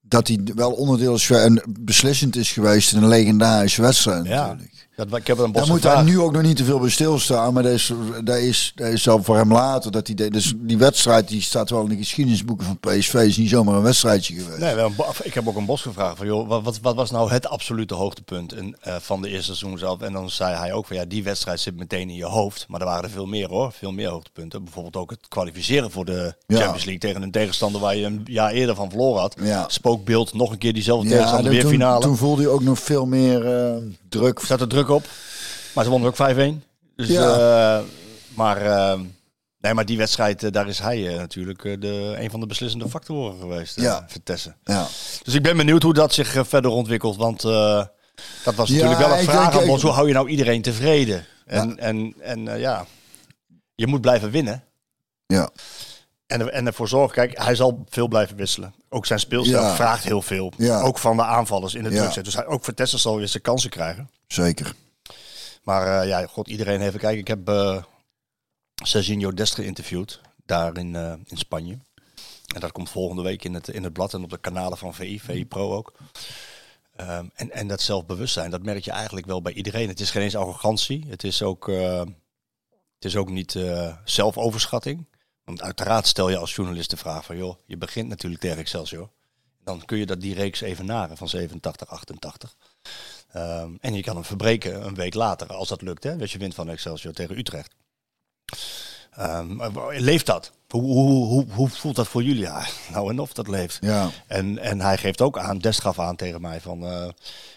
Dat 0.00 0.28
hij 0.28 0.40
wel 0.54 0.72
onderdeel 0.72 1.14
is 1.14 1.30
en 1.30 1.62
beslissend 1.80 2.36
is 2.36 2.52
geweest 2.52 2.92
in 2.92 3.02
een 3.02 3.08
legendarische 3.08 3.82
wedstrijd. 3.82 4.26
Ja. 4.26 4.46
natuurlijk. 4.46 4.88
Dat, 4.96 5.16
ik 5.16 5.26
heb 5.26 5.38
een 5.38 5.52
Daar 5.52 5.66
moet 5.66 5.82
hij 5.82 6.02
nu 6.02 6.20
ook 6.20 6.32
nog 6.32 6.42
niet 6.42 6.56
te 6.56 6.64
veel 6.64 6.78
bij 6.78 6.90
stilstaan, 6.90 7.52
maar 7.52 7.62
dat 7.62 7.72
is, 7.72 7.92
dat 8.24 8.36
is, 8.36 8.72
dat 8.74 8.86
is 8.88 9.08
al 9.08 9.22
voor 9.22 9.36
hem 9.36 9.52
later. 9.52 9.90
Dat 9.90 10.06
hij, 10.06 10.16
de- 10.16 10.30
dus 10.30 10.52
die 10.56 10.78
wedstrijd 10.78 11.28
die 11.28 11.40
staat 11.42 11.70
wel 11.70 11.82
in 11.82 11.88
de 11.88 11.96
geschiedenisboeken 11.96 12.66
van 12.66 12.78
PSV, 12.80 13.14
is 13.14 13.36
niet 13.36 13.48
zomaar 13.48 13.74
een 13.76 13.82
wedstrijdje 13.82 14.34
geweest. 14.34 14.50
Nee, 14.50 14.74
we 14.74 14.80
hebben 14.80 14.84
een 14.84 14.94
bo- 14.96 15.12
ik 15.22 15.34
heb 15.34 15.48
ook 15.48 15.56
een 15.56 15.64
bos 15.66 15.82
gevraagd 15.82 16.16
van, 16.16 16.26
joh, 16.26 16.48
wat, 16.48 16.78
wat, 16.82 16.94
was 16.94 17.10
nou 17.10 17.30
het 17.30 17.48
absolute 17.48 17.94
hoogtepunt 17.94 18.52
en, 18.52 18.76
eh, 18.80 18.94
van 19.00 19.22
de 19.22 19.28
eerste 19.28 19.44
seizoen 19.56 19.78
zelf? 19.78 20.00
En 20.00 20.12
dan 20.12 20.30
zei 20.30 20.54
hij 20.56 20.72
ook 20.72 20.86
van, 20.86 20.96
ja, 20.96 21.04
die 21.04 21.22
wedstrijd 21.24 21.60
zit 21.60 21.76
meteen 21.76 22.08
in 22.10 22.16
je 22.16 22.24
hoofd. 22.24 22.64
Maar 22.68 22.80
er 22.80 22.86
waren 22.86 23.04
er 23.04 23.10
veel 23.10 23.26
meer 23.26 23.48
hoor, 23.48 23.72
veel 23.72 23.92
meer 23.92 24.08
hoogtepunten. 24.08 24.64
Bijvoorbeeld 24.64 24.96
ook 24.96 25.10
het 25.10 25.28
kwalificeren 25.28 25.90
voor 25.90 26.04
de 26.04 26.34
Ja. 26.46 26.56
Champions 26.56 26.84
League 26.84 26.98
tegen 26.98 27.22
een 27.22 27.30
tegenstander 27.30 27.80
waar 27.80 27.96
je 27.96 28.04
een 28.06 28.20
jaar 28.24 28.50
eerder 28.50 28.74
van 28.74 28.88
verloren 28.90 29.20
had. 29.20 29.36
Ja. 29.42 29.64
Spookbeeld, 29.68 30.34
nog 30.34 30.50
een 30.50 30.58
keer 30.58 30.72
diezelfde 30.72 31.08
tegenstander, 31.08 31.44
dat- 31.44 31.52
weer 31.52 31.62
toen, 31.62 31.70
finale. 31.70 32.00
toen 32.00 32.16
voelde 32.16 32.42
hij 32.42 32.50
ook 32.50 32.62
nog 32.62 32.78
veel 32.78 33.06
meer 33.06 33.46
eh, 33.66 33.72
druk. 34.08 34.40
Zat 34.40 34.60
er 34.60 34.68
druk 34.68 34.83
op. 34.90 35.06
Maar 35.74 35.84
ze 35.84 35.90
wonnen 35.90 36.08
ook 36.08 36.16
5-1. 36.16 36.64
Dus, 36.96 37.08
Ja. 37.08 37.76
eh, 37.78 37.84
maar, 38.34 38.62
eh, 38.62 39.00
nee, 39.60 39.74
maar 39.74 39.84
die 39.86 39.96
wedstrijd, 39.98 40.42
eh, 40.42 40.50
daar 40.50 40.68
is 40.68 40.78
hij 40.78 41.08
eh, 41.08 41.16
natuurlijk 41.16 41.62
de, 41.62 42.14
een 42.18 42.30
van 42.30 42.40
de 42.40 42.46
beslissende 42.46 42.88
factoren 42.88 43.38
geweest. 43.40 43.80
Ja. 43.80 44.04
Vitesse. 44.08 44.54
Ja. 44.64 44.86
Dus 45.22 45.34
ik 45.34 45.42
ben 45.42 45.56
benieuwd 45.56 45.82
hoe 45.82 45.94
dat 45.94 46.12
zich 46.14 46.36
verder 46.48 46.70
ontwikkelt. 46.70 47.16
Want 47.16 47.40
dat 47.42 48.54
was 48.54 48.68
Ja, 48.68 48.74
natuurlijk 48.74 49.00
wel 49.08 49.18
een 49.18 49.24
vraag 49.24 49.60
aan 49.60 49.68
Hoe 49.68 49.90
hou 49.90 50.06
je 50.08 50.14
nou 50.14 50.28
iedereen 50.28 50.62
tevreden? 50.62 51.24
En, 51.46 51.68
Ja. 51.68 51.76
en, 51.76 52.14
en 52.20 52.58
ja, 52.58 52.86
je 53.74 53.86
moet 53.86 54.00
blijven 54.00 54.30
winnen. 54.30 54.64
Ja. 55.26 55.50
En, 56.34 56.52
en 56.52 56.66
ervoor 56.66 56.88
zorgen, 56.88 57.14
kijk, 57.14 57.38
hij 57.38 57.54
zal 57.54 57.84
veel 57.88 58.08
blijven 58.08 58.36
wisselen. 58.36 58.74
Ook 58.88 59.06
zijn 59.06 59.18
speelstijl 59.18 59.62
Ja. 59.62 59.74
vraagt 59.74 60.04
heel 60.04 60.22
veel. 60.22 60.52
Ja. 60.56 60.80
Ook 60.80 60.98
van 60.98 61.16
de 61.16 61.24
aanvallers 61.24 61.74
in 61.74 61.84
het 61.84 61.92
Ja. 61.92 62.22
Dus 62.22 62.34
hij, 62.34 62.46
ook 62.46 62.64
Vitesse 62.64 62.98
zal 62.98 63.16
weer 63.16 63.28
zijn 63.28 63.42
kansen 63.42 63.70
krijgen. 63.70 64.10
Zeker. 64.26 64.74
Maar 65.62 66.00
eh, 66.00 66.08
ja, 66.08 66.26
god, 66.26 66.48
iedereen 66.48 66.80
heeft... 66.80 66.96
Kijk, 66.96 67.18
ik 67.18 67.28
heb 67.28 67.48
eh 67.48 67.82
Serginho 68.74 69.32
Dest 69.32 69.54
geïnterviewd. 69.54 70.20
Daar 70.46 70.76
in, 70.76 70.96
eh, 70.96 71.12
in 71.24 71.36
Spanje. 71.36 71.78
En 72.54 72.60
dat 72.60 72.72
komt 72.72 72.90
volgende 72.90 73.22
week 73.22 73.44
in 73.44 73.54
het, 73.54 73.68
in 73.68 73.82
het 73.82 73.92
blad 73.92 74.14
en 74.14 74.22
op 74.22 74.30
de 74.30 74.38
kanalen 74.38 74.78
van 74.78 74.94
VI, 74.94 75.20
VI 75.20 75.46
Pro 75.46 75.74
ook. 75.74 75.92
Ehm, 76.96 77.26
en, 77.34 77.50
en 77.50 77.68
dat 77.68 77.80
zelfbewustzijn, 77.80 78.50
dat 78.50 78.62
merk 78.62 78.84
je 78.84 78.90
eigenlijk 78.90 79.26
wel 79.26 79.42
bij 79.42 79.52
iedereen. 79.52 79.88
Het 79.88 80.00
is 80.00 80.10
geen 80.10 80.22
eens 80.22 80.36
arrogantie. 80.36 81.04
Het 81.08 81.24
is 81.24 81.42
ook, 81.42 81.66
het 81.66 83.04
is 83.04 83.16
ook 83.16 83.30
niet 83.30 83.58
zelfoverschatting. 84.04 85.06
Want 85.44 85.62
uiteraard 85.62 86.06
stel 86.06 86.28
je 86.28 86.36
als 86.36 86.54
journalist 86.54 86.90
de 86.90 86.96
vraag 86.96 87.24
van, 87.24 87.36
joh, 87.36 87.56
je 87.66 87.76
begint 87.76 88.08
natuurlijk 88.08 88.42
tegen 88.42 88.58
Excelsior. 88.58 89.10
Dan 89.64 89.84
kun 89.84 89.98
je 89.98 90.06
dat 90.06 90.20
die 90.20 90.34
reeks 90.34 90.60
even 90.60 90.86
naren 90.86 91.16
van 91.16 91.28
87, 91.28 91.88
88. 91.88 92.56
Ehm, 93.32 93.70
en 93.80 93.94
je 93.94 94.02
kan 94.02 94.14
hem 94.14 94.24
verbreken 94.24 94.86
een 94.86 94.94
week 94.94 95.14
later, 95.14 95.46
als 95.46 95.68
dat 95.68 95.82
lukt, 95.82 96.04
hè, 96.04 96.20
als 96.20 96.32
je 96.32 96.38
wint 96.38 96.54
van 96.54 96.68
Excelsior 96.68 97.12
tegen 97.12 97.38
Utrecht. 97.38 97.74
Ehm, 99.10 99.70
leeft 99.90 100.26
dat? 100.26 100.52
Hoe, 100.68 100.82
hoe, 100.82 101.26
hoe, 101.26 101.46
hoe, 101.50 101.68
voelt 101.68 101.96
dat 101.96 102.08
voor 102.08 102.22
jullie? 102.22 102.42
Ja, 102.42 102.66
nou 102.92 103.10
en 103.10 103.18
of 103.18 103.32
dat 103.32 103.48
leeft. 103.48 103.78
Ja. 103.80 104.10
En, 104.26 104.58
en 104.58 104.80
hij 104.80 104.98
geeft 104.98 105.20
ook 105.20 105.38
aan, 105.38 105.58
Des 105.58 105.78
gaf 105.78 105.98
aan 105.98 106.16
tegen 106.16 106.40
mij 106.40 106.60
van, 106.60 106.86
eh, 106.86 107.08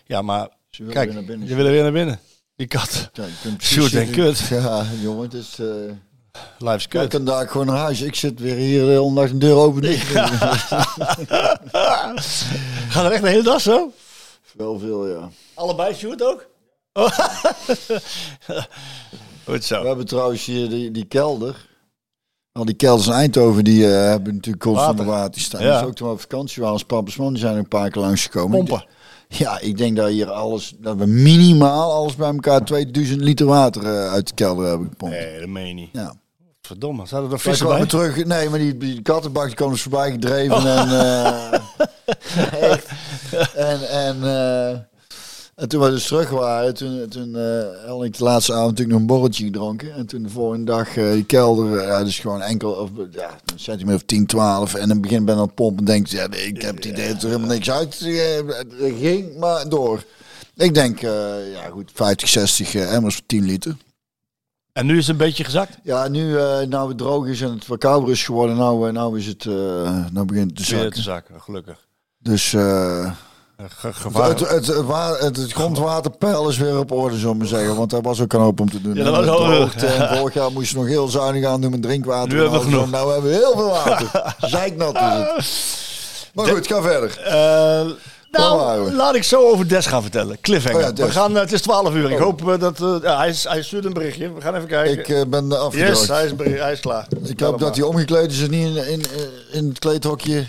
ja 0.05 0.21
maar 0.21 0.49
Ze 0.69 0.83
willen 0.83 0.93
kijk, 0.93 1.27
je 1.47 1.55
wil 1.55 1.65
er 1.65 1.71
weer 1.71 1.83
naar 1.83 1.91
binnen. 1.91 2.19
Die 2.55 2.67
kat, 2.67 3.09
Ja, 3.13 3.25
Sjoerd 3.59 3.93
en 3.93 4.09
kut. 4.09 4.37
Ja, 4.39 4.85
jongen, 5.01 5.23
het 5.23 5.33
is... 5.33 5.59
eh 5.59 5.67
life's 6.59 6.83
ik 6.83 6.89
kut. 6.89 7.07
kan 7.07 7.25
daar 7.25 7.47
gewoon 7.47 7.67
naar 7.67 7.77
huis. 7.77 8.01
Ik 8.01 8.15
zit 8.15 8.39
weer 8.39 8.55
hier 8.55 8.93
eh, 8.93 9.01
ondanks 9.03 9.31
een 9.31 9.39
deur 9.39 9.55
open. 9.55 9.83
Gaat 12.89 13.05
er 13.05 13.11
echt 13.11 13.21
de 13.21 13.29
hele 13.29 13.43
dag 13.43 13.61
zo? 13.61 13.91
Wel 14.53 14.79
veel, 14.79 15.07
ja. 15.07 15.29
Allebei, 15.53 15.93
Sjoerd 15.93 16.23
ook? 16.23 16.47
Goed 19.45 19.63
zo. 19.63 19.81
We 19.81 19.87
hebben 19.87 20.05
trouwens 20.05 20.45
hier 20.45 20.69
die, 20.69 20.91
die 20.91 21.05
kelder. 21.05 21.67
Al 22.51 22.65
die 22.65 22.75
kelders 22.75 23.07
in 23.07 23.13
Eindhoven, 23.13 23.63
die 23.63 23.85
eh, 23.85 23.91
hebben 23.91 24.33
natuurlijk 24.35 24.63
constant 24.63 24.97
Water. 24.97 25.13
water 25.13 25.41
staan. 25.41 25.63
Ja. 25.63 25.79
Dus 25.79 25.87
ook 25.87 25.95
toen 25.95 26.07
we 26.07 26.13
op 26.13 26.19
vakantie 26.21 26.57
waren 26.57 26.73
als 26.73 26.83
papasman, 26.83 27.33
die 27.33 27.41
zijn 27.41 27.57
een 27.57 27.67
paar 27.67 27.89
keer 27.89 28.01
langsgekomen. 28.01 28.57
Pompen. 28.57 28.85
Ja, 29.29 29.59
ik 29.59 29.77
denk 29.77 29.95
dat 29.95 30.09
hier 30.09 30.31
alles, 30.31 30.73
dat 30.77 30.97
we 30.97 31.05
minimaal 31.05 31.91
alles 31.91 32.15
bij 32.15 32.27
elkaar 32.29 32.65
2000 32.65 33.21
liter 33.21 33.45
water 33.45 33.83
eh, 33.85 34.11
uit 34.11 34.27
de 34.27 34.33
kelder 34.33 34.67
hebben 34.67 34.87
gepompt. 34.89 35.15
Nee, 35.15 35.39
dat 35.39 35.49
meen 35.49 35.67
je 35.67 35.73
niet. 35.73 35.89
Ja. 35.91 36.13
Verdomme, 36.67 37.05
zaten 37.05 37.23
er 37.23 37.29
Wij 37.29 37.39
vissen 37.39 37.65
kwamen 37.65 37.87
bij? 37.87 37.99
terug, 37.99 38.25
nee, 38.25 38.49
maar 38.49 38.59
die, 38.59 38.77
die 38.77 39.01
kattenbak 39.01 39.45
die 39.45 39.55
kwam 39.55 39.71
dus 39.71 39.81
voorbij 39.81 40.11
gedreven 40.11 40.77
en, 40.77 40.89
eh, 40.89 41.53
echt. 42.71 42.87
en, 43.55 43.89
en, 43.89 44.23
eh, 44.23 44.69
en 45.55 45.67
toen 45.67 45.81
we 45.81 45.89
dus 45.89 46.07
terug 46.07 46.29
waren, 46.29 46.73
toen, 46.73 47.07
toen 47.09 47.35
eh 47.35 47.87
had 47.87 48.03
ik 48.03 48.17
de 48.17 48.23
laatste 48.23 48.53
avond 48.53 48.69
natuurlijk 48.69 48.91
nog 48.91 48.99
een 48.99 49.15
borreltje 49.15 49.43
gedronken. 49.43 49.93
En 49.93 50.05
toen 50.05 50.23
de 50.23 50.29
volgende 50.29 50.65
dag 50.65 50.97
eh, 50.97 51.11
die 51.11 51.25
kelder, 51.25 51.81
ja, 51.81 52.03
dus 52.03 52.19
gewoon 52.19 52.41
enkel, 52.41 52.71
of, 52.71 52.89
ja, 53.11 53.29
een 53.45 53.59
centimeter 53.59 53.99
of 53.99 54.05
10, 54.05 54.25
12. 54.25 54.73
En 54.73 54.87
dan 54.87 55.01
begin 55.01 55.25
ben 55.25 55.35
aan 55.35 55.41
het 55.41 55.55
pompen 55.55 55.79
en 55.79 55.85
denk 55.85 56.07
je, 56.07 56.17
ja, 56.17 56.27
nee, 56.27 56.47
ik 56.47 56.61
heb 56.61 56.75
het 56.75 56.85
idee 56.85 57.13
dat 57.13 57.21
er 57.21 57.29
helemaal 57.29 57.49
niks 57.49 57.71
uit 57.71 58.01
er 58.79 58.93
ging, 58.99 59.37
maar 59.37 59.69
door. 59.69 60.03
Ik 60.57 60.73
denk, 60.73 61.01
eh, 61.01 61.51
ja 61.51 61.69
goed, 61.71 61.91
50, 61.93 62.29
60 62.29 62.75
eh, 62.75 62.93
emmers 62.93 63.15
voor 63.15 63.23
10 63.25 63.45
liter. 63.45 63.75
En 64.77 64.85
nu 64.85 64.93
is 64.97 65.07
het 65.07 65.09
een 65.19 65.25
beetje 65.25 65.43
gezakt? 65.43 65.77
Ja, 65.83 66.07
nu 66.07 66.37
eh, 66.39 66.59
nou 66.67 66.87
het 66.89 66.97
droog 66.97 67.27
is 67.27 67.41
en 67.41 67.51
het 67.51 67.67
wat 67.67 67.79
kouder 67.79 68.09
is 68.11 68.23
geworden, 68.25 68.55
nou, 68.55 68.87
eh, 68.87 68.93
nou 68.93 69.19
is 69.19 69.25
het, 69.25 69.45
eh, 69.45 69.53
nou 70.11 70.25
begint 70.25 70.45
het 70.49 70.55
te 70.55 70.63
zakken. 70.63 70.91
te 70.93 71.01
zakken, 71.01 71.41
gelukkig. 71.41 71.85
Dus 72.19 72.53
eh, 72.53 73.05
Eh, 73.05 73.65
ge- 73.69 73.93
gevaar. 73.93 74.29
het, 74.29 74.39
het, 74.39 74.67
het, 74.67 75.19
het, 75.19 75.37
het 75.37 75.51
grondwaterpeil 75.53 76.49
is 76.49 76.57
weer 76.57 76.79
op 76.79 76.91
orde, 76.91 77.17
zullen 77.17 77.37
we 77.39 77.45
zeggen. 77.45 77.75
Want 77.75 77.89
daar 77.89 78.01
was 78.01 78.21
ook 78.21 78.33
een 78.33 78.39
hoop 78.39 78.59
om 78.59 78.69
te 78.69 78.81
doen. 78.81 78.95
Ja, 78.95 79.03
dat 79.03 79.25
was 79.25 79.25
droogte 79.25 79.85
en 79.85 80.17
vorig 80.17 80.33
jaar 80.33 80.51
moest 80.51 80.71
je 80.71 80.77
nog 80.77 80.87
heel 80.87 81.07
zuinig 81.07 81.45
aan 81.45 81.61
doen 81.61 81.71
met 81.71 81.81
drinkwater. 81.81 82.27
Nu 82.29 82.35
en 82.35 82.41
hebben 82.41 82.59
we 82.59 82.65
genoeg. 82.65 82.89
Nou 82.89 83.11
hebben 83.13 83.29
we 83.31 83.35
heel 83.37 83.53
veel 83.53 83.69
water. 83.69 84.33
Zeiknat 84.49 84.95
is 84.95 85.01
het. 85.01 86.31
Maar 86.33 86.45
goed, 86.47 86.67
ga 86.67 86.81
verder. 86.81 87.19
Nou, 88.37 88.91
laat 88.93 89.15
ik 89.15 89.23
zo 89.23 89.49
over 89.49 89.67
Des 89.67 89.85
gaan 89.85 90.01
vertellen. 90.01 90.37
Cliffhanger. 90.41 90.89
Oh 90.89 90.95
ja, 90.97 91.05
we 91.05 91.11
gaan, 91.11 91.35
eh, 91.35 91.41
het 91.41 91.51
is 91.51 91.61
12 91.61 91.93
uur. 91.93 92.11
Ik 92.11 92.17
Oh. 92.17 92.23
hoop 92.23 92.49
eh, 92.49 92.59
dat... 92.59 92.81
eh, 93.03 93.17
hij, 93.19 93.29
is- 93.29 93.43
hij 93.43 93.61
stuurt 93.63 93.85
een 93.85 93.93
berichtje. 93.93 94.33
We 94.33 94.41
gaan 94.41 94.55
even 94.55 94.67
kijken. 94.67 95.19
Ik 95.21 95.29
ben 95.29 95.59
afgedroogd. 95.59 95.99
yes, 95.99 96.07
hij 96.07 96.25
is, 96.25 96.35
beri- 96.35 96.59
hij 96.59 96.71
is 96.71 96.79
klaar. 96.79 97.07
Ik 97.27 97.39
hoop 97.39 97.59
dat 97.59 97.75
hij 97.75 97.85
omgekleed 97.85 98.31
is 98.31 98.41
en 98.41 98.49
niet 98.49 98.75
in, 98.75 98.87
in, 98.91 99.03
in 99.51 99.67
het 99.67 99.79
kleedhokje. 99.79 100.45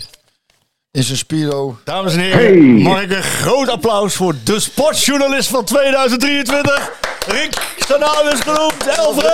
In 0.91 1.03
zijn 1.03 1.17
speedo. 1.17 1.77
Dames 1.83 2.13
en 2.13 2.19
heren, 2.19 2.81
mag 2.81 3.01
ik 3.01 3.11
een 3.11 3.23
groot 3.23 3.69
applaus 3.69 4.15
voor 4.15 4.35
de 4.43 4.59
sportjournalist 4.59 5.49
van 5.49 5.63
2023. 5.65 6.91
Rick, 7.27 7.73
zijn 7.87 7.99
naam 7.99 8.27
is 8.33 8.39
genoemd. 8.39 8.87
Elfrik! 8.87 9.33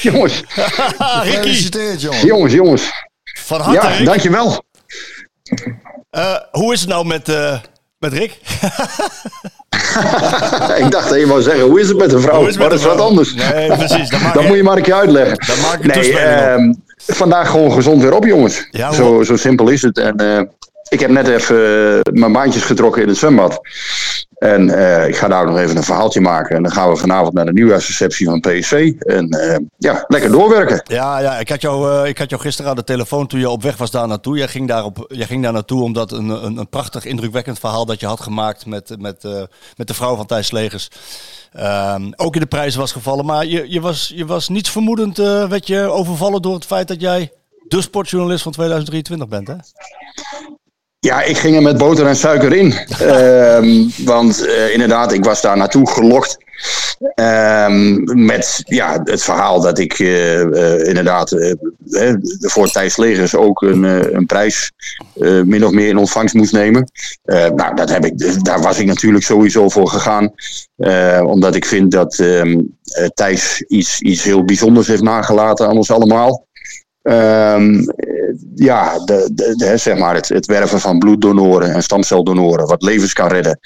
Jongens, 0.12 0.42
Gefeliciteerd, 0.98 2.00
jongen. 2.00 2.26
jongens, 2.26 2.52
jongens. 2.52 2.90
van 3.38 3.60
harte 3.60 3.86
Ja, 3.88 3.96
Rick. 3.96 4.06
dankjewel. 4.06 4.62
Eh, 6.10 6.34
hoe 6.50 6.72
is 6.72 6.80
het 6.80 6.88
nou 6.88 7.06
met, 7.06 7.28
eh, 7.28 7.58
met 7.98 8.12
Rick? 8.12 8.30
ik 10.84 10.90
dacht 10.90 11.08
dat 11.08 11.18
je 11.18 11.26
wou 11.26 11.42
zeggen, 11.42 11.64
hoe 11.64 11.80
is 11.80 11.88
het 11.88 11.96
met 11.98 12.10
de 12.10 12.20
vrouw? 12.20 12.44
Het 12.46 12.58
maar 12.58 12.68
met 12.68 12.70
dat 12.70 12.78
is 12.78 12.84
wat 12.96 13.00
anders. 13.00 13.34
Nee, 13.34 13.66
precies. 13.66 14.08
Dat 14.10 14.20
Dat 14.34 14.42
je- 14.42 14.48
moet 14.48 14.56
je 14.56 14.62
maar 14.62 14.76
een 14.76 14.82
keer 14.82 14.94
uitleggen. 14.94 15.38
Maak 15.62 15.78
ik 15.84 15.94
nee, 15.94 16.10
op. 16.12 16.16
ehm, 16.18 16.72
vandaag 17.06 17.50
gewoon 17.50 17.72
gezond 17.72 18.02
weer 18.02 18.14
op, 18.14 18.24
jongens. 18.24 18.66
Ja, 18.70 18.92
zo, 18.92 19.22
zo 19.22 19.36
simpel 19.36 19.68
is 19.68 19.82
het. 19.82 19.98
En 19.98 20.16
eh, 20.16 20.42
ik 20.88 21.00
heb 21.00 21.10
net 21.10 21.28
even 21.28 22.00
mijn 22.12 22.32
baantjes 22.32 22.62
getrokken 22.64 23.02
in 23.02 23.08
het 23.08 23.16
zwembad. 23.16 23.60
En 24.42 24.70
eh, 24.70 25.08
ik 25.08 25.16
ga 25.16 25.28
daar 25.28 25.46
nog 25.46 25.58
even 25.58 25.76
een 25.76 25.82
verhaaltje 25.82 26.20
maken. 26.20 26.56
En 26.56 26.62
dan 26.62 26.72
gaan 26.72 26.90
we 26.90 26.96
vanavond 26.96 27.32
naar 27.32 27.44
de 27.44 27.52
nieuwjaarsreceptie 27.52 28.26
van 28.26 28.40
PSV. 28.40 28.92
En 28.98 29.28
eh, 29.28 29.58
ja, 29.78 30.04
lekker 30.08 30.30
doorwerken. 30.30 30.82
Ja, 30.84 31.18
ja 31.18 31.38
ik, 31.38 31.48
had 31.48 31.60
jou, 31.60 31.92
eh, 31.92 32.08
ik 32.08 32.18
had 32.18 32.30
jou 32.30 32.42
gisteren 32.42 32.70
aan 32.70 32.76
de 32.76 32.84
telefoon 32.84 33.26
toen 33.26 33.40
je 33.40 33.48
op 33.48 33.62
weg 33.62 33.76
was 33.76 33.90
daar 33.90 34.08
naartoe. 34.08 34.36
Jij 34.36 34.48
ging, 34.48 34.68
daarop, 34.68 35.04
jij 35.08 35.26
ging 35.26 35.42
daar 35.42 35.52
naartoe 35.52 35.82
omdat 35.82 36.12
een, 36.12 36.28
een, 36.28 36.56
een 36.56 36.68
prachtig 36.68 37.04
indrukwekkend 37.04 37.58
verhaal 37.58 37.86
dat 37.86 38.00
je 38.00 38.06
had 38.06 38.20
gemaakt 38.20 38.66
met, 38.66 38.96
met, 38.98 39.22
met 39.76 39.88
de 39.88 39.94
vrouw 39.94 40.16
van 40.16 40.26
Thijs 40.26 40.50
Legers. 40.50 40.88
Ehm, 41.52 42.12
ook 42.16 42.34
in 42.34 42.40
de 42.40 42.46
prijzen 42.46 42.80
was 42.80 42.92
gevallen. 42.92 43.24
Maar 43.24 43.46
je, 43.46 43.70
je, 43.70 43.80
was, 43.80 44.12
je 44.14 44.26
was 44.26 44.48
niets 44.48 44.70
vermoedend, 44.70 45.16
werd 45.48 45.66
je 45.66 45.80
overvallen 45.80 46.42
door 46.42 46.54
het 46.54 46.66
feit 46.66 46.88
dat 46.88 47.00
jij 47.00 47.32
de 47.68 47.80
sportjournalist 47.80 48.42
van 48.42 48.52
2023 48.52 49.28
bent, 49.28 49.48
hè? 49.48 49.54
Ja, 51.04 51.22
ik 51.22 51.36
ging 51.36 51.56
er 51.56 51.62
met 51.62 51.78
boter 51.78 52.06
en 52.06 52.16
suiker 52.16 52.52
in. 52.52 52.72
Ehm, 52.98 53.88
want 54.04 54.46
eh, 54.46 54.72
inderdaad, 54.72 55.12
ik 55.12 55.24
was 55.24 55.40
daar 55.40 55.56
naartoe 55.56 55.90
gelokt. 55.90 56.38
Ehm, 57.14 58.24
met 58.24 58.62
ja, 58.64 59.00
het 59.04 59.22
verhaal 59.22 59.60
dat 59.60 59.78
ik 59.78 59.98
eh, 59.98 60.40
eh, 60.40 60.86
inderdaad 60.86 61.36
voor 62.40 62.70
Thijs 62.70 62.96
Legers 62.96 63.34
ook 63.34 63.62
een, 63.62 63.82
een 64.16 64.26
prijs 64.26 64.72
min 65.44 65.64
of 65.64 65.72
meer 65.72 65.88
in 65.88 65.96
ontvangst 65.96 66.34
moest 66.34 66.52
nemen. 66.52 66.90
Nou, 67.54 67.74
dat 67.74 67.88
heb 67.88 68.04
ik, 68.04 68.44
daar 68.44 68.62
was 68.62 68.78
ik 68.78 68.86
natuurlijk 68.86 69.24
sowieso 69.24 69.68
voor 69.68 69.88
gegaan. 69.88 70.32
Omdat 71.24 71.54
ik 71.54 71.64
vind 71.64 71.90
dat 71.90 72.18
ehm, 72.18 72.60
eh, 72.92 73.06
Thijs 73.06 73.64
iets, 73.68 74.00
iets 74.00 74.22
heel 74.22 74.44
bijzonders 74.44 74.86
heeft 74.86 75.02
nagelaten 75.02 75.66
aan 75.66 75.76
ons 75.76 75.90
allemaal. 75.90 76.46
Eh, 77.02 77.82
ja, 78.54 78.98
de, 79.04 79.30
de, 79.34 79.76
zeg 79.76 79.98
maar 79.98 80.14
het, 80.14 80.46
werven 80.46 80.80
van 80.80 80.98
bloeddonoren 80.98 81.74
en 81.74 81.82
stamceldonoren, 81.82 82.66
wat 82.66 82.82
levens 82.82 83.12
kan 83.12 83.28
redden. 83.28 83.58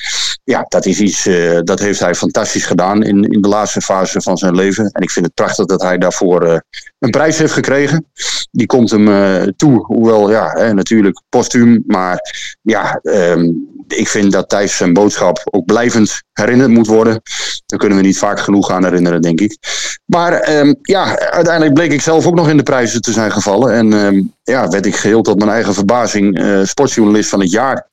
Ja, 0.45 0.64
dat 0.68 0.87
is 0.87 1.01
iets, 1.01 1.26
eh, 1.26 1.59
dat 1.62 1.80
heeft 1.80 2.01
hij 2.01 2.14
fantastisch 2.14 2.66
gedaan 2.66 3.03
in, 3.03 3.24
in 3.24 3.41
de 3.41 3.49
laatste 3.49 3.80
fase 3.80 4.20
van 4.20 4.39
zijn 4.39 4.55
leven. 4.55 4.91
En 4.93 5.03
ik 5.03 5.11
vind 5.11 5.24
het 5.24 5.34
prachtig 5.34 5.66
dat 5.66 5.82
hij 5.82 5.99
daarvoor 5.99 6.43
eh, 6.43 6.59
een 6.99 7.11
prijs 7.11 7.39
heeft 7.39 7.53
gekregen. 7.53 8.07
Die 8.51 8.66
komt 8.66 8.91
hem 8.91 9.09
eh, 9.09 9.43
toe, 9.57 9.84
hoewel 9.87 10.30
ja, 10.30 10.51
hè, 10.51 10.74
natuurlijk 10.74 11.22
postuum. 11.28 11.82
Maar 11.87 12.18
ja, 12.62 12.99
ehm, 13.03 13.49
ik 13.89 14.09
vind 14.09 14.32
dat 14.32 14.49
Thijs 14.49 14.76
zijn 14.76 14.93
boodschap 14.93 15.41
ook 15.51 15.64
blijvend 15.64 16.22
herinnerd 16.32 16.70
moet 16.70 16.87
worden. 16.87 17.22
Daar 17.66 17.78
kunnen 17.78 17.99
we 17.99 18.05
niet 18.05 18.18
vaak 18.18 18.41
genoeg 18.41 18.70
aan 18.70 18.84
herinneren, 18.84 19.22
denk 19.22 19.41
ik. 19.41 19.59
Maar 20.05 20.32
ehm, 20.32 20.74
ja, 20.82 21.18
uiteindelijk 21.18 21.74
bleek 21.74 21.93
ik 21.93 22.01
zelf 22.01 22.26
ook 22.26 22.34
nog 22.34 22.49
in 22.49 22.57
de 22.57 22.62
prijzen 22.62 23.01
te 23.01 23.12
zijn 23.12 23.32
gevallen. 23.32 23.72
En 23.72 23.93
ehm, 23.93 24.22
ja, 24.43 24.68
werd 24.68 24.87
ik 24.87 24.97
geheel 24.97 25.22
tot 25.22 25.39
mijn 25.39 25.51
eigen 25.51 25.74
verbazing 25.74 26.39
eh, 26.39 26.61
sportjournalist 26.64 27.28
van 27.28 27.41
het 27.41 27.51
jaar. 27.51 27.89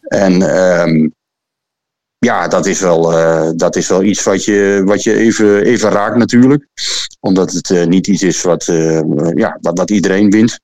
En 0.00 0.42
ehm, 0.42 1.08
ja, 2.18 2.48
dat 2.48 2.66
is 2.66 2.80
wel, 2.80 3.18
eh, 3.18 3.50
dat 3.56 3.76
is 3.76 3.88
wel 3.88 4.02
iets 4.02 4.22
wat 4.22 4.44
je, 4.44 4.82
wat 4.84 5.02
je 5.02 5.16
even, 5.16 5.62
even 5.64 5.90
raakt 5.90 6.16
natuurlijk. 6.16 6.66
Omdat 7.20 7.52
het 7.52 7.70
eh, 7.70 7.86
niet 7.86 8.06
iets 8.06 8.22
is 8.22 8.42
wat, 8.42 8.64
ja, 9.34 9.58
wat, 9.60 9.78
wat 9.78 9.90
iedereen 9.90 10.30
wint. 10.30 10.60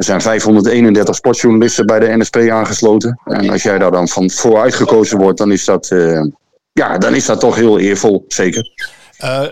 Er 0.00 0.06
zijn 0.06 0.20
531 0.20 1.14
sportjournalisten 1.14 1.86
bij 1.86 1.98
de 1.98 2.16
NSP 2.16 2.36
aangesloten. 2.36 3.20
En 3.24 3.50
als 3.50 3.62
jij 3.62 3.78
daar 3.78 3.90
dan 3.90 4.08
van 4.08 4.30
vooruit 4.30 4.74
gekozen 4.74 5.18
wordt, 5.18 5.38
dan 5.38 5.52
is 5.52 5.64
dat, 5.64 5.90
eh, 5.90 6.22
ja, 6.72 6.98
dan 6.98 7.14
is 7.14 7.26
dat 7.26 7.40
toch 7.40 7.54
heel 7.54 7.78
eervol, 7.78 8.24
zeker. 8.28 8.70
Eh, 9.18 9.42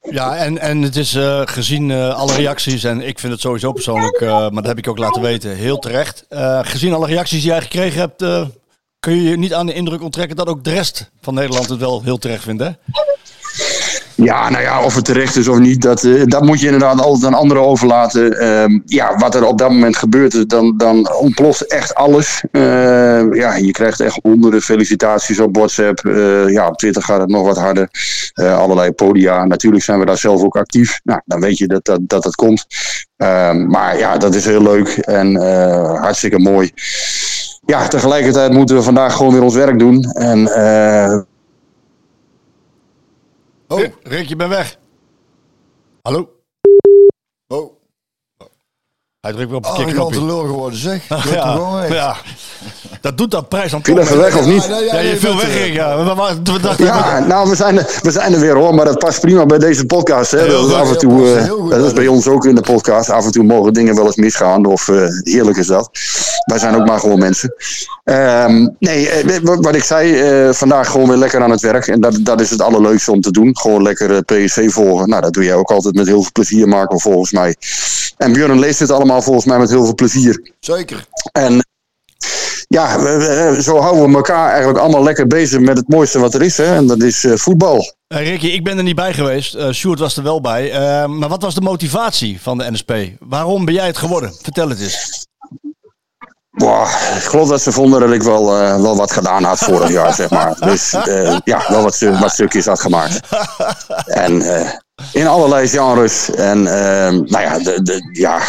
ja, 0.00 0.36
en, 0.36 0.58
en 0.58 0.82
het 0.82 0.96
is 0.96 1.14
eh, 1.14 1.42
gezien 1.44 1.92
alle 1.92 2.34
reacties, 2.34 2.84
en 2.84 3.00
ik 3.00 3.18
vind 3.18 3.32
het 3.32 3.42
sowieso 3.42 3.72
persoonlijk, 3.72 4.20
maar 4.20 4.50
dat 4.50 4.66
heb 4.66 4.78
ik 4.78 4.88
ook 4.88 4.98
laten 4.98 5.22
weten, 5.22 5.56
heel 5.56 5.78
terecht. 5.78 6.24
Gezien 6.62 6.92
alle 6.92 7.06
reacties 7.06 7.40
die 7.40 7.50
jij 7.50 7.60
gekregen 7.60 8.00
hebt, 8.00 8.48
kun 8.98 9.16
je 9.16 9.22
je 9.22 9.36
niet 9.36 9.54
aan 9.54 9.66
de 9.66 9.74
indruk 9.74 10.02
onttrekken 10.02 10.36
dat 10.36 10.48
ook 10.48 10.64
de 10.64 10.70
rest 10.70 11.10
van 11.20 11.34
Nederland 11.34 11.68
het 11.68 11.78
wel 11.78 12.02
heel 12.02 12.18
terecht 12.18 12.42
vindt, 12.42 12.62
hè? 12.62 12.70
Ja, 14.16 14.50
nou 14.50 14.62
ja, 14.62 14.82
of 14.82 14.94
het 14.94 15.04
terecht 15.04 15.36
is 15.36 15.48
of 15.48 15.58
niet, 15.58 15.82
dat, 15.82 16.02
uh, 16.02 16.22
dat 16.24 16.42
moet 16.42 16.60
je 16.60 16.66
inderdaad 16.66 17.00
altijd 17.00 17.24
aan 17.24 17.38
anderen 17.38 17.62
overlaten. 17.62 18.42
Uh, 18.42 18.80
ja, 18.84 19.16
wat 19.16 19.34
er 19.34 19.44
op 19.44 19.58
dat 19.58 19.70
moment 19.70 19.96
gebeurt, 19.96 20.48
dan, 20.48 20.76
dan 20.76 21.10
ontploft 21.12 21.66
echt 21.66 21.94
alles. 21.94 22.42
Uh, 22.52 23.32
ja, 23.32 23.54
je 23.54 23.70
krijgt 23.70 24.00
echt 24.00 24.18
honderden 24.22 24.62
felicitaties 24.62 25.40
op 25.40 25.56
WhatsApp. 25.56 26.00
ja, 26.46 26.68
op 26.68 26.78
Twitter 26.78 27.02
gaat 27.02 27.20
het 27.20 27.28
nog 27.28 27.46
wat 27.46 27.58
harder. 27.58 27.88
allerlei 28.34 28.92
podia. 28.92 29.44
Natuurlijk 29.44 29.84
zijn 29.84 29.98
we 29.98 30.04
daar 30.04 30.18
zelf 30.18 30.42
ook 30.42 30.56
actief. 30.56 31.00
Nou, 31.04 31.20
dan 31.24 31.40
weet 31.40 31.58
je 31.58 31.66
dat 31.66 31.84
dat, 31.84 32.00
dat 32.02 32.24
het 32.24 32.34
komt. 32.34 32.66
Ehm, 33.16 33.66
maar 33.66 33.98
ja, 33.98 34.16
dat 34.16 34.34
is 34.34 34.44
heel 34.44 34.62
leuk 34.62 34.88
en 34.88 35.36
hartstikke 36.00 36.38
mooi. 36.38 36.72
Ja, 37.66 37.88
tegelijkertijd 37.88 38.52
moeten 38.52 38.76
we 38.76 38.82
vandaag 38.82 39.14
gewoon 39.14 39.32
weer 39.32 39.42
ons 39.42 39.54
werk 39.54 39.78
doen. 39.78 40.02
En 40.04 40.46
Oh, 43.68 43.84
Rick, 44.02 44.28
je 44.28 44.36
bent 44.36 44.50
weg. 44.50 44.78
Hallo? 46.02 46.35
Hij 49.20 49.32
drukt 49.34 49.48
weer 49.48 49.56
op 49.56 49.62
de 49.62 49.68
Oh, 49.68 49.76
kikkernopje. 49.76 50.18
een 50.20 50.26
lul 50.26 50.38
geworden, 50.40 50.78
zeg. 50.78 51.02
Ja, 51.08 51.18
Druk 51.18 51.92
ja, 51.92 52.16
dat 53.00 53.18
doet 53.18 53.30
dat 53.30 53.48
prijs 53.48 53.74
aan 53.74 53.80
Viel 53.84 53.98
even 53.98 54.18
weg 54.18 54.36
of 54.38 54.46
niet? 54.46 54.64
Ja, 54.66 54.78
Ja, 54.80 54.98
je 54.98 55.16
viel 55.16 55.36
weg, 55.36 55.48
eh, 55.48 55.64
Rick. 55.64 55.74
Ja. 55.74 55.96
We, 56.04 56.14
we, 56.14 56.52
we 56.52 56.60
dachten- 56.60 56.84
Ja, 56.84 57.18
nou, 57.18 57.48
we 57.48 57.56
zijn, 57.56 57.78
er, 57.78 57.98
we 58.02 58.10
zijn 58.10 58.32
er 58.34 58.40
weer 58.40 58.54
hoor, 58.54 58.74
maar 58.74 58.84
dat 58.84 58.98
past 58.98 59.20
prima 59.20 59.46
bij 59.46 59.58
deze 59.58 59.84
podcast. 59.86 60.30
Hè. 60.30 60.38
Heel 60.38 60.48
Dat 60.50 60.60
is 60.68 60.72
goed, 60.74 60.74
af 60.82 60.90
en 60.90 60.98
toe, 60.98 61.34
eh, 61.34 61.48
goed 61.50 61.70
dat 61.70 61.84
is 61.86 61.92
bij 61.92 62.06
ons 62.06 62.26
ook 62.28 62.44
in 62.46 62.54
de 62.54 62.60
podcast. 62.60 63.10
Af 63.10 63.24
en 63.24 63.30
toe 63.32 63.44
mogen 63.44 63.72
dingen 63.72 63.94
wel 63.94 64.06
eens 64.06 64.16
misgaan, 64.16 64.64
of 64.66 64.88
eh, 64.88 65.06
heerlijk 65.22 65.56
is 65.56 65.66
dat. 65.66 65.90
Wij 66.44 66.58
zijn 66.58 66.74
ook 66.76 66.86
maar 66.86 67.00
gewoon 67.00 67.18
mensen. 67.18 67.54
Ehm, 68.04 68.68
nee, 68.78 69.10
wat- 69.42 69.74
ik 69.74 69.84
zei, 69.84 70.18
eh, 70.20 70.52
vandaag 70.52 70.90
gewoon 70.90 71.08
weer 71.08 71.16
lekker 71.18 71.42
aan 71.42 71.50
het 71.50 71.60
werk. 71.60 71.86
En 71.86 72.00
dat, 72.00 72.18
dat 72.20 72.40
is 72.40 72.50
het 72.50 72.62
allerleukste 72.62 73.12
om 73.12 73.20
te 73.20 73.30
doen. 73.30 73.56
Gewoon 73.58 73.82
lekker 73.82 74.22
PSV 74.24 74.70
volgen. 74.72 75.08
Nou, 75.08 75.22
dat 75.22 75.32
doe 75.32 75.44
jij 75.44 75.54
ook 75.54 75.70
altijd 75.70 75.94
met 75.94 76.06
heel 76.06 76.22
veel 76.22 76.32
plezier, 76.32 76.68
Marco, 76.68 76.98
volgens 76.98 77.32
mij. 77.32 77.56
En 78.16 78.32
Björn 78.32 78.58
leest 78.58 78.78
het 78.78 78.90
allemaal 78.90 79.15
volgens 79.22 79.44
mij 79.44 79.58
met 79.58 79.70
heel 79.70 79.84
veel 79.84 79.94
plezier. 79.94 80.52
Zeker. 80.60 81.06
En 81.32 81.66
ja, 82.68 82.98
we- 83.00 83.16
we- 83.54 83.62
zo 83.62 83.78
houden 83.78 84.10
we 84.10 84.16
elkaar 84.16 84.48
eigenlijk 84.48 84.78
allemaal 84.78 85.02
lekker 85.02 85.26
bezig 85.26 85.60
met 85.60 85.76
het 85.76 85.88
mooiste 85.88 86.18
wat 86.18 86.34
er 86.34 86.42
is. 86.42 86.56
Hè? 86.56 86.74
En 86.74 86.86
dat 86.86 87.02
is 87.02 87.24
eh, 87.24 87.32
voetbal. 87.36 87.94
Eh, 88.06 88.18
Ricky, 88.28 88.46
ik 88.46 88.64
ben 88.64 88.76
er 88.76 88.82
niet 88.82 88.94
bij 88.96 89.12
geweest. 89.14 89.54
Eh 89.54 89.70
Sjoerd 89.70 89.98
was 89.98 90.16
er 90.16 90.22
wel 90.22 90.40
bij. 90.40 90.70
Maar 91.08 91.28
wat 91.28 91.42
was 91.42 91.54
de 91.54 91.60
motivatie 91.60 92.40
van 92.42 92.58
de 92.58 92.70
NSP? 92.70 92.92
Waarom 93.20 93.64
ben 93.64 93.74
jij 93.74 93.86
het 93.86 93.96
geworden? 93.98 94.34
Vertel 94.42 94.68
het 94.68 94.80
eens. 94.80 95.24
Boah, 96.50 96.90
ik 97.16 97.22
geloof 97.22 97.48
dat 97.48 97.62
ze 97.62 97.72
vonden 97.72 98.00
dat 98.00 98.12
ik 98.12 98.22
wel, 98.22 98.56
eh, 98.58 98.80
wel 98.80 98.96
wat 98.96 99.12
gedaan 99.12 99.42
had 99.44 99.58
vorig 99.58 99.90
jaar, 99.90 100.14
zeg 100.14 100.30
maar. 100.30 100.56
Dus 100.60 100.92
eh, 100.92 101.36
ja, 101.44 101.64
wel 101.68 101.82
wat, 101.82 101.94
stu- 101.94 102.18
wat 102.18 102.30
stukjes 102.32 102.66
had 102.66 102.80
gemaakt. 102.80 103.20
En 104.06 104.42
eh, 104.42 104.70
in 105.12 105.26
allerlei 105.26 105.68
genres. 105.68 106.30
En 106.30 106.66
eh, 106.66 107.12
nou 107.12 107.40
ja, 107.40 107.58
de, 107.58 107.82
de, 107.82 108.08
ja, 108.12 108.40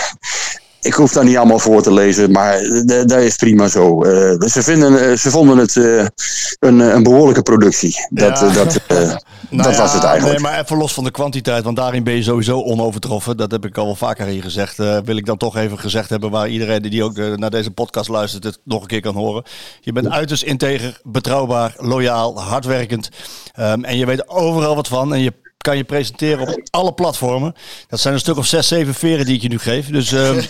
ik 0.81 0.93
hoef 0.93 1.11
daar 1.11 1.23
niet 1.23 1.37
allemaal 1.37 1.59
voor 1.59 1.81
te 1.81 1.93
lezen, 1.93 2.31
maar 2.31 2.59
dat 2.85 3.11
is 3.11 3.35
prima 3.35 3.67
zo. 3.67 4.03
Eh, 4.03 4.47
ze, 4.47 4.63
vinden, 4.63 5.09
eh, 5.09 5.17
ze 5.17 5.29
vonden 5.29 5.57
het 5.57 5.75
eh, 5.75 6.05
een, 6.59 6.79
een 6.79 7.03
behoorlijke 7.03 7.41
productie. 7.41 8.07
Dat, 8.09 8.39
Ja. 8.39 8.49
dat, 8.53 8.79
Nou 9.49 9.63
dat 9.63 9.75
ja, 9.75 9.81
was 9.81 9.93
het 9.93 10.03
eigenlijk. 10.03 10.41
Nee, 10.41 10.51
maar 10.51 10.61
even 10.61 10.77
los 10.77 10.93
van 10.93 11.03
de 11.03 11.11
kwantiteit, 11.11 11.63
want 11.63 11.77
daarin 11.77 12.03
ben 12.03 12.13
je 12.13 12.23
sowieso 12.23 12.61
onovertroffen. 12.61 13.37
Dat 13.37 13.51
heb 13.51 13.65
ik 13.65 13.77
al 13.77 13.85
wel 13.85 13.95
vaker 13.95 14.25
hier 14.25 14.41
gezegd. 14.43 14.77
Wil 14.77 15.17
ik 15.17 15.25
dan 15.25 15.37
toch 15.37 15.57
even 15.57 15.79
gezegd 15.79 16.09
hebben 16.09 16.29
waar 16.31 16.47
iedereen 16.49 16.81
die 16.81 17.03
ook 17.03 17.17
naar 17.17 17.49
deze 17.49 17.71
podcast 17.71 18.09
luistert 18.09 18.43
het 18.43 18.59
nog 18.63 18.81
een 18.81 18.87
keer 18.87 19.01
kan 19.01 19.15
horen. 19.15 19.43
Je 19.81 19.91
bent 19.91 20.09
uiterst 20.09 20.43
integer, 20.43 20.99
betrouwbaar, 21.03 21.75
loyaal, 21.77 22.41
hardwerkend. 22.41 23.09
Ehm, 23.53 23.83
en 23.83 23.97
je 23.97 24.05
weet 24.05 24.29
overal 24.29 24.75
wat 24.75 24.87
van 24.87 25.13
en 25.13 25.19
je 25.19 25.33
kan 25.57 25.77
je 25.77 25.83
presenteren 25.83 26.47
op 26.47 26.59
alle 26.69 26.93
platformen. 26.93 27.55
Dat 27.87 27.99
zijn 27.99 28.13
een 28.13 28.19
stuk 28.19 28.37
of 28.37 28.45
zes, 28.45 28.67
zeven 28.67 28.93
veren 28.93 29.25
die 29.25 29.35
ik 29.35 29.41
je 29.41 29.47
nu 29.49 29.57
geef. 29.59 29.87
Dus, 29.89 30.11
ehm, 30.13 30.37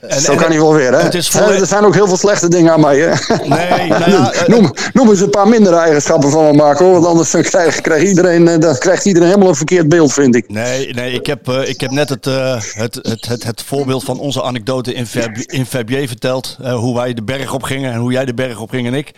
en, 0.00 0.20
Zo 0.20 0.32
en- 0.32 0.38
kan 0.38 0.48
hij 0.50 0.58
wel 0.60 0.74
weer, 0.74 0.92
hè? 0.92 0.98
Het 1.02 1.14
is 1.14 1.34
Eh, 1.34 1.60
Er 1.60 1.66
zijn 1.66 1.84
ook 1.84 1.94
heel 1.94 2.06
veel 2.06 2.16
slechte 2.16 2.48
dingen 2.48 2.72
aan 2.72 2.80
mij, 2.80 2.98
hè? 2.98 3.08
Nee, 3.48 3.88
nou 3.98 4.10
ja, 4.10 4.32
eh, 4.32 4.48
noem, 4.48 4.72
noem 4.92 5.10
eens 5.10 5.20
een 5.20 5.30
paar 5.30 5.48
mindere 5.48 5.76
eigenschappen 5.76 6.30
van 6.30 6.44
me, 6.44 6.52
Marco. 6.52 6.92
Want 6.92 7.06
anders 7.06 7.30
krijgt, 7.30 7.80
krijgt, 7.80 8.06
iedereen, 8.06 8.48
eh, 8.48 8.58
dan 8.58 8.78
krijgt 8.78 9.04
iedereen 9.04 9.28
helemaal 9.28 9.48
een 9.48 9.54
verkeerd 9.56 9.88
beeld, 9.88 10.12
vind 10.12 10.34
ik. 10.34 10.48
Nee, 10.48 10.92
nee 10.94 11.12
ik, 11.12 11.26
heb, 11.26 11.48
eh, 11.48 11.68
ik 11.68 11.80
heb 11.80 11.90
net 11.90 12.08
het, 12.08 12.26
eh, 12.26 12.60
het, 12.72 12.94
het, 13.02 13.26
het, 13.28 13.44
het 13.44 13.62
voorbeeld 13.62 14.04
van 14.04 14.18
onze 14.18 14.42
anekdote 14.42 14.94
in, 14.94 15.06
in 15.46 15.66
Verbier 15.66 16.08
verteld. 16.08 16.56
eh, 16.62 16.74
hoe 16.74 16.94
wij 16.96 17.14
de 17.14 17.22
berg 17.22 17.52
op 17.54 17.62
gingen 17.62 17.92
en 17.92 17.98
hoe 17.98 18.12
jij 18.12 18.24
de 18.24 18.34
berg 18.34 18.58
op 18.60 18.70
ging 18.70 18.86
en 18.86 18.94
ik. 18.94 19.10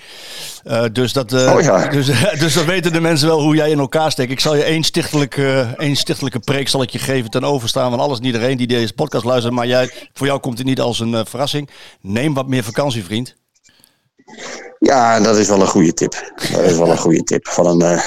Eh, 0.65 0.83
dus, 0.93 1.13
dat, 1.13 1.33
eh, 1.33 1.53
Oh 1.55 1.61
ja. 1.61 1.87
dus, 1.89 2.07
dus 2.39 2.55
dan 2.55 2.67
weten 2.67 2.93
de 2.93 3.01
mensen 3.01 3.29
wel 3.29 3.41
hoe 3.41 3.55
jij 3.57 3.71
in 3.71 3.79
elkaar 3.79 4.11
steekt. 4.11 4.31
Ik 4.31 4.41
zal 4.41 4.55
je 4.57 4.63
één 4.63 4.85
stichtelijke, 5.35 5.75
één 5.83 5.97
stichtelijke 5.97 6.39
preek 6.39 6.69
zal 6.69 6.83
ik 6.83 6.91
je 6.91 6.99
geven 6.99 7.31
ten 7.31 7.45
overstaan 7.45 7.91
van 7.91 8.01
alles 8.01 8.19
en 8.19 8.25
iedereen 8.25 8.57
die 8.57 8.67
deze 8.67 8.93
podcast 8.93 9.25
luistert. 9.25 9.55
Maar 9.55 9.67
jij, 9.67 9.91
voor 10.13 10.27
jou 10.27 10.41
komt 10.41 10.59
het 10.59 10.67
niet 10.67 10.81
als 10.81 11.01
een 11.01 11.15
eh, 11.15 11.21
verrassing. 11.25 11.71
Neem 12.01 12.35
wat 12.35 12.47
meer 12.49 12.65
vakantie, 12.65 13.05
vriend. 13.05 13.37
Ja, 14.79 15.21
dat 15.21 15.37
is 15.37 15.49
wel 15.49 15.61
een 15.61 15.67
goede 15.67 15.95
tip. 15.95 16.33
Dat 16.53 16.63
is 16.63 16.77
wel 16.79 16.91
een 16.91 16.99
goede 16.99 17.23
tip. 17.23 17.49
Van 17.49 17.67
een 17.67 17.81
eh, 17.83 18.03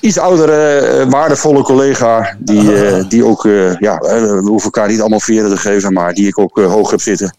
iets 0.00 0.18
oudere, 0.18 0.78
eh, 0.78 1.10
waardevolle 1.10 1.62
collega. 1.62 2.36
Die, 2.38 2.86
eh, 2.86 3.08
die 3.08 3.24
ook, 3.24 3.44
eh, 3.44 3.74
ja, 3.76 3.98
eh, 3.98 4.22
we 4.22 4.40
hoeven 4.44 4.64
elkaar 4.64 4.88
niet 4.88 5.00
allemaal 5.00 5.20
veren 5.20 5.50
te 5.50 5.56
geven, 5.56 5.92
maar 5.92 6.14
die 6.14 6.26
ik 6.26 6.38
ook 6.38 6.58
eh, 6.58 6.72
hoog 6.72 6.90
heb 6.90 7.00
zitten. 7.00 7.36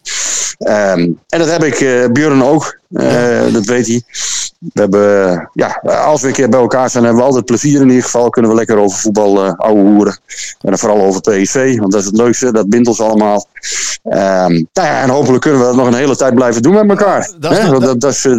Ehm, 0.58 1.00
en 1.28 1.38
dat 1.38 1.50
heb 1.50 1.64
ik 1.64 1.80
eh 1.80 2.06
Björn 2.12 2.42
ook. 2.42 2.78
Eh, 2.96 3.52
dat 3.52 3.64
weet 3.64 3.86
hij. 3.86 4.02
We 4.58 4.80
hebben, 4.80 5.50
ja, 5.52 5.80
als 5.82 6.22
we 6.22 6.28
een 6.28 6.32
keer 6.32 6.48
bij 6.48 6.60
elkaar 6.60 6.90
zijn, 6.90 7.04
hebben 7.04 7.22
we 7.22 7.28
altijd 7.28 7.44
plezier 7.44 7.80
in 7.80 7.88
ieder 7.88 8.02
geval. 8.02 8.30
Kunnen 8.30 8.50
we 8.50 8.56
lekker 8.56 8.76
over 8.76 8.98
voetbal 8.98 9.44
eh 9.44 9.52
ouwe 9.56 9.80
hoeren. 9.80 10.18
En 10.60 10.70
dan 10.70 10.78
vooral 10.78 11.00
over 11.00 11.20
PSV, 11.20 11.78
want 11.78 11.92
dat 11.92 12.00
is 12.00 12.06
het 12.06 12.16
leukste. 12.16 12.52
Dat 12.52 12.68
bindt 12.68 12.88
ons 12.88 13.00
allemaal. 13.00 13.46
Ehm, 14.02 14.52
nou 14.52 14.88
ja, 14.88 15.02
en 15.02 15.08
hopelijk 15.08 15.42
kunnen 15.42 15.60
we 15.60 15.66
dat 15.66 15.76
nog 15.76 15.86
een 15.86 15.94
hele 15.94 16.16
tijd 16.16 16.34
blijven 16.34 16.62
doen 16.62 16.74
met 16.74 16.88
elkaar. 16.88 17.32
dat 17.38 17.52
is, 17.52 18.24
eh, 18.24 18.38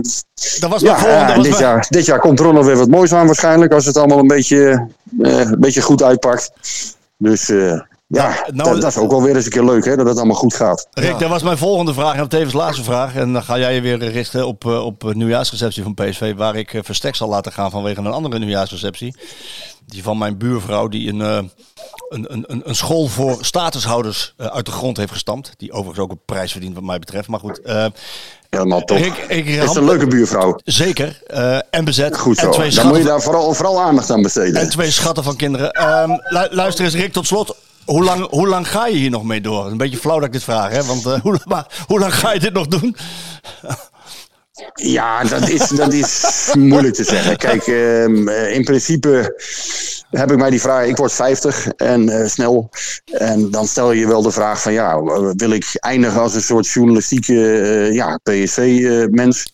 Dat 0.60 0.70
was 0.70 0.82
ja, 0.82 1.28
dat 1.28 1.36
was 1.36 1.46
dit, 1.46 1.58
jaar, 1.58 1.86
dit 1.90 2.06
jaar 2.06 2.20
komt 2.20 2.40
er 2.40 2.54
nog 2.54 2.66
weer 2.66 2.78
wat 2.78 2.88
moois 2.90 3.14
aan 3.14 3.26
waarschijnlijk. 3.26 3.74
Als 3.74 3.86
het 3.86 3.98
allemaal 3.98 4.20
een 4.20 4.28
beetje, 4.28 4.88
een 5.20 5.60
beetje 5.60 5.82
goed 5.82 6.04
uitpakt. 6.04 6.52
Dus 7.18 7.50
eh, 7.50 7.80
ja, 8.08 8.28
nou, 8.54 8.70
dat, 8.72 8.82
dat 8.82 8.92
is 8.92 8.98
ook 8.98 9.12
wel 9.12 9.22
weer 9.22 9.36
eens 9.36 9.46
een 9.46 9.52
keer 9.52 9.64
leuk 9.64 9.86
hè, 9.86 9.96
dat 9.96 10.08
het 10.08 10.18
allemaal 10.18 10.36
goed 10.36 10.54
gaat. 10.54 10.88
Rick, 10.92 11.20
dat 11.20 11.30
was 11.30 11.44
mijn 11.44 11.58
volgende 11.58 11.94
vraag 11.94 12.16
en 12.16 12.30
tevens 12.30 12.54
laatste 12.54 12.84
vraag. 12.84 13.16
En 13.16 13.34
dan 13.34 13.44
ga 13.44 13.58
jij 13.58 13.76
je 13.76 13.82
weer 13.82 13.98
richten 13.98 14.48
op, 14.48 14.66
eh, 14.66 14.86
op 14.86 15.14
nieuwjaarsreceptie 15.14 15.84
van 15.84 15.94
PSV, 15.94 16.36
waar 16.36 16.56
ik 16.56 16.74
eh, 16.74 16.82
verstek 16.84 17.16
zal 17.16 17.30
laten 17.30 17.52
gaan 17.52 17.72
vanwege 17.72 18.00
een 18.00 18.08
andere 18.08 18.40
nieuwjaarsreceptie. 18.40 19.16
Die 19.86 20.04
van 20.04 20.18
mijn 20.18 20.38
buurvrouw, 20.38 20.88
die 20.88 21.10
een, 21.10 21.22
eh, 21.22 21.40
een, 22.10 22.34
een, 22.34 22.62
een- 22.70 22.76
school 22.76 23.08
voor 23.08 23.38
statushouders 23.42 24.34
uit 24.38 24.66
de 24.66 24.72
grond 24.72 24.98
heeft 24.98 25.12
gestampt. 25.12 25.54
Die 25.58 25.72
overigens 25.72 26.00
ook 26.00 26.12
een 26.12 26.22
prijs 26.26 26.52
verdient 26.52 26.74
wat 26.76 26.84
mij 26.84 27.00
betreft. 27.00 27.28
Maar 27.28 27.40
goed, 27.40 27.62
eh, 27.62 27.86
Helemaal 28.50 28.82
top. 28.82 28.98
Rick, 28.98 29.18
ik 29.28 29.46
is 29.48 29.76
een 29.76 29.86
leuke 29.86 30.08
buurvrouw. 30.08 30.60
zeker. 30.64 31.22
eh, 31.28 31.58
en 31.72 31.86
bezet. 31.86 32.18
Goed 32.18 32.38
en 32.38 32.44
zo. 32.44 32.50
twee 32.52 32.72
Dan 32.72 32.88
moet 32.88 32.98
je 32.98 33.04
daar 33.04 33.22
vooral, 33.22 33.54
vooral 33.54 33.82
aandacht 33.82 34.10
aan 34.12 34.22
besteden. 34.22 34.62
en 34.62 34.70
twee 34.70 34.92
schatten 34.92 35.24
van 35.24 35.36
kinderen. 35.36 35.72
Ehm, 35.72 36.10
lu- 36.10 36.48
luister 36.50 36.86
eens, 36.86 36.94
Rick, 36.96 37.14
tot 37.14 37.28
slot. 37.28 37.56
Hoe 37.88 38.04
lang, 38.04 38.30
hoe 38.30 38.48
lang 38.48 38.68
ga 38.68 38.88
je 38.88 38.96
hier 38.96 39.10
nog 39.10 39.24
mee 39.24 39.42
door? 39.42 39.66
Een 39.66 39.78
beetje 39.78 39.98
flauw 39.98 40.16
dat 40.16 40.26
ik 40.26 40.32
dit 40.32 40.44
vraag, 40.44 40.72
hè? 40.72 40.84
Want 40.84 41.06
eh, 41.06 41.20
hoe, 41.26 41.40
maar, 41.44 41.66
hoe 41.88 42.00
lang 42.00 42.14
ga 42.14 42.34
je 42.34 42.40
dit 42.40 42.54
nog 42.54 42.68
doen? 42.68 42.96
Ja, 44.74 45.24
dat 45.24 45.50
is, 45.50 45.68
dat 45.68 45.94
is 45.94 46.26
moeilijk 46.58 46.96
te 46.96 47.04
zeggen. 47.04 47.38
Kijk, 47.38 47.68
ehm, 47.68 48.28
eh, 48.28 48.56
in 48.56 48.64
principe 48.64 49.36
heb 50.10 50.32
ik 50.32 50.38
mij 50.38 50.50
die 50.50 50.62
vraag. 50.62 50.86
Ik 50.86 50.98
word 50.98 51.14
50 51.14 51.68
en 51.68 52.10
eh, 52.10 52.28
snel. 52.28 52.70
En 53.06 53.52
dan 53.52 53.68
stel 53.68 53.92
je 53.92 54.08
wel 54.08 54.22
de 54.22 54.32
vraag 54.32 54.62
van 54.62 54.74
ja, 54.74 55.02
wil 55.36 55.52
ik 55.52 55.66
eindigen 55.74 56.22
als 56.22 56.34
een 56.34 56.42
soort 56.42 56.68
journalistieke 56.68 57.60
eh, 57.60 57.94
ja, 57.94 58.20
PSV-mens? 58.24 59.46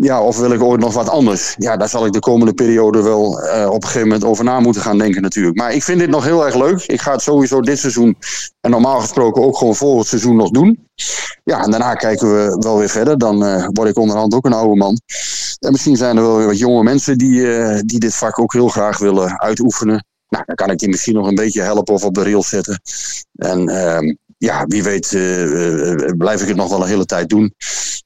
ja, 0.00 0.22
of 0.22 0.38
wil 0.38 0.52
ik 0.52 0.62
ooit 0.62 0.80
nog 0.80 0.94
wat 0.94 1.08
anders? 1.08 1.54
Ja, 1.58 1.76
daar 1.76 1.88
zal 1.88 2.06
ik 2.06 2.12
de 2.12 2.18
komende 2.18 2.54
periode 2.54 3.02
wel 3.02 3.26
op 3.68 3.82
een 3.82 3.88
gegeven 3.88 4.08
moment 4.08 4.24
over 4.24 4.44
na 4.44 4.60
moeten 4.60 4.82
gaan 4.82 4.98
denken 4.98 5.22
natuurlijk. 5.22 5.56
Maar 5.56 5.72
ik 5.72 5.82
vind 5.82 5.98
dit 5.98 6.10
nog 6.10 6.24
heel 6.24 6.46
erg 6.46 6.54
leuk. 6.54 6.82
Ik 6.86 7.00
ga 7.00 7.12
het 7.12 7.22
sowieso 7.22 7.60
dit 7.60 7.78
seizoen 7.78 8.16
en 8.60 8.70
normaal 8.70 9.00
gesproken 9.00 9.42
ook 9.42 9.56
gewoon 9.58 9.76
volgend 9.76 10.06
seizoen 10.06 10.36
nog 10.36 10.50
doen. 10.50 10.86
Ja, 11.44 11.62
en 11.62 11.70
daarna 11.70 11.94
kijken 11.94 12.34
we 12.34 12.56
wel 12.60 12.78
weer 12.78 12.88
verder. 12.88 13.18
Dan 13.18 13.38
word 13.72 13.88
ik 13.88 13.98
onderhand 13.98 14.27
ook 14.34 14.46
een 14.46 14.52
oude 14.52 14.76
man. 14.76 15.00
En 15.58 15.72
misschien 15.72 15.96
zijn 15.96 16.16
er 16.16 16.22
wel 16.22 16.36
weer 16.36 16.46
wat 16.46 16.58
jonge 16.58 16.82
mensen 16.82 17.18
die, 17.18 17.56
eh, 17.56 17.80
die 17.84 17.98
dit 17.98 18.14
vak 18.14 18.38
ook 18.38 18.52
heel 18.52 18.68
graag 18.68 18.98
willen 18.98 19.40
uitoefenen. 19.40 20.04
Nou, 20.28 20.44
dan 20.46 20.56
kan 20.56 20.70
ik 20.70 20.78
die 20.78 20.88
misschien 20.88 21.14
nog 21.14 21.26
een 21.26 21.34
beetje 21.34 21.62
helpen 21.62 21.94
of 21.94 22.04
op 22.04 22.14
de 22.14 22.22
rails 22.22 22.48
zetten. 22.48 22.80
En 23.34 23.68
ehm, 23.68 24.14
ja, 24.38 24.64
wie 24.66 24.82
weet 24.82 25.12
eh, 25.14 25.92
eh, 25.92 26.16
blijf 26.16 26.42
ik 26.42 26.48
het 26.48 26.56
nog 26.56 26.68
wel 26.70 26.82
een 26.82 26.88
hele 26.88 27.04
tijd 27.06 27.28
doen. 27.28 27.54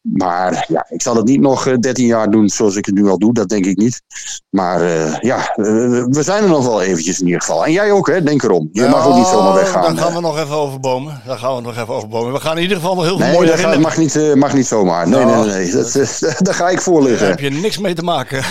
Maar 0.02 0.64
ja, 0.68 0.86
ik 0.88 1.02
zal 1.02 1.16
het 1.16 1.24
niet 1.26 1.40
nog 1.40 1.66
eh, 1.66 1.74
13 1.78 2.06
jaar 2.06 2.30
doen 2.30 2.48
zoals 2.48 2.76
ik 2.76 2.86
het 2.86 2.94
nu 2.94 3.08
al 3.08 3.18
doe. 3.18 3.34
Dat 3.34 3.48
denk 3.48 3.64
ik 3.66 3.76
niet. 3.76 4.02
Maar 4.50 4.80
eh, 4.82 5.18
ja, 5.20 5.36
eh, 5.38 5.64
we 6.08 6.22
zijn 6.22 6.42
er 6.42 6.48
nog 6.48 6.64
wel 6.64 6.82
eventjes 6.82 7.20
in 7.20 7.26
ieder 7.26 7.40
geval. 7.40 7.64
En 7.66 7.72
jij 7.72 7.92
ook, 7.92 8.06
hè? 8.08 8.22
Denk 8.22 8.42
erom. 8.42 8.68
Je 8.72 8.86
mag 8.88 9.06
ook 9.06 9.14
niet 9.16 9.26
zomaar 9.26 9.54
weggaan. 9.54 9.94
Daar 9.94 10.04
gaan 10.04 10.14
we 10.14 10.20
nog 10.20 10.38
even 10.38 10.54
overbomen. 10.56 11.20
Daar 11.26 11.38
gaan 11.38 11.56
we 11.56 11.62
nog 11.62 11.72
even 11.76 11.88
overbomen. 11.94 12.32
We 12.32 12.40
gaan 12.40 12.56
in 12.56 12.62
ieder 12.62 12.76
geval 12.76 12.94
nog 12.94 13.04
heel 13.04 13.16
veel 13.16 13.26
Nee, 13.26 13.34
mooie 13.34 13.46
dat 13.46 13.56
herinneringen. 13.58 13.88
mag 13.88 13.98
niet, 13.98 14.16
eh, 14.16 14.34
mag 14.34 14.54
niet 14.54 14.66
zomaar. 14.66 15.08
Nee, 15.08 15.24
nee, 15.24 15.34
nee. 15.34 15.44
nee. 15.46 15.70
Dat, 15.72 15.94
eh, 15.94 16.38
daar 16.46 16.54
ga 16.54 16.68
ik 16.68 16.80
voor 16.80 17.00
Daar 17.00 17.10
liggen. 17.10 17.28
heb 17.28 17.40
je 17.40 17.50
niks 17.50 17.78
mee 17.78 17.94
te 17.94 18.02
maken. 18.02 18.42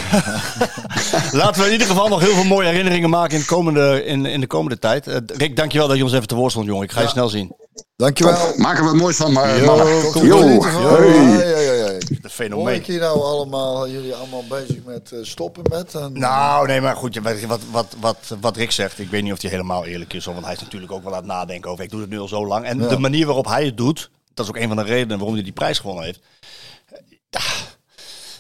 Laten 1.32 1.60
we 1.62 1.66
in 1.68 1.72
ieder 1.72 1.88
geval 1.88 2.08
nog 2.08 2.20
heel 2.20 2.34
veel 2.34 2.44
mooie 2.44 2.68
herinneringen 2.68 3.10
maken 3.10 3.34
in 3.34 3.40
de 3.40 3.46
komende, 3.46 4.04
in, 4.06 4.26
in 4.26 4.40
de 4.40 4.48
komende 4.48 4.80
tijd. 4.80 5.06
Rick, 5.38 5.56
dankjewel 5.56 5.88
dat 5.88 5.98
je 5.98 6.04
ons 6.04 6.14
even 6.14 6.28
te 6.28 6.36
woord 6.36 6.52
stond, 6.52 6.66
jongen. 6.66 6.84
Ik 6.84 6.92
ga 6.92 7.02
je 7.02 7.08
snel 7.08 7.30
zien. 7.30 7.56
Dankjewel. 7.96 8.54
Maak 8.58 8.78
er 8.78 8.84
wat 8.84 8.94
moois 8.96 9.16
van, 9.16 9.32
maar 9.32 9.58
Yo, 9.60 9.66
mannen. 9.66 10.12
komt 10.12 10.26
Yo. 10.26 10.48
niet 10.48 10.64
van. 10.64 10.72
Hey. 10.82 12.00
De 12.00 12.18
Hoor 12.22 12.30
fenomeen. 12.30 12.76
ik 12.76 12.86
hier 12.86 13.00
nou 13.00 13.22
allemaal, 13.22 13.90
jullie 13.90 14.16
allemaal 14.16 14.44
bezig 14.50 14.84
met 14.86 15.12
eh, 15.12 15.20
stoppen 15.22 15.64
met? 15.70 15.96
En, 15.96 16.14
Nou, 16.14 16.68
nee, 16.68 16.82
maar 16.82 16.96
goed, 16.96 17.20
wat, 17.48 17.60
wat, 17.72 17.96
wat, 18.00 18.36
wat 18.42 18.58
Rick 18.58 18.72
zegt, 18.72 19.00
ik 19.00 19.10
weet 19.10 19.24
niet 19.24 19.34
of 19.34 19.42
hij 19.42 19.52
helemaal 19.52 19.86
eerlijk 19.86 20.14
is, 20.14 20.26
want 20.26 20.44
hij 20.46 20.54
is 20.54 20.62
natuurlijk 20.62 20.92
ook 20.92 21.04
wel 21.04 21.12
aan 21.12 21.18
het 21.18 21.28
nadenken 21.28 21.72
over, 21.72 21.84
ik 21.84 21.90
doe 21.90 22.02
het 22.02 22.10
nu 22.10 22.20
al 22.20 22.28
zo 22.28 22.48
lang. 22.48 22.66
En 22.66 22.80
Ja. 22.80 22.88
de 22.88 22.98
manier 23.00 23.26
waarop 23.26 23.46
hij 23.48 23.66
het 23.66 23.78
doet, 23.78 24.10
dat 24.34 24.46
is 24.46 24.52
ook 24.52 24.62
een 24.62 24.68
van 24.68 24.78
de 24.78 24.84
redenen 24.84 25.18
waarom 25.18 25.34
hij 25.36 25.44
die 25.44 25.54
prijs 25.54 25.80
gewonnen 25.80 26.04
heeft. 26.06 26.20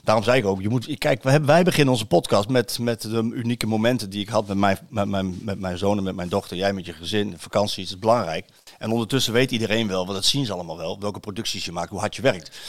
Daarom 0.03 0.23
zei 0.23 0.37
ik 0.37 0.45
ook, 0.45 0.61
je 0.61 0.69
moet, 0.69 0.97
kijk, 0.97 1.23
we 1.23 1.29
hebben, 1.29 1.49
wij 1.49 1.63
beginnen 1.63 1.93
onze 1.93 2.05
podcast 2.05 2.49
met, 2.49 2.79
met 2.79 3.01
de 3.01 3.29
unieke 3.33 3.67
momenten 3.67 4.09
die 4.09 4.21
ik 4.21 4.29
had 4.29 4.47
met 4.47 4.57
mijn, 4.57 4.77
met, 4.89 5.07
mijn, 5.07 5.39
met 5.41 5.59
mijn 5.59 5.77
zoon 5.77 5.97
en 5.97 6.03
met 6.03 6.15
mijn 6.15 6.29
dochter. 6.29 6.57
Jij 6.57 6.73
met 6.73 6.85
je 6.85 6.93
gezin, 6.93 7.33
vakanties, 7.37 7.75
het 7.83 7.93
is 7.93 7.99
belangrijk. 7.99 8.45
En 8.81 8.91
ondertussen 8.91 9.33
weet 9.33 9.51
iedereen 9.51 9.87
wel, 9.87 10.05
want 10.05 10.17
dat 10.17 10.25
zien 10.25 10.45
ze 10.45 10.53
allemaal 10.53 10.77
wel, 10.77 10.99
welke 10.99 11.19
producties 11.19 11.65
je 11.65 11.71
maakt, 11.71 11.89
hoe 11.89 11.99
hard 11.99 12.15
je 12.15 12.21
werkt. 12.21 12.59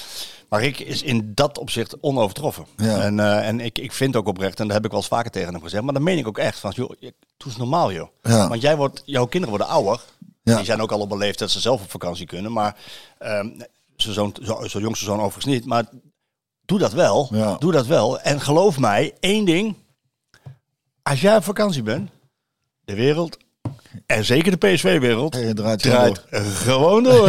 Maar 0.49 0.61
Rick 0.61 0.79
is 0.79 1.03
in 1.03 1.33
dat 1.35 1.59
opzicht 1.59 2.01
onovertroffen. 2.01 2.67
Ja. 2.77 3.01
En, 3.01 3.21
eh, 3.21 3.49
en 3.49 3.61
ik, 3.61 3.79
ik 3.79 3.93
vind 3.93 4.17
ook 4.17 4.27
oprecht, 4.29 4.61
en 4.61 4.67
dat 4.67 4.75
heb 4.75 4.85
ik 4.85 4.91
wel 4.91 5.01
eens 5.01 5.09
vaker 5.09 5.31
tegen 5.31 5.53
hem 5.53 5.63
gezegd, 5.63 5.83
maar 5.83 5.93
dat 5.93 6.03
meen 6.03 6.19
ik 6.19 6.27
ook 6.27 6.39
echt. 6.39 6.59
Van, 6.59 6.73
joh, 6.75 6.91
doe 7.01 7.11
eens 7.45 7.57
normaal, 7.57 7.93
joh. 7.93 8.09
Ja. 8.23 8.49
Want 8.49 8.61
jij 8.61 8.77
wordt, 8.77 9.03
jouw 9.05 9.25
kinderen 9.25 9.57
worden 9.57 9.75
ouder. 9.75 10.01
Ja. 10.43 10.57
Die 10.57 10.65
zijn 10.65 10.81
ook 10.81 10.93
al 10.93 11.01
op 11.01 11.11
een 11.11 11.19
leeftijd 11.19 11.39
dat 11.39 11.51
ze 11.51 11.61
zelf 11.61 11.83
op 11.83 11.91
vakantie 11.91 12.27
kunnen. 12.27 12.53
Maar 12.53 12.77
zijn 13.97 14.15
zoon, 14.15 14.37
zo, 14.43 14.67
zijn 14.67 14.83
jongste 14.83 15.05
zoon 15.05 15.21
overigens 15.21 15.55
niet. 15.55 15.65
Maar 15.65 15.85
doe 16.65 16.79
dat 16.79 16.93
wel. 16.93 17.29
Ja. 17.31 17.57
Doe 17.59 17.73
dat 17.73 17.87
wel. 17.87 18.21
En 18.21 18.41
geloof 18.41 18.79
mij, 18.79 19.15
één 19.21 19.45
ding. 19.45 19.77
Als 21.03 21.21
jij 21.21 21.37
op 21.37 21.45
vakantie 21.45 21.83
bent, 21.83 22.11
de 22.85 22.95
wereld, 22.95 23.37
en 24.07 24.25
zeker 24.25 24.59
de 24.59 24.67
PSV-wereld, 24.69 25.35
Hey, 25.35 25.43
het 25.43 25.57
draait 25.57 26.23
gewoon 26.55 27.03
door. 27.03 27.29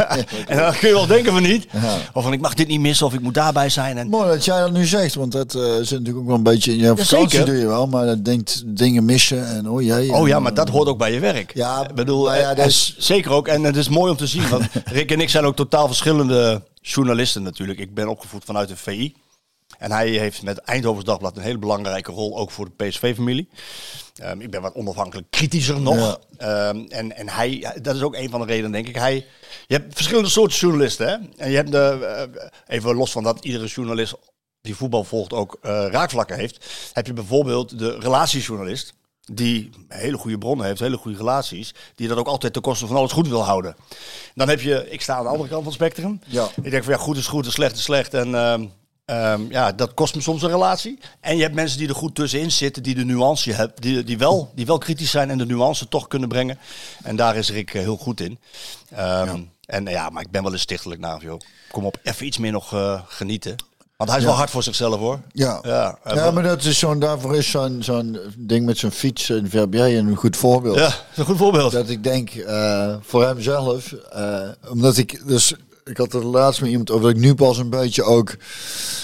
en 0.48 0.56
dan 0.56 0.72
kun 0.78 0.88
je 0.88 0.94
wel 0.94 1.06
denken 1.06 1.32
van 1.32 1.42
niet. 1.42 1.66
Of 2.12 2.22
van 2.22 2.32
ik 2.32 2.40
mag 2.40 2.54
dit 2.54 2.68
niet 2.68 2.80
missen 2.80 3.06
of 3.06 3.14
ik 3.14 3.20
moet 3.20 3.34
daarbij 3.34 3.68
zijn. 3.68 3.98
En, 3.98 4.08
Mooi 4.08 4.28
dat 4.28 4.44
jij 4.44 4.60
dat 4.60 4.72
nu 4.72 4.86
zegt, 4.86 5.14
want 5.14 5.32
dat 5.32 5.54
eh, 5.54 5.62
zit 5.62 5.90
natuurlijk 5.90 6.16
ook 6.18 6.26
wel 6.26 6.36
een 6.36 6.42
beetje 6.42 6.72
in 6.72 6.78
je 6.78 6.86
vakantie 6.96 7.28
zeker. 7.30 7.44
doe 7.46 7.56
je 7.56 7.66
wel, 7.66 7.86
maar 7.86 8.06
dat 8.06 8.24
denkt 8.24 8.62
dingen 8.66 9.04
missen 9.04 9.46
en 9.48 9.68
oh 9.68 9.82
jij. 9.82 10.08
Oh 10.08 10.28
ja, 10.28 10.38
maar 10.40 10.54
dat 10.54 10.68
hoort 10.68 10.88
ook 10.88 10.98
bij 10.98 11.12
je 11.12 11.20
werk. 11.20 11.50
Ja, 11.54 11.88
ik 11.88 11.94
bedoel, 11.94 12.24
maar 12.24 12.38
ja, 12.38 12.50
en- 12.50 12.56
dat 12.56 12.66
is- 12.66 12.94
zeker 12.98 13.30
ook. 13.30 13.48
En 13.48 13.64
het 13.64 13.76
is 13.76 13.88
mooi 13.88 14.10
om 14.10 14.16
te 14.16 14.26
zien. 14.26 14.48
Want 14.48 14.64
Rick 14.84 15.10
en 15.10 15.20
ik 15.20 15.28
zijn 15.28 15.44
ook 15.44 15.56
totaal 15.56 15.86
verschillende 15.86 16.62
journalisten 16.82 17.42
natuurlijk. 17.42 17.78
Ik 17.78 17.94
ben 17.94 18.08
opgevoed 18.08 18.44
vanuit 18.44 18.68
de 18.68 18.76
VI. 18.76 19.14
En 19.80 19.92
hij 19.92 20.08
heeft 20.08 20.42
met 20.42 20.58
Eindhovens 20.58 21.04
Dagblad 21.04 21.36
een 21.36 21.42
hele 21.42 21.58
belangrijke 21.58 22.12
rol, 22.12 22.38
ook 22.38 22.50
voor 22.50 22.68
de 22.76 22.84
PSV-familie. 22.84 23.48
Ehm, 24.16 24.40
ik 24.40 24.50
ben 24.50 24.62
wat 24.62 24.74
onafhankelijk 24.74 25.30
kritischer 25.30 25.80
nog. 25.80 25.96
Ja. 26.38 26.68
Ehm, 26.68 26.84
en, 26.88 27.16
en 27.16 27.28
hij, 27.28 27.72
dat 27.82 27.94
is 27.94 28.02
ook 28.02 28.14
een 28.14 28.30
van 28.30 28.40
de 28.40 28.46
redenen, 28.46 28.72
denk 28.72 28.88
ik. 28.88 28.94
Hij, 28.94 29.14
je 29.66 29.74
hebt 29.74 29.94
verschillende 29.94 30.28
soorten 30.28 30.58
journalisten. 30.58 31.08
Hè? 31.08 31.16
En 31.36 31.50
je 31.50 31.56
hebt 31.56 31.72
de, 31.72 32.28
eh, 32.36 32.76
even 32.76 32.94
los 32.94 33.12
van 33.12 33.22
dat 33.22 33.44
iedere 33.44 33.66
journalist 33.66 34.14
die 34.60 34.76
voetbal 34.76 35.04
volgt 35.04 35.32
ook 35.32 35.58
eh, 35.62 35.86
raakvlakken 35.90 36.36
heeft. 36.36 36.66
Heb 36.92 37.06
je 37.06 37.12
bijvoorbeeld 37.12 37.78
de 37.78 37.98
relatiejournalist. 37.98 38.94
Die 39.32 39.70
hele 39.88 40.16
goede 40.16 40.38
bronnen 40.38 40.66
heeft, 40.66 40.80
hele 40.80 40.96
goede 40.96 41.16
relaties. 41.18 41.74
Die 41.94 42.08
dat 42.08 42.18
ook 42.18 42.26
altijd 42.26 42.52
ten 42.52 42.62
koste 42.62 42.86
van 42.86 42.96
alles 42.96 43.12
goed 43.12 43.28
wil 43.28 43.44
houden. 43.44 43.76
Dan 44.34 44.48
heb 44.48 44.60
je, 44.60 44.90
ik 44.90 45.00
sta 45.00 45.14
aan 45.14 45.22
de 45.22 45.28
andere 45.28 45.48
kant 45.48 45.62
van 45.62 45.72
het 45.72 45.80
spectrum. 45.80 46.20
Ja. 46.26 46.48
Ik 46.62 46.70
denk 46.70 46.84
van 46.84 46.92
ja, 46.92 46.98
goed 46.98 47.16
is 47.16 47.26
goed 47.26 47.46
en 47.46 47.52
slecht 47.52 47.76
is 47.76 47.82
slecht. 47.82 48.14
En 48.14 48.34
ehm, 48.34 48.66
ehm, 49.10 49.42
ja, 49.50 49.72
dat 49.72 49.94
kost 49.94 50.14
me 50.14 50.20
soms 50.20 50.42
een 50.42 50.48
relatie. 50.50 50.98
En 51.20 51.36
je 51.36 51.42
hebt 51.42 51.54
mensen 51.54 51.78
die 51.78 51.88
er 51.88 51.94
goed 51.94 52.14
tussenin 52.14 52.50
zitten, 52.50 52.82
die 52.82 52.94
de 52.94 53.04
nuance 53.04 53.52
hebben, 53.52 53.80
die, 53.80 54.04
die, 54.04 54.18
wel, 54.18 54.50
die 54.54 54.66
wel 54.66 54.78
kritisch 54.78 55.10
zijn 55.10 55.30
en 55.30 55.38
de 55.38 55.46
nuance 55.46 55.88
toch 55.88 56.08
kunnen 56.08 56.28
brengen. 56.28 56.58
En 57.02 57.16
daar 57.16 57.36
is 57.36 57.50
Rick 57.50 57.74
eh, 57.74 57.80
heel 57.82 57.96
goed 57.96 58.20
in. 58.20 58.38
Ehm, 58.90 59.40
En 59.66 59.84
ja, 59.86 60.08
maar 60.10 60.22
ik 60.22 60.30
ben 60.30 60.42
wel 60.42 60.52
eens 60.52 60.62
stichtelijk 60.62 61.00
naar, 61.00 61.22
joh. 61.22 61.40
Kom 61.70 61.84
op, 61.84 61.96
even 62.02 62.26
iets 62.26 62.38
meer 62.38 62.52
nog 62.52 62.72
eh, 62.72 63.00
genieten. 63.06 63.56
Want 63.96 64.10
hij 64.10 64.18
is 64.18 64.24
Ja. 64.24 64.30
wel 64.30 64.38
hard 64.38 64.50
voor 64.50 64.62
zichzelf 64.62 64.98
hoor. 64.98 65.20
Ja. 65.32 65.58
Ja, 65.62 65.98
Ja, 66.14 66.30
maar 66.30 66.42
dat 66.42 66.64
is 66.64 66.78
zo'n, 66.78 66.98
daarvoor 66.98 67.36
is 67.36 67.50
zo'n, 67.50 67.82
zo'n 67.82 68.18
ding 68.36 68.66
met 68.66 68.78
zijn 68.78 68.92
fiets 68.92 69.30
en 69.30 69.50
Verbier 69.50 69.98
een 69.98 70.16
goed 70.16 70.36
voorbeeld. 70.36 70.76
ja, 70.76 70.92
een 71.16 71.24
goed 71.24 71.36
voorbeeld. 71.36 71.72
Dat 71.72 71.88
ik 71.88 72.04
denk, 72.04 72.30
eh, 72.30 72.94
voor 73.00 73.24
hemzelf, 73.26 73.94
omdat 74.68 74.96
ik 74.96 75.26
dus, 75.26 75.54
ik 75.90 75.96
had 75.96 76.12
het 76.12 76.24
laatst 76.24 76.60
met 76.60 76.70
iemand 76.70 76.90
over 76.90 77.02
dat 77.06 77.16
ik 77.16 77.22
nu 77.22 77.34
pas 77.34 77.58
een 77.58 77.70
beetje 77.70 78.02
ook 78.02 78.36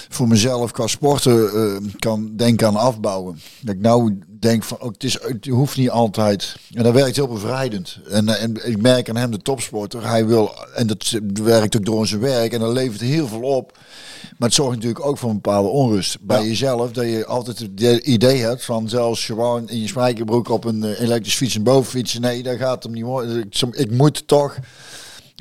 voor 0.09 0.28
mezelf 0.28 0.70
qua 0.70 0.87
sporten 0.87 1.49
eh, 1.53 1.91
kan 1.99 2.32
denken 2.37 2.66
aan 2.66 2.76
afbouwen. 2.76 3.41
Dat 3.61 3.74
ik 3.74 3.80
nou 3.80 4.18
denk 4.41 4.64
van, 4.64 4.80
ook 4.80 4.93
het, 4.93 5.05
is, 5.05 5.18
het 5.22 5.47
hoeft 5.47 5.76
niet 5.76 5.91
altijd. 5.91 6.57
En 6.74 6.82
dat 6.82 6.93
werkt 6.93 7.16
heel 7.16 7.28
bevrijdend. 7.28 7.99
En, 8.11 8.28
eh, 8.28 8.43
en 8.43 8.68
ik 8.68 8.82
merk 8.82 9.09
aan 9.09 9.16
hem, 9.16 9.30
de 9.30 9.43
topsporter, 9.43 10.09
hij 10.09 10.26
wil, 10.26 10.55
en 10.74 10.87
dat 10.87 11.20
werkt 11.43 11.76
ook 11.76 11.84
door 11.84 12.07
zijn 12.07 12.20
werk 12.20 12.53
en 12.53 12.61
dat 12.61 12.72
levert 12.72 13.01
heel 13.01 13.28
veel 13.28 13.43
op. 13.43 13.78
Maar 14.39 14.49
het 14.49 14.57
zorgt 14.57 14.74
natuurlijk 14.74 15.05
ook 15.05 15.18
voor 15.18 15.28
een 15.28 15.34
bepaalde 15.41 15.68
onrust 15.68 16.20
bij 16.20 16.41
Ja. 16.41 16.47
jezelf. 16.47 16.93
Dat 16.93 17.05
je 17.05 17.26
altijd 17.26 17.59
het 17.59 18.07
idee 18.07 18.41
hebt 18.41 18.64
van 18.64 18.89
zelfs 18.89 19.24
gewoon 19.24 19.68
in 19.68 19.80
je 19.80 19.89
spijkerbroek 19.89 20.49
op 20.49 20.64
een 20.64 20.84
eh, 20.84 21.01
elektrische 21.01 21.39
fiets 21.39 21.55
en 21.55 21.62
boven 21.62 21.91
fietsen. 21.91 22.20
Nee, 22.20 22.43
dat 22.43 22.57
gaat 22.57 22.82
hem 22.82 22.93
niet 22.93 23.05
worden. 23.05 23.49
Ik 23.70 23.91
moet 23.91 24.28
toch. 24.28 24.57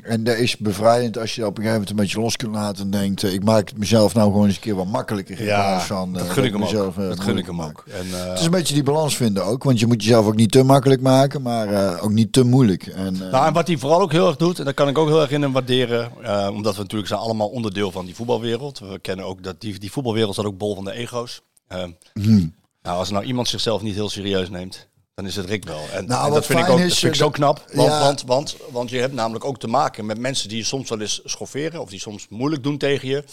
En 0.06 0.24
dat 0.24 0.36
is 0.36 0.56
bevrijdend 0.56 1.18
als 1.18 1.34
je 1.34 1.40
op 1.46 1.48
een 1.48 1.54
gegeven 1.62 1.72
moment 1.72 1.90
een 1.90 1.96
beetje 1.96 2.20
los 2.20 2.36
kunt 2.36 2.54
laten 2.54 2.84
en 2.84 2.90
denkt, 2.90 3.22
eh, 3.22 3.32
ik 3.32 3.44
maak 3.44 3.68
het 3.68 3.78
mezelf 3.78 4.14
nou 4.14 4.30
gewoon 4.30 4.46
eens 4.46 4.54
een 4.54 4.60
keer 4.60 4.74
wat 4.74 4.86
makkelijker. 4.86 5.44
Ja, 5.44 5.80
van, 5.80 6.08
eh, 6.16 6.22
dat 6.22 6.30
gun 6.30 6.44
ik 6.44 6.52
hem 6.52 6.62
ook. 6.62 6.70
mezelf, 6.70 6.98
eh, 6.98 7.08
Dat 7.08 7.20
gun 7.20 7.38
ik 7.38 7.46
hem 7.46 7.62
ook. 7.62 7.84
En, 7.90 8.06
eh, 8.12 8.28
Het 8.28 8.38
is 8.38 8.44
een 8.44 8.50
beetje 8.50 8.74
die 8.74 8.82
balans 8.82 9.16
vinden 9.16 9.44
ook, 9.44 9.64
want 9.64 9.80
je 9.80 9.86
moet 9.86 10.02
jezelf 10.02 10.26
ook 10.26 10.36
niet 10.36 10.50
te 10.52 10.62
makkelijk 10.62 11.00
maken, 11.00 11.42
maar 11.42 11.68
eh, 11.68 12.04
ook 12.04 12.12
niet 12.12 12.32
te 12.32 12.44
moeilijk. 12.44 12.86
En, 12.86 13.14
eh, 13.22 13.30
Nou, 13.30 13.46
en 13.46 13.52
wat 13.52 13.66
hij 13.66 13.76
vooral 13.78 14.00
ook 14.00 14.12
heel 14.12 14.26
erg 14.26 14.36
doet, 14.36 14.58
en 14.58 14.64
daar 14.64 14.74
kan 14.74 14.88
ik 14.88 14.98
ook 14.98 15.08
heel 15.08 15.20
erg 15.20 15.30
in 15.30 15.42
hem 15.42 15.52
waarderen, 15.52 16.10
eh, 16.22 16.48
omdat 16.52 16.74
we 16.76 16.80
natuurlijk 16.82 17.08
zijn 17.08 17.20
allemaal 17.20 17.48
onderdeel 17.48 17.90
van 17.90 18.04
die 18.04 18.14
voetbalwereld. 18.14 18.78
We 18.78 18.98
kennen 18.98 19.24
ook 19.26 19.42
dat 19.42 19.60
die, 19.60 19.78
die 19.78 19.92
voetbalwereld 19.92 20.32
staat 20.32 20.46
ook 20.46 20.58
bol 20.58 20.74
van 20.74 20.84
de 20.84 20.92
ego's. 20.92 21.42
Eh, 21.68 21.82
Hmm. 22.12 22.54
Nou, 22.82 22.98
als 22.98 23.10
nou 23.10 23.24
iemand 23.24 23.48
zichzelf 23.48 23.82
niet 23.82 23.94
heel 23.94 24.08
serieus 24.08 24.50
neemt, 24.50 24.88
dan 25.16 25.26
is 25.26 25.36
het 25.36 25.46
Rick 25.46 25.64
wel. 25.64 25.80
En, 25.92 26.06
Nou, 26.06 26.26
en 26.26 26.32
dat 26.32 26.46
vind 26.46 26.58
ik 26.58 26.68
ook 26.68 26.78
is, 26.78 26.88
dat 26.88 26.98
vind 26.98 27.14
ik 27.14 27.20
eh, 27.20 27.24
zo 27.26 27.30
knap, 27.30 27.64
want, 27.72 27.88
ja. 27.88 28.00
want, 28.00 28.22
want, 28.22 28.56
want 28.70 28.90
je 28.90 28.98
hebt 28.98 29.12
namelijk 29.14 29.44
ook 29.44 29.58
te 29.58 29.66
maken 29.66 30.06
met 30.06 30.18
mensen 30.18 30.48
die 30.48 30.58
je 30.58 30.64
soms 30.64 30.88
wel 30.88 31.00
eens 31.00 31.20
schofferen 31.24 31.80
of 31.80 31.88
die 31.90 32.00
soms 32.00 32.26
moeilijk 32.28 32.62
doen 32.62 32.78
tegen 32.78 33.08
je. 33.08 33.24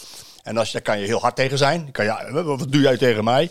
En 0.42 0.56
als, 0.56 0.66
je- 0.66 0.72
daar 0.72 0.82
kan 0.82 0.98
je 0.98 1.06
heel 1.06 1.20
hard 1.20 1.36
tegen 1.36 1.58
zijn. 1.58 1.82
Dan 1.82 1.92
Kan 1.92 2.04
je, 2.04 2.10
ja, 2.10 2.42
wat 2.44 2.72
doe 2.72 2.80
jij 2.80 2.96
tegen 2.96 3.24
mij? 3.24 3.50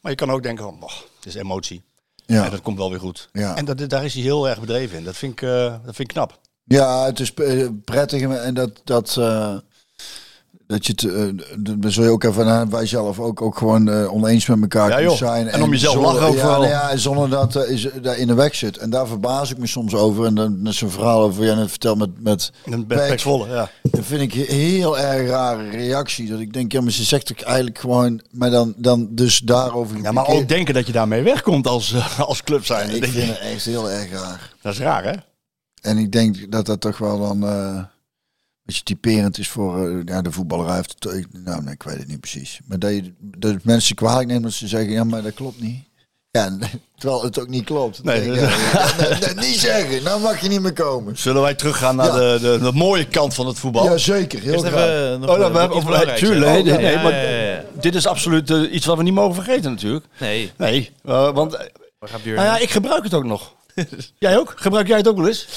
Maar 0.00 0.10
je 0.12 0.16
kan 0.18 0.30
ook 0.30 0.42
denken 0.42 0.64
van, 0.64 0.78
"Boah, 0.78 0.90
het 1.16 1.26
is 1.26 1.34
emotie. 1.34 1.82
ja. 2.26 2.44
En 2.44 2.50
dat 2.50 2.62
komt 2.62 2.78
wel 2.78 2.90
weer 2.90 3.00
goed. 3.00 3.28
Ja. 3.32 3.56
En 3.56 3.64
dat, 3.64 3.88
daar 3.88 4.04
is 4.04 4.14
hij 4.14 4.22
heel 4.22 4.48
erg 4.48 4.60
bedreven 4.60 4.98
in. 4.98 5.04
Dat 5.04 5.16
vind 5.16 5.32
ik, 5.32 5.42
eh, 5.42 5.64
dat 5.70 5.80
vind 5.94 5.98
ik 5.98 6.08
knap. 6.08 6.40
Ja, 6.64 7.04
het 7.04 7.20
is 7.20 7.34
eh, 7.34 7.66
prettig 7.84 8.22
en 8.22 8.54
dat 8.54 8.80
dat 8.84 9.16
eh, 9.18 9.56
dat 10.66 10.86
je 10.86 10.92
het, 10.92 11.04
eh, 11.04 11.74
dan 11.78 11.92
zul 11.92 12.04
je 12.04 12.10
ook 12.10 12.24
even 12.24 12.46
aan 12.46 12.70
wij 12.70 12.86
zelf 12.86 13.20
ook, 13.20 13.42
ook 13.42 13.58
gewoon 13.58 13.88
eh, 13.88 14.12
oneens 14.12 14.46
met 14.46 14.60
elkaar 14.60 14.88
Ja, 14.88 14.96
kunnen 14.96 15.16
zijn 15.16 15.48
En 15.48 15.62
om 15.62 15.70
jezelf 15.70 15.94
zonder, 15.94 16.12
lachen 16.12 16.28
ook 16.28 16.36
ja, 16.36 16.44
nou 16.44 16.66
ja, 16.66 16.96
zonder 16.96 17.30
dat 17.30 17.56
eh, 17.56 17.70
is, 17.70 17.88
daar 18.02 18.18
in 18.18 18.26
de 18.26 18.34
weg 18.34 18.54
zit. 18.54 18.78
En 18.78 18.90
daar 18.90 19.06
verbaas 19.06 19.50
ik 19.50 19.58
me 19.58 19.66
soms 19.66 19.94
over. 19.94 20.24
En 20.26 20.34
dan 20.34 20.66
is 20.66 20.80
een 20.80 20.90
verhaal 20.90 21.22
over 21.22 21.44
jij 21.44 21.54
net 21.54 21.70
vertelt 21.70 21.98
met 21.98 22.22
met. 22.22 22.52
Pek 22.86 23.20
Zwolle, 23.20 23.48
ja. 23.48 23.70
Dat 23.82 24.04
vind 24.04 24.20
ik 24.20 24.32
heel 24.48 24.98
erg 24.98 25.28
rare 25.28 25.70
reactie. 25.70 26.28
Dat 26.28 26.40
ik 26.40 26.52
denk, 26.52 26.72
ja, 26.72 26.80
maar 26.80 26.92
ze 26.92 27.04
zegt 27.04 27.32
ook 27.32 27.40
eigenlijk 27.40 27.78
gewoon, 27.78 28.20
maar 28.30 28.50
dan, 28.50 28.74
dan 28.76 29.08
dus 29.10 29.38
daarover. 29.38 30.02
Ja, 30.02 30.12
maar 30.12 30.26
ook 30.26 30.48
denken 30.48 30.74
dat 30.74 30.86
je 30.86 30.92
daarmee 30.92 31.22
wegkomt 31.22 31.66
als, 31.66 31.94
als 32.18 32.42
club 32.42 32.64
zijn. 32.64 32.94
ik 32.94 33.04
vind 33.04 33.28
het 33.28 33.38
echt 33.38 33.64
heel 33.64 33.90
erg 33.90 34.10
raar. 34.10 34.54
Dat 34.62 34.72
is 34.72 34.78
raar, 34.78 35.04
hè? 35.04 35.12
En 35.80 35.98
ik 35.98 36.12
denk 36.12 36.52
dat 36.52 36.66
dat 36.66 36.80
toch 36.80 36.98
wel 36.98 37.18
dan 37.18 37.44
een 38.66 38.72
beetje 38.74 38.82
typerend 38.82 39.38
is 39.38 39.48
voor 39.48 39.88
eh, 39.88 39.98
ja, 40.04 40.22
de 40.22 40.32
voetballerij. 40.32 40.74
Heeft 40.74 40.96
het, 40.98 41.12
ik- 41.12 41.26
nou, 41.32 41.62
nee, 41.62 41.74
ik 41.74 41.82
weet 41.82 41.98
het 41.98 42.08
niet 42.08 42.20
precies. 42.20 42.60
Maar 42.66 42.78
dat, 42.78 42.90
je, 42.90 43.12
dat 43.20 43.56
mensen 43.62 43.94
kwalijk 43.96 44.26
nemen 44.28 44.42
dat 44.42 44.52
ze 44.52 44.68
zeggen, 44.68 44.90
ja, 44.92 45.04
maar 45.04 45.22
dat 45.22 45.34
klopt 45.34 45.60
niet. 45.60 45.84
Ja, 46.30 46.58
terwijl 46.98 47.22
het 47.22 47.40
ook 47.40 47.48
niet 47.48 47.64
klopt. 47.64 48.02
Nee, 48.04 48.20
Nee, 48.28 48.28
dat- 48.40 48.50
ja, 48.50 48.58
ja, 48.72 49.08
nee, 49.18 49.34
nee, 49.34 49.44
niet 49.48 49.58
zeggen, 49.58 50.02
nou 50.02 50.20
mag 50.20 50.40
je 50.40 50.48
niet 50.48 50.60
meer 50.60 50.72
komen. 50.72 51.18
Zullen 51.18 51.42
wij 51.42 51.54
teruggaan 51.54 51.96
naar 51.96 52.06
Ja. 52.06 52.38
de, 52.38 52.38
de, 52.40 52.58
de 52.64 52.72
mooie 52.72 53.08
kant 53.08 53.34
van 53.34 53.46
het 53.46 53.58
voetbal? 53.58 53.84
Ja, 53.84 53.96
zeker. 53.96 54.40
Heel 54.40 54.58
graag. 54.58 54.72
even 54.72 55.12
eh, 55.12 55.18
nog 55.18 55.30
Oh, 55.30 55.36
we 55.36 55.42
hebben 55.42 55.70
over 55.70 56.14
tuurlijk. 56.14 56.50
Nee, 56.50 56.62
nee, 56.62 56.96
maar 56.96 57.64
dit 57.80 57.94
is 57.94 58.06
absoluut 58.06 58.50
eh, 58.50 58.72
iets 58.72 58.86
wat 58.86 58.96
we 58.96 59.02
niet 59.02 59.14
mogen 59.14 59.34
vergeten 59.34 59.70
natuurlijk. 59.70 60.04
Nee, 60.18 60.52
Nee, 60.56 60.92
want 61.04 61.50
nou 62.24 62.34
ja, 62.34 62.58
ik 62.58 62.70
gebruik 62.70 63.04
het 63.04 63.14
ook 63.14 63.24
nog. 63.24 63.54
jij 64.18 64.38
ook? 64.38 64.52
Gebruik 64.56 64.86
jij 64.86 64.96
het 64.96 65.08
ook 65.08 65.16
wel 65.16 65.26
eens? 65.26 65.48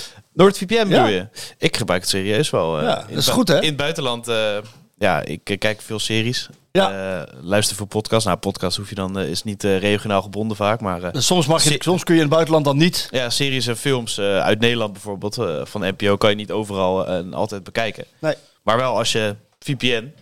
NordVPN 0.43 0.73
bedoel 0.87 0.89
Ja. 0.89 1.05
je? 1.07 1.27
Ik 1.57 1.77
gebruik 1.77 2.01
het 2.01 2.09
serieus 2.09 2.49
wel. 2.49 2.77
eh, 2.77 2.83
Ja, 2.83 2.95
dat 3.09 3.17
is 3.17 3.27
goed, 3.27 3.47
hè? 3.47 3.59
In 3.61 3.67
het 3.67 3.75
buitenland, 3.75 4.27
eh, 4.27 4.57
ja, 4.97 5.21
ik 5.21 5.49
eh, 5.49 5.57
kijk 5.57 5.81
veel 5.81 5.99
series. 5.99 6.49
Ja. 6.71 7.25
Luister 7.41 7.75
veel 7.75 7.85
podcasts. 7.85 8.25
Nou, 8.25 8.37
podcast 8.37 8.77
hoef 8.77 8.89
je 8.89 8.95
dan, 8.95 9.19
is 9.19 9.43
niet 9.43 9.63
regionaal 9.63 10.21
gebonden 10.21 10.57
vaak, 10.57 10.79
maar... 10.81 11.11
Dus 11.11 11.25
soms, 11.25 11.47
mag 11.47 11.63
je, 11.63 11.75
soms 11.79 12.03
kun 12.03 12.13
je 12.15 12.19
in 12.21 12.25
het 12.25 12.35
buitenland 12.35 12.65
dan 12.65 12.77
niet. 12.77 13.07
ja, 13.11 13.29
series 13.29 13.67
en 13.67 13.77
films 13.77 14.19
uit 14.19 14.59
Nederland 14.59 14.93
bijvoorbeeld, 14.93 15.35
van 15.69 15.81
NPO, 15.81 16.17
kan 16.17 16.29
je 16.29 16.35
niet 16.35 16.51
overal 16.51 17.07
en 17.07 17.33
altijd 17.33 17.63
bekijken. 17.63 18.05
Nee. 18.19 18.35
Maar 18.63 18.77
wel 18.77 18.97
als 18.97 19.11
je 19.11 19.35
VPN, 19.59 20.13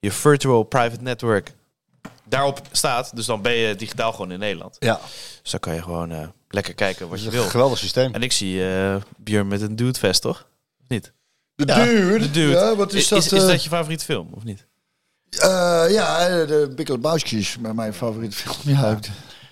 je 0.00 0.12
Virtual 0.12 0.62
Private 0.62 1.02
Network, 1.02 1.52
daarop 2.24 2.60
staat. 2.72 3.16
Dus 3.16 3.26
dan 3.26 3.42
ben 3.42 3.52
je 3.52 3.74
digitaal 3.76 4.10
gewoon 4.12 4.32
in 4.32 4.38
Nederland. 4.38 4.76
Ja, 4.78 5.00
Dus 5.42 5.50
dan 5.50 5.60
kan 5.60 5.74
je 5.74 5.82
gewoon 5.82 6.32
lekker 6.48 6.74
kijken 6.74 7.08
wat 7.08 7.22
je 7.22 7.30
wil. 7.30 7.44
geweldig 7.44 7.78
systeem. 7.78 8.14
En 8.14 8.22
ik 8.22 8.32
zie 8.32 8.68
eh 8.68 8.96
Björn 9.16 9.48
met 9.48 9.60
een 9.60 9.76
dude 9.76 9.98
vest, 9.98 10.22
toch? 10.22 10.46
Of 10.80 10.88
niet? 10.88 11.12
De 11.54 11.66
Ja, 11.66 11.84
dude. 11.84 12.18
De 12.18 12.30
dude. 12.30 12.52
Ja, 12.52 12.74
wat 12.76 12.92
is, 12.92 13.00
is, 13.02 13.08
dat? 13.08 13.18
is, 13.24 13.32
is 13.32 13.42
eh, 13.42 13.48
dat 13.48 13.62
je 13.62 13.68
favoriete 13.68 14.04
film, 14.04 14.28
of 14.32 14.44
niet? 14.44 14.66
eh, 15.30 15.84
ja, 15.90 16.44
de 16.46 16.72
Big 16.74 16.88
mijn 17.74 17.94
favoriete 17.94 18.36
film. 18.36 18.56
Ja, 18.76 18.98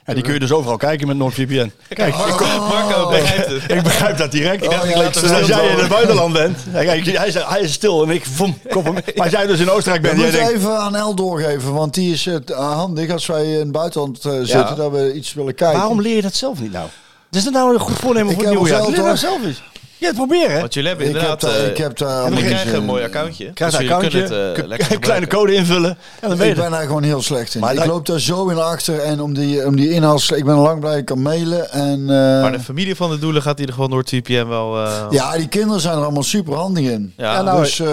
Ja, 0.06 0.14
die 0.14 0.22
kun 0.22 0.32
je 0.32 0.38
dus 0.40 0.52
overal 0.52 0.76
kijken 0.76 1.06
met 1.06 1.16
NordVPN. 1.16 1.72
Kijk, 1.88 2.14
Oh. 2.14 2.68
Marco 2.68 3.08
begrijpt 3.10 3.46
het. 3.46 3.70
ik 3.70 3.82
begrijp 3.82 4.16
dat 4.16 4.30
direct. 4.32 4.66
Oh, 4.66 4.72
ja, 4.72 4.82
ik 4.82 5.12
dus 5.12 5.22
snap 5.22 5.38
als 5.38 5.46
jij 5.46 5.68
in 5.68 5.78
het 5.78 5.88
buitenland 5.88 6.32
bent, 6.32 6.58
ja, 6.72 6.82
kijk, 6.84 7.04
hij, 7.06 7.26
is, 7.26 7.34
hij 7.34 7.60
is 7.60 7.72
stil 7.72 8.02
en 8.02 8.10
ik 8.10 8.24
vom, 8.24 8.58
kop 8.70 8.84
hem. 8.84 8.92
Maar 8.94 9.02
als 9.16 9.30
jij 9.30 9.46
dus 9.46 9.60
in 9.60 9.70
Oostenrijk 9.70 10.02
bent, 10.02 10.14
en 10.14 10.20
jij 10.20 10.30
moeten 10.30 10.46
denkt, 10.48 10.62
even 10.64 10.78
aan 10.78 10.94
El 10.96 11.14
doorgeven, 11.14 11.72
want 11.72 11.94
die 11.94 12.12
is 12.12 12.24
het 12.24 12.50
eh, 12.50 12.72
handig 12.72 13.10
als 13.10 13.26
wij 13.26 13.44
in 13.52 13.58
het 13.58 13.72
buitenland 13.72 14.24
eh, 14.24 14.32
zitten, 14.42 14.76
dat 14.76 14.90
we 14.92 15.12
iets 15.14 15.34
willen 15.34 15.54
kijken. 15.54 15.78
waarom 15.78 16.00
leer 16.00 16.16
je 16.16 16.22
dat 16.22 16.34
zelf 16.34 16.60
niet 16.60 16.72
nou? 16.72 16.88
Is 17.30 17.44
dat 17.44 17.52
nou 17.52 17.74
een 17.74 17.80
goed 17.80 17.98
voornemen 17.98 18.30
Ik 18.30 18.34
voor 18.34 18.44
het 18.44 18.54
heb 18.54 18.62
nieuwe 18.62 18.78
wel 18.78 18.78
jaar? 18.78 18.88
Leer 18.88 18.96
zelf 18.96 19.08
dat 19.08 19.18
zelf 19.18 19.44
eens. 19.44 19.62
Ja, 19.98 20.06
het 20.06 20.16
proberen. 20.16 20.60
Want 20.60 20.74
jullie 20.74 20.88
hebben 20.88 21.06
ik 21.08 21.12
heb, 21.14 21.22
inderdaad... 21.22 21.50
daar, 21.52 21.60
eh, 21.64 21.70
ik 21.70 21.76
heb 21.76 21.98
daar 21.98 22.08
jullie 22.08 22.22
allemaal 22.24 22.42
krijgen 22.50 22.74
een 22.74 22.84
mooi 22.84 23.00
eh, 23.02 23.06
accountje. 23.06 23.52
Krijg 23.52 23.70
dus 23.70 23.80
een 23.80 23.92
accountje, 23.92 24.20
het 24.20 24.30
eh, 24.30 24.52
kun- 24.52 24.66
lekker 24.68 24.92
een 24.92 25.00
kleine 25.00 25.26
gebruiken. 25.26 25.28
code 25.38 25.54
invullen 25.54 25.98
en 26.20 26.28
dan 26.28 26.38
weet 26.38 26.48
Ik 26.50 26.54
je 26.56 26.60
ben 26.62 26.70
daar 26.70 26.82
gewoon 26.86 27.02
heel 27.02 27.22
slecht 27.22 27.54
in. 27.54 27.60
Maar 27.60 27.74
ik 27.74 27.84
loop 27.86 28.06
daar 28.06 28.20
zo 28.20 28.48
in 28.48 28.58
achter 28.58 28.98
en 28.98 29.20
om 29.20 29.34
die, 29.34 29.66
om 29.66 29.76
die 29.76 29.90
inhals... 29.90 30.30
Ik 30.30 30.44
ben 30.44 30.54
al 30.54 30.62
lang 30.62 30.80
blij 30.80 30.98
ik 30.98 31.04
kan 31.04 31.22
mailen. 31.22 31.70
En, 31.70 32.00
eh, 32.00 32.06
Maar 32.42 32.52
de 32.52 32.60
familie 32.60 32.96
van 32.96 33.10
de 33.10 33.18
doelen 33.18 33.42
gaat 33.42 33.58
hier 33.58 33.72
gewoon 33.72 33.90
door 33.90 33.98
het 33.98 34.08
VPN 34.08 34.46
wel... 34.46 34.84
eh, 34.84 35.06
ja, 35.10 35.36
die 35.36 35.48
kinderen 35.48 35.80
zijn 35.80 35.96
er 35.96 36.02
allemaal 36.02 36.22
super 36.22 36.54
handig 36.54 36.84
in. 36.84 37.12
Ja, 37.16 37.32
Ja, 37.32 37.42
nou, 37.42 37.62
dus, 37.62 37.80
eh, 37.80 37.86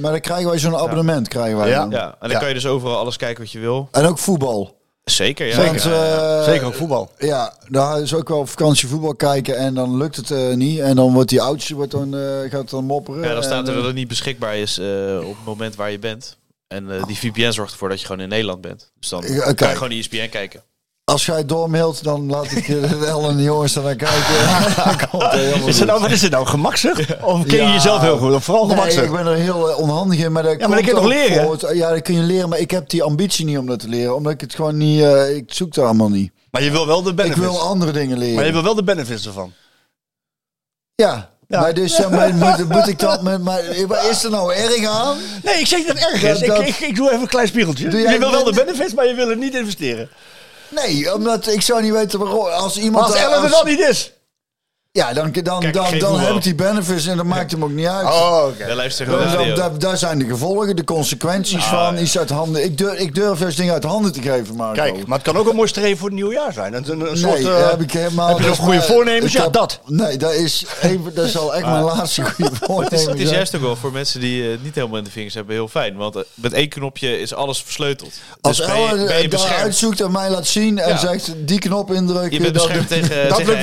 maar 0.00 0.10
dan 0.12 0.20
krijgen 0.20 0.48
wij 0.48 0.58
zo'n 0.58 0.76
abonnement. 0.76 1.28
Krijgen 1.28 1.56
wij 1.58 1.68
Ja. 1.68 1.78
dan. 1.80 1.90
ja, 1.90 2.04
en 2.06 2.14
dan 2.20 2.30
Ja. 2.30 2.38
kan 2.38 2.48
je 2.48 2.54
dus 2.54 2.66
overal 2.66 2.96
alles 2.98 3.16
kijken 3.16 3.42
wat 3.42 3.52
je 3.52 3.58
wil. 3.58 3.88
En 3.92 4.06
ook 4.06 4.18
voetbal. 4.18 4.82
Zeker, 5.04 5.46
ja. 5.46 5.64
Want, 5.66 5.82
Ja. 5.82 6.38
eh, 6.38 6.44
Zeker 6.44 6.66
ook 6.66 6.74
voetbal. 6.74 7.10
Ja, 7.18 7.56
daar 7.68 8.00
is 8.00 8.14
ook 8.14 8.28
wel 8.28 8.38
op 8.38 8.48
vakantie 8.48 8.88
voetbal 8.88 9.14
kijken 9.14 9.56
en 9.56 9.74
dan 9.74 9.96
lukt 9.96 10.16
het 10.16 10.30
eh, 10.30 10.54
niet. 10.54 10.78
En 10.78 10.96
dan 10.96 11.12
wordt 11.12 11.28
die 11.28 11.40
oudste 11.42 11.74
wordt 11.74 11.90
dan, 11.90 12.16
eh, 12.16 12.50
gaat 12.50 12.70
dan 12.70 12.84
mopperen. 12.84 13.22
Ja, 13.22 13.34
dan 13.34 13.42
staat 13.42 13.68
er 13.68 13.74
dat 13.74 13.84
het 13.84 13.94
niet 13.94 14.08
beschikbaar 14.08 14.56
is 14.56 14.78
eh, 14.78 15.18
op 15.22 15.36
het 15.36 15.44
moment 15.44 15.74
waar 15.76 15.90
je 15.90 15.98
bent. 15.98 16.36
En 16.68 16.90
eh, 16.90 17.04
die 17.06 17.16
VPN 17.18 17.50
zorgt 17.50 17.72
ervoor 17.72 17.88
dat 17.88 18.00
je 18.00 18.06
gewoon 18.06 18.20
in 18.20 18.28
Nederland 18.28 18.60
bent. 18.60 18.92
Dus 19.00 19.08
dan 19.08 19.20
kan 19.54 19.68
je 19.68 19.74
gewoon 19.74 19.88
die 19.88 19.98
ESPN 19.98 20.28
kijken. 20.28 20.62
Als 21.04 21.26
jij 21.26 21.44
doormailt, 21.46 22.04
dan 22.04 22.30
laat 22.30 22.50
ik 22.50 22.68
eh, 22.68 22.90
de 23.00 23.06
El 23.06 23.28
en 23.28 23.36
de 23.36 23.42
jongens 23.42 23.76
er 23.76 23.82
naar 23.82 23.94
kijken. 23.96 24.24
Helemaal 25.38 25.68
Is 25.68 25.78
het 25.78 25.88
nou, 25.88 26.00
wat 26.00 26.10
is 26.10 26.22
het 26.22 26.30
nou, 26.30 26.46
gemaksig? 26.46 27.22
Of 27.22 27.42
ken 27.46 27.56
je 27.56 27.62
Ja. 27.62 27.72
jezelf 27.72 28.00
heel 28.00 28.18
goed? 28.18 28.32
Of 28.34 28.44
vooral 28.44 28.66
Nee, 28.66 28.76
gemaksig? 28.76 29.02
ik 29.04 29.10
ben 29.12 29.26
er 29.26 29.34
heel 29.36 29.70
eh, 29.70 29.78
onhandig 29.78 30.18
in. 30.18 30.32
Maar 30.32 30.42
dat 30.42 30.52
Ja, 30.60 30.66
maar 30.68 30.76
dat 30.82 30.86
kun 30.86 30.94
je 30.94 31.00
toch 31.00 31.10
leren? 31.10 31.44
voort. 31.44 31.76
Ja, 31.76 31.90
dat 31.90 32.02
kun 32.02 32.14
je 32.14 32.20
leren. 32.20 32.48
Maar 32.48 32.58
ik 32.58 32.70
heb 32.70 32.88
die 32.88 33.02
ambitie 33.02 33.44
niet 33.44 33.58
om 33.58 33.66
dat 33.66 33.78
te 33.78 33.88
leren. 33.88 34.14
Omdat 34.16 34.32
ik 34.32 34.40
het 34.40 34.54
gewoon 34.54 34.76
niet... 34.76 35.02
eh, 35.02 35.36
ik 35.36 35.44
zoek 35.54 35.74
daar 35.74 35.84
allemaal 35.84 36.08
niet. 36.10 36.32
Maar 36.50 36.62
je 36.62 36.70
wil 36.70 36.86
wel 36.86 37.02
de 37.02 37.10
Ik 37.10 37.16
benefits. 37.16 37.40
wil 37.40 37.60
andere 37.60 37.90
dingen 37.92 38.18
leren. 38.18 38.34
maar 38.34 38.46
je 38.46 38.52
wil 38.52 38.62
wel 38.62 38.74
de 38.74 38.84
benefits 38.84 39.26
ervan. 39.26 39.52
Ja. 40.94 41.30
Ja. 41.48 41.60
Maar 41.60 41.74
dus 41.74 41.96
ja, 41.96 42.08
maar 42.08 42.34
moet, 42.34 42.68
moet 42.68 42.88
ik 42.88 42.98
dat 42.98 43.22
met... 43.22 43.42
Maar, 43.42 43.62
wat 43.86 44.04
is 44.10 44.24
er 44.24 44.30
nou 44.30 44.54
erg 44.54 44.84
aan? 44.86 45.16
Nee, 45.42 45.54
ik 45.60 45.66
zeg 45.66 45.78
niet 45.78 45.88
dat 45.88 45.98
het 45.98 46.04
erg 46.12 46.22
is. 46.22 46.40
Ik, 46.40 46.46
dat- 46.48 46.60
ik, 46.60 46.78
ik 46.78 46.96
doe 46.96 47.08
even 47.10 47.20
een 47.20 47.28
klein 47.28 47.46
spiegeltje. 47.48 47.90
Je 47.90 48.18
wil 48.18 48.30
wel 48.30 48.44
de 48.44 48.52
benefits, 48.64 48.94
maar 48.94 49.06
je 49.06 49.14
wil 49.14 49.28
het 49.28 49.38
niet 49.38 49.54
investeren. 49.54 50.08
Nee, 50.74 51.14
omdat 51.14 51.46
ik 51.46 51.60
zou 51.62 51.82
niet 51.82 51.92
weten 51.92 52.18
waarom. 52.18 52.46
Als 52.46 52.76
iemand... 52.76 53.04
als 53.04 53.14
Ellen 53.14 53.42
er 53.42 53.50
dan 53.50 53.66
niet 53.66 53.80
is. 53.80 54.12
Ja, 54.96 55.12
dan, 55.12 55.30
dan, 55.42 55.60
Kijk, 55.60 55.74
dan, 55.74 55.98
dan 55.98 56.20
heb 56.20 56.34
ik 56.34 56.42
die 56.42 56.54
benefits 56.54 57.06
en 57.06 57.16
dat 57.16 57.26
maakt 57.26 57.50
hem 57.50 57.64
ook 57.64 57.70
niet 57.70 57.86
uit. 57.86 58.06
Oh, 58.06 58.46
radio. 59.38 59.54
daar, 59.54 59.78
daar 59.78 59.96
zijn 59.96 60.18
de 60.18 60.24
gevolgen, 60.26 60.76
de 60.76 60.84
consequenties 60.84 61.52
Nou, 61.58 61.68
van. 61.68 61.94
ja. 61.94 62.00
Iets 62.00 62.18
uit 62.18 62.30
handen. 62.30 62.64
Ik 62.64 62.78
durf, 62.78 62.98
ik 62.98 63.14
durf 63.14 63.38
juist 63.38 63.56
dingen 63.56 63.72
uit 63.72 63.84
handen 63.84 64.12
te 64.12 64.22
geven, 64.22 64.56
Marco. 64.56 64.82
Kijk, 64.82 65.06
maar 65.06 65.18
het 65.18 65.26
kan 65.26 65.36
ook 65.36 65.48
een 65.48 65.56
mooi 65.56 65.68
streven 65.68 65.96
voor 65.98 66.06
het 66.08 66.14
nieuwe 66.16 66.34
jaar 66.34 66.52
zijn. 66.52 66.74
Een, 66.74 66.90
een, 66.90 67.10
een 67.10 67.16
soort, 67.16 67.42
nee, 67.42 67.52
eh, 67.52 67.70
heb 67.70 67.80
ik 67.80 67.92
helemaal. 67.92 68.28
heb 68.28 68.38
je 68.38 68.42
nog 68.44 68.52
is 68.52 68.58
goede 68.58 68.76
maar- 68.78 68.86
voornemens? 68.86 69.32
Ja, 69.32 69.42
heb- 69.42 69.52
dat. 69.52 69.80
Nee, 69.86 70.16
dat 70.16 70.32
is, 70.32 70.64
even, 70.82 71.14
dat 71.14 71.28
zal 71.28 71.54
echt 71.54 71.64
mijn 71.66 71.82
laatste 71.82 72.22
goede 72.24 72.50
Het 72.50 72.52
is, 72.52 72.66
voornemen 72.68 73.08
het 73.10 73.20
is 73.20 73.30
juist 73.30 73.54
ook 73.56 73.62
wel 73.62 73.76
voor 73.76 73.92
mensen 73.92 74.20
die 74.20 74.44
eh, 74.44 74.50
het 74.50 74.62
niet 74.62 74.74
helemaal 74.74 74.98
in 74.98 75.04
de 75.04 75.10
vingers 75.10 75.34
hebben 75.34 75.54
heel 75.54 75.68
fijn. 75.68 75.96
Want 75.96 76.16
eh, 76.16 76.22
met 76.34 76.52
één 76.52 76.68
knopje 76.68 77.20
is 77.20 77.34
alles 77.34 77.62
versleuteld. 77.62 78.12
Als 78.40 78.56
Dus 78.56 78.66
ben 78.66 78.76
je, 78.98 79.28
ben 79.28 79.30
daar 79.30 79.54
uitzoekt 79.54 80.00
en 80.00 80.12
mij 80.12 80.30
laat 80.30 80.46
zien 80.46 80.78
en 80.78 80.88
Ja. 80.88 80.96
zegt 80.98 81.32
die 81.36 81.58
knop 81.58 81.92
indrukken, 81.92 82.32
Je 82.32 82.40
bent 82.40 82.54
dan- 82.54 82.66
beschermd 82.66 82.88
tegen, 82.88 83.28
dat 83.28 83.36
tegen 83.36 83.52
lukt 83.52 83.62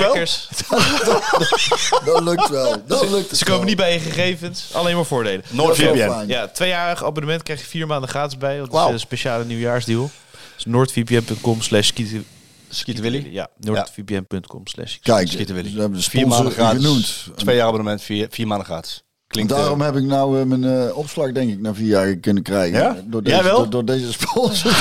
wel. 0.69 1.19
dat 2.05 2.23
lukt 2.23 2.49
wel. 2.49 2.83
Dat 2.87 3.09
lukt 3.09 3.37
Ze 3.37 3.43
komen 3.43 3.59
wel. 3.59 3.67
niet 3.69 3.77
bij 3.77 3.93
je 3.93 3.99
gegevens. 3.99 4.69
Alleen 4.73 4.95
maar 4.95 5.05
voordelen. 5.05 5.43
NordVPN. 5.49 6.23
Ja, 6.27 6.47
tweejarig 6.47 7.03
abonnement 7.03 7.43
krijg 7.43 7.59
je 7.59 7.65
vier 7.65 7.87
maanden 7.87 8.09
gratis 8.09 8.37
bij. 8.37 8.57
Dat 8.57 8.69
Wauw. 8.69 8.87
is 8.87 8.93
een 8.93 8.99
speciale 8.99 9.45
nieuwjaarsdeal. 9.45 10.09
Dus 10.55 10.65
noordvpn.com 10.65 11.61
slash 11.61 11.87
skieten- 11.87 12.25
Schieten 12.69 13.03
Willy. 13.03 13.27
Ja, 13.31 13.47
noordvpn.com 13.57 14.67
slash 14.67 14.97
Kijk, 15.01 15.31
Willy. 15.31 15.45
we 15.73 15.79
hebben 15.79 15.93
de 15.99 16.01
Vier 16.09 16.27
maanden 16.27 16.51
gratis. 16.53 16.81
genoemd. 16.83 17.27
Twee 17.35 17.55
jaar 17.55 17.67
abonnement, 17.67 18.01
vier, 18.01 18.27
vier 18.29 18.47
maanden 18.47 18.65
gratis. 18.67 19.03
Klinkt, 19.31 19.51
Daarom 19.51 19.79
eh, 19.79 19.85
heb 19.85 19.95
ik 19.95 20.03
nou 20.03 20.39
eh, 20.39 20.45
mijn 20.45 20.63
eh, 20.63 20.97
opslag 20.97 21.31
denk 21.31 21.51
ik 21.51 21.59
na 21.59 21.73
vier 21.73 21.87
jaar 21.87 22.15
kunnen 22.15 22.43
krijgen. 22.43 22.79
Ja? 22.79 22.97
Door 23.05 23.23
deze, 23.23 23.43
wel? 23.43 23.57
Door, 23.57 23.69
door 23.69 23.85
deze 23.85 24.11
sponsor. 24.11 24.71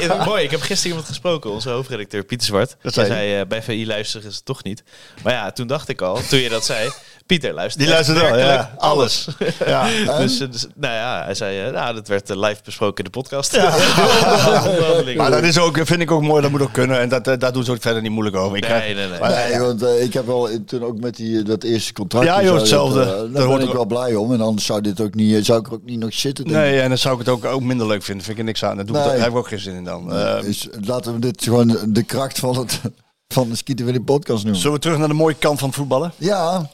Ja, 0.00 0.24
mooi, 0.30 0.44
ik 0.44 0.50
heb 0.50 0.60
gisteren 0.60 0.90
iemand 0.90 1.06
gesproken, 1.06 1.50
onze 1.50 1.70
hoofdredacteur 1.70 2.24
Pieter 2.24 2.46
Zwart. 2.46 2.76
Dat 2.82 2.94
Hij 2.94 3.06
zei 3.06 3.44
bij 3.44 3.62
VI 3.62 3.86
luisteren 3.86 4.28
is 4.28 4.34
het 4.34 4.44
toch 4.44 4.64
niet. 4.64 4.82
Maar 5.22 5.32
ja, 5.32 5.50
toen 5.52 5.66
dacht 5.66 5.88
ik 5.88 6.00
al, 6.00 6.20
toen 6.28 6.38
je 6.38 6.48
dat 6.48 6.64
zei, 6.64 6.90
Pieter 7.32 7.54
luistert 7.54 7.84
Die 7.84 7.92
luistert 7.92 8.20
wel, 8.20 8.38
ja. 8.38 8.74
alles. 8.76 9.26
ja. 9.66 9.88
dus, 10.18 10.40
eh, 10.40 10.50
dus, 10.50 10.66
nou 10.74 10.94
ja, 10.94 11.22
hij 11.24 11.34
zei, 11.34 11.66
eh, 11.66 11.72
nou, 11.72 11.94
dat 11.94 12.08
werd 12.08 12.30
eh, 12.30 12.36
live 12.36 12.60
besproken 12.64 13.04
in 13.04 13.10
de 13.12 13.18
podcast. 13.18 13.56
Maar 15.16 15.30
dat 15.30 15.42
is 15.42 15.58
ook, 15.58 15.76
vind 15.84 16.00
ik 16.00 16.10
ook 16.10 16.22
mooi, 16.22 16.42
dat 16.42 16.50
moet 16.50 16.62
ook 16.62 16.72
kunnen. 16.72 17.00
En 17.00 17.08
dat, 17.08 17.24
daar 17.24 17.52
doen 17.52 17.64
ze 17.64 17.70
ook 17.70 17.80
verder 17.82 18.02
niet 18.02 18.10
moeilijk 18.10 18.36
over. 18.36 18.56
Ik 18.56 18.62
Nee, 18.68 18.70
krijg- 18.70 18.94
nee, 18.94 19.08
nee. 19.08 19.18
Maar- 19.20 19.30
Nee, 19.48 19.58
want 19.60 19.82
ik 19.82 20.12
heb 20.12 20.26
wel 20.26 20.48
toen 20.66 20.84
ook 20.84 21.00
met 21.00 21.16
die, 21.16 21.42
dat 21.42 21.62
eerste 21.62 21.92
contract. 21.92 22.26
Ja, 22.26 22.42
joh, 22.42 22.56
hetzelfde. 22.56 22.98
Dat, 23.04 23.16
Dat 23.18 23.34
daar 23.34 23.48
ben 23.58 23.66
ik 23.66 23.72
wel 23.72 23.86
blij 23.86 24.14
om. 24.14 24.32
En 24.32 24.40
anders 24.40 24.66
zou, 24.66 24.80
dit 24.80 25.00
ook 25.00 25.14
niet, 25.14 25.46
zou 25.46 25.60
ik 25.60 25.66
er 25.66 25.72
ook 25.72 25.84
niet 25.84 25.98
nog 25.98 26.14
zitten. 26.14 26.44
denk 26.44 26.56
Nee, 26.56 26.74
ik. 26.76 26.82
en 26.82 26.88
dan 26.88 26.98
zou 26.98 27.14
ik 27.14 27.20
het 27.20 27.28
ook, 27.28 27.44
ook 27.44 27.62
minder 27.62 27.86
leuk 27.86 28.02
vinden. 28.02 28.24
Vind 28.24 28.36
ik 28.36 28.42
er 28.42 28.48
niks 28.48 28.64
aan. 28.64 28.76
Dat 28.76 28.86
doe 28.86 28.96
ik, 28.96 29.04
daar 29.04 29.18
heb 29.18 29.28
ik 29.28 29.36
ook 29.36 29.48
geen 29.48 29.58
zin 29.60 29.74
in 29.74 29.84
dan. 29.84 30.12
Eh, 30.12 30.40
Dus 30.40 30.68
laten 30.86 31.12
we 31.12 31.18
dit 31.18 31.42
gewoon 31.42 31.78
de 31.88 32.02
kracht 32.02 32.38
van, 32.38 32.58
het, 32.58 32.80
van 33.28 33.48
de 33.48 33.56
Skieten 33.56 33.84
Willy 33.86 34.00
podcast 34.00 34.42
noemen. 34.42 34.60
zullen 34.60 34.76
we 34.76 34.82
terug 34.82 34.98
naar 34.98 35.08
de 35.08 35.14
mooie 35.14 35.34
kant 35.38 35.58
van 35.58 35.68
het 35.68 35.76
voetballen? 35.76 36.12
Ja, 36.16 36.70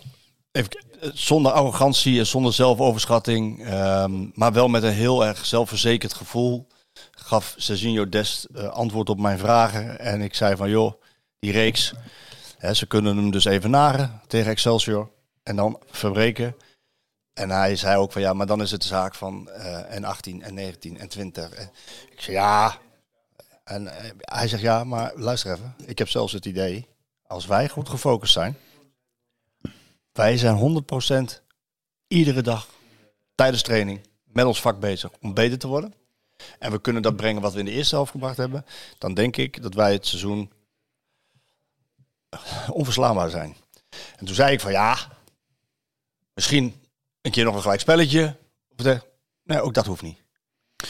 Eh, 0.51 0.65
zonder 1.15 1.53
arrogantie 1.53 2.19
en 2.19 2.27
zonder 2.27 2.53
zelfoverschatting. 2.53 3.65
ehm, 3.65 4.27
maar 4.35 4.53
wel 4.53 4.69
met 4.69 4.83
een 4.83 4.93
heel 4.93 5.25
erg 5.27 5.47
zelfverzekerd 5.47 6.15
gevoel. 6.15 6.67
Gaf 7.11 7.55
Serginho 7.57 8.09
Dest 8.09 8.45
eh, 8.45 8.69
antwoord 8.69 9.09
op 9.09 9.21
mijn 9.21 9.39
vragen. 9.39 9.99
En 9.99 10.21
ik 10.21 10.35
zei 10.35 10.57
van 10.57 10.71
joh, 10.71 10.93
die 11.39 11.53
reeks. 11.53 11.93
Hè, 12.59 12.75
ze 12.75 12.87
kunnen 12.87 13.17
hem 13.17 13.31
dus 13.31 13.45
even 13.45 13.71
naren 13.71 14.21
tegen 14.27 14.51
Excelsior. 14.51 15.11
En 15.43 15.57
dan 15.57 15.81
verbreken. 15.91 16.57
En 17.35 17.51
hij 17.51 17.77
zei 17.77 17.97
ook 17.97 18.13
van 18.13 18.23
ja, 18.23 18.33
maar 18.33 18.47
dan 18.47 18.63
is 18.63 18.71
het 18.71 18.81
de 18.81 18.87
zaak 18.87 19.15
van 19.15 19.51
eh, 19.51 19.95
en 19.95 20.05
18 20.05 20.43
en 20.43 20.55
19 20.55 20.99
en 20.99 21.09
20. 21.09 21.51
En 21.51 21.71
ik 22.11 22.21
zei 22.21 22.37
ja. 22.37 22.79
En 23.65 23.89
hij 24.19 24.49
zegt 24.49 24.63
ja, 24.63 24.85
maar 24.85 25.13
luister 25.17 25.53
even. 25.53 25.75
Ik 25.87 25.99
heb 25.99 26.09
zelfs 26.09 26.33
het 26.33 26.45
idee, 26.45 26.87
als 27.27 27.47
wij 27.47 27.69
goed 27.69 27.89
gefocust 27.89 28.33
zijn. 28.33 28.57
Wij 30.19 30.37
zijn 30.37 30.85
100% 31.39 31.43
iedere 32.09 32.43
dag 32.43 32.69
tijdens 33.35 33.63
training 33.63 34.01
met 34.25 34.45
ons 34.45 34.61
vak 34.61 34.81
bezig 34.81 35.11
om 35.21 35.35
beter 35.35 35.59
te 35.59 35.67
worden. 35.67 35.95
En 36.59 36.71
we 36.71 36.81
kunnen 36.81 37.03
dat 37.03 37.17
brengen 37.17 37.43
wat 37.43 37.53
we 37.53 37.59
in 37.59 37.65
de 37.65 37.71
eerste 37.71 37.95
helft 37.95 38.11
gebracht 38.11 38.37
hebben. 38.37 38.65
Dan 38.99 39.15
denk 39.15 39.37
ik 39.37 39.63
dat 39.63 39.75
wij 39.75 39.93
het 39.93 40.07
seizoen 40.07 40.53
onverslaanbaar 42.71 43.31
zijn. 43.31 43.57
En 44.17 44.27
toen 44.27 44.35
zei 44.35 44.53
ik 44.53 44.61
van 44.61 44.73
ja, 44.73 44.99
misschien 46.35 46.83
een 47.21 47.31
keer 47.31 47.45
nog 47.45 47.55
een 47.55 47.63
gelijk 47.63 47.81
spelletje. 47.81 48.37
Nee, 49.43 49.61
ook 49.61 49.75
dat 49.75 49.87
hoeft 49.87 50.03
niet. 50.03 50.23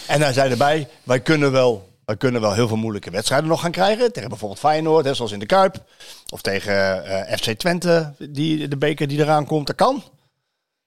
En 0.07 0.21
hij 0.21 0.33
zei 0.33 0.51
erbij, 0.51 0.89
wij 1.03 1.21
kunnen 1.21 1.53
wel, 1.53 1.88
wij 2.09 2.17
kunnen 2.17 2.41
wel 2.41 2.53
heel 2.53 2.69
veel 2.69 2.77
moeilijke 2.77 3.11
wedstrijden 3.11 3.49
nog 3.49 3.61
gaan 3.61 3.71
krijgen. 3.71 4.13
Tegen 4.13 4.29
bijvoorbeeld 4.29 4.61
Feyenoord, 4.61 5.05
hè, 5.05 5.15
zoals 5.15 5.33
in 5.33 5.39
de 5.39 5.47
Kuip. 5.47 5.85
Of 6.29 6.41
tegen 6.41 7.05
eh, 7.05 7.37
FC 7.37 7.59
Twente, 7.59 8.15
die, 8.31 8.69
de 8.69 8.77
beker 8.77 9.09
die 9.09 9.19
eraan 9.19 9.47
komt. 9.47 9.67
Dat 9.67 9.77
kan. 9.77 10.03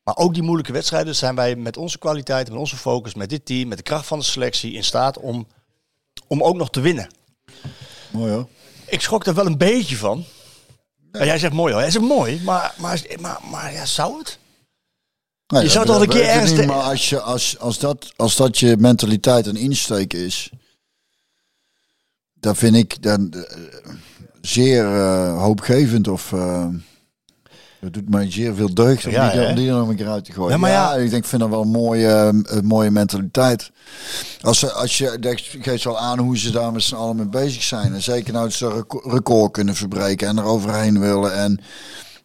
Maar 0.04 0.18
ook 0.18 0.34
die 0.34 0.44
moeilijke 0.44 0.72
wedstrijden 0.72 1.16
zijn 1.16 1.36
wij 1.36 1.56
met 1.56 1.78
onze 1.78 1.98
kwaliteit, 1.98 2.50
met 2.50 2.58
onze 2.58 2.78
focus, 2.78 3.14
met 3.14 3.30
dit 3.30 3.46
team, 3.46 3.68
met 3.68 3.78
de 3.78 3.84
kracht 3.84 4.06
van 4.06 4.20
de 4.20 4.26
selectie 4.26 4.74
in 4.74 4.84
staat 4.84 5.18
om, 5.18 5.48
om 6.28 6.44
ook 6.44 6.56
nog 6.56 6.70
te 6.70 6.80
winnen. 6.80 7.10
mooi 8.12 8.32
hoor. 8.32 8.48
Ik 8.86 9.02
schrok 9.02 9.26
er 9.26 9.34
wel 9.34 9.46
een 9.46 9.58
beetje 9.58 9.98
van. 9.98 10.24
Maar 11.12 11.26
jij 11.26 11.40
zegt 11.40 11.54
mooi 11.54 11.74
hoor. 11.74 11.82
Hij 11.82 11.92
zegt 11.92 12.06
mooi, 12.06 12.42
maar, 12.44 12.74
maar, 12.78 13.02
maar, 13.20 13.40
maar 13.52 13.74
ja, 13.74 13.86
zou 13.86 14.18
het? 14.18 14.40
Nee, 15.48 15.64
Je 15.64 15.70
zou 15.70 15.86
toch 15.86 16.02
een 16.02 16.10
keer 16.10 16.28
ergens 16.28 16.52
niet, 16.52 16.66
Maar 16.66 16.82
als, 16.82 17.10
je, 17.10 17.22
als, 17.22 17.60
als, 17.60 17.80
dat, 17.80 18.14
als 18.16 18.36
dat 18.36 18.58
je 18.58 18.78
mentaliteit 18.78 19.48
en 19.48 19.56
insteek 19.56 20.14
is, 20.14 20.50
dan 22.42 22.56
vind 22.56 22.76
ik 22.76 23.04
dan, 23.04 23.34
eh, 23.34 23.58
zeer 24.42 24.86
eh, 24.86 25.38
hoopgevend. 25.42 26.08
Of, 26.08 26.34
eh, 26.34 26.66
Dat 27.82 27.94
doet 27.94 28.10
mij 28.10 28.32
zeer 28.32 28.56
veel 28.56 28.74
deugd 28.74 29.06
om 29.06 29.12
Ja, 29.12 29.30
die, 29.32 29.40
hè? 29.40 29.50
om 29.50 29.56
die 29.56 29.70
er 29.70 29.76
nog 29.76 29.88
een 29.90 29.96
keer 29.96 30.08
uit 30.10 30.26
te 30.26 30.32
gooien. 30.32 30.52
Ja, 30.52 30.58
maar 30.58 30.70
ja. 30.72 30.94
ik 30.96 31.10
denk, 31.10 31.24
ik 31.24 31.30
vind 31.30 31.42
dat 31.42 31.50
wel 31.52 31.62
een 31.62 31.68
mooie, 31.72 32.08
eh, 32.08 32.30
een 32.44 32.66
mooie 32.66 32.92
mentaliteit. 32.92 33.72
Als, 34.42 34.60
ze- 34.60 34.72
als 34.72 34.98
je 34.98 35.18
dat 35.20 35.42
geeft 35.42 35.84
wel 35.84 36.00
aan 36.00 36.20
hoe 36.20 36.38
ze 36.38 36.52
daar 36.52 36.72
met 36.72 36.84
z'n 36.84 36.96
allen 36.96 37.16
mee 37.16 37.28
bezig 37.30 37.64
zijn. 37.64 37.94
En 37.94 38.02
zeker 38.02 38.34
nou 38.34 38.46
dat 38.46 38.54
ze 38.54 38.84
record 39.04 39.52
kunnen 39.52 39.76
verbreken 39.76 40.28
en 40.28 40.38
er 40.38 40.44
overheen 40.44 41.00
willen. 41.00 41.34
En 41.34 41.60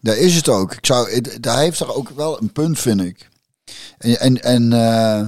daar 0.00 0.16
is 0.16 0.34
het 0.34 0.48
ook. 0.48 0.72
Ik 0.72 0.86
zou, 0.86 1.10
hij 1.40 1.62
heeft 1.64 1.80
er 1.80 1.94
ook 1.94 2.08
wel 2.10 2.40
een 2.40 2.52
punt, 2.52 2.78
vind 2.78 3.00
ik. 3.00 3.28
En, 3.98 4.20
en, 4.20 4.42
en 4.42 4.72
eh, 4.72 5.26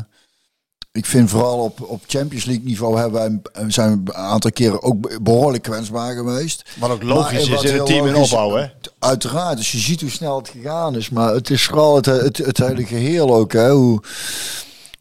ik 0.99 1.07
vind 1.07 1.31
vooral 1.31 1.59
op, 1.59 1.81
op 1.83 2.03
Champions 2.07 2.45
League 2.45 2.65
niveau 2.65 2.99
hebben 2.99 3.43
wij, 3.53 3.70
zijn 3.70 4.05
we 4.05 4.12
een 4.12 4.15
aantal 4.15 4.53
keren 4.53 4.83
ook 4.83 5.23
behoorlijk 5.23 5.62
kwetsbaar 5.62 6.15
geweest. 6.15 6.70
Wat 6.79 6.91
ook 6.91 7.03
Maar 7.03 7.15
logisch 7.15 7.49
is 7.49 7.62
in 7.62 7.79
een 7.79 7.85
team 7.85 8.07
in 8.07 8.15
opbouw, 8.15 8.55
hè? 8.55 8.66
Uiteraard, 8.99 9.57
dus 9.57 9.73
je 9.73 9.79
ziet 9.79 10.01
hoe 10.01 10.11
snel 10.11 10.39
het 10.39 10.49
gegaan 10.49 10.97
is. 10.97 11.11
Maar 11.11 11.35
het 11.35 11.51
is 11.51 11.65
vooral 11.65 11.97
het, 11.97 12.07
het, 12.07 12.37
het 12.37 12.59
hele 12.59 12.85
geheel 12.85 13.35
ook. 13.35 13.53
Hè? 13.53 13.70
Hoe, 13.70 14.01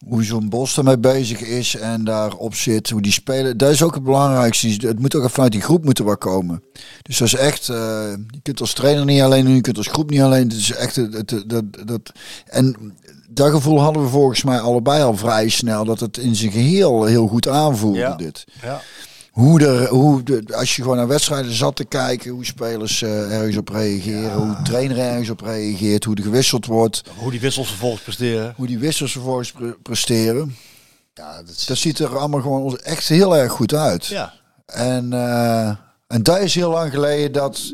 hoe 0.08 0.24
zo'n 0.24 0.50
Bos 0.50 0.78
ermee 0.78 0.98
bezig 0.98 1.40
is 1.40 1.76
en 1.76 2.04
daarop 2.04 2.56
zit. 2.56 2.90
Hoe 2.90 3.02
die 3.02 3.12
spelen. 3.12 3.58
Dat 3.58 3.72
is 3.72 3.84
ook 3.84 3.94
het 3.94 4.04
belangrijkste. 4.04 4.88
Het 4.88 5.00
moet 5.00 5.16
ook 5.16 5.30
vanuit 5.30 5.52
die 5.52 5.62
groep 5.62 5.84
moeten 5.84 6.06
wel 6.06 6.18
komen. 6.18 6.64
Dus 7.02 7.18
dat 7.18 7.28
is 7.28 7.36
echt... 7.36 7.70
eh, 7.70 7.76
je 8.30 8.40
kunt 8.44 8.62
als 8.62 8.74
trainer 8.74 9.06
niet 9.06 9.22
alleen 9.22 9.46
doen. 9.46 9.56
Je 9.56 9.62
kunt 9.62 9.78
als 9.78 9.88
groep 9.88 10.10
niet 10.10 10.22
alleen. 10.22 10.48
Het 10.48 10.58
is 10.58 10.72
echt... 10.72 10.96
Het, 10.96 11.14
het, 11.14 11.44
dat, 11.48 11.64
dat, 11.86 12.12
en 12.46 12.96
dat 13.28 13.52
gevoel 13.52 13.80
hadden 13.82 14.04
we 14.04 14.10
volgens 14.10 14.44
mij 14.44 14.60
allebei 14.60 15.04
al 15.04 15.18
vrij 15.18 15.50
snel. 15.50 15.86
Dat 15.86 16.00
het 16.00 16.18
in 16.18 16.36
zijn 16.36 16.52
geheel 16.52 17.04
heel 17.04 17.28
goed 17.28 17.48
aanvoelde 17.48 17.98
Ja. 18.00 18.16
dit 18.16 18.46
Ja. 18.62 18.82
hoe 19.32 19.60
er, 19.66 19.88
hoe 19.90 20.24
de, 20.24 20.44
als 20.56 20.76
je 20.76 20.82
gewoon 20.82 20.98
naar 20.98 21.08
wedstrijden 21.08 21.54
zat 21.54 21.76
te 21.76 21.86
kijken, 21.86 22.32
hoe 22.32 22.46
spelers 22.46 23.02
eh, 23.02 23.32
ergens 23.38 23.58
op 23.58 23.70
reageren, 23.70 24.34
hoe 24.34 24.56
de 24.56 24.62
trainer 24.64 24.98
ergens 25.00 25.30
op 25.30 25.42
reageert, 25.42 26.04
hoe 26.04 26.16
er 26.16 26.24
gewisseld 26.24 26.66
wordt, 26.66 27.02
Hoe 27.18 27.32
die 27.32 27.40
wissels 27.40 27.68
vervolgens 27.68 28.02
presteren. 28.02 28.54
hoe 28.58 28.68
die 28.68 28.80
wissels 28.80 29.12
vervolgens 29.12 29.52
pre- 29.52 29.76
presteren. 29.84 30.56
Ja, 31.14 31.38
dat 31.38 31.50
is... 31.56 31.66
Dat 31.66 31.78
ziet 31.78 32.00
er 32.00 32.18
allemaal 32.18 32.42
gewoon 32.42 32.78
echt 32.78 33.08
heel 33.08 33.38
erg 33.38 33.52
goed 33.52 33.74
uit. 33.74 34.06
Ja. 34.06 34.34
En, 34.66 35.14
eh, 35.14 35.68
en 36.08 36.24
dat 36.24 36.40
is 36.40 36.56
heel 36.56 36.70
lang 36.70 36.92
geleden 36.92 37.32
dat 37.32 37.74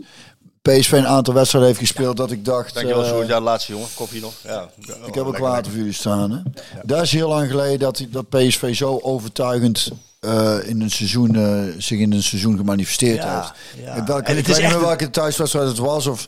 PSV 0.72 0.91
een 0.91 1.07
aantal 1.07 1.34
wedstrijden 1.34 1.69
heeft 1.69 1.81
gespeeld 1.81 2.18
dat 2.18 2.31
ik 2.31 2.45
dacht... 2.45 2.73
Dankjewel, 2.73 3.03
eh, 3.03 3.10
Sjoerd. 3.10 3.27
Ja, 3.27 3.40
laatste 3.41 3.72
jongen. 3.72 3.88
Koffie 3.94 4.22
nog. 4.22 4.34
Ja. 4.44 4.69
ik 5.06 5.14
heb 5.14 5.26
ook 5.26 5.38
water 5.38 5.72
voor 5.72 5.80
jullie 5.80 5.94
staan. 5.94 6.31
Hè? 6.31 6.38
Dat 6.84 7.02
is 7.02 7.11
heel 7.11 7.27
lang 7.30 7.49
geleden 7.49 7.80
dat, 7.80 8.06
dat 8.10 8.30
PSV 8.30 8.76
zo 8.76 8.99
overtuigend 9.02 9.91
eh, 10.19 10.57
in 10.64 10.81
een 10.81 10.91
seizoen, 10.91 11.35
eh, 11.35 11.76
zich 11.77 11.99
in 11.99 12.14
een 12.14 12.23
seizoen 12.23 12.57
gemanifesteerd 12.57 13.23
Ja, 13.23 13.40
heeft. 13.40 13.53
ja. 13.85 13.95
En 13.95 14.06
welke, 14.06 14.23
En 14.23 14.35
het 14.35 14.48
ik 14.48 14.53
weet 14.53 14.64
niet 14.64 14.72
meer 14.72 14.81
welke 14.85 15.10
thuiswedstrijd 15.10 15.68
het 15.68 15.77
was 15.77 16.07
of, 16.07 16.27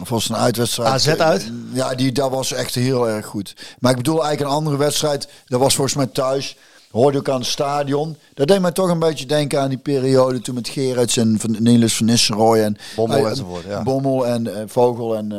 of 0.00 0.08
was 0.08 0.22
het 0.24 0.32
een 0.32 0.42
uitwedstrijd. 0.42 0.90
AZ 0.90 1.08
uit? 1.08 1.52
Ja, 1.72 1.94
die, 1.94 2.12
dat 2.12 2.30
was 2.30 2.52
echt 2.52 2.74
heel 2.74 3.08
erg 3.08 3.26
goed. 3.26 3.54
Maar 3.80 3.90
ik 3.90 3.96
bedoel 3.96 4.24
eigenlijk 4.24 4.50
een 4.50 4.56
andere 4.56 4.76
wedstrijd. 4.76 5.28
Dat 5.46 5.60
was 5.60 5.74
volgens 5.74 5.96
mij 5.96 6.06
thuis. 6.06 6.56
Hoorde 6.90 7.18
ook 7.18 7.28
aan 7.28 7.38
het 7.40 7.48
stadion. 7.48 8.16
Dat 8.34 8.48
deed 8.48 8.60
mij 8.60 8.72
toch 8.72 8.88
een 8.88 8.98
beetje 8.98 9.26
denken 9.26 9.60
aan 9.60 9.68
die 9.68 9.78
periode 9.78 10.40
toen 10.40 10.54
met 10.54 10.68
Gerrits 10.68 11.16
en 11.16 11.36
van 11.38 11.56
Niels 11.58 11.96
van 11.96 12.06
Nistelrooy 12.06 12.60
en 12.60 12.76
Bommel 12.96 13.28
enzovoort, 13.28 13.64
ja. 13.68 13.82
Bommel 13.82 14.26
en 14.26 14.54
eh, 14.54 14.62
Vogel 14.66 15.16
en 15.16 15.32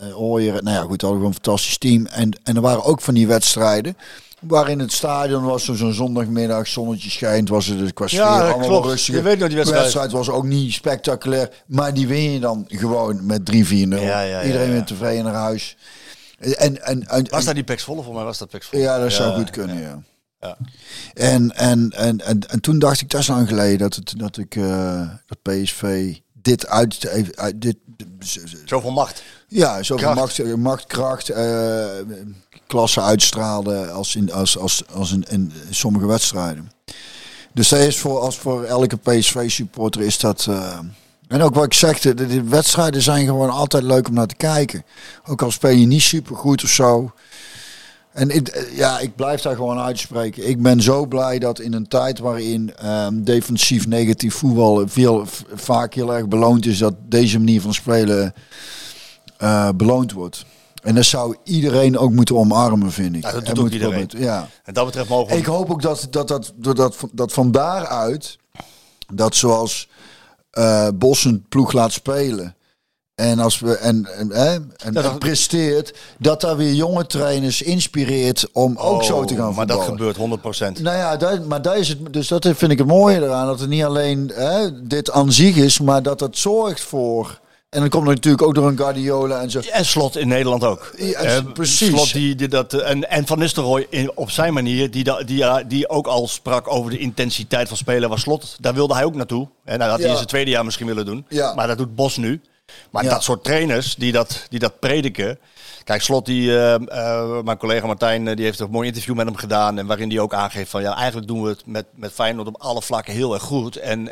eh, 0.00 0.20
Ooyer. 0.20 0.62
Nou 0.62 0.76
ja, 0.76 0.82
goed, 0.82 1.02
hadden 1.02 1.20
we 1.20 1.26
een 1.26 1.32
fantastisch 1.32 1.78
team. 1.78 2.06
En, 2.06 2.38
en 2.42 2.56
er 2.56 2.62
waren 2.62 2.84
ook 2.84 3.00
van 3.00 3.14
die 3.14 3.26
wedstrijden. 3.26 3.96
Waarin 4.40 4.78
het 4.78 4.92
stadion 4.92 5.44
was 5.44 5.64
zo 5.64 5.74
zo'n 5.74 5.92
zondagmiddag, 5.92 6.66
zonnetje 6.66 7.10
schijnt, 7.10 7.48
was 7.48 7.66
het 7.66 7.78
dus 7.78 7.92
qua 7.92 8.06
sfeer 8.06 8.20
Ja, 8.20 8.48
allemaal 8.48 8.68
klopt. 8.68 8.86
rustig. 8.86 9.14
Je 9.14 9.22
weet 9.22 9.38
nog 9.38 9.48
die 9.48 9.56
wedstrijd. 9.56 9.92
De 9.92 9.98
wedstrijd 9.98 10.26
was 10.26 10.36
ook 10.36 10.44
niet 10.44 10.72
spectaculair, 10.72 11.50
maar 11.66 11.94
die 11.94 12.06
win 12.06 12.32
je 12.32 12.40
dan 12.40 12.64
gewoon 12.68 13.26
met 13.26 13.40
3-4-0. 13.40 13.58
Ja, 13.70 13.96
ja, 13.98 14.20
ja, 14.20 14.42
Iedereen 14.42 14.70
weer 14.70 14.84
tevreden 14.84 15.24
naar 15.24 15.34
huis. 15.34 15.76
En, 16.38 16.84
en, 16.84 17.08
en, 17.08 17.26
Was 17.30 17.44
dat 17.44 17.54
die 17.54 17.64
Pex 17.64 17.82
Volle? 17.82 18.02
Voor 18.02 18.14
mij 18.14 18.24
was 18.24 18.38
dat 18.38 18.48
Pex 18.48 18.66
Volle. 18.66 18.82
ja, 18.82 18.98
dat 18.98 19.12
zou 19.12 19.34
goed 19.34 19.50
kunnen, 19.50 19.80
ja. 19.80 20.02
Ja. 20.40 20.56
En, 21.14 21.56
en, 21.56 21.90
en, 21.90 22.20
en, 22.20 22.48
en 22.48 22.60
toen 22.60 22.78
dacht 22.78 23.00
ik, 23.00 23.10
dat 23.10 23.20
is 23.20 23.26
lang 23.26 23.48
geleden, 23.48 23.78
dat, 23.78 23.94
het, 23.94 24.14
dat 24.16 24.36
ik 24.36 24.56
eh, 24.56 25.08
dat 25.26 25.42
PSV 25.42 26.14
dit 26.32 26.66
uit, 26.66 27.08
uit, 27.36 27.60
dit, 27.62 27.76
Zoveel 28.64 28.90
macht. 28.90 29.22
ja, 29.48 29.82
zoveel 29.82 30.12
Kracht. 30.12 30.38
macht, 30.38 30.56
macht, 30.56 30.86
kracht, 30.86 31.28
eh, 31.28 31.86
klasse 32.66 33.00
uitstraalde 33.00 33.90
als 33.90 34.16
in, 34.16 34.32
als, 34.32 34.58
als, 34.58 34.82
als 34.92 35.12
in, 35.12 35.24
in 35.28 35.52
sommige 35.70 36.06
wedstrijden. 36.06 36.72
Dus 37.54 37.68
dat 37.68 37.78
is 37.80 37.98
voor, 37.98 38.20
als 38.20 38.36
voor 38.38 38.64
elke 38.64 38.96
PSV-supporter 38.96 40.00
is 40.02 40.18
dat... 40.18 40.46
eh, 40.48 40.78
en 41.28 41.42
ook 41.42 41.54
wat 41.54 41.64
ik 41.64 41.74
zeg, 41.74 41.98
de, 42.00 42.14
de 42.14 42.42
wedstrijden 42.42 43.02
zijn 43.02 43.26
gewoon 43.26 43.50
altijd 43.50 43.82
leuk 43.82 44.08
om 44.08 44.14
naar 44.14 44.26
te 44.26 44.34
kijken. 44.36 44.84
Ook 45.26 45.42
al 45.42 45.50
speel 45.50 45.70
je 45.70 45.86
niet 45.86 46.02
super 46.02 46.36
goed 46.36 46.62
of 46.62 46.68
zo. 46.70 47.12
En 48.18 48.30
ik, 48.30 48.48
eh, 48.48 48.76
ja, 48.76 48.98
ik 48.98 49.16
blijf 49.16 49.42
daar 49.42 49.56
gewoon 49.56 49.78
uitspreken. 49.78 50.48
Ik 50.48 50.62
ben 50.62 50.82
zo 50.82 51.06
blij 51.06 51.38
dat 51.38 51.60
in 51.60 51.72
een 51.72 51.88
tijd 51.88 52.18
waarin 52.18 52.74
ehm, 52.76 53.22
defensief 53.22 53.86
negatief 53.86 54.34
voetbal 54.34 54.88
veel, 54.88 55.24
vaak 55.54 55.94
heel 55.94 56.14
erg 56.14 56.28
beloond 56.28 56.66
is, 56.66 56.78
dat 56.78 56.94
deze 57.00 57.38
manier 57.38 57.60
van 57.60 57.74
spelen 57.74 58.34
eh, 59.36 59.68
beloond 59.76 60.12
wordt. 60.12 60.44
En 60.82 60.94
dat 60.94 61.04
zou 61.04 61.36
iedereen 61.44 61.98
ook 61.98 62.10
moeten 62.10 62.36
omarmen, 62.36 62.92
vind 62.92 63.16
ik. 63.16 63.22
Ja, 63.22 63.32
dat 63.32 63.40
doet 63.40 63.48
En 63.48 63.56
ook 63.56 63.62
moet 63.62 63.72
iedereen. 63.72 64.08
Ja. 64.16 64.48
En 64.64 64.74
dat 64.74 64.84
betreft 64.84 65.08
mogen. 65.08 65.36
Ik 65.36 65.44
hoop 65.44 65.70
ook 65.70 65.82
dat, 65.82 66.06
dat, 66.10 66.28
dat, 66.28 66.52
dat, 66.56 66.76
dat, 66.76 66.96
dat 67.12 67.32
van 67.32 67.50
daaruit, 67.50 68.38
dat 69.14 69.34
zoals 69.34 69.88
eh 70.50 70.88
Bos 70.94 71.24
een 71.24 71.46
ploeg 71.48 71.72
laat 71.72 71.92
spelen. 71.92 72.56
En 73.18 73.38
als 73.38 73.58
we 73.58 73.76
en, 73.76 74.06
en, 74.18 74.32
en, 74.32 74.72
en 74.76 74.92
dat- 74.92 75.18
presteert, 75.18 75.94
dat 76.18 76.40
daar 76.40 76.56
weer 76.56 76.72
jonge 76.72 77.06
trainers 77.06 77.62
inspireert 77.62 78.46
om 78.52 78.76
ook 78.76 79.02
zo 79.02 79.24
te 79.24 79.34
gaan 79.34 79.48
Oh, 79.48 79.56
Maar 79.56 79.66
dat 79.66 79.84
voetballen. 79.84 80.14
gebeurt 80.14 80.78
100%. 80.78 80.82
Nou 80.82 80.96
ja, 80.96 81.40
maar 81.48 81.62
dat 81.62 81.76
is 81.76 81.88
het, 81.88 82.12
dus 82.12 82.28
dat 82.28 82.46
vind 82.54 82.70
ik 82.72 82.78
het 82.78 82.86
mooie 82.86 83.16
eraan. 83.22 83.46
Dat 83.46 83.60
het 83.60 83.68
niet 83.68 83.84
alleen 83.84 84.32
hè, 84.34 84.82
dit 84.86 85.10
aan 85.10 85.32
zich 85.32 85.56
is, 85.56 85.80
maar 85.80 86.02
dat 86.02 86.20
het 86.20 86.38
zorgt 86.38 86.80
voor... 86.80 87.40
En 87.68 87.80
dan 87.80 87.88
komt 87.88 88.06
er 88.08 88.14
natuurlijk 88.14 88.42
ook 88.42 88.54
door 88.54 88.66
een 88.68 88.76
Guardiola 88.76 89.40
en 89.40 89.50
zo. 89.50 89.60
En 89.72 89.84
Slot 89.84 90.16
in 90.16 90.28
Nederland 90.28 90.64
ook. 90.64 90.92
Ja, 90.96 91.20
Eh, 91.20 91.36
precies. 91.54 91.88
Slot 91.88 92.12
die, 92.12 92.34
die 92.34 92.48
dat, 92.48 92.72
eh, 92.72 92.90
en, 92.90 93.10
en 93.10 93.26
Van 93.26 93.38
Nistelrooy 93.38 93.86
in, 93.90 94.10
op 94.14 94.30
zijn 94.30 94.52
manier, 94.52 94.90
die, 94.90 95.04
da- 95.04 95.22
die, 95.22 95.44
die 95.66 95.88
ook 95.88 96.06
al 96.06 96.28
sprak 96.28 96.72
over 96.74 96.90
de 96.90 96.98
intensiteit 96.98 97.68
van 97.68 97.76
spelen 97.76 98.08
was 98.08 98.20
Slot. 98.20 98.56
Daar 98.60 98.74
wilde 98.74 98.94
hij 98.94 99.04
ook 99.04 99.14
naartoe. 99.14 99.48
En 99.64 99.78
dat 99.78 99.88
had 99.88 99.98
hij 99.98 100.08
in 100.08 100.14
zijn 100.14 100.26
tweede 100.28 100.50
jaar 100.50 100.64
misschien 100.64 100.86
willen 100.86 101.04
doen. 101.06 101.26
Ja. 101.28 101.54
Maar 101.54 101.66
dat 101.66 101.78
doet 101.78 101.94
Bos 101.94 102.16
nu. 102.16 102.40
Maar 102.90 103.04
Ja. 103.04 103.10
dat 103.10 103.22
soort 103.22 103.44
trainers 103.44 103.94
die 103.94 104.12
dat, 104.12 104.46
die 104.48 104.58
dat 104.58 104.78
prediken. 104.78 105.38
Kijk, 105.84 106.02
Slot, 106.02 106.26
die, 106.26 106.50
eh, 106.58 106.74
eh, 106.74 107.42
mijn 107.44 107.56
collega 107.56 107.86
Martijn, 107.86 108.28
eh, 108.28 108.36
die 108.36 108.44
heeft 108.44 108.60
een 108.60 108.70
mooi 108.70 108.86
interview 108.88 109.14
met 109.14 109.26
hem 109.26 109.36
gedaan. 109.36 109.78
En 109.78 109.86
waarin 109.86 110.08
hij 110.10 110.18
ook 110.20 110.34
aangeeft 110.34 110.70
van 110.70 110.82
ja, 110.82 110.96
eigenlijk 110.96 111.26
doen 111.26 111.42
we 111.42 111.48
het 111.48 111.66
met, 111.66 111.86
met 111.94 112.12
Feyenoord 112.12 112.48
op 112.48 112.60
alle 112.60 112.82
vlakken 112.82 113.12
heel 113.14 113.34
erg 113.34 113.42
goed. 113.42 113.76
En 113.76 114.10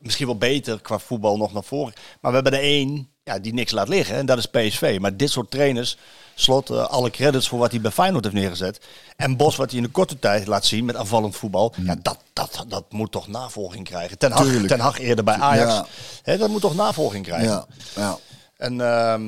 misschien 0.00 0.26
wel 0.26 0.38
beter 0.38 0.80
qua 0.80 0.98
voetbal 0.98 1.36
nog 1.36 1.52
naar 1.52 1.64
voren. 1.64 1.92
Maar 2.20 2.30
we 2.32 2.40
hebben 2.40 2.60
er 2.60 2.66
één 2.66 3.08
ja, 3.24 3.38
die 3.38 3.54
niks 3.54 3.72
laat 3.72 3.88
liggen. 3.88 4.16
En 4.16 4.26
dat 4.26 4.38
is 4.38 4.46
PSV. 4.46 4.98
Maar 5.00 5.16
dit 5.16 5.30
soort 5.30 5.50
trainers, 5.50 5.96
Slot, 6.34 6.70
eh, 6.70 6.86
alle 6.86 7.10
credits 7.10 7.48
voor 7.48 7.58
wat 7.58 7.70
hij 7.70 7.80
bij 7.80 7.90
Feyenoord 7.90 8.24
heeft 8.24 8.36
neergezet. 8.36 8.80
En 9.16 9.36
Bos, 9.36 9.56
wat 9.56 9.68
hij 9.70 9.78
in 9.78 9.84
de 9.84 9.90
korte 9.90 10.18
tijd 10.18 10.46
laat 10.46 10.64
zien 10.64 10.84
met 10.84 10.96
aanvallend 10.96 11.36
voetbal. 11.36 11.74
Ja, 11.84 11.96
dat, 12.02 12.18
dat, 12.32 12.64
dat 12.68 12.84
moet 12.92 13.12
toch 13.12 13.28
navolging 13.28 13.84
krijgen. 13.84 14.18
Ten 14.18 14.32
Hag, 14.32 14.46
ten 14.66 14.80
Hag 14.80 14.98
eerder 14.98 15.24
bij 15.24 15.34
Ajax. 15.34 15.72
Ja. 15.72 15.86
Hè, 16.22 16.36
dat 16.38 16.48
moet 16.48 16.60
toch 16.60 16.74
navolging 16.74 17.24
krijgen. 17.24 17.48
Ja, 17.48 17.66
ja. 17.96 18.18
En 18.56 18.80
ehm, 18.80 19.22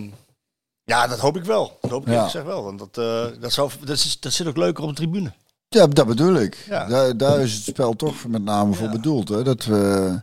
ja, 0.84 1.06
dat 1.06 1.18
hoop 1.18 1.36
ik 1.36 1.44
wel. 1.44 1.78
Dat 1.80 1.90
hoop 1.90 2.06
ik 2.06 2.12
Ja. 2.12 2.24
gezegd 2.24 2.44
wel. 2.44 2.62
Want 2.64 2.78
dat, 2.78 2.98
eh, 2.98 3.40
dat, 3.40 3.52
zou, 3.52 3.70
dat, 3.80 3.96
is, 3.96 4.20
dat 4.20 4.32
zit 4.32 4.46
ook 4.46 4.56
leuker 4.56 4.82
op 4.82 4.88
de 4.88 4.94
tribune. 4.94 5.32
Ja, 5.68 5.86
dat 5.86 6.06
bedoel 6.06 6.34
ik. 6.34 6.64
Ja. 6.68 6.86
Daar, 6.86 7.16
daar 7.16 7.40
is 7.40 7.54
het 7.54 7.62
spel 7.62 7.96
toch 7.96 8.26
met 8.26 8.42
name 8.44 8.74
voor 8.74 8.88
bedoeld. 8.88 9.28
Hè? 9.28 9.42
Dat, 9.42 9.64
we, 9.64 10.20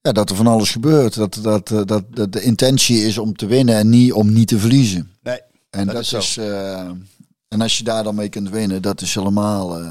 ja, 0.00 0.12
dat 0.12 0.30
er 0.30 0.36
van 0.36 0.46
alles 0.46 0.70
gebeurt. 0.70 1.14
Dat, 1.14 1.38
dat, 1.42 1.70
eh, 1.70 1.80
dat, 1.84 2.04
dat 2.10 2.32
de 2.32 2.42
intentie 2.42 3.06
is 3.06 3.18
om 3.18 3.36
te 3.36 3.46
winnen 3.46 3.74
en 3.76 3.88
niet 3.88 4.12
om 4.12 4.32
niet 4.32 4.48
te 4.48 4.58
verliezen. 4.58 5.10
Nee, 5.22 5.40
En 5.70 5.86
dat 5.86 5.94
dat, 5.94 6.22
is 6.22 6.36
eh, 6.36 6.78
en 7.48 7.60
als 7.60 7.78
je 7.78 7.84
daar 7.84 8.02
dan 8.04 8.14
mee 8.14 8.28
kunt 8.28 8.48
winnen, 8.50 8.82
dat 8.82 9.00
is 9.00 9.14
helemaal. 9.14 9.78
eh, 9.78 9.90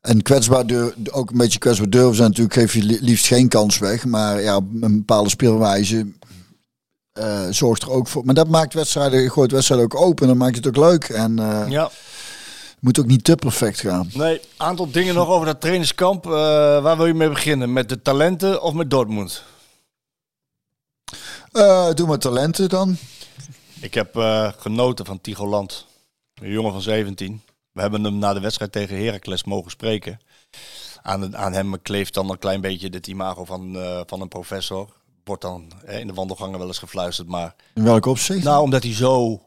en 0.00 0.22
kwetsbaar 0.22 0.66
durf, 0.66 0.94
ook 1.10 1.30
een 1.30 1.36
beetje 1.36 1.58
kwetsbaar 1.58 1.90
durven 1.90 2.14
zijn 2.16 2.28
natuurlijk, 2.28 2.54
geef 2.58 2.74
je 2.74 2.82
li- 2.82 2.98
liefst 3.00 3.26
geen 3.26 3.48
kans 3.48 3.78
weg. 3.78 4.04
Maar 4.04 4.40
ja, 4.42 4.56
op 4.56 4.64
een 4.80 4.96
bepaalde 4.98 5.28
speelwijze 5.30 6.12
eh, 7.12 7.46
zorgt 7.50 7.82
er 7.82 7.90
ook 7.90 8.08
voor. 8.08 8.24
Maar 8.24 8.34
dat 8.34 8.48
maakt 8.48 8.74
wedstrijden, 8.74 9.30
gooit 9.30 9.50
wedstrijden 9.52 9.86
ook 9.86 10.00
open. 10.00 10.26
Dan 10.26 10.36
maakt 10.36 10.56
het 10.56 10.66
ook 10.66 10.76
leuk. 10.76 11.04
En 11.08 11.36
ja. 11.68 11.84
het 11.84 12.76
moet 12.80 12.98
ook 12.98 13.06
niet 13.06 13.24
te 13.24 13.34
perfect 13.34 13.80
gaan. 13.80 14.10
Nee, 14.14 14.40
aantal 14.56 14.90
dingen 14.90 15.14
nog 15.14 15.28
over 15.28 15.46
dat 15.46 15.60
trainingskamp. 15.60 16.24
Waar 16.24 16.96
wil 16.96 17.06
je 17.06 17.14
mee 17.14 17.28
beginnen? 17.28 17.72
Met 17.72 17.88
de 17.88 18.02
talenten 18.02 18.62
of 18.62 18.72
met 18.74 18.90
Dortmund? 18.90 19.42
Eh, 21.52 21.92
doe 21.94 22.06
maar 22.06 22.18
talenten 22.18 22.68
dan. 22.68 22.96
Ik 23.80 23.94
heb 23.94 24.16
eh, 24.16 24.52
genoten 24.56 25.04
van 25.04 25.20
Tigoland. 25.20 25.86
Een 26.34 26.50
jongen 26.50 26.72
van 26.72 26.82
17. 26.82 27.42
We 27.72 27.80
hebben 27.80 28.04
hem 28.04 28.18
na 28.18 28.34
de 28.34 28.40
wedstrijd 28.40 28.72
tegen 28.72 29.04
Heracles 29.04 29.44
mogen 29.44 29.70
spreken. 29.70 30.20
Aan, 31.02 31.36
aan 31.36 31.52
hem 31.52 31.82
kleeft 31.82 32.14
dan 32.14 32.30
een 32.30 32.38
klein 32.38 32.60
beetje 32.60 32.90
dit 32.90 33.06
imago 33.06 33.44
van, 33.44 33.76
eh, 33.76 34.00
van 34.06 34.20
een 34.20 34.28
professor. 34.28 34.96
wordt 35.24 35.42
dan 35.42 35.72
in 35.86 36.06
de 36.06 36.14
wandelgangen 36.14 36.58
wel 36.58 36.66
eens 36.66 36.78
gefluisterd, 36.78 37.28
maar... 37.28 37.54
In 37.74 37.84
welke 37.84 38.08
opzicht? 38.08 38.44
Nou, 38.44 38.62
omdat 38.62 38.82
hij 38.82 38.94
zo 38.94 39.42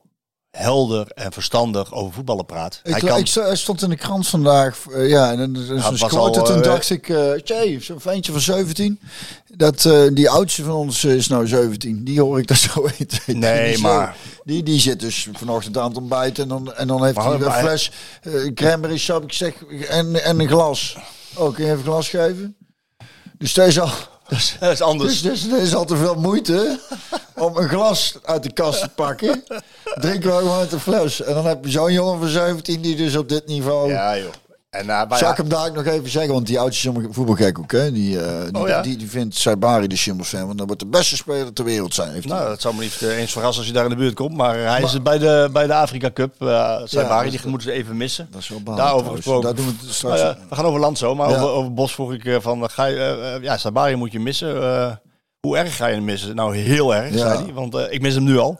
helder 0.51 1.07
en 1.07 1.31
verstandig 1.31 1.93
over 1.93 2.13
voetballen 2.13 2.45
praat. 2.45 2.79
Ik, 2.83 2.91
hij 2.91 2.99
kan... 2.99 3.17
ik, 3.19 3.27
hij 3.29 3.55
stond 3.55 3.81
in 3.81 3.89
de 3.89 3.95
krant 3.95 4.27
vandaag. 4.27 4.77
eh, 4.93 5.09
ja, 5.09 5.31
en 5.31 5.39
een 5.39 5.81
was 5.81 6.03
quote. 6.03 6.39
al, 6.39 6.45
toen 6.45 6.55
eh, 6.55 6.63
dacht 6.63 6.89
ik, 6.89 7.13
tjee, 7.43 7.79
zo'n 7.81 7.99
ventje 7.99 8.31
van 8.31 8.41
17. 8.41 8.99
Dat, 9.55 9.89
die 10.13 10.29
oudste 10.29 10.63
van 10.63 10.73
ons 10.73 11.03
is 11.03 11.27
nou 11.27 11.47
17. 11.47 12.03
Die 12.03 12.21
hoor 12.21 12.39
ik 12.39 12.47
dat 12.47 12.57
zo 12.57 12.81
weten. 12.97 13.39
Nee, 13.39 13.73
die, 13.73 13.81
maar- 13.81 14.15
zo- 14.35 14.41
Die, 14.43 14.63
die 14.63 14.79
zit 14.79 14.99
dus 14.99 15.27
vanochtend 15.33 15.77
aan 15.77 15.87
het 15.87 15.97
ontbijten. 15.97 16.43
En 16.43 16.49
dan, 16.49 16.73
en 16.73 16.87
dan 16.87 17.03
heeft 17.03 17.15
Maar- 17.15 17.25
hij 17.25 17.33
een 17.35 17.41
maar- 17.41 17.59
fles 17.59 17.91
eh 18.21 18.53
cranberry 18.53 18.97
sap. 18.97 19.23
Ik 19.23 19.33
zeg, 19.33 19.53
en, 19.89 20.23
en 20.23 20.39
een 20.39 20.47
glas. 20.47 20.97
Oh, 21.35 21.53
kun 21.53 21.63
je 21.65 21.69
even 21.71 21.85
een 21.85 21.91
glas 21.91 22.09
geven? 22.09 22.55
Dus 23.37 23.53
deze 23.53 23.81
al... 23.81 23.89
Dus, 24.31 24.55
Dat 24.59 24.71
is 24.71 24.81
anders. 24.81 25.21
dus, 25.21 25.41
dus 25.41 25.51
er 25.51 25.61
is 25.61 25.75
al 25.75 25.85
te 25.85 25.95
veel 25.95 26.15
moeite 26.15 26.79
om 27.35 27.57
een 27.57 27.69
glas 27.69 28.15
uit 28.23 28.43
de 28.43 28.51
kast 28.51 28.81
te 28.81 28.89
pakken. 28.89 29.43
Drinken 30.01 30.29
we 30.29 30.37
gewoon 30.37 30.59
uit 30.59 30.69
de 30.69 30.79
fles. 30.79 31.21
En 31.21 31.33
dan 31.33 31.45
heb 31.45 31.65
je 31.65 31.71
zo'n 31.71 31.93
jongen 31.93 32.19
van 32.19 32.27
17 32.27 32.81
die 32.81 32.95
dus 32.95 33.15
op 33.15 33.29
dit 33.29 33.47
niveau... 33.47 33.89
Ja, 33.89 34.17
joh. 34.17 34.31
En, 34.71 34.81
uh, 34.81 34.87
maar 34.87 35.17
Zal 35.17 35.27
ja, 35.27 35.31
ik 35.31 35.37
hem 35.37 35.49
daar 35.49 35.67
ook 35.67 35.75
nog 35.75 35.85
even 35.85 36.09
zeggen? 36.09 36.33
Want 36.33 36.47
die 36.47 36.59
oudste 36.59 36.91
voetbalgek 37.09 37.59
ook, 37.59 37.71
hè? 37.71 37.91
Die, 37.91 38.19
eh, 38.21 38.43
die, 38.51 38.61
Oh, 38.61 38.67
ja? 38.67 38.81
die, 38.81 38.97
die 38.97 39.09
vindt 39.09 39.35
Saibari 39.35 39.87
de 39.87 39.95
Schimmel 39.95 40.25
fan. 40.25 40.45
Want 40.45 40.57
dat 40.57 40.67
wordt 40.67 40.81
de 40.81 40.87
beste 40.87 41.15
speler 41.15 41.53
ter 41.53 41.65
wereld 41.65 41.93
zijn. 41.93 42.11
Heeft 42.11 42.29
hij. 42.29 42.37
nou, 42.37 42.49
dat 42.49 42.61
zou 42.61 42.75
me 42.75 42.81
niet 42.81 43.01
eh, 43.01 43.17
eens 43.17 43.31
verrassen 43.31 43.57
als 43.59 43.67
je 43.67 43.73
daar 43.73 43.83
in 43.83 43.89
de 43.89 43.95
buurt 43.95 44.13
komt. 44.15 44.35
Maar 44.37 44.57
hij 44.57 44.81
is 44.81 45.01
bij 45.01 45.17
de, 45.17 45.49
bij 45.51 45.67
de 45.67 45.73
Afrika 45.73 46.11
Cup. 46.11 46.33
uh, 46.39 46.77
Saibari, 46.83 47.29
die 47.29 47.39
moeten 47.45 47.67
ze 47.69 47.73
even 47.73 47.97
missen. 47.97 48.27
dat 48.31 48.41
is 48.41 48.47
wel 48.49 48.63
Daarover 48.63 48.87
trouwens. 48.97 49.15
gesproken. 49.15 49.43
Daar 49.43 49.55
doen 49.55 49.65
we 49.81 49.93
straks. 49.93 50.21
Nou 50.21 50.35
we 50.49 50.55
gaan 50.55 50.65
over 50.65 50.79
land 50.79 50.97
zo, 50.97 51.15
maar 51.15 51.27
over, 51.27 51.49
over 51.49 51.73
Bos 51.73 51.93
vroeg 51.93 52.13
ik 52.13 52.25
eh, 52.25 52.35
van, 52.39 52.69
ga 52.69 52.85
je, 52.85 52.95
eh, 52.97 53.35
eh, 53.35 53.43
ja, 53.43 53.57
Sabari 53.57 53.95
moet 53.95 54.11
je 54.11 54.19
missen. 54.19 54.61
Eh, 54.63 54.91
hoe 55.39 55.57
erg 55.57 55.75
ga 55.75 55.87
je 55.87 55.93
hem 55.95 56.05
missen? 56.05 56.35
Nou, 56.35 56.55
heel 56.57 56.95
erg, 56.95 57.17
zei 57.17 57.43
hij, 57.43 57.53
want 57.53 57.75
eh, 57.75 57.83
ik 57.89 58.01
mis 58.01 58.13
hem 58.13 58.23
nu 58.23 58.37
al. 58.37 58.59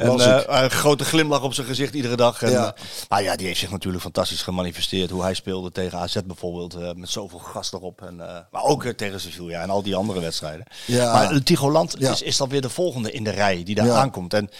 En 0.00 0.20
eh, 0.20 0.62
een 0.62 0.70
grote 0.70 1.04
glimlach 1.04 1.42
op 1.42 1.54
zijn 1.54 1.66
gezicht 1.66 1.94
iedere 1.94 2.16
dag. 2.16 2.42
En, 2.42 2.50
Ja. 2.50 2.62
ja. 2.62 2.74
nou 3.08 3.22
ja, 3.22 3.36
die 3.36 3.46
heeft 3.46 3.58
zich 3.60 3.70
natuurlijk 3.70 4.02
fantastisch 4.02 4.42
gemanifesteerd. 4.42 5.10
Hoe 5.10 5.22
hij 5.22 5.34
speelde 5.34 5.72
tegen 5.72 5.98
AZ 5.98 6.16
bijvoorbeeld, 6.24 6.74
eh, 6.74 6.92
met 6.92 7.08
zoveel 7.08 7.38
gas 7.38 7.72
erop. 7.72 8.02
En, 8.02 8.20
eh, 8.28 8.38
maar 8.50 8.62
ook 8.62 8.84
eh, 8.84 8.92
tegen 8.92 9.20
Sevilla 9.20 9.62
en 9.62 9.70
al 9.70 9.82
die 9.82 9.96
andere 9.96 10.20
wedstrijden. 10.20 10.66
Ja. 10.86 11.12
Maar 11.12 11.42
Tigoland 11.42 11.96
Ja. 11.98 12.10
is, 12.10 12.22
is 12.22 12.36
dan 12.36 12.48
weer 12.48 12.60
de 12.60 12.70
volgende 12.70 13.12
in 13.12 13.24
de 13.24 13.30
rij 13.30 13.62
die 13.62 13.74
daar 13.74 13.86
Ja. 13.86 13.94
aankomt. 13.94 14.34
En 14.34 14.50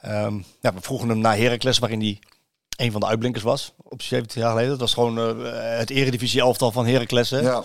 ehm, 0.00 0.34
ja, 0.60 0.74
we 0.74 0.80
vroegen 0.80 1.08
hem 1.08 1.18
naar 1.18 1.36
Heracles, 1.36 1.78
waarin 1.78 2.00
hij 2.00 2.18
een 2.76 2.92
van 2.92 3.00
de 3.00 3.06
uitblinkers 3.06 3.44
was. 3.44 3.72
Op 3.82 4.02
17 4.02 4.40
jaar 4.40 4.50
geleden. 4.50 4.70
Dat 4.70 4.80
was 4.80 4.92
gewoon 4.94 5.18
eh, 5.18 5.78
het 5.78 5.90
eredivisie 5.90 6.40
elftal 6.40 6.72
van 6.72 6.86
Heracles. 6.86 7.30
Hè? 7.30 7.38
ja. 7.40 7.62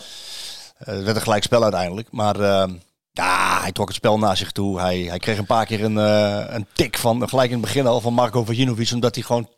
Eh, 0.78 0.96
het 0.96 1.04
werd 1.04 1.16
een 1.16 1.22
gelijk 1.22 1.44
spel 1.44 1.62
uiteindelijk. 1.64 2.08
Maar 2.12 2.40
ehm, 2.40 2.74
ja, 3.18 3.62
hij 3.62 3.72
trok 3.72 3.88
het 3.88 3.96
spel 3.96 4.18
naar 4.18 4.38
zich 4.38 4.52
toe. 4.52 4.80
Hij, 4.80 5.00
hij 5.00 5.20
kreeg 5.20 5.38
een 5.38 5.46
paar 5.46 5.66
keer 5.66 5.84
een, 5.84 5.98
eh, 5.98 6.56
een 6.56 6.68
tik 6.74 6.98
van, 6.98 7.30
gelijk 7.30 7.48
in 7.50 7.58
het 7.58 7.66
begin 7.66 7.88
al, 7.88 8.02
van 8.02 8.14
Marco 8.14 8.44
Vajinovic. 8.44 8.92
Omdat 8.94 9.16
hij 9.16 9.24
gewoon 9.24 9.50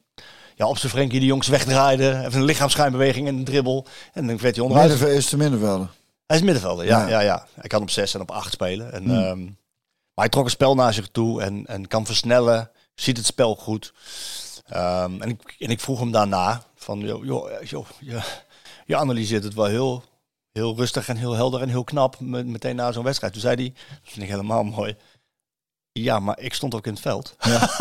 ja, 0.56 0.68
op 0.68 0.78
zijn 0.78 0.92
Frenkie 0.92 1.20
de 1.20 1.26
Jongs 1.26 1.48
wegdraaide. 1.48 2.10
Even 2.26 2.40
een 2.40 2.44
lichaamsschijnbeweging 2.46 3.28
en 3.28 3.36
een 3.36 3.44
dribbel. 3.44 3.86
En 4.14 4.28
dan 4.28 4.38
werd 4.38 4.56
hij 4.56 4.64
onderuit. 4.64 4.90
Middenveld 4.90 5.18
is 5.18 5.30
de 5.30 5.38
middenvelder. 5.38 5.88
Hij 6.28 6.38
is 6.38 6.44
middenvelder, 6.44 6.86
ja, 6.86 7.00
Ja. 7.02 7.08
ja. 7.08 7.20
Ja, 7.20 7.46
Hij 7.54 7.70
kan 7.70 7.82
op 7.82 7.90
6 7.90 8.14
en 8.14 8.22
op 8.22 8.32
8 8.32 8.52
spelen. 8.54 8.92
En, 8.94 9.04
Hmm. 9.04 9.24
ehm, 9.24 9.44
maar 9.44 10.28
hij 10.28 10.30
trok 10.30 10.44
het 10.44 10.54
spel 10.54 10.76
naar 10.76 10.94
zich 10.94 11.08
toe 11.08 11.42
en, 11.42 11.66
en 11.66 11.88
kan 11.88 12.06
versnellen. 12.06 12.72
Ziet 12.96 13.18
het 13.18 13.26
spel 13.26 13.56
goed. 13.56 13.94
Ehm, 14.68 15.22
en, 15.22 15.30
ik, 15.30 15.56
en 15.60 15.70
ik 15.70 15.80
vroeg 15.80 16.00
hem 16.00 16.12
daarna 16.12 16.64
van, 16.76 17.00
joh, 17.00 17.26
joh, 17.26 17.52
eh, 17.52 17.68
joh, 17.68 17.86
je, 18.00 18.20
je 18.86 18.96
analyseert 18.96 19.44
het 19.44 19.54
wel 19.54 19.66
heel, 19.66 20.04
heel 20.52 20.76
rustig 20.78 21.08
en 21.08 21.18
heel 21.18 21.34
helder 21.36 21.62
en 21.62 21.70
heel 21.70 21.84
knap 21.84 22.16
met, 22.20 22.46
meteen 22.46 22.76
na 22.76 22.92
zo'n 22.92 23.04
wedstrijd. 23.04 23.34
Toen 23.34 23.42
zei 23.42 23.56
hij, 23.56 23.74
dat 23.90 24.12
vind 24.14 24.24
ik 24.26 24.30
helemaal 24.32 24.64
mooi. 24.64 24.96
Ja, 25.92 26.20
maar 26.20 26.40
ik 26.40 26.54
stond 26.54 26.76
ook 26.76 26.86
in 26.86 26.94
het 26.94 27.02
veld. 27.02 27.36
Ja. 27.40 27.70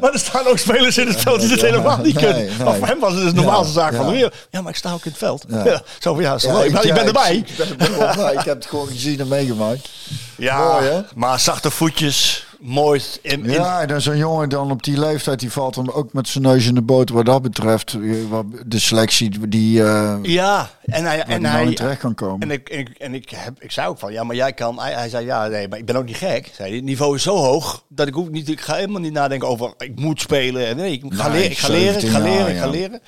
Maar 0.00 0.12
er 0.12 0.18
staan 0.18 0.46
ook 0.46 0.58
spelers 0.58 0.98
in 0.98 1.06
het 1.06 1.20
veld 1.20 1.40
die 1.40 1.48
dit 1.48 1.60
Ja, 1.60 1.66
helemaal 1.66 1.98
niet 1.98 2.16
kunnen. 2.16 2.36
nee. 2.46 2.56
Maar 2.64 2.74
voor 2.76 2.86
hem 2.86 2.98
was 3.00 3.12
het 3.12 3.22
dus 3.22 3.30
de 3.30 3.36
normaalste 3.40 3.78
Ja, 3.78 3.80
zaak 3.80 3.94
van 3.94 4.00
ja. 4.04 4.06
de 4.06 4.12
wereld. 4.16 4.34
Ja, 4.50 4.60
maar 4.60 4.70
ik 4.70 4.76
sta 4.76 4.92
ook 4.92 5.04
in 5.04 5.10
het 5.10 5.18
veld. 5.18 5.44
Ja. 5.48 5.64
Ja. 5.64 5.82
Zo 5.98 6.14
van, 6.14 6.22
ja, 6.22 6.36
Ja, 6.40 6.52
leuk? 6.52 6.64
ik, 6.66 6.72
ben, 6.72 6.82
ik 6.88 6.94
ben 6.94 7.02
ja, 7.02 7.06
erbij. 7.06 7.36
Ik, 7.36 7.56
ben 7.56 8.32
ik 8.38 8.44
heb 8.44 8.56
het 8.56 8.66
gewoon 8.66 8.86
gezien 8.86 9.20
en 9.20 9.28
meegemaakt. 9.28 9.88
Ja, 10.36 10.72
Mooi, 10.72 10.84
hè? 10.88 11.00
maar 11.14 11.40
zachte 11.40 11.70
voetjes, 11.70 12.46
mooi. 12.60 13.00
In, 13.22 13.44
in- 13.44 13.50
Ja, 13.50 13.80
en 13.80 13.88
dan 13.88 14.00
zo'n 14.00 14.16
jongen 14.16 14.48
dan 14.48 14.70
op 14.70 14.82
die 14.82 14.98
leeftijd, 14.98 15.40
die 15.40 15.50
valt 15.50 15.74
dan 15.74 15.92
ook 15.92 16.12
met 16.12 16.28
zijn 16.28 16.44
neus 16.44 16.66
in 16.66 16.74
de 16.74 16.82
boter 16.82 17.14
wat 17.14 17.26
dat 17.26 17.42
betreft. 17.42 17.94
eh, 17.94 18.28
wat 18.28 18.44
De 18.66 18.78
selectie 18.78 19.48
die, 19.48 19.82
eh 19.82 20.18
ja, 20.22 20.70
en 20.84 21.04
hij... 21.04 21.22
En 21.22 21.42
nou 21.42 21.64
hij 21.64 21.74
terecht 21.74 22.00
kan 22.00 22.14
komen. 22.14 22.40
en 22.40 22.50
ik, 22.50 22.68
en, 22.68 22.78
ik, 22.78 22.88
en 22.88 23.14
ik, 23.14 23.30
heb, 23.30 23.62
ik 23.62 23.70
zei 23.72 23.88
ook 23.88 23.98
van, 23.98 24.12
ja, 24.12 24.24
maar 24.24 24.36
jij 24.36 24.52
kan... 24.52 24.78
Hij, 24.80 24.92
hij 24.92 25.08
zei, 25.08 25.24
ja, 25.26 25.46
nee, 25.46 25.68
maar 25.68 25.78
ik 25.78 25.86
ben 25.86 25.96
ook 25.96 26.04
niet 26.06 26.16
gek. 26.16 26.50
Zei. 26.54 26.74
Het 26.74 26.84
niveau 26.84 27.14
is 27.16 27.22
zo 27.22 27.36
hoog, 27.36 27.84
dat 27.88 28.06
ik 28.08 28.16
ook 28.16 28.30
niet... 28.30 28.48
Ik 28.48 28.60
ga 28.60 28.74
helemaal 28.74 29.00
niet 29.00 29.12
nadenken 29.12 29.48
over, 29.48 29.74
ik 29.78 29.98
moet 29.98 30.20
spelen. 30.20 30.66
En 30.66 30.76
nee, 30.76 30.92
ik 30.92 31.04
ga, 31.08 31.28
Nee, 31.28 31.36
leren, 31.38 31.50
ik 31.50 31.58
ga 31.58 31.68
leren, 31.68 31.94
ik 31.94 32.00
17 32.00 32.10
ga 32.10 32.18
leren, 32.28 32.38
jaar, 32.38 32.50
ik 32.54 32.58
ga 32.58 32.68
leren. 32.68 33.00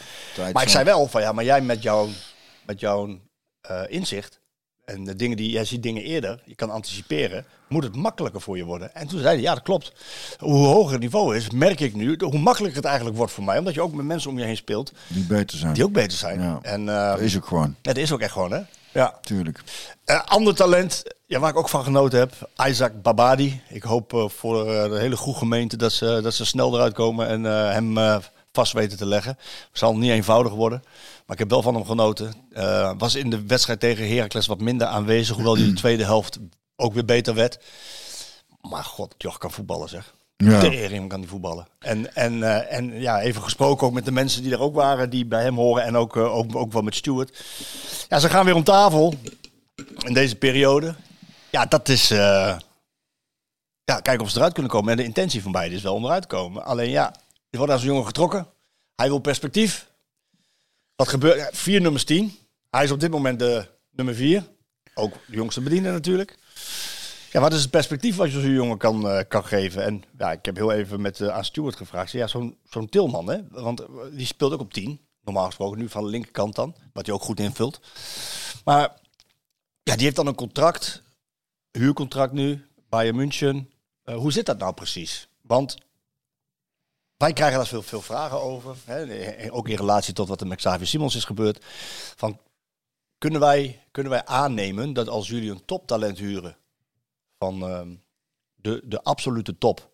Maar 0.52 0.62
ik 0.62 0.68
zei 0.68 0.84
wel 0.84 1.06
van, 1.06 1.20
ja, 1.20 1.32
maar 1.32 1.44
jij 1.44 1.60
met 1.60 1.82
jouw, 1.82 2.08
met 2.66 2.80
jouw 2.80 3.18
eh, 3.60 3.80
inzicht... 3.88 4.40
En 4.84 5.04
de 5.04 5.16
dingen 5.16 5.36
die, 5.36 5.50
jij 5.50 5.64
ziet 5.64 5.82
dingen 5.82 6.02
eerder, 6.02 6.42
je 6.44 6.54
kan 6.54 6.70
anticiperen, 6.70 7.44
moet 7.72 7.84
het 7.84 7.96
makkelijker 7.96 8.40
voor 8.40 8.56
je 8.56 8.64
worden. 8.64 8.94
En 8.94 9.06
toen 9.06 9.18
zei 9.20 9.34
hij, 9.34 9.40
ja 9.42 9.54
dat 9.54 9.62
klopt. 9.62 9.92
Hoe 10.38 10.66
hoger 10.66 10.92
het 10.92 11.00
niveau 11.00 11.36
is, 11.36 11.50
merk 11.50 11.80
ik 11.80 11.94
nu, 11.94 12.16
hoe 12.18 12.38
makkelijker 12.38 12.76
het 12.78 12.86
eigenlijk 12.86 13.16
wordt 13.16 13.32
voor 13.32 13.44
mij. 13.44 13.58
Omdat 13.58 13.74
je 13.74 13.82
ook 13.82 13.92
met 13.94 14.06
mensen 14.06 14.30
om 14.30 14.38
je 14.38 14.44
heen 14.44 14.56
speelt, 14.56 14.92
Die 15.08 15.24
beter 15.24 15.58
zijn. 15.58 15.72
die 15.74 15.84
ook 15.84 15.92
beter 15.92 16.18
zijn. 16.18 16.40
Ja. 16.40 16.58
En 16.62 16.88
eh, 16.88 17.10
Dat 17.10 17.20
is 17.20 17.36
ook 17.36 17.46
gewoon, 17.46 17.68
ja, 17.82 17.92
dat 17.92 17.96
is 17.96 18.12
ook 18.12 18.20
echt 18.20 18.32
gewoon, 18.32 18.52
hè? 18.52 18.60
Ja. 18.92 19.18
tuurlijk. 19.20 19.60
Eh, 20.04 20.20
ander 20.24 20.54
talent, 20.54 21.02
ja, 21.26 21.38
waar 21.38 21.50
ik 21.50 21.56
ook 21.56 21.68
van 21.68 21.84
genoten 21.84 22.18
heb, 22.18 22.50
Isaac 22.68 23.02
Babadi. 23.02 23.60
Ik 23.68 23.82
hoop 23.82 24.12
eh, 24.14 24.28
voor 24.28 24.64
de 24.64 24.96
hele 24.98 25.16
goede 25.16 25.38
gemeente 25.38 25.76
dat 25.76 25.92
ze, 25.92 26.20
dat 26.22 26.34
ze 26.34 26.44
snel 26.44 26.74
eruit 26.74 26.92
komen 26.94 27.28
en 27.28 27.42
hem 27.44 28.20
vast 28.52 28.72
weten 28.72 28.98
te 28.98 29.06
leggen. 29.06 29.30
Het 29.40 29.78
zal 29.78 29.96
niet 29.96 30.10
eenvoudig 30.10 30.52
worden, 30.52 30.82
maar 31.26 31.36
ik 31.36 31.38
heb 31.38 31.50
wel 31.50 31.62
van 31.62 31.74
hem 31.74 31.84
genoten. 31.86 32.32
Was 32.98 33.14
in 33.14 33.30
de 33.30 33.46
wedstrijd 33.46 33.80
tegen 33.80 34.08
Heracles 34.08 34.46
wat 34.46 34.60
minder 34.60 34.86
aanwezig, 34.86 35.34
hoewel 35.34 35.54
die 35.54 35.66
de 35.66 35.80
tweede 35.84 36.04
helft 36.04 36.38
ook 36.82 36.92
weer 36.94 37.04
beter 37.04 37.34
werd. 37.34 37.58
Maar 38.60 38.84
god, 38.84 39.14
Joch 39.18 39.38
kan 39.38 39.50
voetballen 39.50 39.88
zeg. 39.88 40.14
Ja. 40.36 40.60
Tering 40.60 41.08
kan 41.08 41.20
die 41.20 41.28
voetballen. 41.28 41.66
En, 41.78 42.14
en, 42.14 42.42
eh, 42.42 42.76
en 42.76 43.00
ja, 43.00 43.20
even 43.20 43.42
gesproken 43.42 43.86
ook 43.86 43.92
met 43.92 44.04
de 44.04 44.12
mensen 44.12 44.42
die 44.42 44.52
er 44.52 44.60
ook 44.60 44.74
waren, 44.74 45.10
die 45.10 45.26
bij 45.26 45.42
hem 45.42 45.54
horen. 45.56 45.84
En 45.84 45.96
ook, 45.96 46.16
eh, 46.16 46.34
ook, 46.36 46.56
ook 46.56 46.72
wel 46.72 46.82
met 46.82 46.94
Stuart. 46.94 47.44
Ja, 48.08 48.18
ze 48.18 48.28
gaan 48.28 48.44
weer 48.44 48.54
om 48.54 48.64
tafel 48.64 49.14
in 49.98 50.14
deze 50.14 50.36
periode. 50.36 50.94
Ja, 51.50 51.66
dat 51.66 51.88
is... 51.88 52.10
eh, 52.10 52.58
ja, 53.84 54.00
kijken 54.00 54.24
of 54.24 54.30
ze 54.30 54.36
eruit 54.36 54.52
kunnen 54.52 54.72
komen. 54.72 54.90
En 54.90 54.96
de 54.96 55.04
intentie 55.04 55.42
van 55.42 55.52
beiden 55.52 55.76
is 55.76 55.82
wel 55.82 55.94
om 55.94 56.04
eruit 56.04 56.22
te 56.22 56.28
komen. 56.28 56.64
Alleen 56.64 56.90
ja, 56.90 57.14
er 57.50 57.58
wordt 57.58 57.72
zo'n 57.72 57.82
jongen 57.88 58.06
getrokken. 58.06 58.46
Hij 58.94 59.08
wil 59.08 59.18
perspectief. 59.18 59.86
Wat 60.96 61.08
gebeurt? 61.08 61.36
Ja, 61.36 61.48
vier 61.52 61.80
nummers 61.80 62.04
tien. 62.04 62.38
Hij 62.70 62.84
is 62.84 62.90
op 62.90 63.00
dit 63.00 63.10
moment 63.10 63.38
de 63.38 63.66
nummer 63.90 64.14
vier. 64.14 64.44
Ook 64.94 65.12
de 65.26 65.36
jongste 65.36 65.60
bediener 65.60 65.92
natuurlijk. 65.92 66.38
Ja, 67.32 67.40
wat 67.40 67.52
is 67.52 67.62
het 67.62 67.70
perspectief 67.70 68.16
wat 68.16 68.32
je 68.32 68.40
zo'n 68.40 68.50
jongen 68.50 68.78
kan, 68.78 69.08
eh, 69.08 69.24
kan 69.28 69.44
geven? 69.44 69.84
En 69.84 70.04
ja, 70.18 70.32
ik 70.32 70.44
heb 70.44 70.56
heel 70.56 70.72
even 70.72 71.00
met 71.00 71.18
uh, 71.18 71.28
aan 71.28 71.44
Stuart 71.44 71.76
gevraagd. 71.76 72.12
Ja, 72.12 72.26
zo'n 72.26 72.58
zo'n 72.70 72.88
Tilman, 72.88 73.28
hè? 73.28 73.38
Want 73.50 73.80
eh, 73.80 73.86
die 74.10 74.26
speelt 74.26 74.52
ook 74.52 74.60
op 74.60 74.72
10. 74.72 75.00
Normaal 75.22 75.46
gesproken 75.46 75.78
nu 75.78 75.88
van 75.88 76.02
de 76.02 76.10
linkerkant 76.10 76.54
dan. 76.54 76.76
Wat 76.92 77.06
hij 77.06 77.14
ook 77.14 77.22
goed 77.22 77.40
invult. 77.40 77.80
Maar 78.64 79.00
ja, 79.82 79.94
die 79.94 80.04
heeft 80.04 80.16
dan 80.16 80.26
een 80.26 80.34
contract. 80.34 81.02
Huurcontract 81.70 82.32
nu. 82.32 82.66
Bayern 82.88 83.16
München. 83.16 83.70
Hoe 84.04 84.32
zit 84.32 84.46
dat 84.46 84.58
nou 84.58 84.74
precies? 84.74 85.28
Want 85.40 85.76
wij 87.16 87.32
krijgen 87.32 87.56
daar 87.56 87.66
veel, 87.66 87.82
veel 87.82 88.02
vragen 88.02 88.40
over. 88.40 88.76
Hè? 88.84 89.52
Ook 89.52 89.68
in 89.68 89.76
relatie 89.76 90.14
tot 90.14 90.28
wat 90.28 90.40
er 90.40 90.46
met 90.46 90.58
Xavier 90.58 90.86
Simons 90.86 91.16
is 91.16 91.24
gebeurd. 91.24 91.64
Van, 92.16 92.38
kunnen, 93.22 93.40
wij, 93.40 93.82
kunnen 93.90 94.12
wij 94.12 94.24
aannemen 94.24 94.92
dat 94.92 95.08
als 95.08 95.28
jullie 95.28 95.50
een 95.50 95.64
toptalent 95.64 96.18
huren 96.18 96.56
van 97.38 97.70
uh, 97.70 97.80
de, 98.54 98.82
de 98.84 99.02
absolute 99.02 99.58
top 99.58 99.90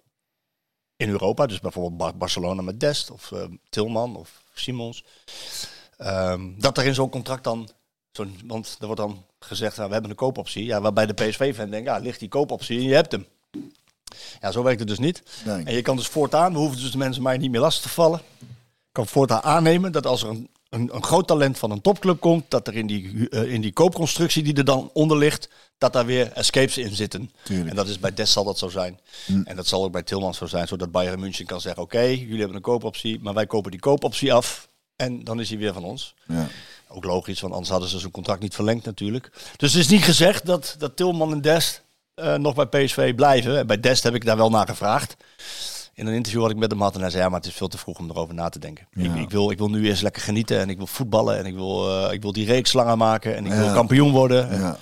in 0.97 1.09
Europa, 1.09 1.47
dus 1.47 1.61
bijvoorbeeld 1.61 1.97
Bar 1.97 2.17
Barcelona 2.17 2.63
met 2.63 2.81
Dest 2.81 3.11
of 3.11 3.31
uh, 3.31 3.45
Tilman 3.69 4.17
of 4.17 4.43
Simons, 4.55 5.05
um, 5.99 6.61
dat 6.61 6.79
er 6.79 6.85
in 6.85 6.95
zo'n 6.95 7.11
contract 7.11 7.45
dan, 7.45 7.69
zo'n, 8.13 8.41
want 8.45 8.77
er 8.81 8.87
wordt 8.87 9.01
dan 9.01 9.25
gezegd, 9.39 9.77
nou, 9.77 9.87
we 9.87 9.93
hebben 9.93 10.11
een 10.11 10.17
koopoptie, 10.17 10.65
ja, 10.65 10.81
waarbij 10.81 11.07
de 11.07 11.15
PSV-fan 11.15 11.71
denkt, 11.71 11.89
ja, 11.89 11.99
ligt 11.99 12.21
die 12.21 12.29
koopoptie 12.29 12.79
en 12.79 12.85
je 12.85 12.95
hebt 12.95 13.13
hem. 13.13 13.27
Ja, 14.41 14.53
zo 14.53 14.63
werkt 14.63 14.79
het 14.79 14.89
dus 14.89 14.99
niet. 14.99 15.23
Nee. 15.45 15.65
En 15.65 15.75
je 15.75 15.83
kan 15.83 15.97
dus 15.97 16.09
voortaan, 16.09 16.53
we 16.53 16.59
hoeven 16.59 16.81
dus 16.81 16.91
de 16.91 16.99
mensen 16.99 17.23
mij 17.23 17.37
niet 17.37 17.51
meer 17.51 17.61
lastig 17.61 17.83
te 17.83 17.89
vallen, 17.89 18.21
kan 18.93 19.07
voortaan 19.07 19.43
aannemen 19.43 19.93
dat 19.93 20.07
als 20.07 20.23
er 20.23 20.29
een, 20.29 20.49
een, 20.71 20.95
een 20.95 21.05
groot 21.05 21.27
talent 21.27 21.59
van 21.59 21.71
een 21.71 21.81
topclub 21.81 22.21
komt, 22.21 22.45
dat 22.49 22.67
er 22.67 22.75
in 22.75 22.87
die, 22.87 23.29
uh, 23.31 23.53
in 23.53 23.61
die 23.61 23.73
koopconstructie 23.73 24.43
die 24.43 24.55
er 24.55 24.65
dan 24.65 24.91
onder 24.93 25.17
ligt, 25.17 25.49
dat 25.79 25.93
daar 25.93 26.07
weer 26.07 26.33
escapes 26.33 26.79
in 26.79 26.95
zitten. 26.95 27.31
Tuurlijk. 27.43 27.71
En 27.71 27.77
dat 27.77 27.89
is 27.89 27.99
bij 27.99 28.15
Des 28.15 28.33
zal 28.33 28.45
dat 28.45 28.59
zo 28.59 28.69
zijn. 28.69 29.01
Hm. 29.27 29.43
En 29.45 29.57
dat 29.57 29.67
zal 29.67 29.85
ook 29.85 29.93
bij 29.93 30.03
Tilman 30.03 30.35
zo 30.35 30.47
zijn, 30.47 30.69
zodat 30.69 30.91
Bayern 30.91 31.21
München 31.21 31.47
kan 31.47 31.61
zeggen, 31.61 31.83
oké, 31.83 31.97
okay, 31.97 32.17
jullie 32.17 32.39
hebben 32.39 32.57
een 32.57 32.63
koopoptie, 32.63 33.21
maar 33.21 33.35
wij 33.35 33.47
kopen 33.47 33.71
die 33.71 33.81
koopoptie 33.81 34.33
af 34.33 34.69
en 34.97 35.25
dan 35.25 35.41
is 35.41 35.49
hij 35.49 35.59
weer 35.59 35.73
van 35.73 35.85
ons. 35.85 36.15
Ja. 36.27 36.47
Ook 36.89 37.05
logisch, 37.05 37.41
want 37.41 37.53
anders 37.53 37.71
hadden 37.71 37.89
ze 37.89 37.99
zijn 37.99 38.13
contract 38.13 38.41
niet 38.41 38.55
verlengd 38.55 38.85
natuurlijk. 38.85 39.31
Dus 39.57 39.73
het 39.73 39.83
is 39.83 39.89
niet 39.89 40.05
gezegd 40.05 40.47
dat, 40.47 40.75
dat 40.79 40.97
Tilman 40.97 41.33
en 41.33 41.41
Dest 41.41 41.83
eh, 42.15 42.35
nog 42.35 42.55
bij 42.55 42.67
PSV 42.67 43.15
blijven. 43.15 43.59
En 43.59 43.67
bij 43.67 43.81
Dest 43.81 44.03
heb 44.03 44.15
ik 44.15 44.25
daar 44.25 44.37
wel 44.37 44.51
naar 44.51 44.67
gevraagd. 44.67 45.17
In 45.99 46.07
een 46.07 46.15
interview 46.15 46.41
wat 46.41 46.51
ik 46.51 46.57
met 46.57 46.71
hem 46.71 46.81
had 46.81 46.95
en 46.95 47.01
hij 47.01 47.11
zei, 47.11 47.23
ja, 47.23 47.29
maar 47.29 47.39
het 47.39 47.49
is 47.49 47.55
veel 47.55 47.69
te 47.69 47.79
vroeg 47.79 47.99
om 47.99 48.11
erover 48.11 48.35
na 48.35 48.49
te 48.49 48.59
denken. 48.59 48.87
Ik, 48.95 49.15
ik, 49.15 49.31
wil, 49.31 49.51
ik 49.51 49.59
wil 49.59 49.71
nu 49.71 49.87
eerst 49.87 50.03
lekker 50.03 50.23
genieten 50.23 50.59
en 50.61 50.71
ik 50.71 50.77
wil 50.77 50.87
voetballen 50.87 51.39
en 51.39 51.47
ik 51.47 51.55
wil, 51.55 51.91
eh, 51.91 52.13
ik 52.13 52.23
wil 52.23 52.33
die 52.33 52.47
reeks 52.47 52.73
langer 52.73 52.97
maken 52.97 53.37
en 53.37 53.47
ik 53.47 53.53
wil 53.53 53.73
kampioen 53.73 54.11
worden. 54.11 54.61
Ja. 54.61 54.79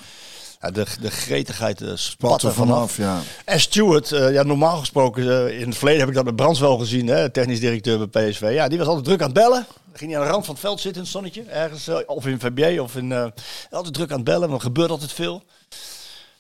Ja, 0.61 0.71
de, 0.71 0.87
de 1.01 1.11
gretigheid 1.11 1.81
uh, 1.81 1.91
Spat 1.95 2.43
er 2.43 2.53
vanaf. 2.53 2.93
vanaf, 2.93 2.97
ja. 2.97 3.31
En 3.45 3.61
Stewart, 3.61 4.13
eh, 4.13 4.33
ja, 4.33 4.43
normaal 4.43 4.79
gesproken, 4.79 5.49
eh, 5.49 5.61
in 5.61 5.69
het 5.69 5.77
verleden 5.77 6.01
heb 6.01 6.09
ik 6.09 6.15
dat 6.15 6.25
met 6.25 6.37
Brands 6.37 6.61
wel 6.61 6.79
gezien, 6.79 7.07
hè, 7.07 7.31
technisch 7.31 7.61
directeur 7.61 8.09
bij 8.09 8.31
PSV. 8.31 8.51
Ja, 8.53 8.69
die 8.69 8.79
was 8.79 8.87
altijd 8.87 9.05
druk 9.05 9.21
aan 9.21 9.27
het 9.27 9.35
bellen. 9.35 9.67
Dan 9.69 9.99
ging 9.99 10.11
hij 10.11 10.21
aan 10.21 10.27
de 10.27 10.33
rand 10.33 10.45
van 10.45 10.55
het 10.55 10.65
veld 10.65 10.81
zitten 10.81 11.01
in 11.01 11.07
het 11.07 11.17
zonnetje, 11.17 11.43
ergens, 11.43 11.91
of 12.07 12.27
in 12.27 12.41
VBA, 12.41 12.83
of 12.83 12.97
in, 12.97 13.33
altijd 13.71 13.95
druk 13.95 14.11
aan 14.11 14.17
het 14.17 14.25
bellen, 14.25 14.49
want 14.49 14.61
er 14.61 14.67
gebeurt 14.67 14.91
altijd 14.91 15.13
veel. 15.13 15.43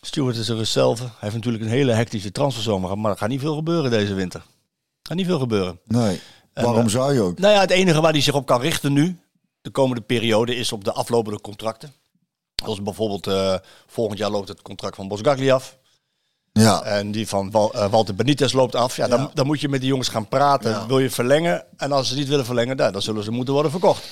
Stewart 0.00 0.36
is 0.36 0.48
er 0.48 0.66
zelf. 0.66 0.98
Hij 0.98 1.08
heeft 1.18 1.34
natuurlijk 1.34 1.64
een 1.64 1.70
hele 1.70 1.92
hectische 1.92 2.32
transferzomer, 2.32 2.88
gehad, 2.88 3.02
maar 3.02 3.10
er 3.10 3.18
gaat 3.18 3.28
niet 3.28 3.40
veel 3.40 3.54
gebeuren 3.54 3.90
deze 3.90 4.14
winter. 4.14 4.42
Gaat 5.06 5.16
niet 5.16 5.26
veel 5.26 5.38
gebeuren. 5.38 5.80
Nee. 5.84 6.20
En, 6.52 6.64
Waarom 6.64 6.84
eh, 6.84 6.90
zou 6.90 7.14
je 7.14 7.20
ook? 7.20 7.38
Nou 7.38 7.54
ja, 7.54 7.60
het 7.60 7.70
enige 7.70 8.00
waar 8.00 8.12
hij 8.12 8.20
zich 8.20 8.34
op 8.34 8.46
kan 8.46 8.60
richten 8.60 8.92
nu, 8.92 9.18
de 9.60 9.70
komende 9.70 10.02
periode, 10.02 10.56
is 10.56 10.72
op 10.72 10.84
de 10.84 10.92
aflopende 10.92 11.40
contracten. 11.40 11.92
Zoals 12.62 12.82
bijvoorbeeld 12.82 13.26
eh, 13.26 13.54
volgend 13.86 14.18
jaar 14.18 14.30
loopt 14.30 14.48
het 14.48 14.62
contract 14.62 14.96
van 14.96 15.08
Bosgagli 15.08 15.50
af. 15.50 15.76
Ja. 16.52 16.82
En 16.82 17.10
die 17.12 17.28
van 17.28 17.50
Wal- 17.50 17.74
eh, 17.74 17.90
Walter 17.90 18.14
Benitez 18.14 18.52
loopt 18.52 18.74
af. 18.74 18.96
Ja, 18.96 19.08
dan, 19.08 19.20
Ja. 19.20 19.30
dan 19.34 19.46
moet 19.46 19.60
je 19.60 19.68
met 19.68 19.80
die 19.80 19.88
jongens 19.88 20.08
gaan 20.08 20.28
praten. 20.28 20.70
Ja. 20.70 20.86
Wil 20.86 20.98
je 20.98 21.10
verlengen? 21.10 21.64
En 21.76 21.92
als 21.92 22.08
ze 22.08 22.14
niet 22.14 22.28
willen 22.28 22.44
verlengen, 22.44 22.76
nou, 22.76 22.92
dan 22.92 23.02
zullen 23.02 23.24
ze 23.24 23.30
moeten 23.30 23.52
worden 23.54 23.70
verkocht. 23.70 24.04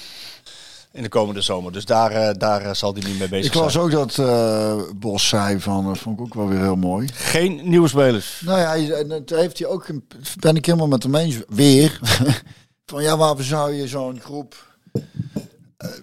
In 0.94 1.02
de 1.02 1.08
komende 1.08 1.40
zomer. 1.40 1.72
Dus 1.72 1.84
daar, 1.84 2.10
eh, 2.10 2.34
daar 2.38 2.62
eh, 2.62 2.74
zal 2.74 2.92
hij 2.94 3.02
nu 3.10 3.18
mee 3.18 3.28
bezig 3.28 3.52
Ik 3.54 3.60
las 3.60 3.72
zijn. 3.72 3.84
ook 3.84 3.90
dat 3.90 4.18
eh, 4.18 4.76
Bos 4.96 5.28
zei 5.28 5.60
van, 5.60 5.84
dat 5.86 5.98
vond 5.98 6.18
ik 6.18 6.24
ook 6.24 6.34
wel 6.34 6.48
weer 6.48 6.60
heel 6.60 6.76
mooi. 6.76 7.08
Geen 7.12 7.60
nieuwe 7.68 7.88
spelers. 7.88 8.42
Nou 8.44 8.58
ja, 8.80 9.02
dat 9.04 9.30
heeft 9.30 9.58
hij 9.58 9.68
ook, 9.68 9.86
ben 10.38 10.56
ik 10.56 10.66
helemaal 10.66 10.88
met 10.88 11.02
hem 11.02 11.14
eens, 11.14 11.36
weer. 11.48 12.00
van 12.86 13.02
ja, 13.02 13.16
waarom 13.16 13.42
zou 13.42 13.72
je 13.72 13.88
zo'n 13.88 14.20
groep, 14.20 14.76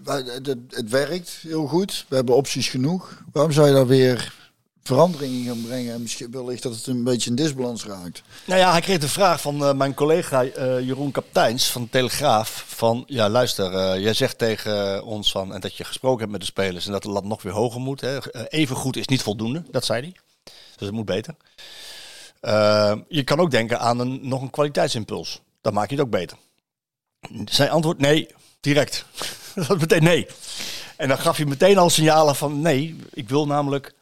wij- 0.03 0.23
het, 0.25 0.45
het, 0.47 0.57
het 0.69 0.89
werkt 0.89 1.29
heel 1.41 1.67
goed, 1.67 2.05
we 2.09 2.15
hebben 2.15 2.35
opties 2.35 2.67
genoeg. 2.69 3.23
Waarom 3.31 3.51
zou 3.51 3.67
je 3.67 3.73
daar 3.73 3.87
weer 3.87 4.33
verandering 4.83 5.33
in 5.33 5.45
gaan 5.45 5.61
brengen? 5.61 5.93
En 5.93 6.01
misschien 6.01 6.31
wellicht 6.31 6.63
dat 6.63 6.75
het 6.75 6.87
een 6.87 7.03
beetje 7.03 7.29
een 7.29 7.35
disbalans 7.35 7.85
raakt. 7.85 8.21
Nou 8.45 8.59
ja, 8.59 8.71
hij 8.71 8.81
kreeg 8.81 8.97
de 8.97 9.09
vraag 9.09 9.41
van 9.41 9.65
eh, 9.65 9.73
mijn 9.73 9.93
collega 9.93 10.43
eh, 10.43 10.79
Jeroen 10.79 11.11
Kapteins 11.11 11.71
van 11.71 11.83
de 11.83 11.89
Telegraaf. 11.89 12.63
Van, 12.67 13.03
ja 13.07 13.29
luister, 13.29 13.73
eh, 13.73 14.01
jij 14.01 14.13
zegt 14.13 14.37
tegen 14.37 15.03
ons 15.03 15.31
van, 15.31 15.53
en 15.53 15.61
dat 15.61 15.75
je 15.75 15.83
gesproken 15.83 16.19
hebt 16.19 16.31
met 16.31 16.39
de 16.41 16.45
spelers 16.45 16.85
en 16.85 16.91
dat 16.91 17.03
de 17.03 17.09
lat 17.09 17.23
nog 17.23 17.41
weer 17.41 17.53
hoger 17.53 17.81
moet. 17.81 18.01
Hè. 18.01 18.47
Even 18.49 18.75
goed 18.75 18.97
is 18.97 19.07
niet 19.07 19.21
voldoende, 19.21 19.63
dat 19.71 19.85
zei 19.85 20.01
hij. 20.01 20.15
Dus 20.75 20.87
het 20.87 20.91
moet 20.91 21.05
beter. 21.05 21.35
Je 23.07 23.23
kan 23.23 23.39
ook 23.39 23.51
denken 23.51 23.79
aan 23.79 23.99
een, 23.99 24.19
nog 24.21 24.41
een 24.41 24.49
kwaliteitsimpuls. 24.49 25.41
Dan 25.61 25.73
maak 25.73 25.89
je 25.89 25.95
het 25.95 26.03
ook 26.03 26.11
beter. 26.11 26.37
Zijn 27.45 27.69
antwoord, 27.69 27.99
nee, 27.99 28.27
direct. 28.59 29.05
dat 29.67 29.79
meteen 29.79 30.03
nee. 30.03 30.27
En 30.97 31.07
dan 31.07 31.17
gaf 31.17 31.37
je 31.37 31.45
meteen 31.45 31.77
al 31.77 31.89
signalen 31.89 32.35
van, 32.35 32.61
nee, 32.61 32.95
ik 33.13 33.29
wil 33.29 33.45
namelijk 33.45 33.93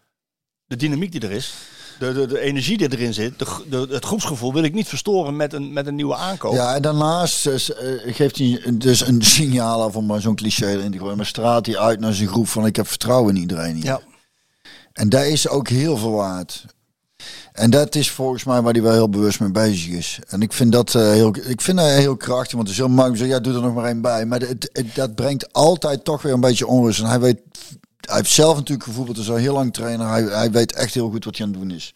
de 0.70 0.76
dynamiek 0.76 1.12
die 1.12 1.22
er 1.22 1.32
is, 1.32 1.54
de, 2.00 2.14
de, 2.14 2.26
de 2.28 2.40
energie 2.40 2.78
die 2.78 2.92
erin 2.92 3.14
zit, 3.14 3.40
de, 3.40 3.46
de, 3.70 3.88
het 3.90 4.06
groepsgevoel 4.06 4.54
wil 4.54 4.64
ik 4.64 4.74
niet 4.74 4.88
verstoren 4.88 5.36
met 5.36 5.54
een, 5.54 5.74
met 5.74 5.88
een 5.88 5.96
nieuwe 5.96 6.16
aankoop. 6.16 6.54
Ja, 6.54 6.76
en 6.76 6.82
daarnaast 6.82 7.46
eh, 7.46 7.54
eh, 7.56 8.16
geeft 8.16 8.38
hij 8.38 8.62
dus 8.74 9.08
een 9.08 9.22
signaal 9.22 9.82
af 9.84 9.96
om 9.96 10.06
maar 10.06 10.22
zo'n 10.22 10.36
cliché 10.36 10.68
erin 10.68 10.92
te 10.92 10.98
gooien. 10.98 11.18
Maar 11.18 11.26
straalt 11.26 11.66
hij 11.66 11.78
uit 11.78 12.00
naar 12.00 12.14
zijn 12.14 12.28
groep 12.30 12.48
van 12.48 12.66
ik 12.66 12.76
heb 12.76 12.88
vertrouwen 12.88 13.36
in 13.36 13.42
iedereen 13.42 13.76
hier. 13.76 13.86
Ja. 13.86 14.00
En 14.94 15.10
daar 15.10 15.28
is 15.28 15.48
ook 15.48 15.68
heel 15.68 15.98
veel 15.98 16.12
waard. 16.12 16.66
En 17.52 17.70
dat 17.70 17.96
is 17.96 18.10
volgens 18.12 18.44
mij 18.44 18.62
waar 18.62 18.74
hij 18.74 18.82
wel 18.82 18.92
heel 18.94 19.10
bewust 19.10 19.40
mee 19.40 19.52
bezig 19.52 19.92
is. 19.94 20.20
En 20.28 20.42
ik 20.42 20.54
vind 20.54 20.72
dat, 20.72 20.96
eh, 20.96 21.02
heel, 21.12 21.36
ik 21.48 21.62
vind 21.62 21.78
dat 21.78 21.88
heel 21.88 22.16
krachtig, 22.18 22.52
want 22.56 22.68
het 22.68 22.78
is 22.78 22.84
heel 22.84 22.94
makkelijk 22.94 23.32
ja, 23.32 23.40
doe 23.40 23.54
er 23.54 23.62
nog 23.62 23.74
maar 23.74 23.86
één 23.86 24.02
bij. 24.02 24.26
Maar 24.26 24.40
het, 24.40 24.70
het- 24.74 24.96
dat 24.96 25.16
brengt 25.16 25.54
altijd 25.54 26.04
toch 26.04 26.22
weer 26.22 26.34
een 26.34 26.40
beetje 26.40 26.68
onrust. 26.68 27.00
En 27.00 27.06
hij 27.06 27.20
weet, 27.20 27.40
hij 28.00 28.16
heeft 28.16 28.30
zelf 28.30 28.56
natuurlijk 28.56 28.88
gevoetbald, 28.88 29.18
is 29.18 29.30
al 29.30 29.36
heel 29.36 29.54
lang 29.54 29.74
trainer. 29.74 30.08
Hij, 30.08 30.24
hij 30.24 30.52
weet 30.52 30.74
echt 30.74 30.94
heel 30.94 31.10
goed 31.10 31.26
wat 31.26 31.38
hij 31.38 31.46
aan 31.46 31.52
het 31.52 31.62
doen 31.62 31.72
is. 31.72 31.94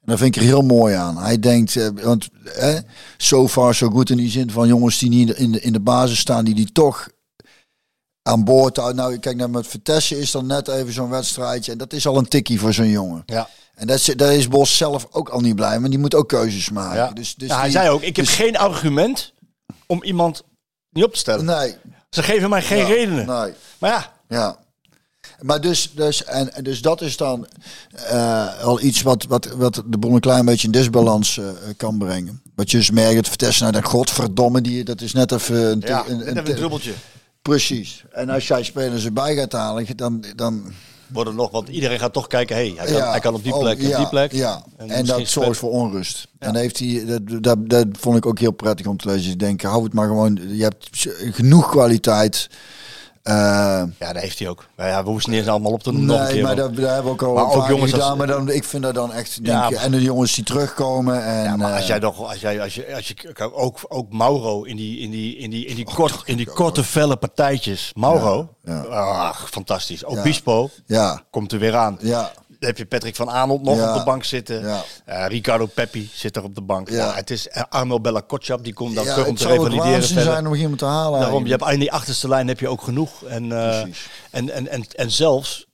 En 0.00 0.08
dat 0.08 0.18
vind 0.18 0.36
ik 0.36 0.42
er 0.42 0.48
heel 0.48 0.62
mooi 0.62 0.94
aan. 0.94 1.16
Hij 1.16 1.38
denkt, 1.38 1.76
eh, 1.76 1.88
want 2.02 2.28
eh, 2.54 2.78
so 3.16 3.48
far 3.48 3.74
so 3.74 3.88
good 3.90 4.10
in 4.10 4.16
die 4.16 4.30
zin 4.30 4.50
van 4.50 4.68
jongens 4.68 4.98
die 4.98 5.08
niet 5.08 5.30
in 5.30 5.52
de, 5.52 5.60
in 5.60 5.72
de 5.72 5.80
basis 5.80 6.18
staan, 6.18 6.44
die 6.44 6.54
die 6.54 6.72
toch 6.72 7.08
aan 8.22 8.44
boord 8.44 8.76
houden. 8.76 8.96
Nou, 8.96 9.18
kijk, 9.18 9.36
nou, 9.36 9.50
met 9.50 9.66
Vitesse 9.66 10.18
is 10.18 10.30
dan 10.30 10.46
net 10.46 10.68
even 10.68 10.92
zo'n 10.92 11.08
wedstrijdje. 11.10 11.72
En 11.72 11.78
dat 11.78 11.92
is 11.92 12.06
al 12.06 12.16
een 12.18 12.28
tikkie 12.28 12.60
voor 12.60 12.72
zo'n 12.72 12.88
jongen. 12.88 13.22
Ja. 13.26 13.48
En 13.74 13.86
dat 13.86 13.96
is, 13.96 14.04
daar 14.04 14.34
is 14.34 14.48
Bos 14.48 14.76
zelf 14.76 15.06
ook 15.10 15.28
al 15.28 15.40
niet 15.40 15.54
blij, 15.56 15.78
maar 15.80 15.90
die 15.90 15.98
moet 15.98 16.14
ook 16.14 16.28
keuzes 16.28 16.70
maken. 16.70 16.96
Ja. 16.96 17.10
Dus, 17.10 17.34
dus 17.34 17.48
Ja, 17.48 17.54
hij 17.54 17.62
die- 17.64 17.72
zei 17.72 17.88
ook, 17.88 18.02
ik 18.02 18.16
heb 18.16 18.24
dus- 18.24 18.34
geen 18.34 18.56
argument 18.56 19.32
om 19.86 20.02
iemand 20.02 20.42
niet 20.90 21.04
op 21.04 21.12
te 21.12 21.18
stellen. 21.18 21.44
Nee. 21.44 21.74
Ze 22.10 22.22
geven 22.22 22.50
mij 22.50 22.62
geen 22.62 22.78
Ja, 22.78 22.86
redenen. 22.86 23.26
Nee. 23.26 23.52
Maar 23.78 23.90
ja, 23.90 24.12
Ja. 24.28 24.56
Maar 25.40 25.60
dus, 25.60 25.92
dus, 25.94 26.24
en, 26.24 26.50
dus 26.62 26.82
dat 26.82 27.00
is 27.00 27.16
dan 27.16 27.46
eh, 27.92 28.62
al 28.62 28.80
iets 28.80 29.02
wat, 29.02 29.24
wat, 29.24 29.46
wat 29.46 29.82
de 29.86 29.98
boel 29.98 30.14
een 30.14 30.20
klein 30.20 30.44
beetje 30.44 30.66
in 30.66 30.72
disbalans 30.72 31.38
eh, 31.38 31.46
kan 31.76 31.98
brengen. 31.98 32.42
Wat 32.54 32.70
je 32.70 32.76
dus 32.76 32.90
merkt, 32.90 33.16
het 33.16 33.28
Vitesse, 33.28 33.62
nou, 33.62 33.72
dat 33.74 33.84
godverdomme, 33.84 34.60
die, 34.60 34.84
dat 34.84 35.00
is 35.00 35.12
net 35.12 35.32
even 35.32 35.70
een, 35.70 35.82
ja 35.86 36.04
een, 36.08 36.36
een 36.36 36.44
dubbeltje. 36.44 36.92
Precies. 37.42 38.04
En 38.12 38.30
als 38.30 38.46
jij 38.46 38.62
spelers 38.62 39.04
erbij 39.04 39.34
gaat 39.34 39.52
halen, 39.52 39.96
dan... 39.96 40.24
dan 40.36 40.72
Worden 41.06 41.34
nog, 41.34 41.50
want 41.50 41.68
iedereen 41.68 41.98
gaat 41.98 42.12
toch 42.12 42.26
kijken, 42.26 42.56
hey, 42.56 42.74
hij, 42.76 42.86
kan, 42.86 42.96
ja, 42.96 43.10
hij 43.10 43.20
kan 43.20 43.34
op 43.34 43.42
die 43.42 43.54
oh, 43.54 43.60
plek, 43.60 43.80
ja, 43.80 43.90
op 43.90 43.96
die 43.96 44.08
plek. 44.08 44.32
Ja, 44.32 44.64
en, 44.76 45.04
dat 45.04 45.28
zorgt 45.28 45.58
voor 45.58 45.70
onrust. 45.70 46.28
En 46.38 46.56
heeft 46.56 46.78
hij, 46.78 47.04
dat, 47.06 47.42
dat, 47.42 47.68
dat 47.68 47.86
vond 47.92 48.16
ik 48.16 48.26
ook 48.26 48.38
heel 48.38 48.52
prettig 48.52 48.86
om 48.86 48.96
te 48.96 49.08
lezen. 49.08 49.32
Ik 49.32 49.38
denk, 49.38 49.62
hou 49.62 49.84
het 49.84 49.92
maar 49.92 50.06
gewoon, 50.06 50.40
je 50.48 50.62
hebt 50.62 50.88
genoeg 51.32 51.70
kwaliteit. 51.70 52.48
Eh, 53.22 53.34
Ja, 53.98 54.12
dat 54.12 54.22
heeft 54.22 54.38
hij 54.38 54.48
ook. 54.48 54.66
Maar 54.76 54.88
ja, 54.88 54.98
we 54.98 55.04
hoeven 55.04 55.22
ze 55.22 55.30
niet 55.30 55.38
eens 55.38 55.48
allemaal 55.48 55.72
op 55.72 55.82
te 55.82 55.92
noemen. 55.92 56.22
Nee, 56.22 56.32
keer, 56.32 56.42
maar 56.42 56.56
dat, 56.56 56.76
dat 56.76 56.84
hebben 56.86 57.04
we 57.04 57.10
ook 57.10 57.22
al 57.22 57.34
Maar 57.34 57.44
ook 57.44 57.68
jongens 57.68 57.92
als- 57.92 58.02
gedaan. 58.02 58.16
Maar 58.18 58.26
dan, 58.26 58.48
ik 58.50 58.64
vind 58.64 58.82
dat 58.82 58.94
dan 58.94 59.12
echt... 59.12 59.38
Ja, 59.42 59.60
Denk, 59.60 59.74
maar- 59.74 59.84
en 59.84 59.90
de 59.90 60.02
jongens 60.02 60.34
die 60.34 60.44
terugkomen. 60.44 61.24
En, 61.24 61.42
Ja, 61.44 61.56
maar 61.56 61.72
als 61.72 61.80
eh, 61.80 61.86
jij 61.86 61.98
nog, 61.98 62.28
als 62.28 62.40
jij, 62.40 62.60
als 62.62 62.74
je, 62.74 62.94
als 62.94 63.08
je, 63.08 63.34
ook, 63.52 63.78
ook 63.88 64.12
Mauro 64.12 64.62
in 64.62 64.76
die, 64.76 64.98
in 64.98 65.10
die, 65.10 65.36
in 65.36 65.50
die, 65.50 65.66
in 65.66 65.74
die, 65.76 65.84
kort, 65.84 66.22
in 66.24 66.36
die 66.36 66.46
korte, 66.50 66.84
felle 66.84 67.16
partijtjes. 67.16 67.90
Mauro, 67.94 68.48
Ja, 68.64 68.80
Ach, 68.82 69.48
fantastisch. 69.50 70.04
Ook 70.04 70.16
Ja. 70.16 70.22
Bispo 70.22 70.70
Ja, 70.86 71.22
komt 71.30 71.52
er 71.52 71.58
weer 71.58 71.76
aan. 71.76 71.98
ja, 72.00 72.32
heb 72.64 72.78
je 72.78 72.86
Patrick 72.86 73.16
van 73.16 73.30
Aanholt 73.30 73.62
nog 73.62 73.76
Ja. 73.76 73.92
op 73.92 73.98
de 73.98 74.04
bank 74.04 74.24
zitten. 74.24 74.66
Ja. 74.66 74.84
Eh, 75.04 75.26
Ricardo 75.26 75.66
Peppi 75.66 76.10
zit 76.14 76.36
er 76.36 76.44
op 76.44 76.54
de 76.54 76.60
bank. 76.60 76.90
Ja. 76.90 76.96
Ja. 76.96 77.14
het 77.14 77.30
is 77.30 77.48
eh, 77.48 77.62
Arno 77.68 78.00
Bella 78.00 78.20
Kotschap, 78.20 78.64
die 78.64 78.74
komt 78.74 78.94
dan 78.94 79.04
terug 79.04 79.26
om 79.26 79.36
te 79.36 79.46
revalideren. 79.46 80.02
zijn 80.02 80.46
om 80.46 80.54
iemand 80.54 80.78
te 80.78 80.84
halen. 80.84 81.20
Daarom, 81.20 81.44
je 81.46 81.50
hebt 81.50 81.68
in 81.68 81.78
die 81.78 81.92
achterste 81.92 82.28
lijn 82.28 82.48
heb 82.48 82.60
je 82.60 82.68
ook 82.68 82.82
genoeg. 82.82 83.24
En, 83.24 83.52
eh, 83.52 83.80
en, 84.30 84.50
en, 84.50 84.68
en, 84.68 84.84
en 84.94 85.10
zelfs 85.10 85.66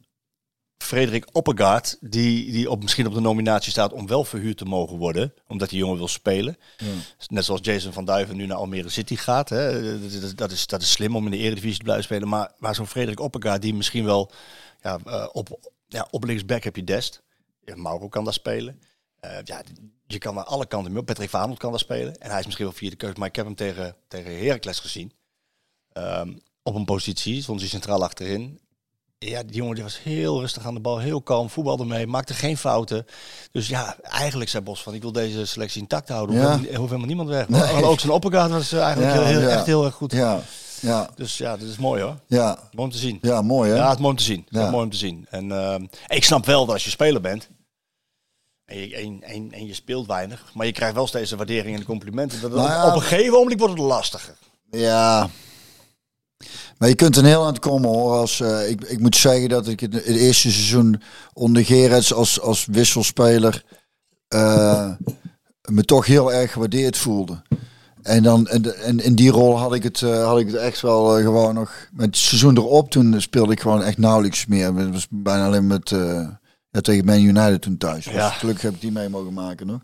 Frederik 0.78 1.26
Oppegaard, 1.32 1.96
die, 2.00 2.52
die 2.52 2.70
op, 2.70 2.82
misschien 2.82 3.06
op 3.06 3.14
de 3.14 3.20
nominatie 3.20 3.70
staat 3.70 3.92
om 3.92 4.06
wel 4.06 4.24
verhuurd 4.24 4.56
te 4.56 4.64
mogen 4.64 4.96
worden, 4.96 5.34
omdat 5.46 5.68
die 5.68 5.78
jongen 5.78 5.96
wil 5.96 6.08
spelen. 6.08 6.56
Net 7.26 7.44
zoals 7.44 7.60
Jason 7.62 7.92
van 7.92 8.04
Duiven 8.04 8.36
nu 8.36 8.46
naar 8.46 8.56
Almere 8.56 8.88
City 8.88 9.16
gaat. 9.16 9.48
Hè. 9.48 9.82
Dat, 10.34 10.50
is, 10.50 10.66
dat 10.66 10.82
is 10.82 10.90
slim 10.90 11.16
om 11.16 11.24
in 11.24 11.30
de 11.30 11.36
Eredivisie 11.36 11.78
te 11.78 11.82
blijven 11.84 12.04
spelen. 12.04 12.28
Maar, 12.28 12.52
maar 12.58 12.74
zo'n 12.74 12.86
Frederik 12.86 13.20
Oppegaard, 13.20 13.62
die 13.62 13.74
misschien 13.74 14.04
wel 14.04 14.30
ja, 14.82 14.98
op, 15.32 15.72
ja, 15.88 16.08
op 16.10 16.24
linksback 16.24 16.62
heb 16.64 16.76
je 16.76 16.84
Dest. 16.84 17.22
Mauro 17.74 18.08
kan 18.08 18.24
daar 18.24 18.32
spelen. 18.32 18.80
Eh, 19.20 19.30
ja, 19.44 19.62
je 20.06 20.18
kan 20.18 20.34
naar 20.34 20.44
alle 20.44 20.66
kanten 20.66 20.92
mee 20.92 21.00
op. 21.00 21.06
Patrick 21.06 21.30
van 21.30 21.40
Aanholt 21.40 21.58
kan 21.58 21.70
daar 21.70 21.78
spelen. 21.80 22.18
En 22.20 22.30
hij 22.30 22.38
is 22.38 22.44
misschien 22.44 22.64
wel 22.66 22.74
vierde 22.74 22.96
keuze, 22.96 23.18
maar 23.18 23.28
ik 23.28 23.36
heb 23.36 23.44
hem 23.44 23.54
tegen, 23.54 23.96
tegen 24.08 24.38
Heracles 24.38 24.78
gezien. 24.78 25.12
Ehm, 25.92 26.32
op 26.62 26.74
een 26.74 26.84
positie, 26.84 27.42
stond 27.42 27.60
hij 27.60 27.68
centraal 27.68 28.02
achterin. 28.04 28.60
Ja, 29.18 29.42
die 29.42 29.54
jongen 29.56 29.74
die 29.74 29.82
was 29.84 30.02
heel 30.02 30.40
rustig 30.40 30.66
aan 30.66 30.74
de 30.74 30.80
bal, 30.80 30.98
heel 30.98 31.22
kalm, 31.22 31.50
voetbalde 31.50 31.84
mee, 31.84 32.06
maakte 32.06 32.34
geen 32.34 32.56
fouten. 32.56 33.06
Dus 33.52 33.68
ja, 33.68 33.96
eigenlijk 34.02 34.50
zei 34.50 34.62
Bos 34.64 34.82
van, 34.82 34.94
ik 34.94 35.02
wil 35.02 35.12
deze 35.12 35.44
selectie 35.46 35.80
intact 35.80 36.08
houden. 36.08 36.36
Ja. 36.36 36.52
Hoeft 36.56 36.68
helemaal- 36.70 37.06
niemand 37.06 37.28
weg. 37.28 37.48
Nee. 37.48 37.84
Ook 37.84 38.00
zijn 38.00 38.12
oppergaard 38.12 38.50
was 38.50 38.72
eh, 38.72 38.80
eigenlijk 38.82 39.14
Ja, 39.14 39.22
heel, 39.22 39.26
heel- 39.38 39.48
ja. 39.48 39.56
echt 39.56 39.66
heel 39.66 39.84
erg 39.84 39.94
goed. 39.94 40.12
Ja, 40.12 40.42
ja, 40.80 41.10
Dus 41.14 41.38
ja, 41.38 41.56
dat 41.56 41.68
is 41.68 41.76
mooi 41.76 42.02
hoor. 42.02 42.16
ja, 42.26 42.58
Mooi 42.72 42.86
om 42.86 42.90
te 42.90 42.98
zien. 42.98 43.18
ja, 43.22 43.42
mooi 43.42 43.70
hè? 43.70 43.76
Ja, 43.76 43.88
het 43.88 43.94
is 43.94 44.00
mooi 44.00 44.10
om 44.12 44.18
te 44.18 44.24
zien. 44.24 44.46
Ja. 44.48 44.70
Mooi 44.70 44.84
om 44.84 44.90
te 44.90 44.96
zien. 44.96 45.26
En 45.30 45.52
ehm, 45.52 45.86
ik 46.06 46.24
snap 46.24 46.46
wel 46.46 46.64
dat 46.64 46.74
als 46.74 46.84
je 46.84 46.90
speler 46.90 47.20
bent. 47.20 47.48
En 48.64 48.78
je, 48.78 48.96
en, 48.96 49.22
en, 49.22 49.52
en 49.52 49.66
je 49.66 49.74
speelt 49.74 50.06
weinig. 50.06 50.50
Maar 50.54 50.66
je 50.66 50.72
krijgt 50.72 50.94
wel 50.94 51.06
steeds 51.06 51.30
de 51.30 51.36
waardering 51.36 51.74
en 51.74 51.80
de 51.80 51.86
complimenten. 51.86 52.40
Dat, 52.40 52.50
Nou 52.50 52.68
ja. 52.68 52.86
Op 52.88 52.94
een 52.94 53.02
gegeven 53.02 53.32
moment 53.32 53.58
wordt 53.58 53.74
het 53.74 53.82
lastiger. 53.82 54.34
Ja. 54.70 55.30
Maar 56.78 56.88
je 56.88 56.94
kunt 56.94 57.16
er 57.16 57.24
heel 57.24 57.40
aan 57.42 57.52
het 57.52 57.58
komen 57.58 57.88
hoor. 57.88 58.12
Als, 58.12 58.40
eh, 58.40 58.70
ik, 58.70 58.84
ik 58.84 58.98
moet 58.98 59.16
zeggen 59.16 59.48
dat 59.48 59.68
ik 59.68 59.80
het, 59.80 59.92
het 59.92 60.04
eerste 60.06 60.50
seizoen 60.50 61.02
onder 61.32 61.64
Gerets 61.64 62.12
als, 62.14 62.40
als 62.40 62.66
wisselspeler 62.70 63.64
eh, 64.28 64.90
me 65.62 65.84
toch 65.84 66.06
heel 66.06 66.32
erg 66.32 66.52
gewaardeerd 66.52 66.96
voelde. 66.96 67.42
En, 68.02 68.22
dan, 68.22 68.48
en, 68.48 69.00
in 69.00 69.14
die 69.14 69.30
rol 69.30 69.58
had 69.58 69.74
ik 69.74 69.82
het, 69.82 70.02
eh, 70.02 70.24
had 70.24 70.38
ik 70.38 70.46
het 70.46 70.56
echt 70.56 70.80
wel 70.80 71.16
eh, 71.16 71.24
gewoon 71.24 71.54
nog... 71.54 71.88
Met 71.92 72.06
het 72.06 72.16
seizoen 72.16 72.56
erop, 72.56 72.90
toen 72.90 73.20
speelde 73.20 73.52
ik 73.52 73.60
gewoon 73.60 73.82
echt 73.82 73.98
nauwelijks 73.98 74.46
meer. 74.46 74.74
Het 74.74 74.92
was 74.92 75.06
bijna 75.10 75.46
alleen 75.46 75.66
met... 75.66 75.92
eh, 75.92 76.28
ja, 76.70 76.80
tegen 76.80 77.04
Man 77.04 77.20
United 77.20 77.62
toen 77.62 77.76
thuis. 77.76 78.04
Ja. 78.04 78.30
Gelukkig 78.30 78.62
heb 78.62 78.74
ik 78.74 78.80
die 78.80 78.92
mee 78.92 79.08
mogen 79.08 79.32
maken 79.32 79.66
nog. 79.66 79.80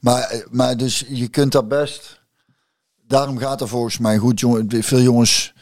Maar, 0.00 0.44
maar 0.50 0.76
dus 0.76 1.04
je 1.08 1.28
kunt 1.28 1.52
dat 1.52 1.68
best... 1.68 2.20
Daarom 3.06 3.38
gaat 3.38 3.60
er 3.60 3.68
volgens 3.68 3.98
mij 3.98 4.18
goed. 4.18 4.40
Jongen, 4.40 4.82
veel 4.82 5.00
jongens... 5.00 5.52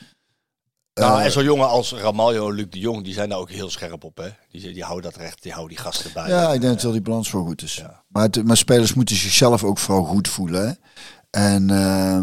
Nou, 0.94 1.22
en 1.22 1.32
zo'n 1.32 1.44
jongen 1.44 1.68
als 1.68 1.92
Ramaljo 1.92 2.48
en 2.48 2.54
Luc 2.54 2.66
de 2.70 2.78
Jong, 2.78 3.04
die 3.04 3.14
zijn 3.14 3.28
daar 3.28 3.38
ook 3.38 3.50
heel 3.50 3.70
scherp 3.70 4.04
op. 4.04 4.16
Hè? 4.16 4.28
Die, 4.50 4.72
die 4.72 4.84
houden 4.84 5.10
dat 5.10 5.20
recht, 5.20 5.42
die 5.42 5.52
houden 5.52 5.76
die 5.76 5.84
gasten 5.84 6.10
bij. 6.14 6.28
Ja, 6.28 6.52
ik 6.52 6.60
denk 6.60 6.72
dat 6.72 6.82
wel 6.82 6.92
die 6.92 7.00
balans 7.00 7.30
wel 7.30 7.44
goed 7.44 7.62
is. 7.62 7.74
Ja. 7.74 8.02
Maar, 8.08 8.22
het, 8.22 8.44
maar 8.44 8.56
spelers 8.56 8.94
moeten 8.94 9.16
zichzelf 9.16 9.64
ook 9.64 9.78
vooral 9.78 10.04
goed 10.04 10.28
voelen. 10.28 10.68
Hè? 10.68 10.72
En, 11.30 11.70
eh, 11.70 12.14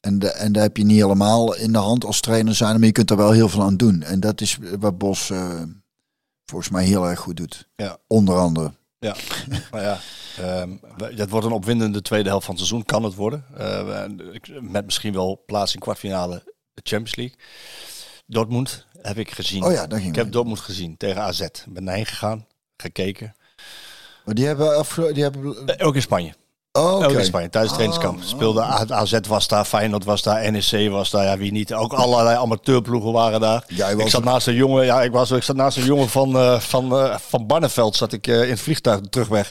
en, 0.00 0.18
de, 0.18 0.28
en 0.30 0.52
daar 0.52 0.62
heb 0.62 0.76
je 0.76 0.84
niet 0.84 1.00
helemaal 1.00 1.54
in 1.54 1.72
de 1.72 1.78
hand 1.78 2.04
als 2.04 2.20
trainer 2.20 2.54
zijn, 2.54 2.76
maar 2.78 2.86
je 2.86 2.92
kunt 2.92 3.10
er 3.10 3.16
wel 3.16 3.30
heel 3.32 3.48
veel 3.48 3.62
aan 3.62 3.76
doen. 3.76 4.02
En 4.02 4.20
dat 4.20 4.40
is 4.40 4.58
wat 4.78 4.98
Bos 4.98 5.30
eh, 5.30 5.62
volgens 6.44 6.70
mij 6.70 6.84
heel 6.84 7.08
erg 7.08 7.18
goed 7.20 7.36
doet. 7.36 7.68
Ja. 7.76 7.96
Onder 8.06 8.36
andere. 8.38 8.72
Ja, 8.98 9.16
maar 9.70 9.82
ja, 9.82 9.98
ehm, 10.38 10.70
we- 10.96 11.14
dat 11.14 11.30
wordt 11.30 11.46
een 11.46 11.52
opwindende 11.52 12.02
tweede 12.02 12.28
helft 12.28 12.44
van 12.46 12.54
het 12.54 12.64
seizoen, 12.64 12.86
kan 12.86 13.02
het 13.04 13.14
worden. 13.14 13.44
Ik- 14.32 14.60
met 14.62 14.84
misschien 14.84 15.12
wel 15.12 15.42
plaats 15.46 15.74
in 15.74 15.80
kwartfinale 15.80 16.42
Champions 16.82 17.16
League. 17.16 17.36
Dortmund 18.26 18.86
heb 19.02 19.16
ik 19.18 19.30
gezien. 19.30 19.62
Oh 19.64 19.72
ja, 19.72 19.86
daar 19.86 19.98
ging 19.98 20.10
ik 20.10 20.16
heb. 20.22 20.32
Dortmund 20.32 20.60
gezien 20.60 20.96
tegen 20.96 21.22
AZ. 21.22 21.46
Ben 21.68 21.88
heen 21.88 22.06
gegaan, 22.06 22.46
gekeken. 22.76 23.34
Maar 24.24 24.34
die 24.34 24.46
hebben, 24.46 24.84
die 25.14 25.22
hebben 25.22 25.66
Eh, 25.66 25.86
ook 25.86 25.94
in 25.94 26.02
Spanje. 26.02 26.34
Oh. 26.72 27.04
Ook 27.04 27.10
in 27.10 27.24
Spanje, 27.24 27.48
tijdens 27.48 27.72
het 27.76 27.80
trainingskamp. 27.80 28.22
Speelde 28.22 28.62
A- 28.62 28.86
AZ 28.88 29.18
was 29.28 29.48
daar, 29.48 29.64
Feyenoord 29.64 30.04
was 30.04 30.22
daar, 30.22 30.52
NEC 30.52 30.90
was 30.90 31.10
daar, 31.10 31.24
ja 31.24 31.36
wie 31.38 31.52
niet. 31.52 31.74
Ook 31.74 31.92
allerlei 31.92 32.36
amateurploegen 32.36 33.12
waren 33.12 33.40
daar. 33.40 33.64
Jij 33.68 33.96
was 33.96 34.04
ik 34.04 34.10
zat 34.10 34.24
naast 34.24 34.46
een 34.46 34.54
jongen, 34.54 34.84
ja, 34.84 35.02
ik, 35.02 35.12
was, 35.12 35.30
ik 35.30 35.42
zat 35.42 35.56
naast 35.56 35.76
een 35.76 35.84
jongen 35.84 36.08
van, 36.08 36.36
eh, 36.36 36.60
van, 36.60 36.92
eh, 36.98 37.16
van 37.18 37.46
Barneveld, 37.46 37.96
zat 37.96 38.12
ik 38.12 38.26
eh, 38.26 38.42
in 38.42 38.50
het 38.50 38.60
vliegtuig 38.60 39.00
terugweg. 39.10 39.50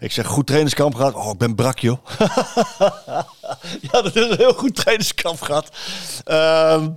Ik 0.00 0.12
zeg, 0.12 0.26
goed 0.26 0.46
trainingskamp 0.46 0.94
gehad? 0.94 1.14
Oh, 1.14 1.30
ik 1.30 1.38
ben 1.38 1.54
brak, 1.54 1.78
joh. 1.78 1.98
ja, 3.92 4.02
dat 4.02 4.16
is 4.16 4.30
een 4.30 4.36
heel 4.36 4.54
goed 4.54 4.74
trainingskamp 4.76 5.40
gehad. 5.40 5.68
Ehm 6.24 6.88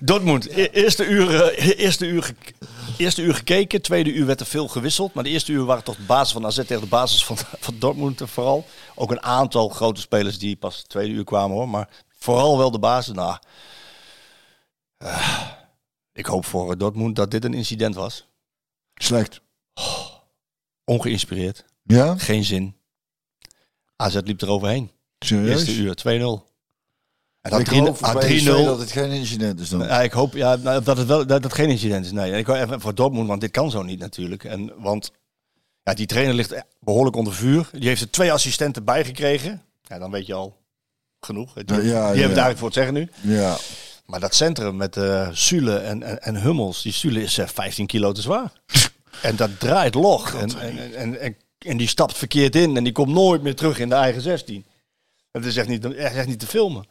Dortmund, 0.00 0.48
e- 0.50 0.68
eerste 0.72 1.04
uur, 1.04 1.54
eerste, 1.54 2.06
uur 2.06 2.34
eerste 2.96 3.22
uur 3.22 3.34
gekeken, 3.34 3.82
tweede 3.82 4.12
uur 4.12 4.26
werd 4.26 4.40
er 4.40 4.46
veel 4.46 4.68
gewisseld. 4.68 5.14
Maar 5.14 5.24
de 5.24 5.30
eerste 5.30 5.52
uur 5.52 5.64
waren 5.64 5.84
toch 5.84 5.96
de 5.96 6.02
basis 6.02 6.32
van 6.32 6.46
AZ 6.46 6.56
tegen 6.56 6.80
de 6.80 6.86
basis 6.86 7.24
van, 7.24 7.36
van 7.66 7.78
Dortmund 7.78 8.20
vooral. 8.24 8.64
Ook 8.94 9.10
een 9.10 9.22
aantal 9.22 9.68
grote 9.68 10.00
spelers 10.00 10.38
die 10.38 10.56
pas 10.56 10.82
tweede 10.82 11.14
uur 11.14 11.24
kwamen 11.24 11.56
hoor. 11.56 11.68
Maar 11.68 11.88
vooral 12.18 12.58
wel 12.58 12.70
de 12.70 12.78
basis. 12.78 13.14
Nou, 13.14 13.36
eh, 14.96 15.40
ik 16.12 16.26
hoop 16.26 16.44
voor 16.44 16.78
Dortmund 16.78 17.16
dat 17.16 17.30
dit 17.30 17.44
een 17.44 17.54
incident 17.54 17.94
was. 17.94 18.26
Slecht. 18.94 19.40
Ongeïnspireerd, 20.84 21.64
Ja? 21.82 22.18
geen 22.18 22.44
zin. 22.44 22.76
AZ 23.96 24.18
liep 24.24 24.40
er 24.40 24.48
overheen. 24.50 24.90
Serieus? 25.18 25.66
Eerste 25.66 25.74
uur, 25.74 25.94
2-0. 25.94 26.53
En 27.50 27.60
ik 27.60 27.66
3 27.66 27.80
hoop 27.80 27.96
voor 27.96 28.18
PSV 28.18 28.42
3-0. 28.42 28.44
dat 28.64 28.78
het 28.78 28.92
geen 28.92 29.10
incident 29.10 29.60
is 29.60 29.68
dan. 29.68 29.80
Ja, 29.80 30.02
ik 30.02 30.12
hoop 30.12 30.34
ja, 30.34 30.56
nou, 30.56 30.82
dat 30.82 30.96
het 30.96 31.06
wel 31.06 31.26
dat 31.26 31.42
het 31.42 31.52
geen 31.52 31.68
incident 31.68 32.04
is. 32.04 32.12
Nee, 32.12 32.32
ik 32.32 32.46
wou 32.46 32.58
even 32.58 32.80
voor 32.80 32.94
Dortmund, 32.94 33.28
want 33.28 33.40
dit 33.40 33.50
kan 33.50 33.70
zo 33.70 33.82
niet 33.82 33.98
natuurlijk. 33.98 34.44
En 34.44 34.72
want 34.76 35.12
ja, 35.82 35.94
die 35.94 36.06
trainer 36.06 36.34
ligt 36.34 36.54
behoorlijk 36.80 37.16
onder 37.16 37.34
vuur. 37.34 37.68
Die 37.72 37.88
heeft 37.88 38.00
er 38.00 38.10
twee 38.10 38.32
assistenten 38.32 38.84
bij 38.84 39.04
gekregen. 39.04 39.62
Ja, 39.82 39.98
dan 39.98 40.10
weet 40.10 40.26
je 40.26 40.34
al 40.34 40.56
genoeg. 41.20 41.52
Die, 41.52 41.64
Ja, 41.66 41.76
ja, 41.76 41.82
die 41.82 41.92
hebben 41.92 42.14
het 42.14 42.22
eigenlijk 42.22 42.58
voor 42.58 42.68
het 42.68 42.76
zeggen 42.76 42.94
nu. 42.94 43.08
Ja. 43.20 43.56
Maar 44.06 44.20
dat 44.20 44.34
centrum 44.34 44.76
met 44.76 44.96
eh 44.96 45.28
Sule 45.32 45.76
en, 45.76 46.02
en, 46.02 46.22
en 46.22 46.42
Hummels, 46.42 46.82
die 46.82 46.92
Sule 46.92 47.22
is 47.22 47.38
eh, 47.38 47.46
15 47.46 47.86
kilo 47.86 48.12
te 48.12 48.20
zwaar. 48.20 48.52
en 49.22 49.36
dat 49.36 49.60
draait 49.60 49.94
log. 49.94 50.34
En, 50.34 50.58
en, 50.58 51.20
en, 51.20 51.36
en 51.58 51.76
die 51.76 51.88
stapt 51.88 52.16
verkeerd 52.16 52.56
in 52.56 52.76
en 52.76 52.84
die 52.84 52.92
komt 52.92 53.12
nooit 53.12 53.42
meer 53.42 53.54
terug 53.56 53.78
in 53.78 53.88
de 53.88 53.94
eigen 53.94 54.22
16. 54.22 54.64
Dat 55.34 55.44
is 55.44 55.56
echt 55.56 55.68
niet, 55.68 55.94
echt 55.94 56.26
niet 56.26 56.38
te 56.38 56.46
filmen. 56.46 56.84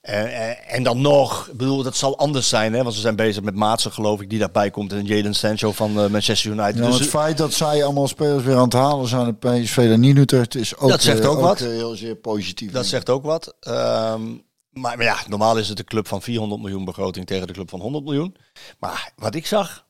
En, 0.00 0.32
en, 0.34 0.64
en 0.68 0.82
dan 0.82 1.00
nog, 1.00 1.48
ik 1.48 1.56
bedoel, 1.56 1.82
dat 1.82 1.96
zal 1.96 2.18
anders 2.18 2.48
zijn, 2.48 2.72
hè? 2.72 2.82
want 2.82 2.94
ze 2.94 3.00
zijn 3.00 3.16
bezig 3.16 3.42
met 3.42 3.54
Maatsen, 3.54 3.92
geloof 3.92 4.20
ik, 4.20 4.30
die 4.30 4.38
daarbij 4.38 4.70
komt. 4.70 4.92
En 4.92 5.04
Jadon 5.04 5.34
Sancho 5.34 5.72
van 5.72 6.00
eh, 6.00 6.08
Manchester 6.08 6.50
United. 6.50 6.74
Ja, 6.74 6.80
maar 6.80 6.90
dus 6.90 7.00
het 7.00 7.08
feit 7.08 7.38
dat 7.38 7.52
zij 7.52 7.84
allemaal 7.84 8.08
spelers 8.08 8.44
weer 8.44 8.56
aan 8.56 8.62
het 8.62 8.72
halen 8.72 9.08
zijn 9.08 9.26
en 9.26 9.38
PSV 9.38 9.88
dat 9.88 9.98
niet 9.98 10.30
het 10.30 10.54
is 10.54 10.76
ook, 10.76 10.88
Dat 10.88 11.02
zegt 11.02 11.20
eh, 11.20 11.30
ook 11.30 11.40
wat. 11.40 11.60
eh, 11.60 11.68
heel 11.68 11.96
zeer 11.96 12.16
positief. 12.16 12.70
dat 12.72 12.86
zegt 12.86 13.10
ook 13.10 13.24
wat. 13.24 13.54
Ehm, 13.60 14.26
maar, 14.70 14.96
maar 14.96 15.02
ja, 15.02 15.16
normaal 15.28 15.58
is 15.58 15.68
het 15.68 15.78
een 15.78 15.84
club 15.84 16.08
van 16.08 16.22
400 16.22 16.60
miljoen 16.60 16.84
begroting 16.84 17.26
tegen 17.26 17.46
de 17.46 17.52
club 17.52 17.70
van 17.70 17.80
100 17.80 18.04
miljoen. 18.04 18.36
Maar 18.78 19.12
wat 19.16 19.34
ik 19.34 19.46
zag, 19.46 19.86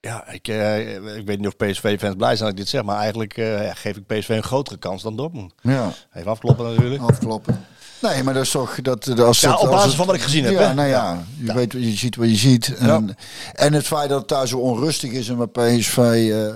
ja, 0.00 0.28
ik, 0.30 0.48
eh, 0.48 0.94
ik 1.16 1.26
weet 1.26 1.38
niet 1.38 1.46
of 1.46 1.56
PSV-fans 1.56 2.14
blij 2.16 2.36
zijn 2.36 2.48
dat 2.48 2.48
ik 2.50 2.56
dit 2.56 2.68
zeg, 2.68 2.82
maar 2.84 2.98
eigenlijk 2.98 3.36
eh, 3.36 3.70
geef 3.74 3.96
ik 3.96 4.06
PSV 4.06 4.28
een 4.28 4.42
grotere 4.42 4.76
kans 4.78 5.02
dan 5.02 5.16
Dortmund. 5.16 5.52
Ja, 5.62 5.92
Even 6.14 6.30
afkloppen 6.30 6.64
natuurlijk. 6.66 7.02
afkloppen. 7.02 7.64
Nee, 8.02 8.22
maar 8.22 8.34
dat 8.34 8.42
is 8.42 8.50
toch 8.50 8.80
dat 8.82 9.20
als 9.20 9.40
Ja, 9.40 9.50
het- 9.50 9.60
op 9.60 9.68
basis 9.70 9.84
het- 9.86 9.94
van 9.94 10.06
wat 10.06 10.14
ik 10.14 10.20
gezien 10.20 10.44
heb, 10.44 10.52
Ja, 10.52 10.72
nou 10.72 10.88
ja, 10.88 11.24
je 11.38 11.44
Ja. 11.46 11.54
weet 11.54 11.72
je 11.72 11.90
ziet 11.96 12.16
wat 12.16 12.28
je 12.28 12.36
ziet. 12.36 12.74
En, 12.78 13.16
en 13.52 13.72
het 13.72 13.86
feit 13.86 14.08
dat 14.08 14.18
het 14.20 14.28
daar 14.28 14.48
zo 14.48 14.58
onrustig 14.58 15.10
is 15.10 15.28
en 15.28 15.36
met 15.36 15.52
PSV 15.52 15.98
eh, 16.32 16.54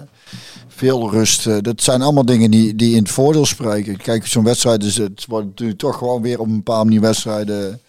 veel 0.69 1.10
rust. 1.10 1.64
dat 1.64 1.82
zijn 1.82 2.02
allemaal 2.02 2.24
dingen 2.24 2.51
die, 2.51 2.74
die 2.77 2.94
in 2.94 3.02
het 3.02 3.10
voordeel 3.10 3.47
spreken. 3.47 3.97
Kijk, 3.97 4.27
zo'n 4.27 4.44
wedstrijd 4.44 4.85
is 4.85 4.97
het 4.97 5.24
wordt 5.28 5.47
natuurlijk 5.47 5.78
toch 5.78 5.98
gewoon 5.98 6.23
weer 6.23 6.40
op 6.40 6.47
een 6.47 6.56
bepaalde 6.56 6.85
manier 6.85 7.01
wedstrijden 7.01 7.81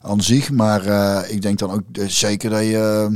aan 0.00 0.20
zich. 0.22 0.50
Maar 0.50 0.82
ik 1.30 1.42
denk 1.42 1.58
dan 1.58 1.70
ook 1.70 1.82
zeker 2.06 2.50
dat 2.50 2.60
je 2.62 3.08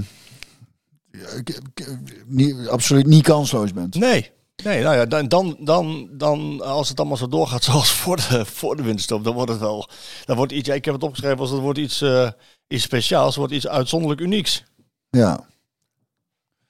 niet, 2.26 2.68
absoluut 2.68 3.06
niet 3.06 3.22
kansloos 3.22 3.72
bent. 3.72 3.94
Nee. 3.94 4.30
Nee, 4.64 4.82
nou 4.82 4.96
ja, 4.96 5.06
dan, 5.06 5.28
dan, 5.28 5.56
dan, 5.60 6.08
dan 6.12 6.62
als 6.62 6.88
het 6.88 6.98
allemaal 6.98 7.16
zo 7.16 7.28
doorgaat 7.28 7.64
zoals 7.70 7.92
voor 7.92 8.16
de, 8.16 8.44
voor 8.44 8.76
de 8.76 8.82
winterstop, 8.82 9.24
dan 9.24 9.34
wordt 9.34 9.50
het 9.50 9.60
wel, 9.60 9.88
dan 10.24 10.36
wordt 10.36 10.52
iets, 10.52 10.68
ik 10.68 10.84
heb 10.84 10.94
het 10.94 11.02
opgeschreven 11.02 11.38
als 11.38 11.50
het 11.50 11.60
wordt 11.60 11.78
iets, 11.78 12.00
eh, 12.00 12.30
iets 12.68 12.82
speciaals, 12.82 13.36
wordt 13.36 13.52
iets 13.52 13.68
uitzonderlijk 13.68 14.20
unieks. 14.20 14.64
Ja. 15.10 15.46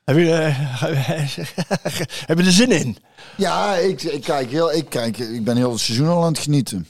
Heb 0.05 0.17
je, 0.17 0.33
eh, 0.33 0.59
heb 2.29 2.39
je 2.39 2.45
er 2.45 2.53
zin 2.53 2.71
in? 2.71 2.97
Ja, 3.37 3.75
ik, 3.75 4.03
ik, 4.03 4.23
kijk 4.23 4.51
heel, 4.51 4.73
ik, 4.73 4.89
kijk, 4.89 5.19
ik 5.19 5.45
ben 5.45 5.57
heel 5.57 5.71
het 5.71 5.81
seizoen 5.81 6.09
al 6.09 6.23
aan 6.23 6.33
het 6.33 6.39
genieten. 6.39 6.87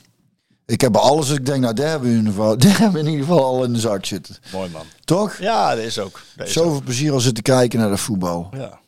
Ik 0.69 0.81
heb 0.81 0.97
alles, 0.97 1.31
ik 1.31 1.47
denk, 1.47 1.61
nou, 1.63 1.75
daar 1.75 1.89
hebben 1.89 2.09
we 2.09 2.15
in 2.15 2.21
ieder 2.21 2.33
geval, 2.35 2.59
daar 2.59 2.79
hebben 2.79 2.93
we 3.03 3.07
in 3.07 3.13
ieder 3.15 3.27
geval 3.27 3.45
al 3.45 3.65
in 3.65 3.73
de 3.73 3.79
zak 3.81 4.05
zitten. 4.05 4.37
Mooi 4.53 4.71
man. 4.71 4.83
Toch? 5.05 5.37
Ja, 5.39 5.75
dat 5.75 5.85
is 5.85 5.99
ook. 5.99 6.21
Dat 6.37 6.47
is 6.47 6.53
Zoveel 6.53 6.83
plezier 6.83 7.13
al 7.13 7.21
zitten 7.21 7.43
kijken 7.43 7.79
naar 7.79 7.91
de 7.91 7.97
voetbal. 7.97 8.49
Ja. 8.57 8.79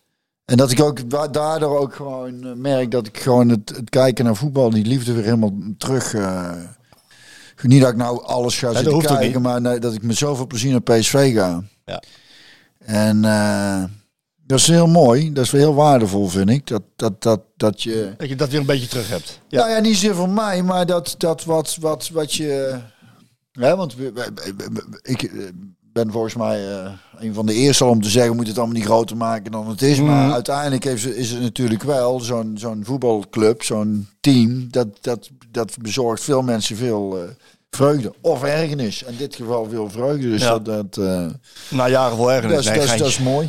En 0.45 0.57
dat 0.57 0.71
ik 0.71 0.81
ook 0.83 1.11
da- 1.11 1.29
daardoor 1.29 1.79
ook 1.79 1.95
gewoon 1.95 2.45
eh, 2.47 2.53
merk 2.55 2.91
dat 2.91 3.07
ik 3.07 3.21
gewoon 3.21 3.49
het, 3.49 3.73
het 3.77 3.91
kijken 3.91 4.25
naar 4.25 4.37
voetbal, 4.37 4.71
die 4.71 4.85
liefde 4.85 5.13
weer 5.13 5.25
helemaal 5.25 5.53
terug. 5.79 6.15
eh, 6.15 6.53
niet 7.63 7.81
dat 7.81 7.91
ik 7.91 7.97
nou 7.97 8.25
alles 8.25 8.59
ga 8.59 8.73
zitten 8.75 9.01
kijken, 9.03 9.43
maar 9.43 9.61
nee, 9.61 9.79
dat 9.79 9.95
ik 9.95 10.03
met 10.03 10.17
zoveel 10.17 10.47
plezier 10.47 10.71
naar 10.71 10.81
PSV 10.99 11.35
ga. 11.35 11.63
Ja. 11.85 12.03
En 12.79 13.25
eh, 13.25 13.85
dat 14.51 14.59
is 14.59 14.67
heel 14.67 14.87
mooi, 14.87 15.33
dat 15.33 15.45
is 15.45 15.51
wel 15.51 15.61
heel 15.61 15.75
waardevol, 15.75 16.27
vind 16.29 16.51
ik. 16.51 16.67
Dat, 16.67 16.83
dat, 16.97 17.23
dat, 17.23 17.41
dat 17.57 17.83
je. 17.83 18.15
Dat 18.19 18.29
je 18.29 18.37
dat 18.37 18.49
weer 18.51 18.61
een 18.61 18.67
beetje 18.67 18.89
terug 18.89 19.09
hebt. 19.09 19.41
Ja. 19.49 19.59
Nou 19.61 19.71
ja, 19.71 19.79
niet 19.81 19.95
zozeer 19.95 20.15
voor 20.15 20.29
mij, 20.29 20.63
maar 20.63 20.87
dat, 20.87 21.15
dat 21.19 21.45
wat, 21.45 21.77
wat, 21.81 22.09
wat 22.13 22.33
je. 22.33 22.79
Hè, 23.53 23.77
want 23.77 23.95
ik 25.03 25.23
eh, 25.23 25.31
ben 25.93 26.11
volgens 26.11 26.35
mij 26.35 26.69
eh, 26.69 26.91
een 27.19 27.35
van 27.35 27.47
de 27.47 27.55
eerste 27.55 27.85
om 27.85 28.03
te 28.03 28.09
zeggen: 28.09 28.31
we 28.31 28.37
moeten 28.37 28.53
het 28.55 28.63
allemaal 28.63 28.79
niet 28.81 28.89
groter 28.91 29.17
maken 29.17 29.53
dan 29.53 29.69
het 29.69 29.83
is. 29.83 30.01
Maar 30.01 30.25
Mhm. 30.25 30.33
uiteindelijk 30.33 30.85
heeft, 30.85 31.03
ze- 31.03 31.17
is 31.17 31.31
het 31.31 31.41
natuurlijk 31.41 31.83
wel 31.83 32.21
zo'n 32.21 32.53
zo'n 32.59 32.81
voetbalclub, 32.85 33.63
zo'n 33.63 34.09
team. 34.21 34.67
Dat, 34.71 34.87
dat, 35.01 35.31
dat 35.51 35.77
bezorgt 35.81 36.23
veel 36.23 36.43
mensen 36.43 36.77
veel 36.77 37.19
eh, 37.19 37.23
vreugde 37.71 38.13
of 38.21 38.43
ergernis. 38.43 39.03
In 39.03 39.17
dit 39.17 39.35
geval 39.37 39.67
veel 39.71 39.91
vreugde. 39.91 40.31
Dus 40.31 40.43
Ja. 40.43 40.59
dat, 40.59 40.95
dat, 40.95 41.05
Na 41.71 41.89
jaren 41.89 42.17
vol 42.17 42.33
ergernis. 42.33 42.65
dat, 42.65 42.75
nee, 42.75 42.99
dat, 42.99 43.07
is 43.09 43.19
mooi. 43.19 43.49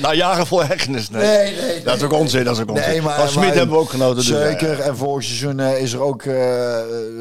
Na 0.00 0.12
jaren 0.14 0.46
vol 0.46 0.64
ergernis. 0.64 1.10
Nee. 1.10 1.22
Nee, 1.22 1.56
nee, 1.56 1.82
Dat 1.82 1.96
is 1.96 2.02
ook 2.02 2.12
onzin, 2.12 2.44
dat 2.44 2.56
is 2.56 2.62
ook 2.62 2.70
onzin. 2.70 2.88
Nee, 2.88 3.02
maar, 3.02 3.18
Van 3.18 3.28
Smit 3.28 3.54
hebben 3.54 3.74
we 3.76 3.80
ook 3.82 3.90
genoten. 3.90 4.16
dus, 4.16 4.26
Zeker. 4.26 4.76
ja. 4.76 4.82
En 4.82 4.96
vorig 4.96 5.24
seizoen 5.24 5.60
eh, 5.60 5.80
is 5.82 5.92
er 5.92 6.00
ook 6.00 6.22
eh 6.22 6.76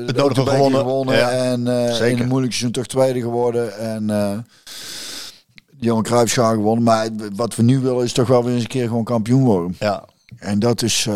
het 0.05 0.15
nodige 0.15 0.51
gewonnen. 0.51 1.15
Ja, 1.17 1.29
En 1.29 1.67
eh, 1.67 1.93
zeker. 1.93 2.07
in 2.07 2.19
een 2.19 2.27
moeilijk 2.27 2.53
seizoen 2.53 2.71
toch 2.71 2.85
tweede 2.85 3.19
geworden. 3.21 3.77
En 3.79 4.09
eh 4.09 4.37
Johan 5.79 6.03
Cruijffschaal 6.03 6.53
gewonnen. 6.53 6.83
Maar 6.83 7.07
wat 7.35 7.55
we 7.55 7.63
nu 7.63 7.79
willen 7.79 8.03
is 8.03 8.13
toch 8.13 8.27
wel 8.27 8.43
weer 8.43 8.53
eens 8.53 8.63
een 8.63 8.67
keer 8.69 8.87
gewoon 8.87 9.03
kampioen 9.03 9.43
worden. 9.43 9.75
Ja. 9.79 10.03
En 10.39 10.59
dat 10.59 10.81
is, 10.81 11.05
eh, 11.09 11.15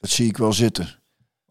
dat 0.00 0.10
zie 0.10 0.28
ik 0.28 0.36
wel 0.36 0.52
zitten. 0.52 0.88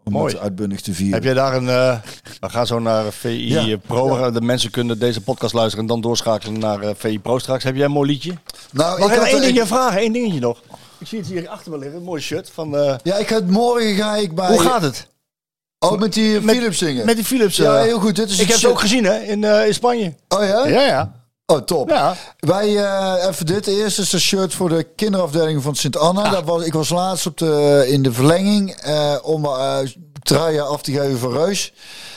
Om 0.04 0.12
Mooi. 0.14 0.34
het 0.34 0.42
uitbundig 0.42 0.82
te 0.82 0.94
vieren. 0.94 1.14
Heb 1.14 1.24
jij 1.24 1.34
daar 1.34 1.56
een... 1.56 1.70
eh 1.70 1.96
we 2.40 2.50
gaan 2.50 2.68
zo 2.68 2.80
naar 2.80 3.12
VI 3.12 3.30
Ja. 3.54 3.78
Pro. 3.78 4.32
De 4.32 4.42
mensen 4.42 4.72
kunnen 4.72 5.00
deze 5.00 5.22
podcast 5.22 5.54
luisteren 5.54 5.80
en 5.84 5.88
dan 5.92 6.02
doorschakelen 6.02 6.60
naar 6.60 6.82
eh, 6.82 6.90
VI 6.98 7.20
Pro 7.20 7.38
straks. 7.38 7.64
Heb 7.64 7.76
jij 7.76 7.86
een 7.86 7.92
mooi 7.92 8.10
liedje? 8.12 8.34
nou, 8.72 9.00
Mag 9.00 9.12
ik 9.16 9.22
één 9.22 9.42
dingetje 9.42 9.66
vragen? 9.66 10.02
Eén 10.04 10.12
dingetje 10.12 10.40
nog. 10.40 10.62
Ik 11.00 11.08
zie 11.08 11.20
het 11.20 11.28
hier 11.28 11.48
achter 11.50 11.72
me 11.72 11.78
liggen. 11.78 11.98
Een 11.98 12.04
mooi 12.04 12.22
shirt 12.22 12.50
van... 12.54 12.78
eh, 12.78 12.96
Ja, 13.04 13.16
ik 13.16 13.28
ga 13.28 13.36
het 13.36 13.50
morgen 13.50 13.96
ga 13.96 14.16
ik 14.16 14.36
bij... 14.36 14.48
Hoe 14.48 14.60
gaat 14.60 14.82
het? 14.82 15.08
Oh, 15.80 16.00
met 16.00 16.14
die 16.14 16.38
eh, 16.38 16.44
Philips 16.44 16.78
dingen? 16.78 17.06
Met 17.06 17.16
die 17.16 17.26
Philips. 17.26 17.56
Ja, 17.56 17.76
eh, 17.78 17.82
heel 17.84 18.00
goed. 18.00 18.16
Dit 18.16 18.30
is 18.30 18.34
ik 18.34 18.40
het 18.40 18.48
heb 18.48 18.56
ze 18.56 18.62
set- 18.62 18.70
ook 18.72 18.80
gezien 18.80 19.04
hè, 19.04 19.18
in, 19.20 19.44
eh, 19.44 19.68
in 19.68 19.74
Spanje. 19.74 20.14
Oh 20.28 20.44
ja? 20.44 20.68
Ja, 20.68 20.82
ja. 20.82 21.12
Oh, 21.46 21.58
top. 21.58 21.90
Ja. 21.90 22.16
Wij, 22.40 22.78
eh, 22.78 23.28
even 23.30 23.46
dit. 23.46 23.68
Eerst 23.68 24.00
is 24.00 24.14
een 24.14 24.20
shirt 24.20 24.54
voor 24.54 24.70
de 24.70 24.84
kinderafdeling 24.96 25.62
van 25.64 25.76
Sint 25.76 25.98
Anna. 25.98 26.30
Dat 26.30 26.44
was, 26.44 26.64
ik 26.66 26.74
was 26.74 26.90
laatst 26.90 27.26
op 27.26 27.38
de, 27.38 27.86
in 27.88 28.04
de 28.04 28.14
verlenging 28.14 28.72
eh, 28.72 29.16
om 29.22 29.48
truien 30.22 30.68
af 30.68 30.82
te 30.82 30.92
geven 30.92 31.18
voor 31.18 31.34
Reus. 31.34 31.74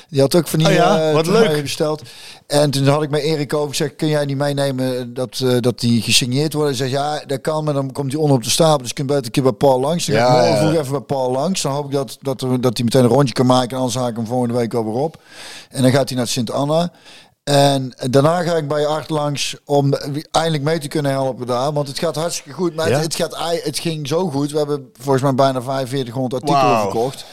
Die 0.08 0.20
had 0.20 0.34
ook 0.34 0.48
van 0.48 0.58
die 0.58 0.68
Oh 0.68 0.74
ja, 0.74 1.12
wat 1.12 1.24
truien 1.24 1.50
leuk. 1.52 1.62
besteld. 1.62 2.02
En 2.46 2.70
toen 2.70 2.86
had 2.86 3.02
ik 3.02 3.10
met 3.10 3.22
Erik 3.22 3.54
over 3.54 3.68
gezegd, 3.68 3.96
kun 3.96 4.08
jij 4.08 4.24
niet 4.24 4.36
meenemen 4.36 5.14
dat, 5.14 5.44
dat 5.60 5.80
die 5.80 6.02
gesigneerd 6.02 6.52
worden? 6.52 6.76
Hij 6.76 6.88
zegt, 6.88 7.02
ja, 7.02 7.22
dat 7.26 7.40
kan, 7.40 7.64
maar 7.64 7.74
dan 7.74 7.92
komt 7.92 8.12
hij 8.12 8.20
onder 8.20 8.36
op 8.36 8.44
de 8.44 8.50
stapel. 8.50 8.78
Dus 8.78 8.88
je 8.88 8.94
kunt 8.94 9.06
beter 9.06 9.24
een 9.24 9.30
keer 9.30 9.42
bij 9.42 9.52
Paul 9.52 9.80
langs. 9.80 10.06
Dan 10.06 10.16
ga 10.16 10.22
ik 10.22 10.28
Ja, 10.28 10.32
morgen 10.38 10.54
ja. 10.54 10.60
vroeg 10.68 10.80
even 10.80 10.92
bij 10.92 11.00
Paul 11.00 11.30
langs. 11.30 11.62
Dan 11.62 11.72
hoop 11.72 11.84
ik 11.84 11.90
dat, 11.92 12.18
dat, 12.20 12.40
dat 12.40 12.76
hij 12.76 12.84
meteen 12.84 13.02
een 13.02 13.08
rondje 13.08 13.34
kan 13.34 13.46
maken. 13.46 13.70
En 13.70 13.76
anders 13.76 13.94
haak 13.94 14.10
ik 14.10 14.16
hem 14.16 14.26
volgende 14.26 14.54
week 14.54 14.74
alweer 14.74 14.92
op. 14.94 15.16
En 15.70 15.82
dan 15.82 15.90
gaat 15.90 16.08
hij 16.08 16.18
naar 16.18 16.26
Sint 16.28 16.50
Anna. 16.50 16.92
En 17.50 17.94
daarna 18.10 18.42
ga 18.42 18.56
ik 18.56 18.68
bij 18.68 18.86
Art 18.86 19.10
langs 19.10 19.56
om 19.64 19.94
eindelijk 20.30 20.62
mee 20.62 20.78
te 20.78 20.88
kunnen 20.88 21.12
helpen 21.12 21.46
daar. 21.46 21.72
Want 21.72 21.88
het 21.88 21.98
gaat 21.98 22.14
hartstikke 22.16 22.52
goed. 22.52 22.74
Maar 22.74 22.88
Ja? 22.88 22.94
het, 22.94 23.02
het, 23.04 23.14
gaat, 23.14 23.62
het 23.64 23.78
ging 23.78 24.08
zo 24.08 24.30
goed. 24.30 24.50
We 24.50 24.58
hebben 24.58 24.90
volgens 25.00 25.22
mij 25.22 25.34
bijna 25.34 25.62
4500 25.62 26.42
artikelen 26.42 26.70
Wauw. 26.70 26.82
verkocht. 26.90 27.24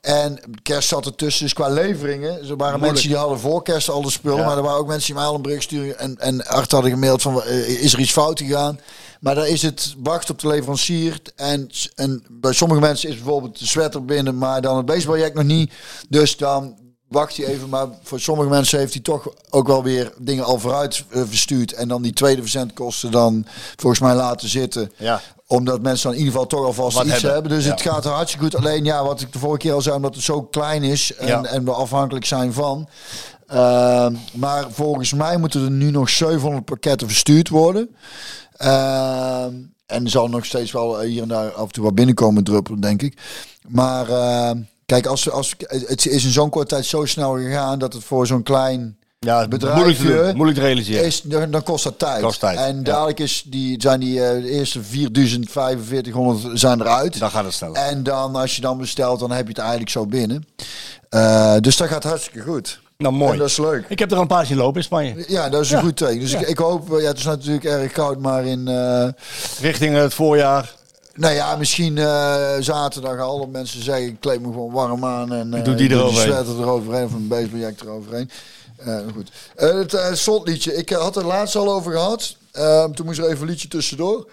En 0.00 0.40
kerst 0.62 0.88
zat 0.88 1.06
ertussen, 1.06 1.42
dus 1.44 1.52
qua 1.52 1.68
leveringen. 1.68 2.48
Er 2.48 2.56
waren 2.56 2.80
mensen 2.80 3.08
die 3.08 3.16
hadden 3.16 3.38
voor 3.38 3.62
kerst 3.62 3.90
al 3.90 4.02
de 4.02 4.10
spullen. 4.10 4.38
Ja. 4.38 4.44
Maar 4.46 4.56
er 4.56 4.62
waren 4.62 4.78
ook 4.78 4.86
mensen 4.86 5.06
die 5.06 5.14
mij 5.14 5.24
al 5.24 5.34
een 5.34 5.42
bericht 5.42 5.62
sturen. 5.62 5.98
En, 5.98 6.16
en 6.18 6.46
Art 6.46 6.70
hadden 6.72 6.90
gemaild 6.90 7.22
van, 7.22 7.42
eh, 7.42 7.68
is 7.82 7.92
er 7.92 7.98
iets 8.00 8.12
fout 8.12 8.38
gegaan? 8.40 8.80
Maar 9.20 9.34
daar 9.34 9.48
is 9.48 9.62
het 9.62 9.94
wacht 10.02 10.30
op 10.30 10.38
de 10.40 10.48
leverancier. 10.48 11.20
En, 11.36 11.68
en 11.94 12.24
bij 12.30 12.52
sommige 12.52 12.80
mensen 12.80 13.08
is 13.08 13.14
bijvoorbeeld 13.14 13.58
de 13.58 13.66
sweater 13.66 14.04
binnen, 14.04 14.38
maar 14.38 14.60
dan 14.60 14.76
het 14.76 14.86
baseballjack 14.86 15.34
nog 15.34 15.44
niet. 15.44 15.72
Dus 16.08 16.36
dan 16.36 16.76
wacht 17.08 17.36
hij 17.36 17.46
even. 17.46 17.68
Maar 17.68 17.86
voor 18.02 18.20
sommige 18.20 18.48
mensen 18.48 18.78
heeft 18.78 18.92
hij 18.92 19.02
toch 19.02 19.28
ook 19.50 19.66
wel 19.66 19.82
weer 19.82 20.12
dingen 20.18 20.44
al 20.44 20.58
vooruit 20.58 21.04
eh, 21.08 21.22
verstuurd. 21.26 21.72
En 21.72 21.88
dan 21.88 22.02
die 22.02 22.12
tweede 22.12 22.40
verzendkosten 22.40 23.10
dan 23.10 23.46
volgens 23.76 24.00
mij 24.00 24.14
laten 24.14 24.48
zitten. 24.48 24.92
Ja. 24.96 25.20
Omdat 25.46 25.82
mensen 25.82 26.02
dan 26.02 26.12
in 26.12 26.18
ieder 26.18 26.32
geval 26.32 26.48
toch 26.48 26.64
alvast 26.66 26.96
Wat 26.96 27.04
iets 27.04 27.12
hebben. 27.14 27.32
hebben. 27.32 27.50
Dus 27.52 27.64
Ja. 27.64 27.70
het 27.70 27.80
gaat 27.80 28.04
hartstikke 28.04 28.44
goed. 28.44 28.56
Alleen 28.56 28.84
ja, 28.84 29.04
wat 29.04 29.20
ik 29.20 29.32
de 29.32 29.38
vorige 29.38 29.58
keer 29.58 29.72
al 29.72 29.80
zei, 29.82 29.96
omdat 29.96 30.14
het 30.14 30.24
zo 30.24 30.42
klein 30.42 30.82
is 30.82 31.14
en, 31.14 31.26
Ja. 31.26 31.44
en 31.44 31.64
we 31.64 31.72
afhankelijk 31.72 32.24
zijn 32.24 32.52
van. 32.52 32.88
Ehm, 33.46 34.14
maar 34.32 34.66
volgens 34.70 35.12
mij 35.12 35.36
moeten 35.36 35.64
er 35.64 35.70
nu 35.70 35.90
nog 35.90 36.08
700 36.08 36.64
pakketten 36.64 37.06
verstuurd 37.06 37.48
worden. 37.48 37.88
Ehm, 38.56 39.52
en 39.86 40.04
er 40.04 40.10
zal 40.10 40.28
nog 40.28 40.44
steeds 40.44 40.72
wel 40.72 41.00
hier 41.00 41.22
en 41.22 41.28
daar 41.28 41.50
af 41.52 41.66
en 41.66 41.72
toe 41.72 41.84
wat 41.84 41.94
binnenkomen 41.94 42.44
druppelen, 42.44 42.80
denk 42.80 43.02
ik. 43.02 43.18
Maar 43.68 44.08
ehm, 44.08 44.58
kijk, 44.92 45.06
als, 45.06 45.30
als, 45.30 45.54
het 45.68 46.06
is 46.06 46.24
in 46.24 46.30
zo'n 46.30 46.50
korte 46.50 46.68
tijd 46.74 46.84
zo 46.86 47.04
snel 47.04 47.36
gegaan 47.36 47.78
dat 47.78 47.92
het 47.92 48.04
voor 48.04 48.26
zo'n 48.26 48.42
klein 48.42 48.96
Ja, 49.18 49.48
bedrijfje 49.48 49.80
moeilijk 49.82 49.98
te 49.98 50.22
doen, 50.26 50.36
moeilijk 50.36 50.58
te 50.58 50.64
realiseren. 50.64 51.04
is, 51.04 51.20
dan, 51.22 51.50
dan 51.50 51.62
kost 51.62 51.84
dat 51.84 51.98
tijd. 51.98 52.22
Kost 52.22 52.40
tijd, 52.40 52.58
En 52.58 52.76
ja. 52.76 52.82
dadelijk 52.82 53.18
is 53.20 53.42
die, 53.46 53.80
zijn 53.82 54.00
die 54.00 54.24
eh, 54.24 54.42
de 54.42 54.50
eerste 54.50 54.82
4500 54.82 56.58
zijn 56.60 56.80
eruit. 56.80 57.18
Dan 57.18 57.30
gaat 57.30 57.44
het 57.44 57.54
sneller. 57.54 57.76
En 57.76 58.02
dan 58.02 58.36
als 58.36 58.56
je 58.56 58.60
dan 58.62 58.78
bestelt, 58.78 59.20
dan 59.20 59.30
heb 59.30 59.42
je 59.42 59.48
het 59.48 59.58
eigenlijk 59.58 59.90
zo 59.90 60.06
binnen. 60.06 60.44
Eh, 61.08 61.56
dus 61.60 61.76
dat 61.76 61.88
gaat 61.88 62.04
hartstikke 62.04 62.40
goed. 62.50 62.80
Nou, 62.96 63.14
mooi. 63.14 63.32
En 63.32 63.38
dat 63.38 63.48
is 63.48 63.56
leuk. 63.56 63.84
Ik 63.88 63.98
heb 63.98 64.10
er 64.10 64.16
al 64.16 64.22
een 64.22 64.28
paar 64.28 64.46
zien 64.46 64.56
lopen 64.56 64.76
in 64.76 64.82
Spanje. 64.82 65.24
Ja, 65.28 65.48
dat 65.48 65.60
is 65.64 65.70
een 65.70 65.76
Ja. 65.76 65.82
goed 65.82 65.96
teken. 65.96 66.20
Dus 66.20 66.32
ik, 66.32 66.40
ik 66.40 66.58
hoop, 66.58 66.92
eh, 66.94 67.00
ja, 67.02 67.08
het 67.08 67.18
is 67.18 67.24
natuurlijk 67.24 67.64
erg 67.64 67.92
koud, 67.92 68.18
maar 68.18 68.44
in, 68.46 68.68
eh, 68.68 69.08
Richting 69.60 69.96
het 69.96 70.14
voorjaar. 70.14 70.74
Nou 71.18 71.34
ja, 71.34 71.56
misschien 71.56 71.98
eh, 71.98 72.56
zaterdag 72.60 73.20
al. 73.20 73.38
Dat 73.38 73.48
mensen 73.48 73.82
zeggen, 73.82 74.06
ik 74.06 74.20
kleed 74.20 74.40
me 74.40 74.46
gewoon 74.46 74.72
warm 74.72 75.04
aan 75.04 75.32
en 75.32 75.54
eh, 75.54 75.64
doe 75.64 75.74
die 75.74 75.84
ik 75.84 75.90
doe 75.90 76.00
eroverheen. 76.00 76.60
eroverheen 76.60 77.04
of 77.04 77.12
een 77.12 77.28
baseballjack 77.28 77.80
eroverheen. 77.80 78.30
Eh, 78.76 78.98
goed. 79.14 79.30
Het 79.54 79.92
uh, 79.92 80.12
slotliedje. 80.12 80.74
Ik 80.74 80.90
had 80.90 81.14
het 81.14 81.24
laatst 81.24 81.56
al 81.56 81.72
over 81.72 81.92
gehad. 81.92 82.36
Ehm, 82.52 82.92
toen 82.92 83.06
moest 83.06 83.18
er 83.18 83.28
even 83.28 83.42
een 83.42 83.48
liedje 83.48 83.68
tussendoor. 83.68 84.30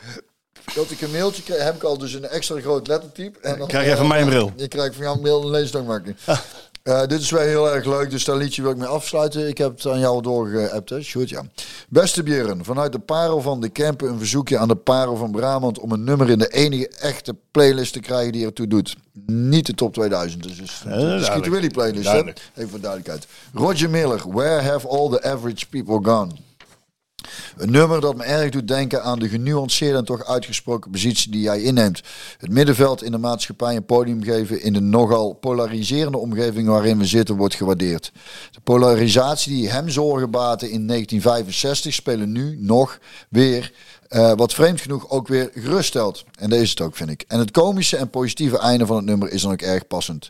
Dat 0.76 0.92
ik 0.92 1.02
een 1.02 1.12
mailtje 1.12 1.44
kreeg, 1.44 1.64
heb 1.64 1.76
ik 1.76 1.84
al 1.84 1.98
dus 1.98 2.14
een 2.14 2.28
extra 2.28 2.60
groot 2.60 2.88
lettertype. 2.88 3.40
En 3.42 3.58
dan, 3.58 3.68
Krijg 3.68 3.90
je 3.90 3.96
van 3.96 4.08
mij 4.08 4.22
een 4.22 4.28
bril. 4.28 4.52
Je 4.58 4.68
krijgt 4.68 4.96
van 4.96 5.04
jou 5.04 5.16
een 5.16 5.22
mail 5.22 5.42
en 5.42 5.50
lees 5.50 5.66
het 5.66 5.76
ook 5.76 5.88
makkelijk. 5.88 6.20
Eh, 6.86 7.08
dit 7.08 7.22
is 7.22 7.30
wel 7.30 7.42
heel 7.42 7.74
erg 7.74 7.86
leuk, 7.86 8.10
dus 8.10 8.26
dat 8.26 8.38
liedje 8.38 8.62
wil 8.62 8.72
ik 8.72 8.78
mee 8.78 8.88
afsluiten. 8.88 9.48
Ik 9.48 9.58
heb 9.58 9.76
het 9.76 9.88
aan 9.88 10.00
jou 10.00 10.22
doorgeappt, 10.22 10.90
hè? 10.90 11.04
Goed, 11.04 11.30
ja. 11.30 11.42
Beste 11.90 12.24
Björn, 12.24 12.64
vanuit 12.64 12.92
de 12.92 13.00
Parel 13.00 13.42
van 13.42 13.62
de 13.62 13.70
Kempen 13.70 14.10
een 14.10 14.18
verzoekje 14.18 14.58
aan 14.58 14.68
de 14.68 14.76
Parel 14.76 15.16
van 15.16 15.32
Brabant 15.32 15.80
om 15.80 15.92
een 15.92 16.04
nummer 16.04 16.30
in 16.30 16.40
de 16.40 16.48
enige 16.48 16.88
echte 16.88 17.36
playlist 17.52 17.94
te 17.94 18.00
krijgen 18.00 18.32
die 18.32 18.46
ertoe 18.46 18.68
doet. 18.68 18.96
Niet 19.26 19.66
de 19.66 19.74
top 19.74 19.94
2000, 19.94 20.44
dus 20.44 20.58
dus 20.58 20.80
de 20.84 20.90
duidelijk. 20.90 21.26
Skeeter 21.26 21.52
Willy 21.52 21.70
playlist. 21.70 22.10
Even 22.10 22.70
voor 22.70 22.80
duidelijkheid. 22.80 23.28
Roger 23.54 23.90
Miller, 23.90 24.22
Where 24.32 24.62
Have 24.62 24.88
All 24.88 25.10
the 25.10 25.24
Average 25.24 25.68
People 25.70 26.00
Gone? 26.12 26.32
Een 27.58 27.72
nummer 27.72 28.02
dat 28.02 28.16
me 28.16 28.24
erg 28.24 28.52
doet 28.52 28.68
denken 28.68 29.04
aan 29.04 29.20
de 29.20 29.30
genuanceerde 29.30 29.98
en 29.98 30.06
toch 30.06 30.26
uitgesproken 30.26 30.92
positie 30.92 31.32
die 31.32 31.42
jij 31.42 31.62
inneemt. 31.62 32.02
Het 32.38 32.52
middenveld 32.52 33.04
in 33.04 33.12
de 33.12 33.18
maatschappij 33.18 33.76
een 33.76 33.86
podium 33.86 34.24
geven 34.24 34.62
in 34.62 34.74
de 34.74 34.82
nogal 34.82 35.34
polariserende 35.34 36.18
omgeving 36.18 36.68
waarin 36.68 36.98
we 36.98 37.06
zitten 37.06 37.36
wordt 37.36 37.56
gewaardeerd. 37.56 38.12
De 38.52 38.60
polarisatie 38.60 39.54
die 39.54 39.70
hem 39.70 39.90
zorgen 39.90 40.32
baten 40.32 40.70
in 40.70 40.88
1965 40.88 41.94
spelen 41.94 42.32
nu 42.32 42.58
nog 42.60 43.00
weer 43.30 43.72
eh, 44.16 44.32
wat 44.36 44.54
vreemd 44.54 44.82
genoeg 44.82 45.10
ook 45.10 45.28
weer 45.28 45.50
geruststelt. 45.54 46.24
En 46.40 46.50
deze 46.50 46.62
is 46.62 46.70
het 46.70 46.82
ook, 46.82 46.96
vind 46.96 47.10
ik. 47.10 47.26
En 47.28 47.40
het 47.40 47.52
komische 47.52 47.98
en 47.98 48.10
positieve 48.10 48.58
einde 48.60 48.86
van 48.86 48.96
het 48.96 49.06
nummer 49.06 49.32
is 49.32 49.42
dan 49.42 49.52
ook 49.52 49.62
erg 49.62 49.88
passend. 49.88 50.30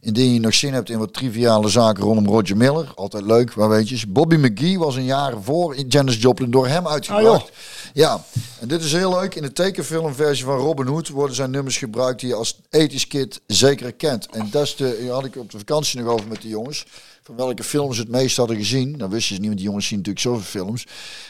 Indien 0.00 0.32
je 0.34 0.40
nog 0.40 0.54
zin 0.54 0.72
hebt 0.72 0.90
in 0.90 0.98
wat 0.98 1.12
triviale 1.12 1.68
zaken 1.68 2.04
rondom 2.04 2.26
Roger 2.26 2.56
Miller, 2.56 2.92
altijd 2.94 3.24
leuk, 3.24 3.52
waar 3.52 3.68
weet 3.68 3.88
je. 3.88 4.06
Bobby 4.08 4.36
McGee 4.36 4.78
was 4.78 4.96
een 4.96 5.04
jaar 5.04 5.34
voor 5.42 5.76
Janis 5.88 6.16
Joplin 6.20 6.50
door 6.50 6.68
hem 6.68 6.88
uitgebracht. 6.88 7.50
ja, 7.92 8.24
en 8.60 8.68
dit 8.68 8.82
is 8.82 8.92
heel 8.92 9.18
leuk. 9.20 9.34
In 9.34 9.42
de 9.42 9.52
tekenfilmversie 9.52 10.44
van 10.44 10.58
Robin 10.58 10.86
Hood 10.86 11.08
worden 11.08 11.36
zijn 11.36 11.50
nummers 11.50 11.78
gebruikt 11.78 12.20
die 12.20 12.28
je 12.28 12.34
als 12.34 12.60
ethisch 12.70 13.06
kid 13.06 13.40
zeker 13.46 13.84
herkent. 13.84 14.28
En 14.30 14.48
dat 14.50 14.62
is 14.62 14.76
de, 14.76 15.08
had 15.10 15.24
ik 15.24 15.36
op 15.36 15.50
de 15.50 15.58
vakantie 15.58 16.00
nog 16.00 16.12
over 16.12 16.28
met 16.28 16.42
de 16.42 16.48
jongens. 16.48 16.86
Van 17.26 17.36
welke 17.36 17.62
films 17.64 17.96
ze 17.96 18.02
het 18.02 18.10
meest 18.10 18.36
hadden 18.36 18.56
gezien. 18.56 18.98
Dan 18.98 19.10
wisten 19.10 19.34
ze 19.34 19.40
niet, 19.40 19.46
want 19.46 19.56
die 19.56 19.66
jongens 19.66 19.86
zien 19.86 19.98
natuurlijk 19.98 20.24
zoveel 20.24 20.42
films. 20.62 20.86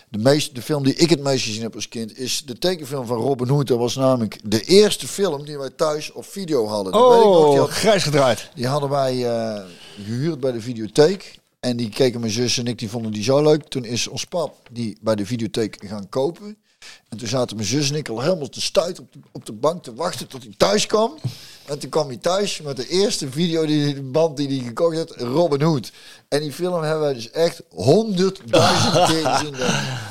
De, 0.09 0.19
meest, 0.19 0.55
de 0.55 0.63
film 0.63 0.85
die 0.85 0.95
ik 0.95 1.11
het 1.11 1.23
meest 1.23 1.45
gezien 1.45 1.63
heb 1.63 1.75
als 1.75 1.89
kind 1.89 2.19
is 2.19 2.43
de 2.45 2.59
tekenfilm 2.59 3.07
van 3.07 3.17
Robin 3.17 3.49
Hood. 3.49 3.67
Dat 3.67 3.79
was 3.79 3.97
namelijk 3.97 4.39
de 4.45 4.61
eerste 4.61 5.09
film 5.09 5.45
die 5.45 5.59
wij 5.59 5.71
thuis 5.71 6.13
op 6.13 6.25
video 6.25 6.67
hadden. 6.67 6.93
Dat 6.93 7.09
weet 7.09 7.19
ik 7.19 7.25
nog. 7.25 7.45
Die, 7.45 7.53
Oh, 7.53 7.59
had- 7.59 7.71
grijs 7.71 8.03
gedraaid. 8.03 8.51
die 8.55 8.67
hadden 8.67 8.89
wij 8.91 9.27
eh, 9.31 9.65
gehuurd 10.05 10.41
bij 10.41 10.53
de 10.53 10.61
videotheek. 10.61 11.39
En 11.61 11.77
die 11.77 11.89
keken 11.89 12.21
mijn 12.21 12.33
zus 12.33 12.59
en 12.59 12.67
ik, 12.67 12.79
die 12.79 12.91
vonden 12.91 13.13
die 13.13 13.23
zo 13.23 13.43
leuk. 13.43 13.69
Toen 13.69 13.85
is 13.85 14.09
ons 14.09 14.25
pap 14.25 14.69
die 14.73 14.99
bij 15.01 15.15
de 15.15 15.27
videotheek 15.27 15.85
gaan 15.87 16.09
kopen. 16.09 16.57
En 17.09 17.19
toen 17.19 17.29
zaten 17.29 17.57
mijn 17.57 17.69
zus 17.69 17.91
en 17.91 17.97
ik 17.97 18.09
al 18.09 18.21
helemaal 18.21 18.49
te 18.49 18.61
stuiten 18.61 19.03
op 19.03 19.13
de, 19.13 19.19
op 19.33 19.47
de 19.47 19.53
bank 19.53 19.83
te 19.83 19.95
wachten 19.95 20.27
tot 20.27 20.43
hij 20.43 20.55
thuis 20.57 20.87
kwam. 20.87 21.19
En 21.65 21.79
toen 21.79 21.91
kwam 21.91 22.07
hij 22.07 22.17
thuis 22.17 22.61
met 22.61 22.77
de 22.77 22.89
eerste 22.89 23.31
video, 23.31 23.67
die, 23.67 23.95
de 23.95 24.03
band 24.03 24.37
die 24.37 24.49
hij 24.49 24.67
gekocht 24.67 24.97
had, 24.97 25.11
Robin 25.17 25.63
Hood. 25.63 25.93
En 26.29 26.41
die 26.41 26.53
film 26.53 26.83
hebben 26.83 27.01
wij 27.01 27.15
dus 27.15 27.31
echt 27.31 27.63
honderdduizend 27.71 28.93
keer 29.09 29.25
gezien. 29.25 29.55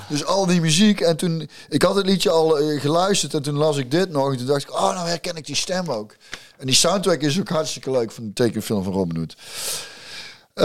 Dus 0.10 0.26
al 0.26 0.46
die 0.46 0.62
muziek. 0.62 1.02
En 1.02 1.18
toen, 1.18 1.50
ik 1.70 1.82
had 1.82 1.96
het 1.96 2.06
liedje 2.06 2.30
al 2.30 2.60
eh, 2.60 2.82
geluisterd 2.82 3.34
en 3.34 3.42
toen 3.42 3.56
las 3.56 3.78
ik 3.78 3.92
dit 3.92 4.10
nog. 4.10 4.32
En 4.32 4.38
toen 4.38 4.48
dacht 4.48 4.62
ik, 4.62 4.74
oh 4.74 4.94
nou 4.94 5.08
herken 5.08 5.36
ik 5.36 5.46
die 5.46 5.56
stem 5.56 5.92
ook. 5.92 6.16
En 6.58 6.66
die 6.66 6.76
soundtrack 6.76 7.22
is 7.22 7.40
ook 7.40 7.50
hartstikke 7.50 7.92
leuk 7.92 8.12
van 8.12 8.24
de 8.24 8.34
tekenfilm 8.34 8.84
van 8.84 8.94
Robin 8.94 9.18
Hood. 9.18 9.36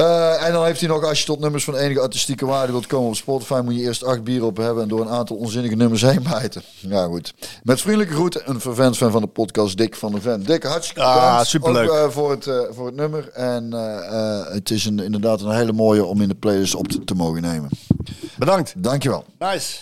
Eh, 0.00 0.46
en 0.46 0.52
dan 0.52 0.64
heeft 0.64 0.80
hij 0.80 0.88
nog, 0.88 1.04
als 1.04 1.18
je 1.20 1.24
tot 1.26 1.40
nummers 1.40 1.64
van 1.64 1.76
enige 1.76 2.00
artistieke 2.00 2.46
waarde 2.46 2.72
wilt 2.72 2.86
komen 2.86 3.08
op 3.08 3.16
Spotify, 3.16 3.60
moet 3.64 3.74
je 3.74 3.80
eerst 3.80 4.04
acht 4.04 4.24
bier 4.24 4.44
op 4.44 4.56
hebben 4.56 4.82
en 4.82 4.88
door 4.88 5.00
een 5.00 5.08
aantal 5.08 5.36
onzinnige 5.36 5.74
nummers 5.74 6.02
heen 6.02 6.22
bijten. 6.22 6.62
Ja, 6.80 7.04
goed. 7.04 7.34
Met 7.62 7.80
vriendelijke 7.80 8.14
groeten, 8.14 8.42
een 8.44 8.60
vervent 8.60 8.96
fan 8.96 9.10
van 9.10 9.20
de 9.20 9.26
podcast, 9.26 9.76
Dick 9.76 9.96
van 9.96 10.12
de 10.12 10.20
Ven. 10.20 10.42
Dick, 10.44 10.62
hartstikke 10.62 11.02
Ah, 11.02 11.24
bedankt. 11.24 11.46
superleuk. 11.48 11.90
Ook, 11.90 11.96
eh, 11.96 12.08
voor, 12.10 12.30
het, 12.30 12.46
eh, 12.46 12.58
voor 12.70 12.86
het 12.86 12.94
nummer. 12.96 13.28
En 13.28 13.72
het 14.52 14.70
is 14.70 14.84
een, 14.84 14.98
inderdaad 14.98 15.40
een 15.40 15.50
hele 15.56 15.72
mooie 15.72 16.04
om 16.04 16.20
in 16.20 16.28
de 16.28 16.34
playlist 16.34 16.74
op 16.74 16.88
te, 16.88 17.04
te 17.04 17.14
mogen 17.14 17.42
nemen. 17.42 17.68
Bedankt. 18.38 18.74
Dankjewel. 18.82 19.24
Nice. 19.38 19.76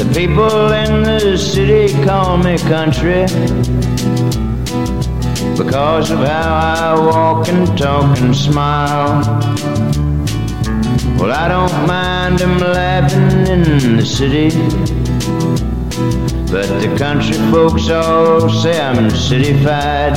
The 0.00 0.10
people 0.14 0.72
in 0.72 1.02
the 1.02 1.36
city 1.36 1.92
call 2.04 2.38
me 2.38 2.56
country 2.56 3.26
because 5.58 6.10
of 6.10 6.20
how 6.20 6.94
I 6.94 6.98
walk 6.98 7.48
and 7.48 7.76
talk 7.76 8.18
and 8.18 8.34
smile. 8.34 9.20
Well, 11.18 11.32
I 11.32 11.48
don't 11.48 11.86
mind 11.86 12.38
them 12.38 12.58
laughing 12.60 13.46
in 13.46 13.98
the 13.98 14.06
city, 14.06 14.48
but 16.50 16.66
the 16.80 16.96
country 16.96 17.36
folks 17.52 17.90
all 17.90 18.48
say 18.48 18.80
I'm 18.80 19.10
cityfied. 19.10 20.16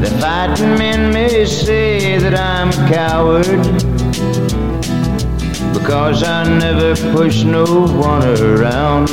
The 0.00 0.10
fighting 0.20 0.78
men 0.78 1.12
may 1.12 1.44
say 1.44 2.18
that 2.18 2.38
I'm 2.38 2.68
a 2.68 2.94
coward. 2.94 4.57
Because 5.78 6.22
I 6.24 6.42
never 6.58 6.94
push 7.12 7.44
no 7.44 7.64
one 7.64 8.22
around. 8.40 9.08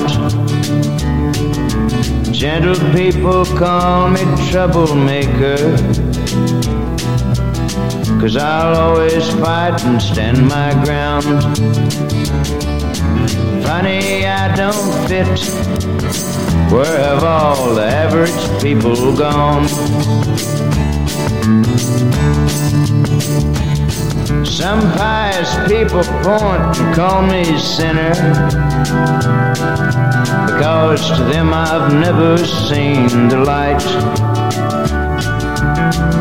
Gentle 2.33 2.75
people 2.91 3.45
call 3.45 4.09
me 4.09 4.21
troublemaker. 4.49 5.57
Cause 8.19 8.35
I'll 8.37 8.75
always 8.75 9.29
fight 9.35 9.83
and 9.83 10.01
stand 10.01 10.47
my 10.47 10.71
ground. 10.83 11.25
Funny, 13.63 14.25
I 14.25 14.55
don't 14.55 15.07
fit. 15.07 15.39
Where 16.71 16.97
have 16.97 17.23
all 17.23 17.75
the 17.75 17.85
average 17.85 18.61
people 18.61 19.15
gone? 19.15 19.67
Some 24.45 24.81
pious 24.93 25.55
people 25.67 26.03
point 26.23 26.79
and 26.79 26.95
call 26.95 27.21
me 27.21 27.43
sinner 27.59 28.13
Because 30.47 31.09
to 31.17 31.23
them 31.25 31.53
I've 31.53 31.93
never 31.93 32.37
seen 32.37 33.27
the 33.27 33.39
light. 33.39 33.83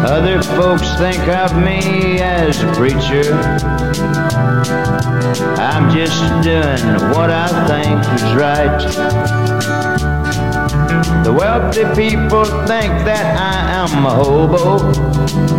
Other 0.06 0.43
folks 0.43 0.94
think 0.97 1.26
of 1.28 1.55
me 1.56 2.20
as 2.20 2.62
a 2.62 2.72
preacher. 2.74 3.35
I'm 5.59 5.94
just 5.94 6.20
doing 6.43 7.10
what 7.12 7.31
I 7.31 7.48
think 7.68 8.01
is 8.14 8.35
right 8.35 9.53
The 11.25 11.33
wealthy 11.33 11.85
people 11.95 12.45
think 12.66 12.93
that 13.05 13.37
I 13.37 13.55
am 13.83 14.07
a 14.07 14.11
hobo 14.11 15.55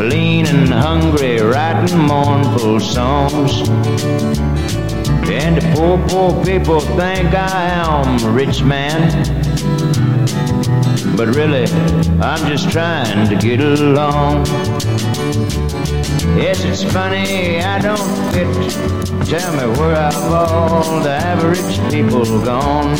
lean 0.00 0.46
and 0.46 0.68
hungry, 0.68 1.40
writing 1.40 1.98
mournful 1.98 2.80
songs. 2.80 3.68
And 5.28 5.56
the 5.56 5.72
poor, 5.74 5.98
poor 6.08 6.44
people 6.44 6.80
think 6.80 7.34
I 7.34 7.66
am 7.68 8.24
a 8.24 8.30
rich 8.30 8.62
man. 8.62 9.10
But 11.16 11.34
really, 11.36 11.64
I'm 12.20 12.48
just 12.48 12.70
trying 12.70 13.28
to 13.28 13.36
get 13.36 13.60
along. 13.60 14.46
Yes, 15.30 16.64
it's 16.64 16.82
funny, 16.82 17.60
I 17.60 17.78
don't 17.78 17.98
fit. 18.32 18.48
Tell 19.26 19.52
me 19.52 19.78
where 19.78 19.94
have 19.94 20.32
all 20.32 21.00
the 21.00 21.10
average 21.10 21.78
people 21.92 22.24
gone? 22.44 22.96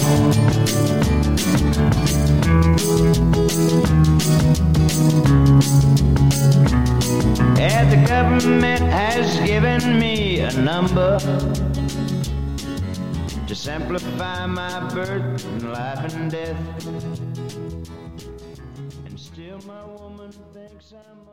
And 7.59 7.90
the 7.90 8.07
government 8.07 8.82
has 8.82 9.40
given 9.40 9.98
me 9.98 10.40
a 10.40 10.52
number 10.52 11.19
to 13.48 13.55
simplify 13.57 14.47
my 14.47 14.78
birth 14.94 15.44
and 15.47 15.73
life 15.73 16.15
and 16.15 16.31
death. 16.31 16.86
And 19.07 19.19
still 19.19 19.59
my 19.66 19.85
woman 19.85 20.31
thinks 20.52 20.93
I'm. 20.93 21.30